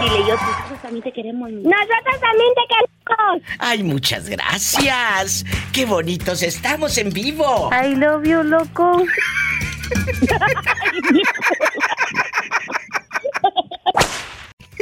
Dile, 0.01 0.19
yo, 0.27 0.35
nosotros 0.37 0.83
también 0.83 1.03
te 1.03 1.13
queremos. 1.13 1.51
Nosotros 1.51 2.21
también 2.21 2.49
te 2.55 2.63
queremos. 2.69 3.43
Ay, 3.59 3.83
muchas 3.83 4.29
gracias. 4.29 5.45
Qué 5.73 5.85
bonitos 5.85 6.43
estamos 6.43 6.99
en 6.99 7.11
vivo. 7.11 7.71
I 7.73 7.95
love 7.95 8.25
you, 8.25 8.43
loco. 8.43 9.03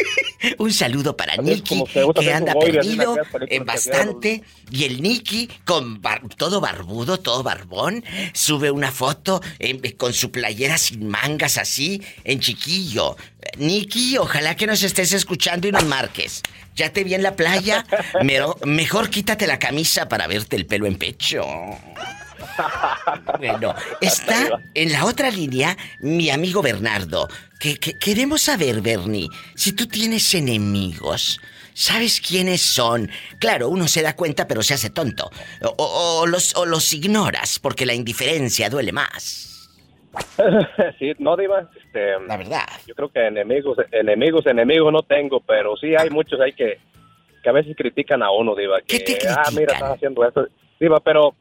Un 0.58 0.72
saludo 0.72 1.16
para 1.16 1.34
Nicky, 1.36 1.78
que 2.14 2.32
anda 2.32 2.52
perdido 2.72 3.14
que 3.48 3.54
bastante. 3.66 4.42
Y 4.70 4.84
el 4.84 5.02
Nicky, 5.02 5.48
con 5.64 6.00
bar- 6.00 6.22
todo 6.36 6.60
barbudo, 6.60 7.18
todo 7.18 7.42
barbón, 7.42 8.04
sube 8.32 8.70
una 8.70 8.90
foto 8.90 9.40
eh, 9.58 9.94
con 9.96 10.12
su 10.12 10.30
playera 10.30 10.78
sin 10.78 11.08
mangas 11.08 11.58
así, 11.58 12.02
en 12.24 12.40
chiquillo. 12.40 13.16
Nicky, 13.58 14.16
ojalá 14.18 14.56
que 14.56 14.66
nos 14.66 14.82
estés 14.82 15.12
escuchando 15.12 15.68
y 15.68 15.72
nos 15.72 15.84
marques. 15.84 16.42
Ya 16.76 16.92
te 16.92 17.04
vi 17.04 17.14
en 17.14 17.22
la 17.22 17.36
playa, 17.36 17.84
mejor 18.64 19.10
quítate 19.10 19.46
la 19.46 19.58
camisa 19.58 20.08
para 20.08 20.26
verte 20.26 20.56
el 20.56 20.66
pelo 20.66 20.86
en 20.86 20.96
pecho. 20.96 21.44
Bueno, 23.38 23.74
está 24.00 24.60
en 24.74 24.92
la 24.92 25.04
otra 25.04 25.30
línea 25.30 25.76
mi 26.00 26.30
amigo 26.30 26.62
Bernardo. 26.62 27.28
Que, 27.58 27.76
que- 27.78 27.98
queremos 27.98 28.42
saber, 28.42 28.80
Bernie, 28.80 29.28
si 29.54 29.72
tú 29.72 29.86
tienes 29.86 30.34
enemigos. 30.34 31.40
¿Sabes 31.72 32.20
quiénes 32.20 32.60
son? 32.60 33.08
Claro, 33.38 33.68
uno 33.68 33.86
se 33.88 34.02
da 34.02 34.14
cuenta 34.16 34.46
pero 34.46 34.62
se 34.62 34.74
hace 34.74 34.90
tonto. 34.90 35.30
O, 35.62 35.68
o- 35.78 36.20
o 36.22 36.26
los, 36.26 36.54
o 36.56 36.66
los 36.66 36.92
ignoras 36.92 37.58
porque 37.58 37.86
la 37.86 37.94
indiferencia 37.94 38.68
duele 38.68 38.92
más. 38.92 39.46
sí, 40.98 41.12
no, 41.18 41.36
Diva. 41.36 41.70
Este, 41.76 42.18
la 42.26 42.36
verdad. 42.36 42.66
Yo 42.86 42.94
creo 42.94 43.10
que 43.10 43.26
enemigos, 43.26 43.78
enemigos, 43.92 44.44
enemigos 44.46 44.92
no 44.92 45.02
tengo, 45.02 45.40
pero 45.40 45.76
sí 45.76 45.94
hay 45.96 46.10
muchos 46.10 46.40
ahí 46.40 46.52
que, 46.52 46.78
que 47.42 47.48
a 47.48 47.52
veces 47.52 47.74
critican 47.76 48.22
a 48.22 48.30
uno, 48.32 48.54
Diva. 48.56 48.80
Que, 48.82 49.18
ah, 49.28 49.48
mira, 49.52 49.74
estás 49.74 49.92
haciendo 49.94 50.26
esto. 50.26 50.48
Diva, 50.80 50.98
pero 51.00 51.34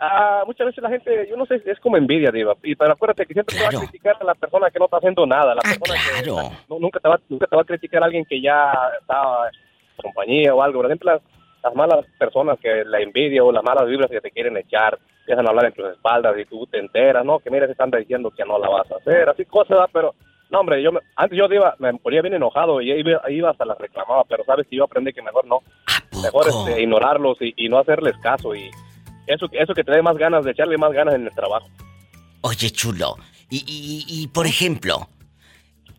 ah, 0.00 0.42
muchas 0.46 0.66
veces 0.66 0.82
la 0.82 0.90
gente, 0.90 1.26
yo 1.28 1.36
no 1.36 1.46
sé, 1.46 1.62
es 1.64 1.78
como 1.80 1.96
envidia, 1.96 2.30
Diva. 2.30 2.54
Y 2.62 2.74
pero 2.76 2.92
acuérdate 2.92 3.26
que 3.26 3.34
siempre 3.34 3.56
te 3.56 3.62
va 3.62 3.68
a 3.68 3.72
criticar 3.86 4.16
a 4.20 4.24
la 4.24 4.34
persona 4.34 4.70
que 4.70 4.78
no 4.78 4.84
está 4.86 4.96
haciendo 4.98 5.26
nada. 5.26 5.54
La 5.54 5.62
persona 5.62 5.98
que 6.22 6.26
no- 6.68 6.78
nunca, 6.78 7.00
te 7.00 7.08
va, 7.08 7.20
nunca 7.28 7.46
te 7.46 7.56
va 7.56 7.62
a 7.62 7.66
criticar 7.66 8.02
a 8.02 8.06
alguien 8.06 8.24
que 8.24 8.40
ya 8.40 8.72
está 9.00 9.48
en 9.48 10.02
compañía 10.02 10.54
o 10.54 10.62
algo. 10.62 10.78
Por 10.80 10.86
ejemplo, 10.86 11.20
las 11.62 11.74
malas 11.74 12.04
personas 12.18 12.58
que 12.60 12.84
la 12.84 13.00
envidia 13.00 13.42
o 13.42 13.50
las 13.52 13.64
malas 13.64 13.86
vibras 13.88 14.10
que 14.10 14.20
te 14.20 14.30
quieren 14.30 14.56
echar, 14.56 14.98
empiezan 15.20 15.46
a 15.46 15.50
hablar 15.50 15.66
en 15.66 15.72
tus 15.72 15.86
espaldas 15.90 16.36
y 16.38 16.44
tú 16.44 16.66
te 16.66 16.78
enteras, 16.78 17.24
¿no? 17.24 17.38
Que 17.38 17.50
mira, 17.50 17.64
se 17.66 17.72
están 17.72 17.90
diciendo 17.90 18.30
que 18.30 18.44
no 18.44 18.58
la 18.58 18.68
vas 18.68 18.90
a 18.92 18.96
hacer, 18.96 19.28
así 19.30 19.44
cosas, 19.46 19.70
¿verdad? 19.70 19.88
pero 19.92 20.14
no, 20.50 20.60
hombre, 20.60 20.82
yo 20.82 20.92
me- 20.92 21.00
antes 21.16 21.38
yo 21.38 21.46
iba, 21.46 21.74
me 21.78 21.94
ponía 21.94 22.20
bien 22.20 22.34
enojado 22.34 22.82
y 22.82 22.92
iba, 22.92 23.22
iba 23.30 23.50
hasta 23.50 23.64
las 23.64 23.78
reclamaba, 23.78 24.24
pero 24.28 24.44
sabes 24.44 24.66
que 24.68 24.76
yo 24.76 24.84
aprendí 24.84 25.14
que 25.14 25.22
mejor 25.22 25.46
no, 25.46 25.60
mejor 26.22 26.44
este, 26.48 26.82
ignorarlos 26.82 27.40
y, 27.40 27.54
y 27.56 27.68
no 27.70 27.78
hacerles 27.78 28.16
caso 28.18 28.54
y 28.54 28.70
eso, 29.26 29.46
eso 29.52 29.74
que 29.74 29.84
te 29.84 29.92
dé 29.92 30.02
más 30.02 30.16
ganas 30.16 30.44
de 30.44 30.50
echarle 30.52 30.76
más 30.78 30.92
ganas 30.92 31.14
en 31.14 31.26
el 31.26 31.34
trabajo. 31.34 31.68
Oye, 32.42 32.70
chulo, 32.70 33.16
y, 33.50 33.58
y- 33.66 34.04
y, 34.22 34.28
por 34.28 34.46
ejemplo, 34.46 35.08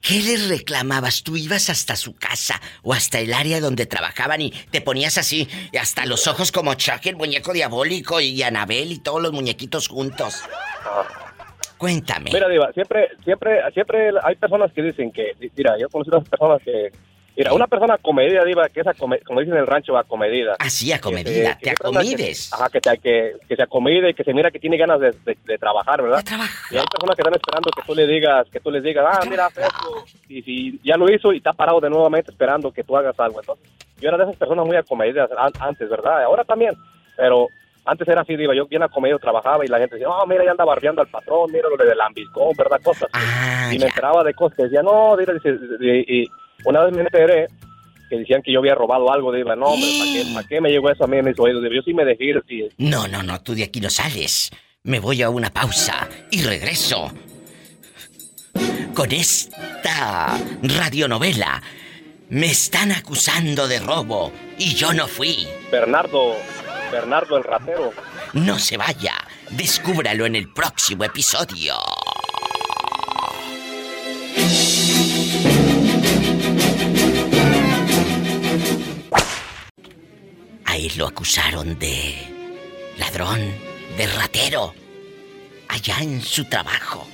¿qué 0.02 0.22
les 0.22 0.48
reclamabas? 0.50 1.24
Tú 1.24 1.36
ibas 1.38 1.70
hasta 1.70 1.96
su 1.96 2.14
casa 2.16 2.62
o 2.84 2.94
hasta 2.94 3.20
el 3.20 3.34
área 3.34 3.60
donde 3.60 3.86
trabajaban 3.88 4.42
y 4.42 4.52
te 4.52 4.82
ponías 4.82 5.18
así, 5.18 5.48
y 5.72 5.78
hasta 5.78 6.06
los 6.06 6.28
ojos 6.28 6.52
como 6.52 6.74
Chuck, 6.76 7.06
el 7.06 7.16
muñeco 7.16 7.52
diabólico, 7.54 8.22
y 8.22 8.44
Anabel 8.44 8.92
y 8.92 9.00
todos 9.00 9.22
los 9.22 9.32
muñequitos 9.32 9.88
juntos. 9.88 10.44
Cuéntame. 11.78 12.32
Mira, 12.32 12.48
Diva, 12.48 12.72
siempre, 12.74 13.10
siempre, 13.24 13.60
siempre 13.74 14.10
hay 14.24 14.36
personas 14.36 14.72
que 14.72 14.82
dicen 14.82 15.12
que, 15.12 15.32
mira, 15.58 15.78
yo 15.80 15.90
conocí 15.90 16.10
unas 16.10 16.28
personas 16.30 16.62
que, 16.64 16.92
mira, 17.38 17.53
una 17.53 17.68
persona 17.68 17.98
comedida, 17.98 18.44
Diva, 18.44 18.70
que 18.70 18.82
es, 18.82 18.88
como 18.98 19.16
dicen 19.40 19.53
en 19.53 19.60
el 19.60 19.68
rancho, 19.68 19.98
acomedida. 19.98 20.56
Así, 20.60 20.91
acomedida, 20.91 21.57
te 21.62 21.72
acomides. 21.72 22.49
Que, 22.49 22.56
ajá, 22.56 22.70
que, 22.70 22.82
te- 22.82 22.98
que, 22.99 23.34
que 23.48 23.56
se 23.56 23.64
acomide 23.64 24.10
y 24.10 24.14
que 24.14 24.24
se 24.24 24.34
mira 24.34 24.52
que 24.52 24.60
tiene 24.60 24.78
ganas 24.78 24.99
de, 24.99 25.12
de- 25.26 25.38
de 25.45 25.57
trabajar, 25.57 26.02
¿verdad? 26.02 26.24
Y 26.72 26.78
hay 26.78 26.86
personas 26.86 27.16
que 27.16 27.22
están 27.22 27.36
esperando 27.36 27.70
que 27.72 27.82
tú 27.86 27.95
le 27.95 28.07
digas, 28.07 28.48
que 28.52 28.60
tú 28.60 28.72
les 28.72 28.84
digas, 28.84 29.06
ah, 29.07 29.26
mira, 29.30 29.48
esto. 29.48 30.06
Y 30.30 30.41
si 30.44 30.80
ya 30.84 30.98
lo 30.98 31.12
hizo 31.14 31.34
y 31.34 31.38
está 31.38 31.53
parado 31.53 31.80
de 31.80 31.90
nuevamente 31.90 32.32
esperando 32.32 32.72
que 32.72 32.84
tú 32.84 32.95
hagas 32.98 33.20
algo. 33.20 33.40
Entonces, 33.40 33.66
yo 33.99 34.10
era 34.10 34.18
de 34.18 34.24
esas 34.26 34.36
personas 34.38 34.66
muy 34.66 34.76
acomedidas 34.76 35.30
an- 35.38 35.53
antes, 35.60 35.90
¿verdad? 35.90 36.24
Ahora 36.24 36.44
también, 36.44 36.74
pero 37.18 37.48
antes 37.86 38.07
era 38.07 38.22
así, 38.22 38.36
Diva, 38.36 38.56
yo 38.56 38.66
bien 38.66 38.82
acomedido 38.84 39.20
trabajaba 39.20 39.64
y 39.64 39.68
la 39.68 39.78
gente 39.78 39.95
decía, 39.95 40.10
oh, 40.10 40.26
mira, 40.26 40.44
ya 40.44 40.52
anda 40.52 40.66
barriando 40.66 41.02
al 41.02 41.07
patrón, 41.07 41.52
mira 41.52 41.68
lo 41.70 41.78
del 41.86 42.02
ambiscón, 42.02 42.53
¿verdad? 42.57 42.82
Cosas. 42.84 43.10
y 43.72 43.78
me 43.78 43.86
enteraba 43.86 44.24
de 44.24 44.34
cosas 44.34 44.57
que 44.57 44.64
decía, 44.64 44.82
no, 44.82 45.16
mira, 45.16 45.34
y, 45.82 46.22
y 46.24 46.28
una 46.66 46.84
vez 46.84 46.94
me 46.94 47.02
enteré 47.02 47.48
que 48.10 48.18
decían 48.18 48.42
que 48.44 48.52
yo 48.52 48.60
había 48.60 48.76
robado 48.76 49.12
algo, 49.12 49.32
Diva, 49.32 49.56
no, 49.56 49.68
hombre, 49.68 49.90
¿para 49.98 50.12
qué, 50.12 50.34
para 50.34 50.48
qué 50.48 50.62
me 50.62 50.70
llegó 50.70 50.90
eso 50.92 51.04
a 51.06 51.08
mí 51.08 51.18
en 51.18 51.26
mis 51.26 51.40
oídos? 51.40 51.64
Yo 51.74 51.82
sí 51.82 51.94
me 51.94 52.06
dejé 52.06 52.26
ir. 52.26 52.44
No, 52.78 53.08
no, 53.08 53.24
no, 53.24 53.42
tú 53.42 53.56
de 53.56 53.64
aquí 53.64 53.80
no 53.80 53.90
sales. 53.90 54.52
Me 54.84 55.00
voy 55.00 55.24
a 55.24 55.30
una 55.30 55.50
pausa 55.50 56.08
y 56.30 56.44
regreso 56.44 57.12
con 58.94 59.12
esta 59.12 60.40
radionovela. 60.62 61.62
Me 62.30 62.48
están 62.48 62.92
acusando 62.92 63.68
de 63.68 63.80
robo 63.80 64.32
y 64.58 64.74
yo 64.76 64.94
no 64.94 65.08
fui. 65.08 65.48
Bernardo, 65.72 66.36
Bernardo 66.92 67.38
el 67.38 67.44
ratero. 67.44 67.92
No 68.34 68.58
se 68.60 68.78
vaya. 68.78 69.16
Descúbralo 69.52 70.26
en 70.26 70.36
el 70.36 70.52
próximo 70.52 71.04
episodio. 71.04 71.76
Lo 80.98 81.07
acusaron 81.07 81.78
de 81.80 82.16
ladrón, 82.98 83.40
de 83.98 84.07
ratero, 84.07 84.74
allá 85.68 85.98
en 86.02 86.22
su 86.22 86.45
trabajo, 86.45 87.06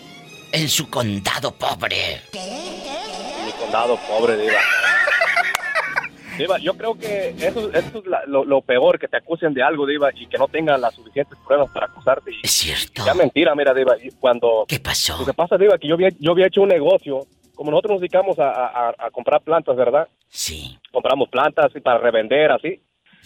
en 0.51 0.69
su 0.69 0.87
condado 0.89 1.51
pobre. 1.55 2.21
mi 2.33 3.51
condado 3.53 3.97
pobre, 4.07 4.37
Diva. 4.37 4.59
Diva, 6.37 6.57
yo 6.59 6.73
creo 6.75 6.95
que 6.97 7.29
eso, 7.39 7.71
eso 7.73 7.99
es 7.99 8.05
la- 8.05 8.23
lo, 8.27 8.45
lo 8.45 8.61
peor, 8.61 8.99
que 8.99 9.07
te 9.07 9.17
acusen 9.17 9.53
de 9.53 9.63
algo, 9.63 9.85
Diva, 9.87 10.09
y 10.13 10.27
que 10.27 10.37
no 10.37 10.47
tengan 10.47 10.79
las 10.81 10.93
suficientes 10.93 11.37
pruebas 11.47 11.69
para 11.71 11.87
acusarte. 11.87 12.31
Es 12.43 12.51
cierto. 12.51 13.03
Ya 13.05 13.13
mentira, 13.15 13.55
mira, 13.55 13.73
Diva, 13.73 13.95
y 14.01 14.11
cuando... 14.11 14.65
¿Qué 14.67 14.79
pasó? 14.79 15.17
Lo 15.19 15.25
que 15.25 15.33
pasa, 15.33 15.57
Diva, 15.57 15.77
que 15.79 15.87
yo 15.87 15.95
había, 15.95 16.09
yo 16.19 16.31
había 16.31 16.47
hecho 16.47 16.61
un 16.61 16.69
negocio, 16.69 17.25
como 17.55 17.71
nosotros 17.71 17.93
nos 17.93 18.01
dedicamos 18.01 18.37
a, 18.37 18.49
a- 18.51 18.95
a 18.97 19.11
comprar 19.11 19.41
plantas, 19.41 19.75
¿verdad? 19.75 20.07
Sí. 20.29 20.77
Compramos 20.91 21.29
plantas 21.29 21.71
y 21.75 21.79
para 21.79 21.97
revender, 21.99 22.51
así. 22.51 22.81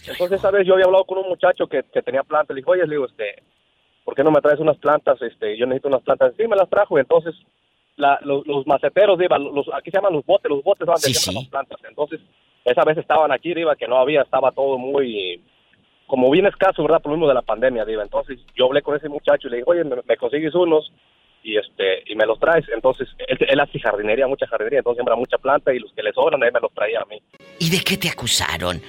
Entonces, 0.07 0.39
esa 0.39 0.51
vez 0.51 0.65
yo 0.67 0.73
había 0.73 0.85
hablado 0.85 1.05
con 1.05 1.17
un 1.17 1.30
muchacho 1.30 1.67
que, 1.67 1.84
que 1.93 2.01
tenía 2.01 2.23
plantas, 2.23 2.53
le 2.55 2.61
dijo, 2.61 2.72
oye, 2.72 2.84
le 2.85 2.91
digo, 2.95 3.05
este, 3.05 3.41
¿por 4.03 4.13
qué 4.15 4.23
no 4.23 4.31
me 4.31 4.41
traes 4.41 4.59
unas 4.59 4.77
plantas? 4.77 5.22
Este, 5.22 5.57
yo 5.57 5.65
necesito 5.65 5.88
unas 5.88 6.03
plantas. 6.03 6.34
Sí, 6.38 6.47
me 6.47 6.55
las 6.55 6.69
trajo, 6.69 6.99
entonces 6.99 7.34
la- 7.97 8.19
los, 8.23 8.45
los 8.45 8.67
maceteros, 8.67 9.17
Diva, 9.17 9.38
los, 9.39 9.67
aquí 9.73 9.89
se 9.89 9.97
llaman 9.97 10.13
los 10.13 10.26
botes, 10.26 10.49
los 10.49 10.63
botes 10.63 10.85
van 10.85 10.97
Sí, 10.97 11.13
sí. 11.13 11.34
las 11.34 11.47
plantas. 11.47 11.80
Entonces, 11.88 12.19
esa 12.65 12.84
vez 12.84 12.97
estaban 12.97 13.31
aquí, 13.31 13.53
Diva, 13.53 13.76
que 13.76 13.88
no 13.88 13.97
había, 13.97 14.22
estaba 14.22 14.51
todo 14.51 14.77
muy, 14.77 15.41
como 16.07 16.30
bien 16.30 16.45
escaso, 16.45 16.84
¿verdad? 16.84 17.01
Por 17.01 17.11
lo 17.11 17.17
mismo 17.17 17.27
de 17.27 17.34
la 17.35 17.41
pandemia, 17.41 17.84
Diva. 17.85 18.03
Entonces, 18.03 18.39
yo 18.55 18.65
hablé 18.65 18.81
con 18.81 18.95
ese 18.95 19.09
muchacho 19.09 19.47
y 19.47 19.51
le 19.51 19.57
dije, 19.57 19.69
oye, 19.69 19.84
me, 19.84 19.95
me 20.05 20.17
consigues 20.17 20.53
unos 20.53 20.91
y 21.41 21.57
este 21.57 22.03
y 22.11 22.15
me 22.15 22.26
los 22.26 22.39
traes. 22.39 22.65
Entonces, 22.73 23.07
él, 23.27 23.38
él 23.47 23.59
hace 23.59 23.80
jardinería, 23.80 24.27
mucha 24.27 24.45
jardinería, 24.47 24.80
entonces 24.80 24.97
siembra 24.97 25.15
mucha 25.15 25.38
planta 25.38 25.73
y 25.73 25.80
los 25.80 25.91
que 25.93 26.03
le 26.03 26.11
sobran, 26.13 26.43
él 26.43 26.51
me 26.53 26.59
los 26.59 26.73
traía 26.73 26.99
a 27.01 27.05
mí. 27.05 27.19
¿Y 27.59 27.69
de 27.72 27.84
qué 27.84 27.97
te 27.97 28.09
acusaron? 28.09 28.81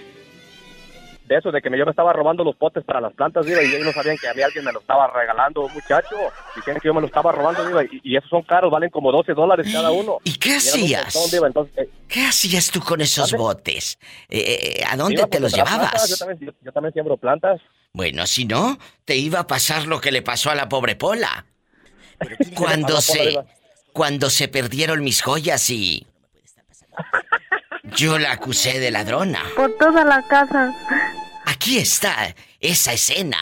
De 1.27 1.37
eso, 1.37 1.51
de 1.51 1.61
que 1.61 1.69
yo 1.77 1.85
me 1.85 1.91
estaba 1.91 2.13
robando 2.13 2.45
los 2.45 2.55
potes 2.57 2.85
para 2.85 3.01
las 3.01 3.13
plantas, 3.13 3.45
Diva, 3.47 3.61
y 3.63 3.67
ellos 3.67 3.85
no 3.85 3.93
sabían 3.93 4.17
que 4.17 4.29
a 4.29 4.35
mí 4.35 4.43
alguien 4.43 4.65
me 4.65 4.73
lo 4.73 4.79
estaba 4.81 5.09
regalando, 5.09 5.69
muchacho. 5.69 6.17
Decían 6.55 6.79
que 6.81 6.87
yo 6.87 6.95
me 6.95 7.01
lo 7.01 7.09
estaba 7.09 7.33
robando, 7.33 7.67
Diva, 7.67 7.83
y, 7.85 8.01
y 8.05 8.17
esos 8.17 8.31
son 8.31 8.43
caros, 8.43 8.71
valen 8.71 8.91
como 8.91 9.11
12 9.11 9.35
dólares 9.35 9.67
cada 9.73 9.91
uno. 9.91 10.19
¿Y 10.23 10.35
qué 10.35 10.51
un 10.51 10.57
hacías? 10.57 11.15
montón, 11.15 11.31
Diva, 11.33 11.47
entonces, 11.49 11.79
eh, 11.79 11.91
¿Qué 12.09 12.25
hacías 12.27 12.71
tú 12.71 12.81
con 12.81 13.01
esos 13.01 13.33
botes? 13.33 13.99
Eh, 14.29 14.79
eh, 14.81 14.85
¿A 14.89 14.97
dónde 14.97 15.17
Diva, 15.17 15.27
te 15.29 15.41
los 15.41 15.53
plantas, 15.53 15.77
llevabas? 15.77 16.11
yo, 16.11 16.17
también, 16.17 16.39
yo- 16.41 16.53
yo 16.63 16.73
también 16.73 16.93
siembro 16.93 17.17
plantas. 17.17 17.61
Bueno, 17.93 18.27
si 18.27 18.45
no, 18.45 18.79
te 19.05 19.17
iba 19.17 19.41
a 19.41 19.47
pasar 19.49 19.87
lo 19.89 20.01
que 20.01 20.13
le 20.13 20.23
pasó 20.23 20.51
a 20.51 20.55
la 20.55 20.69
pobre 20.69 20.95
Pola. 20.97 21.47
Cuando 22.55 22.87
Pola, 22.89 23.01
se 23.01 23.37
cuando 23.93 24.31
se 24.31 24.47
perdieron 24.49 25.03
mis 25.03 25.23
joyas 25.23 25.71
y 25.71 26.07
yo 27.95 28.19
la 28.19 28.33
acusé 28.33 28.81
de 28.81 28.91
ladrona. 28.91 29.41
Por 29.55 29.77
toda 29.77 30.05
la 30.05 30.23
casa. 30.23 30.75
Aquí 31.47 31.79
está 31.79 32.35
esa 32.61 32.93
escena. 32.93 33.39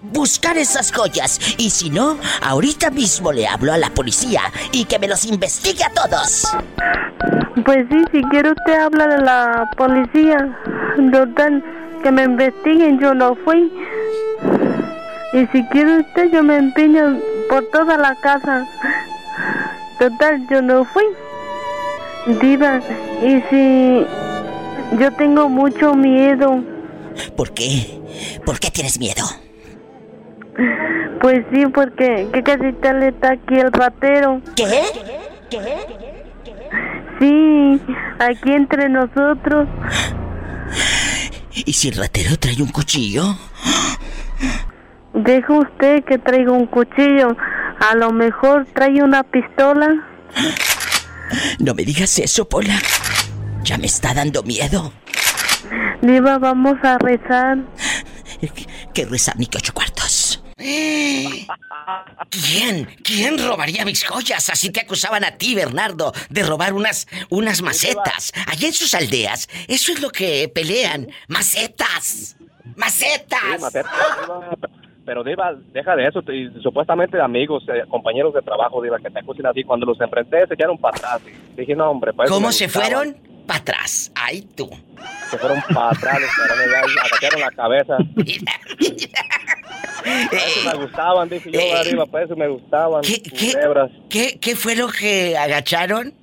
Buscar 0.00 0.58
esas 0.58 0.92
joyas. 0.92 1.40
Y 1.56 1.70
si 1.70 1.90
no, 1.90 2.18
ahorita 2.42 2.90
mismo 2.90 3.32
le 3.32 3.46
hablo 3.46 3.72
a 3.72 3.78
la 3.78 3.90
policía 3.90 4.42
y 4.72 4.84
que 4.84 4.98
me 4.98 5.08
los 5.08 5.24
investigue 5.24 5.82
a 5.84 5.90
todos. 5.90 6.46
Pues 7.64 7.86
sí, 7.90 8.04
si 8.12 8.22
quiere 8.24 8.50
usted 8.50 8.78
habla 8.78 9.06
de 9.06 9.18
la 9.18 9.70
policía. 9.76 10.56
Total, 11.10 11.64
que 12.02 12.12
me 12.12 12.24
investiguen, 12.24 13.00
yo 13.00 13.14
no 13.14 13.34
fui. 13.44 13.72
Y 15.32 15.46
si 15.46 15.64
quiere 15.68 16.00
usted, 16.00 16.30
yo 16.30 16.42
me 16.42 16.56
empeño 16.56 17.18
por 17.48 17.64
toda 17.70 17.96
la 17.96 18.14
casa. 18.16 18.66
Total, 19.98 20.46
yo 20.48 20.62
no 20.62 20.84
fui. 20.84 21.04
Diva, 22.40 22.80
y 23.22 23.42
si 23.48 24.06
yo 24.98 25.10
tengo 25.16 25.48
mucho 25.48 25.94
miedo. 25.94 26.62
¿Por 27.36 27.52
qué? 27.52 28.00
¿Por 28.44 28.60
qué 28.60 28.70
tienes 28.70 28.98
miedo? 28.98 29.24
Pues 31.20 31.44
sí, 31.52 31.64
porque 31.74 32.28
¿qué 32.32 32.42
casi 32.42 32.72
tal 32.82 33.02
está 33.02 33.32
aquí 33.32 33.54
el 33.54 33.72
ratero? 33.72 34.42
¿Qué? 34.54 34.82
Sí, 37.18 37.80
aquí 38.18 38.52
entre 38.52 38.88
nosotros. 38.88 39.66
¿Y 41.64 41.72
si 41.72 41.88
el 41.88 41.96
ratero 41.96 42.36
trae 42.38 42.60
un 42.60 42.68
cuchillo? 42.68 43.22
Deja 45.14 45.52
usted 45.52 46.04
que 46.04 46.18
traiga 46.18 46.52
un 46.52 46.66
cuchillo. 46.66 47.36
A 47.90 47.94
lo 47.96 48.12
mejor 48.12 48.66
trae 48.74 49.02
una 49.02 49.22
pistola. 49.22 50.06
No 51.58 51.74
me 51.74 51.84
digas 51.84 52.18
eso, 52.18 52.48
Pola. 52.48 52.80
Ya 53.62 53.76
me 53.78 53.86
está 53.86 54.14
dando 54.14 54.42
miedo. 54.42 54.92
Diva, 56.02 56.38
vamos 56.38 56.76
a 56.82 56.98
rezar. 56.98 57.58
Que 58.94 59.04
rezar 59.04 59.36
ni 59.36 59.46
que 59.46 59.58
ocho 59.58 59.74
cuartos. 59.74 60.42
¿Quién? 62.30 62.88
¿Quién 63.02 63.38
robaría 63.38 63.84
mis 63.84 64.04
joyas? 64.04 64.50
Así 64.50 64.70
te 64.70 64.80
acusaban 64.80 65.24
a 65.24 65.36
ti, 65.36 65.54
Bernardo, 65.54 66.12
de 66.30 66.42
robar 66.42 66.72
unas, 66.72 67.06
unas 67.30 67.62
macetas. 67.62 68.32
Allá 68.46 68.68
en 68.68 68.74
sus 68.74 68.94
aldeas, 68.94 69.48
eso 69.66 69.92
es 69.92 70.00
lo 70.00 70.10
que 70.10 70.50
pelean. 70.52 71.08
¡Macetas! 71.28 72.36
¡Macetas! 72.76 73.72
Sí, 73.72 73.78
Pero 75.08 75.24
Diva, 75.24 75.54
deja 75.72 75.96
de 75.96 76.06
eso. 76.06 76.20
y 76.30 76.50
supuestamente 76.62 77.16
de 77.16 77.22
amigos, 77.22 77.64
eh, 77.68 77.82
compañeros 77.88 78.34
de 78.34 78.42
trabajo, 78.42 78.82
Diva, 78.82 78.98
que 78.98 79.08
te 79.08 79.20
acusen 79.20 79.46
así. 79.46 79.64
Cuando 79.64 79.86
los 79.86 79.98
enfrenté, 79.98 80.46
se 80.46 80.52
echaron 80.52 80.76
para 80.76 80.98
atrás. 80.98 81.22
Y 81.56 81.60
dije, 81.62 81.74
no, 81.74 81.92
hombre. 81.92 82.10
eso 82.10 82.34
¿Cómo 82.34 82.52
se 82.52 82.66
gustaban. 82.66 82.90
fueron? 82.90 83.16
Para 83.46 83.60
atrás. 83.60 84.12
Ay, 84.14 84.42
tú. 84.54 84.68
Se 85.30 85.38
fueron 85.38 85.62
para 85.72 85.92
atrás, 85.92 86.18
agacharon 87.06 87.40
la 87.40 87.50
cabeza. 87.52 87.96
Para 90.04 90.44
eso 90.44 90.70
me 90.70 90.74
gustaban, 90.84 91.28
dije 91.28 91.50
yo, 91.50 91.76
arriba, 91.76 92.06
para 92.06 92.24
eso 92.24 92.36
me 92.36 92.48
gustaban. 92.48 93.04
Eh, 93.04 93.20
¿Qué, 93.22 93.30
qué, 93.30 93.54
qué, 94.08 94.38
qué 94.40 94.56
fue 94.56 94.76
lo 94.76 94.88
que 94.88 95.36
agacharon? 95.36 96.14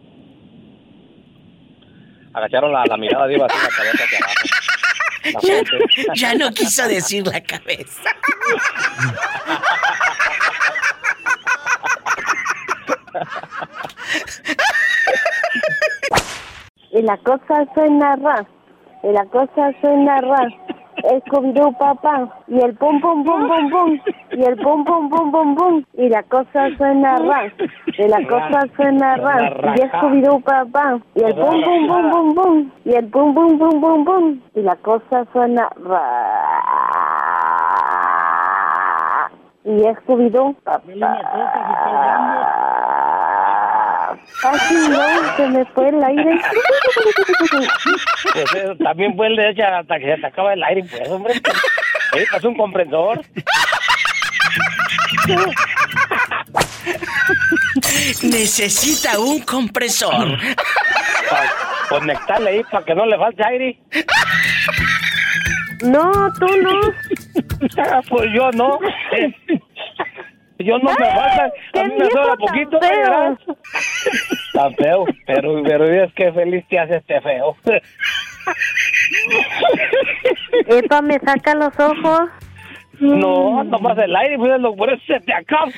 Agacharon 2.34 2.72
la, 2.72 2.86
la 2.86 2.98
mirada, 2.98 3.28
Diva, 3.28 3.46
así 3.48 3.56
la 3.58 3.70
cabeza 3.70 4.04
hacia 4.04 4.18
abajo. 4.18 4.65
Ya 6.16 6.36
no 6.36 6.52
quiso 6.52 6.88
decir 6.88 7.26
la 7.28 7.42
cabeza. 7.42 8.02
Y 16.92 17.02
la 17.02 17.18
cosa 17.18 17.66
suena 17.74 18.16
ra. 18.16 18.46
Y 19.04 19.12
la 19.12 19.26
cosa 19.26 19.72
suena 19.82 20.22
ra. 20.22 20.48
Scooby-Doo 21.04 21.72
papá. 21.78 22.28
Y 22.48 22.60
el 22.60 22.76
pum 22.76 23.00
pum 23.02 23.24
pum 23.24 23.48
pum 23.48 23.70
pum. 23.70 24.00
Y 24.32 24.44
el 24.44 24.56
pum 24.58 24.84
pum 24.86 25.10
pum 25.10 25.32
pum 25.32 25.56
pum. 25.56 25.84
Y 25.94 26.10
la 26.10 26.24
cosa 26.24 26.70
suena 26.78 27.16
ra. 27.18 27.52
Y 27.98 28.08
la 28.08 28.28
cosa 28.28 28.68
suena 28.76 29.18
ra. 29.18 29.50
Y 29.76 29.82
Scooby-Doo 29.90 30.40
papá. 30.42 31.00
Y 31.16 31.24
el 31.24 31.36
pum 31.36 31.64
pum 31.64 31.88
pum 31.88 32.12
pum 32.12 32.36
pum. 32.36 32.72
Y 32.86 32.96
el 32.96 33.10
pum 33.10 33.34
pum 33.34 33.58
pum 33.58 33.82
pum 33.82 34.06
pum. 34.06 34.40
Y 34.56 34.62
la 34.62 34.76
cosa 34.78 35.26
suena 35.32 35.70
ra. 35.84 36.04
Y 39.64 39.84
Scooby-Doo 39.84 40.56
papá. 40.64 40.82
Casi 44.42 44.74
no, 44.90 45.36
se 45.36 45.48
me 45.48 45.66
fue 45.66 45.90
el 45.90 46.04
aire. 46.04 46.42
Pues, 48.34 48.56
eh, 48.56 48.76
también 48.84 49.16
fue 49.16 49.28
el 49.28 49.36
de 49.36 49.50
ella 49.50 49.80
hasta 49.80 49.98
que 50.00 50.16
se 50.16 50.18
te 50.20 50.28
acaba 50.28 50.54
el 50.54 50.64
aire, 50.64 50.84
pues, 50.90 51.10
hombre. 51.10 51.34
Es 52.14 52.44
un 52.44 52.58
compresor. 52.58 53.22
Necesita 58.24 59.20
un 59.20 59.42
compresor. 59.42 60.38
Para 61.30 61.52
conectarle 61.90 62.50
ahí 62.50 62.64
para 62.64 62.86
que 62.86 62.96
no 62.96 63.06
le 63.06 63.18
falte 63.18 63.44
aire. 63.46 63.80
No, 65.84 66.12
tú 66.40 66.48
no. 66.62 66.82
pues 68.10 68.30
yo 68.34 68.52
no. 68.52 68.80
Yo 70.60 70.78
no 70.80 70.90
me 70.92 70.96
falta. 70.96 71.52
qué 71.74 71.80
A 71.80 71.84
mí 71.84 71.94
me 71.98 72.06
sobra 72.06 72.28
tan 72.28 72.38
poquito. 72.38 72.80
feo. 72.80 72.90
verás. 72.90 73.38
Está 74.48 74.70
feo, 74.72 75.06
pero, 75.28 75.62
pero 75.64 75.86
es 76.04 76.14
que 76.14 76.32
feliz 76.32 76.66
te 76.70 76.80
hace 76.80 76.96
este 76.98 77.20
feo. 77.22 77.56
Epa, 80.68 81.02
me 81.02 81.20
saca 81.20 81.56
los 81.56 81.78
ojos. 81.80 82.30
No, 83.00 83.64
nomás 83.66 83.98
el 83.98 84.16
aire, 84.16 84.38
pues, 84.38 84.60
lo- 84.62 84.76
por 84.76 84.90
eso 84.94 85.04
se 85.06 85.20
te 85.20 85.34
acaba. 85.34 85.70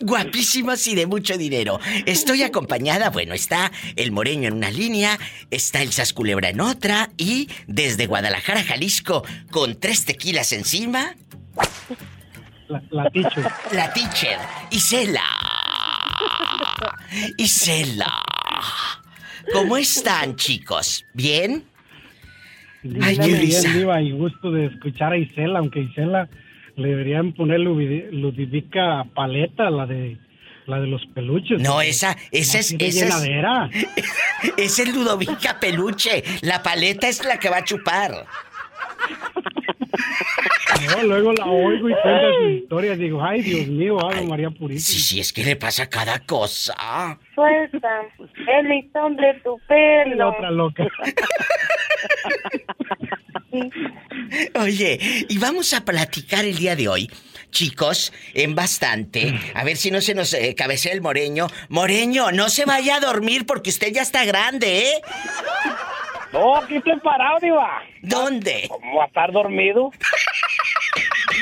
Guapísimos 0.00 0.86
y 0.86 0.94
de 0.94 1.06
mucho 1.06 1.36
dinero. 1.36 1.78
Estoy 2.06 2.42
acompañada, 2.42 3.10
bueno, 3.10 3.34
está 3.34 3.70
el 3.96 4.12
Moreño 4.12 4.48
en 4.48 4.54
una 4.54 4.70
línea, 4.70 5.18
está 5.50 5.82
el 5.82 5.92
Sasculebra 5.92 6.50
en 6.50 6.60
otra 6.60 7.10
y 7.16 7.48
desde 7.66 8.06
Guadalajara, 8.06 8.62
Jalisco, 8.62 9.24
con 9.50 9.78
tres 9.78 10.04
tequilas 10.04 10.52
encima, 10.52 11.14
La, 12.68 12.82
la 12.90 13.10
teacher. 13.10 13.46
la 13.72 13.92
teacher, 13.92 14.38
Isela. 14.70 15.24
Isela. 17.36 18.22
¿Cómo 19.52 19.76
están, 19.76 20.36
chicos? 20.36 21.04
¿Bien? 21.14 21.64
Ay, 23.02 23.18
qué 23.18 23.26
Bien. 23.26 23.72
Diva, 23.74 24.00
y 24.00 24.12
gusto 24.12 24.50
de 24.52 24.66
escuchar 24.66 25.12
a 25.12 25.18
Isela, 25.18 25.58
aunque 25.58 25.80
Isela 25.80 26.28
le 26.80 26.88
deberían 26.88 27.32
poner 27.32 27.60
Ludi- 27.60 28.10
Ludivica 28.10 29.04
Paleta, 29.14 29.70
la 29.70 29.86
de 29.86 30.16
la 30.66 30.80
de 30.80 30.86
los 30.86 31.04
peluches. 31.14 31.60
No, 31.60 31.80
esa, 31.80 32.16
esa 32.30 32.58
es, 32.60 32.72
esa 32.72 32.84
es, 32.86 32.94
llenadera. 32.94 33.68
es 34.56 34.78
el 34.78 34.92
Ludovica 34.94 35.58
Peluche. 35.58 36.22
La 36.42 36.62
paleta 36.62 37.08
es 37.08 37.24
la 37.24 37.38
que 37.38 37.48
va 37.50 37.58
a 37.58 37.64
chupar. 37.64 38.12
No, 40.96 41.02
luego 41.02 41.32
la 41.32 41.46
oigo 41.46 41.88
y 41.88 41.92
cuenta 41.92 42.20
sus 42.38 42.50
historias. 42.50 42.98
Digo, 42.98 43.22
ay, 43.22 43.42
Dios 43.42 43.66
mío, 43.66 43.98
Ave 44.00 44.24
María 44.26 44.50
Purísima. 44.50 44.98
Sí, 44.98 45.00
sí, 45.02 45.20
es 45.20 45.32
que 45.32 45.42
le 45.44 45.56
pasa 45.56 45.88
cada 45.90 46.20
cosa. 46.20 47.18
Suelta 47.34 48.02
el 48.60 48.68
listón 48.68 49.16
de 49.16 49.34
tu 49.42 49.58
pelo. 49.66 50.30
Otra 50.30 50.50
loca. 50.52 50.84
Oye, 54.60 54.98
y 55.28 55.38
vamos 55.38 55.72
a 55.74 55.84
platicar 55.84 56.44
el 56.44 56.56
día 56.56 56.76
de 56.76 56.88
hoy, 56.88 57.10
chicos, 57.50 58.12
en 58.34 58.54
bastante. 58.54 59.38
A 59.54 59.64
ver 59.64 59.76
si 59.76 59.90
no 59.90 60.00
se 60.00 60.14
nos 60.14 60.32
eh, 60.34 60.54
cabecea 60.54 60.92
el 60.92 61.00
moreño. 61.02 61.48
Moreño, 61.68 62.30
no 62.32 62.48
se 62.48 62.64
vaya 62.64 62.96
a 62.96 63.00
dormir 63.00 63.46
porque 63.46 63.70
usted 63.70 63.92
ya 63.92 64.02
está 64.02 64.24
grande, 64.24 64.88
¿eh? 64.90 65.00
No, 66.32 66.56
aquí 66.56 66.76
estoy 66.76 66.98
parado, 67.00 67.38
Diva. 67.40 67.82
¿Dónde? 68.02 68.66
¿Cómo 68.68 68.98
va 68.98 69.04
a 69.04 69.06
estar 69.08 69.32
dormido? 69.32 69.90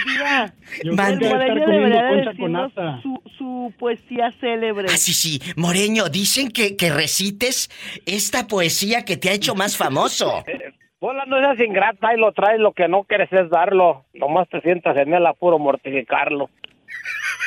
Diva, 0.07 0.55
Yo 0.83 0.91
el 0.91 0.97
Mande. 0.97 1.29
creo 1.29 1.31
que 1.31 1.35
moreño 1.37 1.55
estar 1.55 1.65
comiendo 1.67 1.99
debería 1.99 2.09
concha 2.09 2.39
con 2.41 2.53
decirnos 2.53 3.03
su, 3.03 3.23
su 3.37 3.75
poesía 3.79 4.33
célebre. 4.41 4.87
Ah, 4.91 4.97
sí, 4.97 5.13
sí. 5.13 5.43
Moreño, 5.57 6.09
dicen 6.09 6.51
que, 6.51 6.75
que 6.77 6.89
recites 6.91 7.69
esta 8.07 8.47
poesía 8.47 9.05
que 9.05 9.19
te 9.19 9.29
ha 9.29 9.33
hecho 9.33 9.55
más 9.55 9.77
famoso. 9.77 10.43
Hola, 11.01 11.25
no 11.27 11.39
seas 11.39 11.61
ingrata 11.61 12.13
y 12.13 12.19
lo 12.19 12.33
traes, 12.33 12.59
lo 12.59 12.73
que 12.73 12.89
no 12.89 13.05
quieres 13.05 13.33
es 13.33 13.49
darlo. 13.51 14.05
Nomás 14.15 14.49
te 14.49 14.61
sientas 14.63 14.97
en 14.97 15.15
el 15.15 15.27
apuro 15.27 15.59
mortificarlo. 15.59 16.51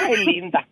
Ay, 0.07 0.25
linda. 0.25 0.67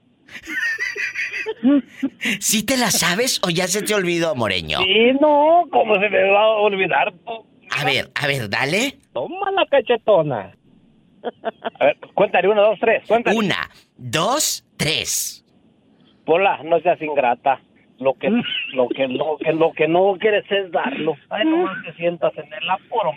¿Sí 2.40 2.66
te 2.66 2.78
la 2.78 2.90
sabes 2.90 3.42
o 3.46 3.50
ya 3.50 3.68
se 3.68 3.82
te 3.82 3.94
olvidó, 3.94 4.34
Moreño? 4.36 4.80
Sí, 4.80 5.12
no, 5.20 5.66
¿cómo 5.72 5.96
se 5.96 6.10
me 6.10 6.24
va 6.32 6.42
a 6.42 6.48
olvidar? 6.52 7.14
A 7.78 7.84
ver, 7.86 8.12
a 8.16 8.28
ver, 8.28 8.50
dale. 8.50 8.98
Toma 9.14 9.52
la 9.52 9.66
cachetona. 9.66 10.56
A 11.80 11.86
ver, 11.86 11.98
cuéntale, 12.14 12.48
uno, 12.48 12.62
dos, 12.62 12.80
tres, 12.80 13.04
cuéntale. 13.06 13.38
Una, 13.38 13.70
dos, 13.98 14.66
tres. 14.78 15.46
Hola, 16.26 16.62
no 16.64 16.80
seas 16.80 17.02
ingrata. 17.02 17.60
Lo 18.00 18.14
que, 18.14 18.30
lo 18.74 18.88
que, 18.90 19.08
lo 19.08 19.38
que, 19.38 19.52
lo 19.52 19.74
que 19.74 19.88
no 19.88 20.16
quieres 20.20 20.46
es 20.50 20.72
darlo. 20.72 21.16
Ay, 21.30 21.46
nomás 21.46 21.84
te 21.84 21.94
sientas 21.94 22.32
en 22.38 22.54
el 22.54 22.70
apuro. 22.70 23.12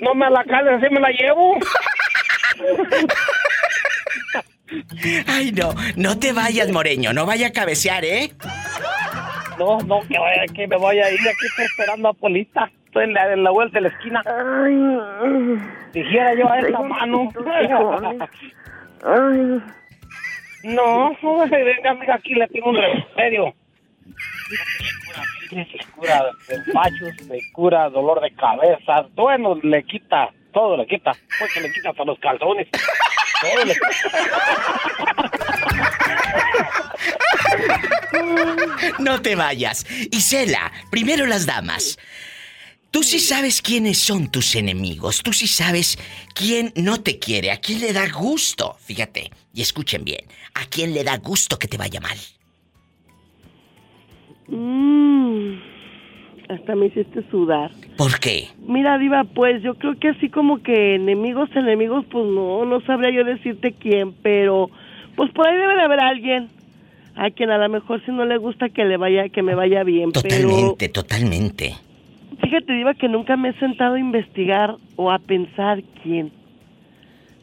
No 0.00 0.14
me 0.14 0.30
la 0.30 0.42
cales, 0.44 0.82
así 0.82 0.92
me 0.92 1.00
la 1.00 1.10
llevo. 1.10 1.58
Ay, 5.26 5.52
no, 5.52 5.74
no 5.96 6.18
te 6.18 6.32
vayas, 6.32 6.70
Moreño, 6.70 7.12
no 7.12 7.26
vaya 7.26 7.48
a 7.48 7.52
cabecear, 7.52 8.04
¿eh? 8.04 8.32
No, 9.58 9.78
no, 9.80 10.00
que 10.08 10.18
vaya, 10.18 10.46
que 10.54 10.66
me 10.66 10.76
vaya 10.78 11.04
a 11.04 11.10
ir. 11.10 11.20
Aquí 11.20 11.46
estoy 11.46 11.66
esperando 11.66 12.08
a 12.08 12.14
Polita. 12.14 12.70
Estoy 12.86 13.04
en 13.04 13.14
la, 13.14 13.32
en 13.32 13.44
la 13.44 13.50
vuelta 13.50 13.78
de 13.78 13.82
la 13.82 13.88
esquina. 13.88 14.22
Dijera 15.92 16.34
yo 16.34 16.50
a 16.50 16.58
esta 16.58 16.80
mano. 16.80 17.28
No, 20.64 21.16
venga, 21.50 21.90
amiga, 21.90 22.14
aquí 22.14 22.34
le 22.34 22.48
tengo 22.48 22.70
un 22.70 22.76
remedio. 22.76 23.54
Me 25.50 25.66
cura 25.94 26.30
empachos, 26.48 27.22
me 27.28 27.38
cura 27.52 27.90
dolor 27.90 28.20
de 28.22 28.32
cabeza. 28.34 29.06
Bueno, 29.14 29.58
le 29.62 29.84
quita, 29.84 30.30
todo 30.52 30.76
le 30.76 30.86
quita. 30.86 31.12
Pues 31.38 31.52
que 31.52 31.60
le 31.60 31.72
quita 31.72 31.90
hasta 31.90 32.04
los 32.04 32.18
calzones. 32.20 32.68
Todo 33.40 33.64
le 33.64 33.74
No 38.98 39.20
te 39.20 39.36
vayas. 39.36 39.84
Isela, 40.10 40.72
primero 40.90 41.26
las 41.26 41.46
damas. 41.46 41.98
Tú 42.92 43.02
sí 43.02 43.20
sabes 43.20 43.62
quiénes 43.62 43.96
son 43.96 44.30
tus 44.30 44.54
enemigos. 44.54 45.22
Tú 45.22 45.32
sí 45.32 45.46
sabes 45.46 45.98
quién 46.34 46.74
no 46.76 47.00
te 47.00 47.18
quiere, 47.18 47.50
a 47.50 47.56
quién 47.56 47.80
le 47.80 47.94
da 47.94 48.06
gusto. 48.10 48.76
Fíjate, 48.80 49.30
y 49.54 49.62
escuchen 49.62 50.04
bien, 50.04 50.20
a 50.54 50.66
quién 50.66 50.92
le 50.92 51.02
da 51.02 51.16
gusto 51.16 51.58
que 51.58 51.68
te 51.68 51.78
vaya 51.78 52.00
mal. 52.00 52.18
Mm, 54.46 55.54
hasta 56.50 56.74
me 56.76 56.86
hiciste 56.86 57.24
sudar. 57.30 57.70
¿Por 57.96 58.20
qué? 58.20 58.48
Mira, 58.58 58.98
Diva, 58.98 59.24
pues 59.24 59.62
yo 59.62 59.74
creo 59.76 59.98
que 59.98 60.10
así 60.10 60.28
como 60.28 60.62
que 60.62 60.96
enemigos, 60.96 61.48
enemigos, 61.56 62.04
pues 62.12 62.26
no, 62.26 62.66
no 62.66 62.82
sabría 62.82 63.10
yo 63.10 63.24
decirte 63.24 63.72
quién, 63.72 64.12
pero 64.22 64.68
pues 65.16 65.32
por 65.32 65.48
ahí 65.48 65.56
debe 65.56 65.76
de 65.76 65.82
haber 65.82 66.00
alguien 66.00 66.50
a 67.14 67.30
quien 67.30 67.50
a 67.50 67.56
lo 67.56 67.70
mejor 67.70 68.04
si 68.04 68.10
no 68.10 68.26
le 68.26 68.36
gusta 68.36 68.68
que 68.68 68.84
le 68.84 68.98
vaya, 68.98 69.30
que 69.30 69.42
me 69.42 69.54
vaya 69.54 69.82
bien, 69.82 70.12
pero 70.12 70.22
Totalmente, 70.22 70.88
totalmente. 70.90 71.74
Fíjate, 72.42 72.72
Diva, 72.72 72.94
que 72.94 73.08
nunca 73.08 73.36
me 73.36 73.50
he 73.50 73.58
sentado 73.58 73.94
a 73.94 73.98
investigar 74.00 74.76
o 74.96 75.10
a 75.10 75.18
pensar 75.18 75.82
quién 76.02 76.32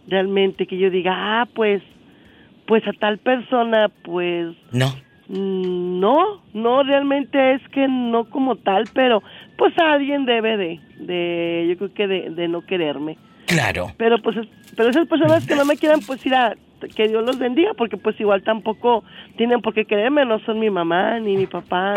realmente 0.08 0.66
que 0.66 0.78
yo 0.78 0.90
diga, 0.90 1.14
ah, 1.16 1.48
pues, 1.54 1.82
pues 2.66 2.88
a 2.88 2.94
tal 2.94 3.18
persona, 3.20 3.90
pues 4.04 4.56
No. 4.72 4.88
Mm, 5.28 6.00
No, 6.00 6.42
no, 6.54 6.82
realmente 6.84 7.54
es 7.54 7.62
que 7.70 7.88
no 7.88 8.26
como 8.30 8.56
tal, 8.56 8.86
pero 8.94 9.22
pues 9.58 9.74
alguien 9.78 10.26
debe 10.26 10.58
de, 10.58 10.80
de 11.00 11.68
yo 11.70 11.78
creo 11.78 11.94
que 11.94 12.08
de, 12.08 12.30
de 12.32 12.48
no 12.48 12.62
quererme. 12.66 13.18
Claro. 13.46 13.92
Pero 13.98 14.18
pues, 14.22 14.38
es- 14.38 14.48
pero 14.76 14.90
esas 14.90 15.08
personas 15.08 15.46
que 15.46 15.56
no 15.56 15.66
me 15.66 15.78
quieran, 15.78 16.00
pues 16.08 16.26
irá, 16.26 16.56
que 16.96 17.08
Dios 17.10 17.24
los 17.26 17.38
bendiga, 17.38 17.74
porque 17.76 17.98
pues 17.98 18.20
igual 18.20 18.42
tampoco 18.44 19.04
tienen 19.38 19.62
por 19.62 19.74
qué 19.76 19.86
creerme, 19.86 20.26
no 20.26 20.40
son 20.46 20.60
mi 20.60 20.70
mamá 20.72 21.20
ni 21.20 21.36
mi 21.38 21.46
papá. 21.46 21.94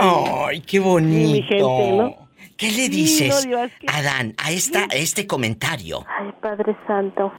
Ay, 0.48 0.60
qué 0.60 0.80
bonito. 0.80 1.26
Ni 1.28 1.32
mi 1.32 1.42
gente, 1.42 1.92
¿no? 1.96 2.16
¿Qué 2.62 2.68
le 2.68 2.84
Sí, 2.84 2.88
dices, 2.90 3.28
no, 3.44 3.50
Diva, 3.50 3.64
es 3.64 3.72
que- 3.80 3.86
Adán, 3.88 4.34
a 4.38 4.52
esta, 4.52 4.84
a 4.84 4.94
este 4.94 5.26
comentario? 5.26 6.04
Ay, 6.20 6.30
Padre 6.40 6.76
Santo. 6.86 7.32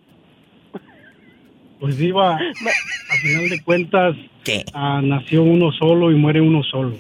Pues 1.80 1.98
Diva, 1.98 2.36
a 2.36 3.16
final 3.22 3.50
de 3.50 3.62
cuentas, 3.64 4.16
ah, 4.74 5.02
nació 5.04 5.44
uno 5.44 5.72
solo 5.72 6.12
y 6.12 6.16
muere 6.16 6.42
uno 6.42 6.62
solo. 6.64 6.96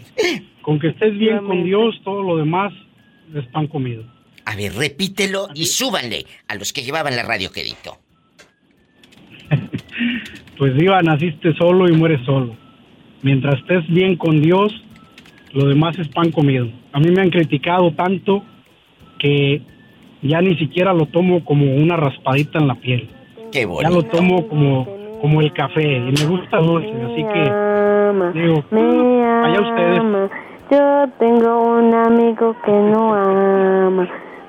Con 0.61 0.79
que 0.79 0.87
estés 0.87 1.17
bien 1.17 1.39
con 1.45 1.63
Dios, 1.65 1.99
todo 2.05 2.23
lo 2.23 2.37
demás 2.37 2.71
es 3.35 3.45
pan 3.47 3.67
comido. 3.67 4.03
A 4.45 4.55
ver, 4.55 4.73
repítelo 4.73 5.47
y 5.53 5.65
súbanle 5.65 6.25
a 6.47 6.55
los 6.55 6.71
que 6.73 6.83
llevaban 6.83 7.15
la 7.15 7.23
radio 7.23 7.51
quedito. 7.51 7.97
Pues 10.57 10.75
Diva, 10.77 11.01
naciste 11.01 11.53
solo 11.55 11.89
y 11.89 11.93
mueres 11.93 12.23
solo. 12.25 12.55
Mientras 13.23 13.55
estés 13.59 13.85
bien 13.87 14.15
con 14.15 14.39
Dios, 14.41 14.71
lo 15.53 15.67
demás 15.67 15.97
es 15.99 16.07
pan 16.09 16.31
comido. 16.31 16.67
A 16.91 16.99
mí 16.99 17.09
me 17.11 17.21
han 17.21 17.30
criticado 17.30 17.91
tanto 17.93 18.43
que 19.19 19.61
ya 20.21 20.41
ni 20.41 20.55
siquiera 20.57 20.93
lo 20.93 21.05
tomo 21.05 21.43
como 21.45 21.65
una 21.75 21.95
raspadita 21.95 22.59
en 22.59 22.67
la 22.67 22.75
piel. 22.75 23.09
Qué 23.51 23.61
Ya 23.61 23.67
bonito. 23.67 23.93
lo 23.95 24.03
tomo 24.03 24.47
como, 24.47 24.88
como 25.21 25.41
el 25.41 25.53
café 25.53 25.84
y 25.97 26.11
me 26.11 26.25
gusta 26.27 26.57
dulce, 26.57 26.89
así 26.89 27.23
que 27.34 28.39
digo, 28.39 28.63
Me 28.71 29.23
allá 29.23 29.61
ustedes. 29.61 30.31
Yo 30.71 31.05
tengo 31.19 31.77
un 31.77 31.93
amigo 31.93 32.55
que 32.65 32.71
no 32.71 33.13
ama. 33.13 34.07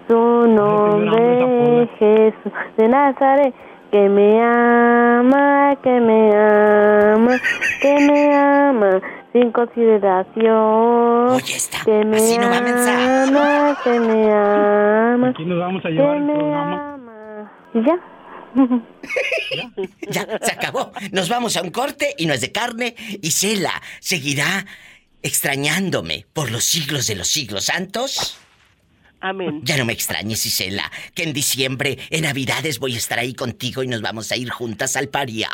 Su 0.08 0.14
nombre 0.48 1.82
es 1.82 1.88
Jesús 1.98 2.52
de 2.78 2.88
Nazaret. 2.88 3.54
Que 3.90 4.08
me 4.08 4.42
ama, 4.42 5.76
que 5.82 6.00
me 6.00 6.30
ama, 6.34 7.30
que 7.80 7.94
me 8.10 8.34
ama 8.34 9.00
sin 9.34 9.50
consideración. 9.50 11.40
que 11.84 12.04
me 12.04 12.16
así 12.16 12.38
no 12.38 12.48
va 12.48 12.60
mensaje. 12.60 13.04
ama, 13.04 13.78
que 13.82 14.00
me 14.00 14.32
ama. 14.32 15.28
Aquí 15.30 15.44
nos 15.44 15.58
vamos 15.58 15.84
a 15.84 15.88
que 15.88 15.94
llevar 15.94 16.16
el 16.18 16.22
me 16.22 16.34
programa. 16.34 16.94
ama. 16.94 17.52
¿Y 17.74 17.84
ya? 17.84 17.98
Ya, 20.08 20.38
se 20.40 20.52
acabó. 20.52 20.92
Nos 21.10 21.28
vamos 21.28 21.56
a 21.56 21.62
un 21.62 21.70
corte 21.70 22.14
y 22.16 22.26
no 22.26 22.34
es 22.34 22.40
de 22.40 22.52
carne. 22.52 22.94
Y 23.20 23.32
Cela 23.32 23.82
seguirá 23.98 24.64
extrañándome 25.22 26.26
por 26.32 26.52
los 26.52 26.62
siglos 26.64 27.08
de 27.08 27.16
los 27.16 27.26
siglos 27.26 27.64
santos. 27.64 28.38
Amén. 29.26 29.60
Ya 29.64 29.78
no 29.78 29.86
me 29.86 29.94
extrañes, 29.94 30.44
Isela, 30.44 30.90
que 31.14 31.22
en 31.22 31.32
diciembre, 31.32 31.96
en 32.10 32.24
Navidades, 32.24 32.78
voy 32.78 32.94
a 32.94 32.98
estar 32.98 33.18
ahí 33.18 33.32
contigo 33.32 33.82
y 33.82 33.86
nos 33.88 34.02
vamos 34.02 34.30
a 34.32 34.36
ir 34.36 34.50
juntas 34.50 34.96
al 34.96 35.08
Parián. 35.08 35.48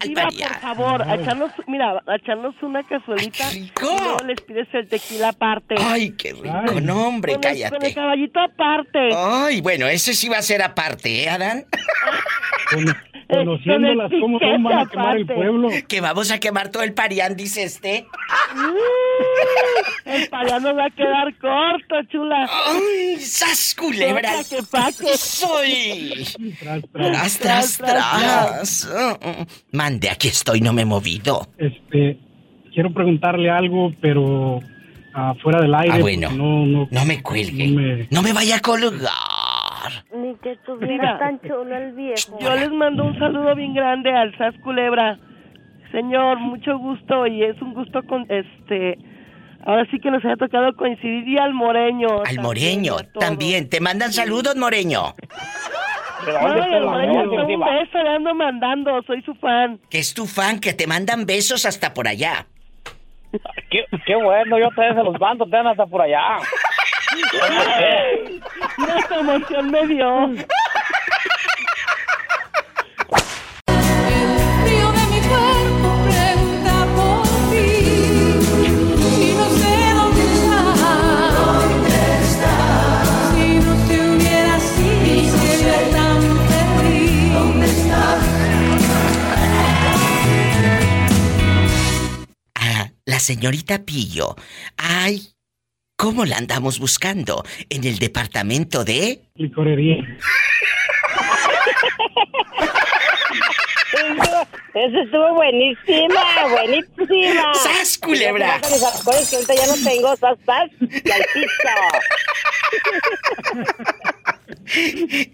Al 0.00 0.08
Diva, 0.08 0.22
Parián. 0.22 0.50
por 0.52 0.60
favor, 0.62 1.02
a 1.02 1.14
echarnos, 1.16 1.50
mira, 1.66 2.02
a 2.06 2.16
echarnos 2.16 2.54
una 2.62 2.82
cazuelita 2.88 3.52
y 3.54 3.70
luego 3.80 4.16
les 4.26 4.40
pides 4.40 4.68
el 4.72 4.88
tequila 4.88 5.28
aparte. 5.28 5.74
Ay, 5.78 6.12
qué 6.12 6.32
rico. 6.32 6.80
No, 6.80 7.08
hombre, 7.08 7.34
Con 7.34 7.44
el- 7.44 7.50
cállate. 7.50 7.76
Con 7.76 7.86
el 7.86 7.94
caballito 7.94 8.40
aparte. 8.40 8.98
Ay, 9.14 9.60
bueno, 9.60 9.86
ese 9.86 10.14
sí 10.14 10.30
va 10.30 10.38
a 10.38 10.42
ser 10.42 10.62
aparte, 10.62 11.24
¿eh, 11.24 11.28
Adán? 11.28 11.66
Conociéndolas 13.30 14.10
cómo 14.20 14.38
son, 14.38 14.62
van 14.62 14.78
a 14.78 14.86
quemar 14.86 15.16
el 15.16 15.26
pueblo. 15.26 15.68
Que 15.88 16.00
vamos 16.00 16.30
a 16.30 16.38
quemar 16.40 16.70
todo 16.70 16.82
el 16.82 16.92
Parián, 16.94 17.36
dice 17.36 17.62
este. 17.64 18.06
El 20.04 20.28
payán 20.28 20.62
nos 20.62 20.76
va 20.76 20.86
a 20.86 20.90
quedar 20.90 21.34
corto, 21.38 21.94
chula. 22.10 22.48
¡Ay, 22.66 23.16
sas 23.20 23.74
culebra! 23.78 24.32
Pa' 24.32 24.44
que, 24.56 24.62
pa' 24.62 24.88
que. 24.92 25.16
Soy. 25.16 26.26
Tras, 26.60 26.82
Tras, 26.92 27.38
tras, 27.38 27.78
tras. 27.78 28.88
Mm, 29.22 29.76
Mande, 29.76 30.10
aquí 30.10 30.28
estoy, 30.28 30.60
no 30.60 30.72
me 30.72 30.82
he 30.82 30.86
movido. 30.86 31.46
Este, 31.58 32.18
quiero 32.74 32.92
preguntarle 32.92 33.50
algo, 33.50 33.92
pero 34.00 34.60
ah, 35.14 35.34
fuera 35.42 35.60
del 35.60 35.74
aire. 35.74 35.92
Ah, 35.94 35.98
bueno. 36.00 36.30
No, 36.32 36.66
no, 36.66 36.88
No 36.90 37.04
me 37.04 37.22
cuelgue. 37.22 37.66
no 37.68 37.80
me- 37.80 38.06
No 38.10 38.22
me 38.22 38.32
vaya 38.32 38.56
a 38.56 38.60
colgar. 38.60 39.10
Ni 40.12 40.34
que 40.36 40.50
Mira. 40.50 40.62
tuviera 40.64 41.18
tan 41.18 41.40
chulo 41.40 41.76
el 41.76 41.92
viejo. 41.92 42.38
Yo 42.40 42.54
les 42.54 42.70
mando 42.70 43.04
un 43.04 43.18
saludo 43.18 43.54
bien 43.54 43.74
grande 43.74 44.10
al 44.10 44.36
Sas 44.36 44.54
Culebra. 44.62 45.18
Señor, 45.92 46.38
mucho 46.38 46.78
gusto 46.78 47.26
y 47.26 47.42
es 47.42 47.60
un 47.60 47.74
gusto 47.74 48.02
con 48.04 48.26
este. 48.30 48.98
Ahora 49.64 49.86
sí 49.90 49.98
que 49.98 50.10
nos 50.10 50.24
haya 50.24 50.36
tocado 50.36 50.74
coincidir 50.74 51.28
y 51.28 51.38
al 51.38 51.52
Moreño. 51.52 52.22
Al 52.24 52.38
Moreño, 52.40 52.96
también. 53.18 53.68
Te 53.68 53.80
mandan 53.80 54.12
saludos, 54.12 54.56
Moreño. 54.56 55.14
Ay, 56.26 56.74
el 56.74 56.84
Moreño, 56.84 57.22
un 57.22 57.60
beso 57.60 57.98
le 58.02 58.08
ando 58.08 58.34
mandando, 58.34 59.02
soy 59.02 59.22
su 59.22 59.34
fan. 59.34 59.78
Que 59.90 59.98
es 59.98 60.14
tu 60.14 60.26
fan, 60.26 60.60
que 60.60 60.72
te 60.72 60.86
mandan 60.86 61.26
besos 61.26 61.66
hasta 61.66 61.92
por 61.92 62.08
allá. 62.08 62.46
Qué, 63.70 63.84
qué 64.06 64.16
bueno, 64.16 64.58
yo 64.58 64.68
también 64.70 64.96
se 64.96 65.02
los 65.04 65.20
mando, 65.20 65.46
ten 65.46 65.66
hasta 65.66 65.86
por 65.86 66.02
allá. 66.02 66.38
Mira 68.78 68.98
esta 68.98 69.16
emoción 69.20 69.70
me 69.70 69.86
dio. 69.86 70.34
frío 74.64 74.92
de 74.92 75.04
mi 75.10 75.20
cuerpo 75.20 75.88
pregunta 76.04 76.86
por 76.94 77.22
ti 77.50 77.68
y 79.18 79.34
no 79.36 79.46
sé 79.58 79.74
dónde 79.96 80.22
estás. 80.34 81.34
¿Dónde 81.34 81.98
estás? 82.22 83.08
Si 83.34 83.46
no 83.58 83.72
te 83.88 83.94
hubiera 84.08 84.54
sido 84.60 85.36
tan 85.90 86.20
feliz. 86.48 87.32
¿Dónde 87.32 87.66
estás? 87.66 88.20
Ah, 92.54 92.90
la 93.04 93.18
señorita 93.18 93.84
Pillo. 93.84 94.36
Ay, 94.76 95.34
¿cómo 96.00 96.24
la 96.24 96.38
andamos 96.38 96.78
buscando? 96.78 97.44
En 97.68 97.84
el 97.84 97.98
departamento 97.98 98.84
de... 98.84 99.20
Licorería. 99.34 99.96
Esa 104.72 105.02
estuvo 105.02 105.34
buenísima, 105.34 106.48
buenísima. 106.48 107.52
¡Sas, 107.54 107.98
culebra! 107.98 108.58
Ya 108.62 108.70
que 109.28 109.36
ahorita 109.36 109.66
no 109.66 109.74
tengo 109.84 110.16
sas, 110.16 110.38
sas 110.46 110.70
y 110.80 111.10
al 111.10 111.26
piso. 111.34 111.68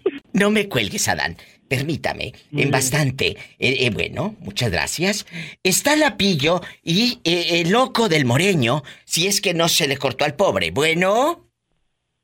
No 0.33 0.49
me 0.51 0.67
cuelgues, 0.67 1.07
Adán. 1.07 1.37
Permítame, 1.67 2.33
en 2.55 2.71
bastante. 2.71 3.27
Eh, 3.59 3.85
eh, 3.85 3.89
bueno, 3.89 4.35
muchas 4.39 4.71
gracias. 4.71 5.25
Está 5.63 5.95
la 5.95 6.15
pillo 6.17 6.61
y 6.83 7.19
eh, 7.23 7.61
el 7.61 7.71
loco 7.71 8.07
del 8.09 8.25
moreño, 8.25 8.83
si 9.05 9.27
es 9.27 9.41
que 9.41 9.53
no 9.53 9.67
se 9.67 9.87
le 9.87 9.97
cortó 9.97 10.23
al 10.25 10.35
pobre. 10.35 10.71
Bueno, 10.71 11.43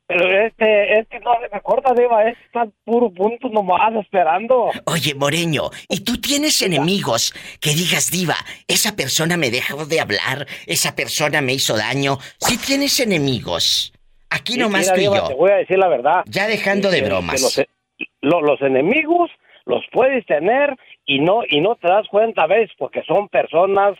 Pero 0.06 0.46
este, 0.46 0.98
es 0.98 1.08
que 1.08 1.18
no 1.20 1.32
se 1.42 1.48
me 1.54 1.60
corta, 1.62 1.92
Diva, 1.94 2.28
es 2.28 2.36
tan 2.52 2.72
puro 2.84 3.10
punto 3.10 3.48
nomás 3.48 3.94
esperando. 3.96 4.70
oye, 4.86 5.14
moreño, 5.14 5.70
¿y 5.88 6.00
tú 6.00 6.18
tienes 6.20 6.60
enemigos 6.62 7.34
que 7.60 7.70
digas, 7.74 8.10
diva, 8.10 8.36
esa 8.68 8.96
persona 8.96 9.36
me 9.36 9.50
dejó 9.50 9.86
de 9.86 10.00
hablar, 10.00 10.46
esa 10.66 10.94
persona 10.94 11.40
me 11.40 11.54
hizo 11.54 11.76
daño? 11.76 12.18
Si 12.38 12.56
tienes 12.58 12.98
enemigos, 13.00 13.92
aquí 14.30 14.54
Sí, 14.54 14.58
nomás 14.58 14.82
mira, 14.82 14.94
tú 14.94 15.00
y 15.00 15.02
Diva, 15.04 15.16
yo. 15.18 15.28
Te 15.28 15.34
voy 15.34 15.50
a 15.52 15.56
decir 15.56 15.78
la 15.78 15.88
verdad. 15.88 16.22
Ya 16.26 16.46
dejando 16.48 16.90
de 16.90 16.98
Este, 16.98 17.08
bromas. 17.08 17.40
Los, 17.40 17.62
lo- 18.20 18.40
los 18.42 18.60
enemigos 18.62 19.30
los 19.66 19.82
puedes 19.92 20.26
tener 20.26 20.76
y 21.06 21.20
no 21.20 21.40
y 21.48 21.60
no 21.62 21.76
te 21.76 21.88
das 21.88 22.06
cuenta, 22.08 22.46
¿ves? 22.46 22.70
Porque 22.78 23.02
son 23.04 23.28
personas 23.28 23.96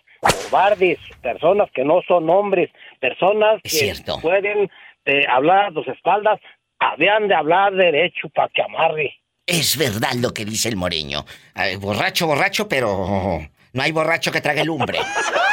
cobardes, 0.51 0.99
personas 1.23 1.71
que 1.73 1.85
no 1.85 2.01
son 2.07 2.29
hombres, 2.29 2.71
personas 3.01 3.61
Es 3.65 3.73
que 3.73 3.79
cierto. 3.95 4.19
pueden 4.21 4.71
eh, 5.07 5.25
hablar 5.29 5.67
a 5.67 5.73
tus 5.73 5.89
espaldas, 5.89 6.39
habían 6.79 7.29
de 7.29 7.35
hablar 7.35 7.73
derecho 7.75 8.29
para 8.35 8.49
que 8.49 8.63
amarre. 8.63 9.15
Es 9.47 9.77
verdad 9.79 10.13
lo 10.21 10.33
que 10.35 10.45
dice 10.45 10.69
el 10.69 10.77
moreño. 10.77 11.25
Eh, 11.57 11.77
borracho, 11.77 12.27
borracho, 12.27 12.69
pero 12.69 13.41
no 13.73 13.83
hay 13.83 13.93
borracho 13.93 14.33
que 14.33 14.41
trague 14.41 14.65
lumbre. 14.65 14.99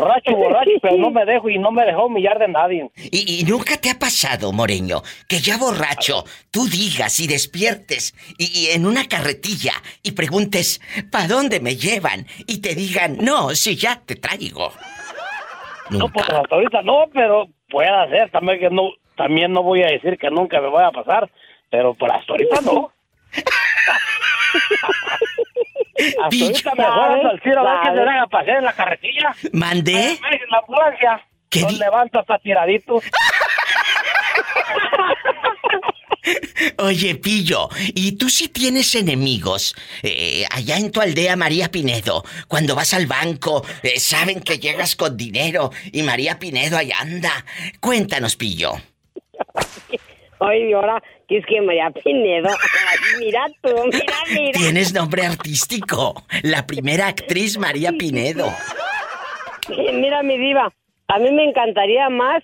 Borracho, 0.00 0.36
borracho, 0.36 0.70
pero 0.80 0.96
no 0.96 1.10
me 1.10 1.24
dejo 1.24 1.50
y 1.50 1.58
no 1.58 1.70
me 1.70 1.84
dejó 1.84 2.06
humillar 2.06 2.38
de 2.38 2.48
nadie. 2.48 2.90
¿Y, 2.96 3.40
y 3.40 3.44
nunca 3.44 3.76
te 3.76 3.90
ha 3.90 3.98
pasado, 3.98 4.52
Moreño, 4.52 5.02
que 5.28 5.38
ya 5.38 5.58
borracho 5.58 6.24
tú 6.50 6.66
digas 6.66 7.20
y 7.20 7.26
despiertes 7.26 8.14
y, 8.38 8.60
y 8.60 8.70
en 8.70 8.86
una 8.86 9.06
carretilla 9.06 9.72
y 10.02 10.12
preguntes, 10.12 10.80
¿para 11.10 11.28
dónde 11.28 11.60
me 11.60 11.76
llevan? 11.76 12.26
Y 12.46 12.60
te 12.60 12.74
digan, 12.74 13.18
no, 13.20 13.50
si 13.50 13.76
ya 13.76 14.00
te 14.04 14.16
traigo. 14.16 14.72
No, 15.90 16.08
pues 16.08 16.28
hasta 16.28 16.54
ahorita 16.54 16.82
no, 16.82 17.06
pero 17.12 17.48
puede 17.68 17.88
ser 18.10 18.30
también 18.30 18.60
que 18.60 18.70
no, 18.70 18.92
también 19.16 19.52
no 19.52 19.62
voy 19.62 19.82
a 19.82 19.88
decir 19.88 20.16
que 20.18 20.30
nunca 20.30 20.60
me 20.60 20.70
vaya 20.70 20.88
a 20.88 20.92
pasar, 20.92 21.30
pero 21.68 21.94
por 21.94 22.10
hasta 22.10 22.32
ahorita 22.32 22.60
no. 22.62 22.92
ahorita 26.22 26.74
mejor 26.74 27.12
ando 27.12 27.28
al 27.30 27.40
tiro 27.40 27.60
a 27.60 27.72
ver 27.72 27.80
que 27.82 27.94
se 27.94 28.00
haga 28.00 28.26
pasar 28.26 28.56
en 28.56 28.64
la 28.64 28.72
carretilla. 28.72 29.34
¿Mandé? 29.52 30.10
En 30.12 30.50
la 30.50 30.58
ambulancia. 30.58 31.26
¿Qué 31.48 31.62
Los 31.62 31.78
levanto 31.78 32.20
hasta 32.20 32.38
tiradito. 32.38 33.00
Oye, 36.78 37.14
Pillo, 37.16 37.68
¿y 37.94 38.12
tú 38.12 38.28
si 38.28 38.48
tienes 38.48 38.94
enemigos? 38.94 39.74
Eh, 40.02 40.44
allá 40.50 40.76
en 40.76 40.92
tu 40.92 41.00
aldea, 41.00 41.34
María 41.36 41.70
Pinedo, 41.70 42.24
cuando 42.46 42.74
vas 42.74 42.94
al 42.94 43.06
banco, 43.06 43.64
eh, 43.82 43.98
saben 43.98 44.40
que 44.40 44.58
llegas 44.58 44.96
con 44.96 45.16
dinero 45.16 45.70
y 45.92 46.02
María 46.02 46.38
Pinedo 46.38 46.76
ahí 46.76 46.92
anda. 46.92 47.44
Cuéntanos, 47.80 48.36
Pillo. 48.36 48.74
Ay, 50.40 50.72
ahora, 50.72 51.02
que 51.28 51.38
es 51.38 51.46
que 51.46 51.60
María 51.60 51.90
Pinedo. 51.90 52.48
Mira 53.18 53.46
tú, 53.62 53.74
mira, 53.92 54.14
mira. 54.32 54.52
Tienes 54.58 54.94
nombre 54.94 55.26
artístico. 55.26 56.24
La 56.42 56.66
primera 56.66 57.08
actriz 57.08 57.58
María 57.58 57.92
Pinedo. 57.92 58.50
Mira, 59.68 60.22
mi 60.22 60.38
diva, 60.38 60.72
a 61.08 61.18
mí 61.18 61.30
me 61.30 61.44
encantaría 61.44 62.08
más 62.08 62.42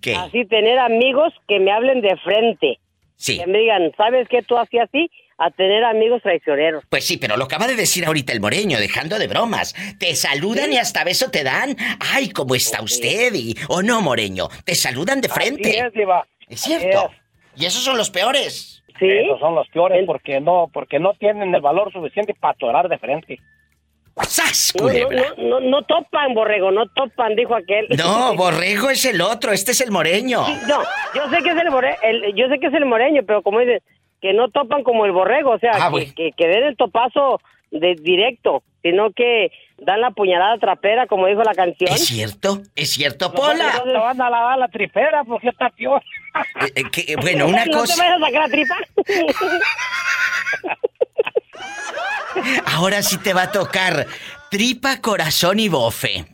¿Qué? 0.00 0.14
así 0.14 0.44
tener 0.46 0.78
amigos 0.78 1.32
que 1.48 1.58
me 1.58 1.72
hablen 1.72 2.00
de 2.00 2.16
frente. 2.18 2.78
Sí. 3.16 3.38
Que 3.38 3.46
me 3.46 3.58
digan, 3.58 3.92
¿sabes 3.96 4.28
qué 4.28 4.42
tú 4.42 4.56
hacías 4.56 4.88
así? 4.88 5.10
A 5.36 5.50
tener 5.50 5.82
amigos 5.84 6.22
traicioneros. 6.22 6.84
Pues 6.88 7.04
sí, 7.04 7.16
pero 7.16 7.36
lo 7.36 7.44
acaba 7.44 7.66
de 7.66 7.74
decir 7.74 8.06
ahorita 8.06 8.32
el 8.32 8.40
moreño, 8.40 8.78
dejando 8.78 9.18
de 9.18 9.26
bromas. 9.26 9.74
Te 9.98 10.14
saludan 10.14 10.72
y 10.72 10.78
hasta 10.78 11.02
beso 11.02 11.30
te 11.30 11.42
dan. 11.42 11.76
Ay, 11.98 12.30
¿cómo 12.30 12.54
está 12.54 12.80
usted? 12.82 13.34
Y, 13.34 13.56
¿O 13.68 13.82
no, 13.82 14.00
moreño? 14.00 14.48
Te 14.64 14.76
saludan 14.76 15.20
de 15.20 15.28
frente. 15.28 15.78
es, 15.78 15.92
Diva. 15.92 16.24
Es 16.48 16.60
cierto. 16.60 17.10
Y 17.56 17.64
esos 17.66 17.82
son 17.84 17.96
los 17.96 18.10
peores. 18.10 18.82
Sí. 18.98 19.08
Esos 19.10 19.40
son 19.40 19.54
los 19.54 19.68
peores 19.68 20.04
porque 20.06 20.40
no, 20.40 20.70
porque 20.72 20.98
no 20.98 21.14
tienen 21.14 21.54
el 21.54 21.60
valor 21.60 21.92
suficiente 21.92 22.34
para 22.34 22.54
torar 22.54 22.88
de 22.88 22.98
frente. 22.98 23.38
¡Sas, 24.28 24.72
No, 24.78 24.86
no, 24.88 25.10
no, 25.10 25.34
no, 25.48 25.60
no 25.60 25.82
topan, 25.82 26.34
borrego, 26.34 26.70
no 26.70 26.86
topan, 26.94 27.34
dijo 27.34 27.56
aquel. 27.56 27.88
No, 27.98 28.34
borrego 28.36 28.90
es 28.90 29.04
el 29.06 29.20
otro, 29.20 29.50
este 29.50 29.72
es 29.72 29.80
el 29.80 29.90
moreño. 29.90 30.44
Sí, 30.46 30.52
No, 30.68 30.80
yo 31.16 31.28
sé 31.30 31.42
que 31.42 31.50
es 31.50 31.56
el, 31.56 31.70
more- 31.70 31.96
el- 32.02 32.34
yo 32.36 32.48
sé 32.48 32.60
que 32.60 32.68
es 32.68 32.74
el 32.74 32.86
moreño, 32.86 33.22
pero 33.26 33.42
como 33.42 33.58
dices, 33.58 33.82
que 34.22 34.32
no 34.32 34.48
topan 34.50 34.84
como 34.84 35.04
el 35.04 35.10
borrego, 35.12 35.50
o 35.50 35.58
sea, 35.58 35.72
Ah, 35.74 35.90
que, 35.92 36.14
que, 36.14 36.30
que 36.36 36.46
den 36.46 36.62
el 36.62 36.76
topazo 36.76 37.40
de 37.72 37.96
directo, 37.96 38.62
sino 38.82 39.10
que 39.10 39.50
dan 39.78 40.00
la 40.00 40.12
puñalada 40.12 40.58
trapera, 40.58 41.08
como 41.08 41.26
dijo 41.26 41.42
la 41.42 41.54
canción. 41.54 41.90
¿Es 41.92 42.06
cierto? 42.06 42.60
¿Es 42.76 42.90
cierto, 42.90 43.32
Pola? 43.32 43.82
van 43.84 44.20
a 44.22 44.30
lavar 44.30 44.58
la 44.58 44.68
tripera 44.68 45.24
porque 45.24 45.48
está 45.48 45.70
peor. 45.70 46.00
Eh, 46.34 46.72
eh, 46.74 46.84
que- 46.90 47.16
bueno, 47.16 47.46
una 47.46 47.64
¿No 47.66 47.72
te 47.72 47.78
cosa... 47.78 47.94
vayas 47.96 48.16
a 48.16 48.26
sacar 48.26 48.40
la 48.42 48.48
tripa? 48.48 48.76
Ahora 52.74 53.02
sí 53.02 53.16
te 53.18 53.32
va 53.32 53.42
a 53.42 53.52
tocar 53.52 54.06
tripa, 54.50 55.00
corazón 55.00 55.60
y 55.60 55.68
bofe. 55.68 56.24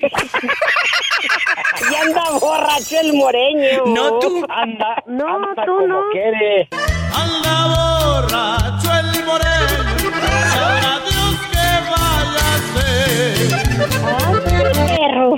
ya 1.90 2.00
anda 2.02 2.22
borracho 2.40 3.00
el 3.00 3.12
moreño. 3.14 3.84
No, 3.86 4.18
tú. 4.20 4.46
Anda, 4.48 5.02
No, 5.06 5.26
anda 5.36 5.64
tú 5.64 5.74
como 5.74 5.86
no. 5.88 6.02
quiere. 6.12 6.68
Anda 7.12 7.66
borracho 7.66 8.92
el 9.00 9.24
moreno, 9.24 9.84
sabrá 10.52 11.00
Dios 11.00 11.36
que 11.50 11.66
vaya 11.90 12.44
a 12.54 12.56
ser. 12.74 13.34
perro. 14.86 15.28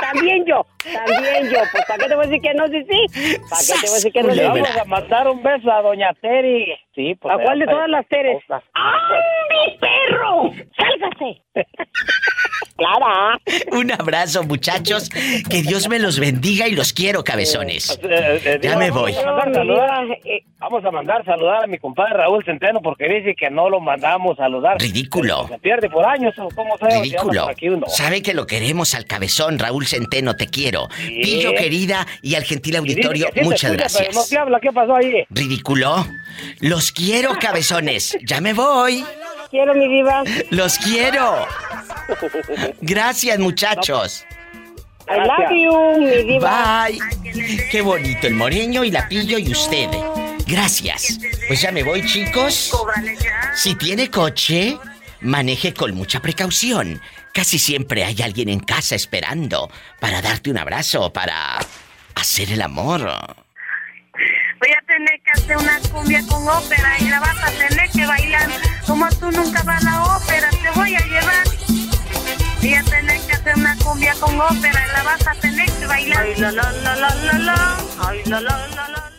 También 0.00 0.44
yo, 0.46 0.66
también 0.82 1.50
yo. 1.50 1.58
Pues, 1.72 1.84
¿para 1.86 1.98
qué 2.02 2.08
te 2.08 2.14
voy 2.14 2.24
a 2.24 2.28
decir 2.28 2.42
que 2.42 2.54
no? 2.54 2.66
Sí, 2.68 2.86
sí. 2.88 3.38
¿Para 3.48 3.62
qué 3.62 3.72
te 3.80 3.86
voy 3.86 3.90
a 3.90 3.94
decir 3.94 4.12
que 4.12 4.22
no? 4.22 4.28
Le 4.28 4.42
Sí, 4.42 4.48
vamos 4.48 4.76
a 4.76 4.84
mandar 4.84 5.28
un 5.28 5.42
beso 5.42 5.70
a 5.70 5.82
Doña 5.82 6.14
Teri. 6.20 6.74
Sí, 6.96 7.14
pues. 7.20 7.32
¿A 7.32 7.38
cuál 7.42 7.58
de 7.58 7.66
ya 7.66 7.72
todas 7.72 7.88
las 7.90 8.08
Teres? 8.08 8.42
¡Ah, 8.48 9.10
mi 9.50 9.78
perro! 9.78 10.50
¡Sálgase! 10.76 11.42
Clara. 12.76 13.38
Un 13.72 13.90
abrazo, 13.92 14.42
muchachos. 14.44 15.08
Que 15.48 15.62
Dios 15.62 15.88
me 15.88 15.98
los 15.98 16.18
bendiga 16.18 16.68
y 16.68 16.72
los 16.72 16.92
quiero, 16.92 17.22
cabezones. 17.24 17.98
Eh, 18.02 18.40
eh, 18.44 18.58
Ya 18.62 18.70
Diva, 18.70 18.76
me 18.76 18.90
voy. 18.90 19.12
Vamos 19.12 19.26
a, 19.26 19.32
mandar 19.32 19.54
saludar, 19.54 20.06
vamos 20.58 20.84
a 20.84 20.90
mandar 20.90 21.24
saludar 21.24 21.64
a 21.64 21.66
mi 21.66 21.78
compadre 21.78 22.14
Raúl 22.14 22.44
Centeno 22.44 22.80
porque 22.82 23.08
dice 23.08 23.34
que 23.34 23.50
no 23.50 23.70
lo 23.70 23.80
mandamos 23.80 24.36
saludar. 24.36 24.78
Ridículo. 24.78 25.48
Se 25.48 25.58
pierde 25.58 25.88
por 25.88 26.04
años, 26.06 26.34
¿o 26.38 26.48
¿cómo 26.54 26.76
se 26.78 26.86
llama? 26.86 27.02
Ridículo. 27.02 27.42
Por 27.42 27.50
aquí 27.52 27.68
uno. 27.68 27.86
Sabe 27.88 28.22
que 28.22 28.34
lo 28.34 28.46
queremos 28.46 28.94
al 28.94 29.06
cabezón, 29.06 29.58
Raúl 29.58 29.86
Centeno, 29.86 30.34
te 30.36 30.46
quiero. 30.48 30.88
Pillo 31.06 31.54
querida 31.54 32.06
y 32.22 32.34
al 32.34 32.44
gentil 32.44 32.76
auditorio, 32.76 33.28
sí 33.34 33.40
muchas 33.42 33.72
escucha, 33.72 33.88
pero 33.98 34.04
No 34.04 34.10
gracias. 34.12 34.28
te 34.28 34.38
habla, 34.38 34.60
¿qué 34.60 34.72
pasó 34.72 34.96
ahí? 34.96 35.24
Ridículo. 35.30 36.06
Los 36.60 36.92
quiero, 36.92 37.38
cabezones. 37.38 38.16
Ya 38.22 38.40
me 38.40 38.52
voy. 38.52 39.04
Quiero 39.50 39.74
mi 39.74 39.88
diva. 39.88 40.24
Los 40.50 40.78
quiero. 40.78 41.46
Gracias, 42.80 43.38
muchachos. 43.38 44.24
I 45.08 45.18
love 45.18 45.50
you, 45.50 46.00
mi 46.00 46.32
diva. 46.32 46.88
Bye. 46.88 46.98
Qué 47.70 47.80
bonito 47.80 48.26
el 48.26 48.34
moreño 48.34 48.84
y 48.84 48.90
la 48.90 49.08
pillo 49.08 49.38
y 49.38 49.52
usted. 49.52 49.88
Gracias. 50.46 51.18
Pues 51.48 51.62
ya 51.62 51.72
me 51.72 51.82
voy, 51.82 52.04
chicos. 52.06 52.72
Si 53.54 53.74
tiene 53.74 54.10
coche, 54.10 54.78
maneje 55.20 55.72
con 55.74 55.94
mucha 55.94 56.20
precaución. 56.20 57.00
Casi 57.32 57.58
siempre 57.58 58.04
hay 58.04 58.20
alguien 58.22 58.48
en 58.48 58.60
casa 58.60 58.94
esperando 58.94 59.70
para 60.00 60.22
darte 60.22 60.50
un 60.50 60.58
abrazo, 60.58 61.12
para 61.12 61.58
hacer 62.14 62.50
el 62.50 62.62
amor. 62.62 63.45
Tener 64.96 65.20
que 65.20 65.30
hacer 65.32 65.58
una 65.58 65.78
cumbia 65.92 66.22
con 66.26 66.48
ópera 66.48 66.96
y 66.98 67.08
la 67.10 67.20
vas 67.20 67.36
a 67.42 67.50
tener 67.50 67.90
que 67.90 68.06
bailar. 68.06 68.48
Como 68.86 69.06
tú 69.10 69.30
nunca 69.30 69.62
vas 69.62 69.84
a 69.84 69.90
la 69.90 70.16
ópera, 70.16 70.48
te 70.48 70.70
voy 70.70 70.94
a 70.94 71.00
llevar. 71.00 71.46
Voy 72.62 72.72
a 72.72 72.82
tener 72.82 73.20
que 73.26 73.32
hacer 73.34 73.56
una 73.56 73.76
cumbia 73.76 74.14
con 74.14 74.40
ópera 74.40 74.86
y 74.88 74.92
la 74.96 75.02
vas 75.02 75.26
a 75.26 75.34
tener 75.34 75.70
que 75.70 75.86
bailar. 75.86 76.24
Ay, 76.24 76.34
la, 76.40 76.50
la, 76.50 76.72
la, 76.72 76.96
la, 76.96 77.14
la, 77.14 77.38
la. 77.38 77.76
Ay, 77.98 78.22
la, 78.24 78.40
la, 78.40 78.68
la, 78.68 78.88
la. 78.88 79.12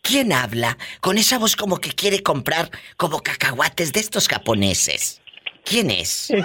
¿Quién 0.00 0.32
habla 0.32 0.78
con 1.02 1.18
esa 1.18 1.36
voz 1.36 1.54
como 1.54 1.76
que 1.76 1.90
quiere 1.90 2.22
comprar 2.22 2.70
como 2.96 3.20
cacahuates 3.20 3.92
de 3.92 4.00
estos 4.00 4.26
japoneses? 4.26 5.20
¿Quién 5.66 5.90
es? 5.90 6.30
El, 6.30 6.38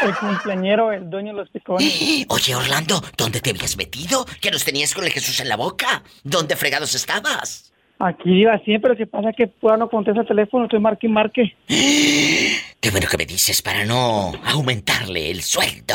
el 0.00 0.16
cumpleañero, 0.16 0.92
el 0.92 1.10
dueño 1.10 1.32
de 1.32 1.40
los 1.40 1.50
picones. 1.50 1.92
Oye, 2.28 2.54
Orlando, 2.54 3.04
¿dónde 3.18 3.42
te 3.42 3.50
habías 3.50 3.76
metido? 3.76 4.24
¿Que 4.40 4.50
los 4.50 4.64
tenías 4.64 4.94
con 4.94 5.04
el 5.04 5.12
Jesús 5.12 5.40
en 5.40 5.50
la 5.50 5.56
boca? 5.56 6.02
¿Dónde 6.24 6.56
fregados 6.56 6.94
estabas? 6.94 7.71
Aquí 8.04 8.40
iba 8.40 8.58
siempre, 8.64 8.96
si 8.96 9.06
pasa 9.06 9.32
que 9.32 9.46
pueda 9.46 9.76
no 9.76 9.88
contesta 9.88 10.22
el 10.22 10.26
teléfono, 10.26 10.64
estoy 10.64 10.80
marque 10.80 11.06
y 11.06 11.10
marque. 11.10 11.56
Qué 11.68 12.90
bueno 12.90 13.06
que 13.08 13.16
me 13.16 13.24
dices 13.24 13.62
para 13.62 13.84
no 13.84 14.32
aumentarle 14.44 15.30
el 15.30 15.40
sueldo. 15.40 15.94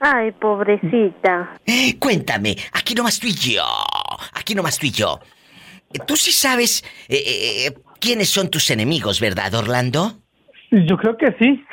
Ay, 0.00 0.32
pobrecita. 0.32 1.56
Cuéntame, 2.00 2.56
aquí 2.72 2.96
nomás 2.96 3.20
tú 3.20 3.28
y 3.28 3.34
yo. 3.34 3.62
Aquí 4.32 4.56
nomás 4.56 4.76
tú 4.76 4.86
y 4.86 4.90
yo. 4.90 5.20
Tú 6.04 6.16
sí 6.16 6.32
sabes 6.32 6.82
eh, 7.08 7.22
eh, 7.68 7.74
quiénes 8.00 8.28
son 8.28 8.50
tus 8.50 8.68
enemigos, 8.72 9.20
¿verdad, 9.20 9.54
Orlando? 9.54 10.18
Yo 10.72 10.96
creo 10.96 11.16
que 11.16 11.32
sí. 11.38 11.64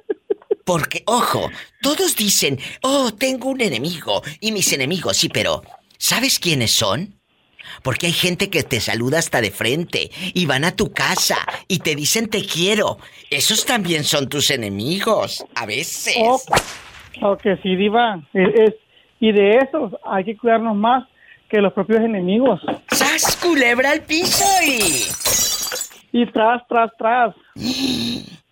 Porque, 0.64 1.04
ojo, 1.06 1.48
todos 1.80 2.16
dicen, 2.16 2.58
oh, 2.82 3.12
tengo 3.12 3.50
un 3.50 3.60
enemigo. 3.60 4.20
Y 4.40 4.50
mis 4.50 4.72
enemigos, 4.72 5.16
sí, 5.16 5.28
pero 5.28 5.62
¿sabes 5.96 6.40
quiénes 6.40 6.72
son? 6.72 7.19
Porque 7.82 8.06
hay 8.06 8.12
gente 8.12 8.50
que 8.50 8.62
te 8.62 8.80
saluda 8.80 9.18
hasta 9.18 9.40
de 9.40 9.50
frente 9.50 10.10
y 10.34 10.46
van 10.46 10.64
a 10.64 10.76
tu 10.76 10.92
casa 10.92 11.38
y 11.68 11.78
te 11.80 11.94
dicen 11.94 12.28
te 12.28 12.44
quiero. 12.44 12.98
Esos 13.30 13.64
también 13.64 14.04
son 14.04 14.28
tus 14.28 14.50
enemigos, 14.50 15.44
a 15.54 15.66
veces. 15.66 16.16
Oh, 16.18 16.40
sí, 17.62 17.76
Diva. 17.76 18.22
Es, 18.32 18.48
es- 18.68 18.74
y 19.22 19.32
de 19.32 19.58
esos 19.58 19.92
hay 20.06 20.24
que 20.24 20.36
cuidarnos 20.36 20.74
más 20.76 21.06
que 21.50 21.58
los 21.58 21.72
propios 21.74 22.00
enemigos. 22.00 22.60
¡Sas, 22.90 23.36
culebra 23.36 23.90
al 23.90 24.02
piso 24.02 24.44
y... 24.66 25.04
Y 26.12 26.26
tras, 26.32 26.62
tras, 26.68 26.90
tras. 26.98 27.34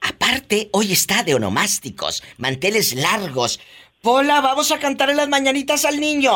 Aparte, 0.01 0.69
hoy 0.73 0.93
está 0.93 1.23
de 1.23 1.35
onomásticos, 1.35 2.23
manteles 2.37 2.95
largos. 2.95 3.61
Pola, 4.03 4.41
vamos 4.41 4.71
a 4.71 4.79
cantar 4.79 5.11
en 5.11 5.17
las 5.17 5.29
mañanitas 5.29 5.85
al 5.85 5.99
niño. 5.99 6.33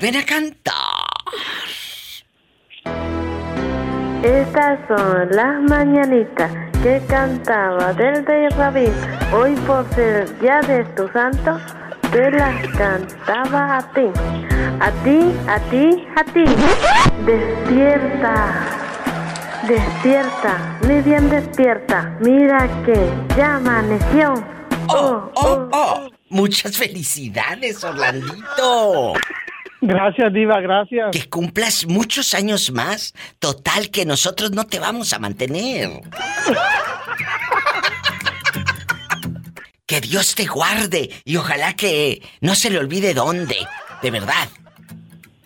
Ven 0.00 0.16
a 0.16 0.24
cantar. 0.24 0.74
Estas 4.26 4.80
son 4.88 5.28
las 5.30 5.62
mañanitas 5.70 6.50
que 6.82 7.00
cantaba 7.06 7.92
del 7.92 8.26
rey 8.26 8.48
Rabí. 8.48 8.88
Hoy 9.32 9.54
por 9.68 9.88
ser 9.94 10.36
día 10.40 10.60
de 10.62 10.82
tu 10.96 11.06
santo, 11.12 11.60
te 12.10 12.32
las 12.32 12.66
cantaba 12.76 13.78
a 13.78 13.92
ti. 13.92 14.08
A 14.80 14.90
ti, 15.04 15.32
a 15.46 15.60
ti, 15.70 16.08
a 16.16 16.24
ti. 16.24 16.44
Despierta. 17.24 18.66
Despierta, 19.68 20.76
muy 20.82 21.02
bien 21.02 21.30
despierta. 21.30 22.16
Mira 22.18 22.68
que 22.84 23.08
ya 23.36 23.56
amaneció. 23.56 24.34
Oh, 24.88 25.30
oh, 25.36 25.68
oh. 25.70 26.08
Muchas 26.30 26.76
felicidades, 26.76 27.84
Orlandito. 27.84 29.12
Gracias, 29.86 30.32
Diva, 30.32 30.60
gracias. 30.60 31.10
Que 31.12 31.28
cumplas 31.28 31.86
muchos 31.86 32.34
años 32.34 32.70
más. 32.72 33.14
Total, 33.38 33.90
que 33.90 34.04
nosotros 34.04 34.50
no 34.52 34.64
te 34.66 34.78
vamos 34.78 35.12
a 35.12 35.18
mantener. 35.18 35.90
Que 39.86 40.00
Dios 40.00 40.34
te 40.34 40.46
guarde 40.46 41.10
y 41.24 41.36
ojalá 41.36 41.74
que 41.74 42.20
no 42.40 42.54
se 42.56 42.70
le 42.70 42.78
olvide 42.78 43.14
dónde. 43.14 43.56
De 44.02 44.10
verdad. 44.10 44.48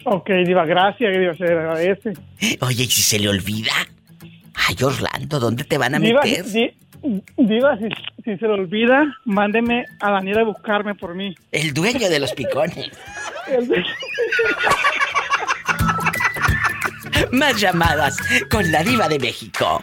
Ok, 0.05 0.31
Diva, 0.47 0.65
gracias, 0.65 1.13
Dios, 1.19 1.37
se 1.37 1.45
le 1.45 1.53
agradece. 1.53 2.13
Oye, 2.61 2.85
¿y 2.85 2.91
si 2.91 3.03
se 3.03 3.19
le 3.19 3.29
olvida? 3.29 3.73
Ay, 4.55 4.77
Orlando, 4.83 5.39
¿dónde 5.39 5.65
te 5.65 5.77
van 5.77 5.95
a 5.95 5.99
Diva, 5.99 6.23
meter? 6.23 6.45
di- 6.47 6.73
Diva, 7.37 7.79
si, 7.79 7.89
si 8.25 8.37
se 8.37 8.47
le 8.47 8.53
olvida, 8.53 9.07
mándeme 9.25 9.87
a 10.01 10.11
Daniel 10.11 10.39
a 10.41 10.45
buscarme 10.45 10.95
por 10.95 11.15
mí. 11.15 11.35
El 11.53 11.73
dueño 11.73 12.09
de 12.09 12.21
los 12.21 12.33
picones. 12.33 12.91
Más 17.33 17.61
llamadas 17.61 18.17
con 18.51 18.71
la 18.71 18.83
diva 18.83 19.09
de 19.09 19.19
México. 19.19 19.83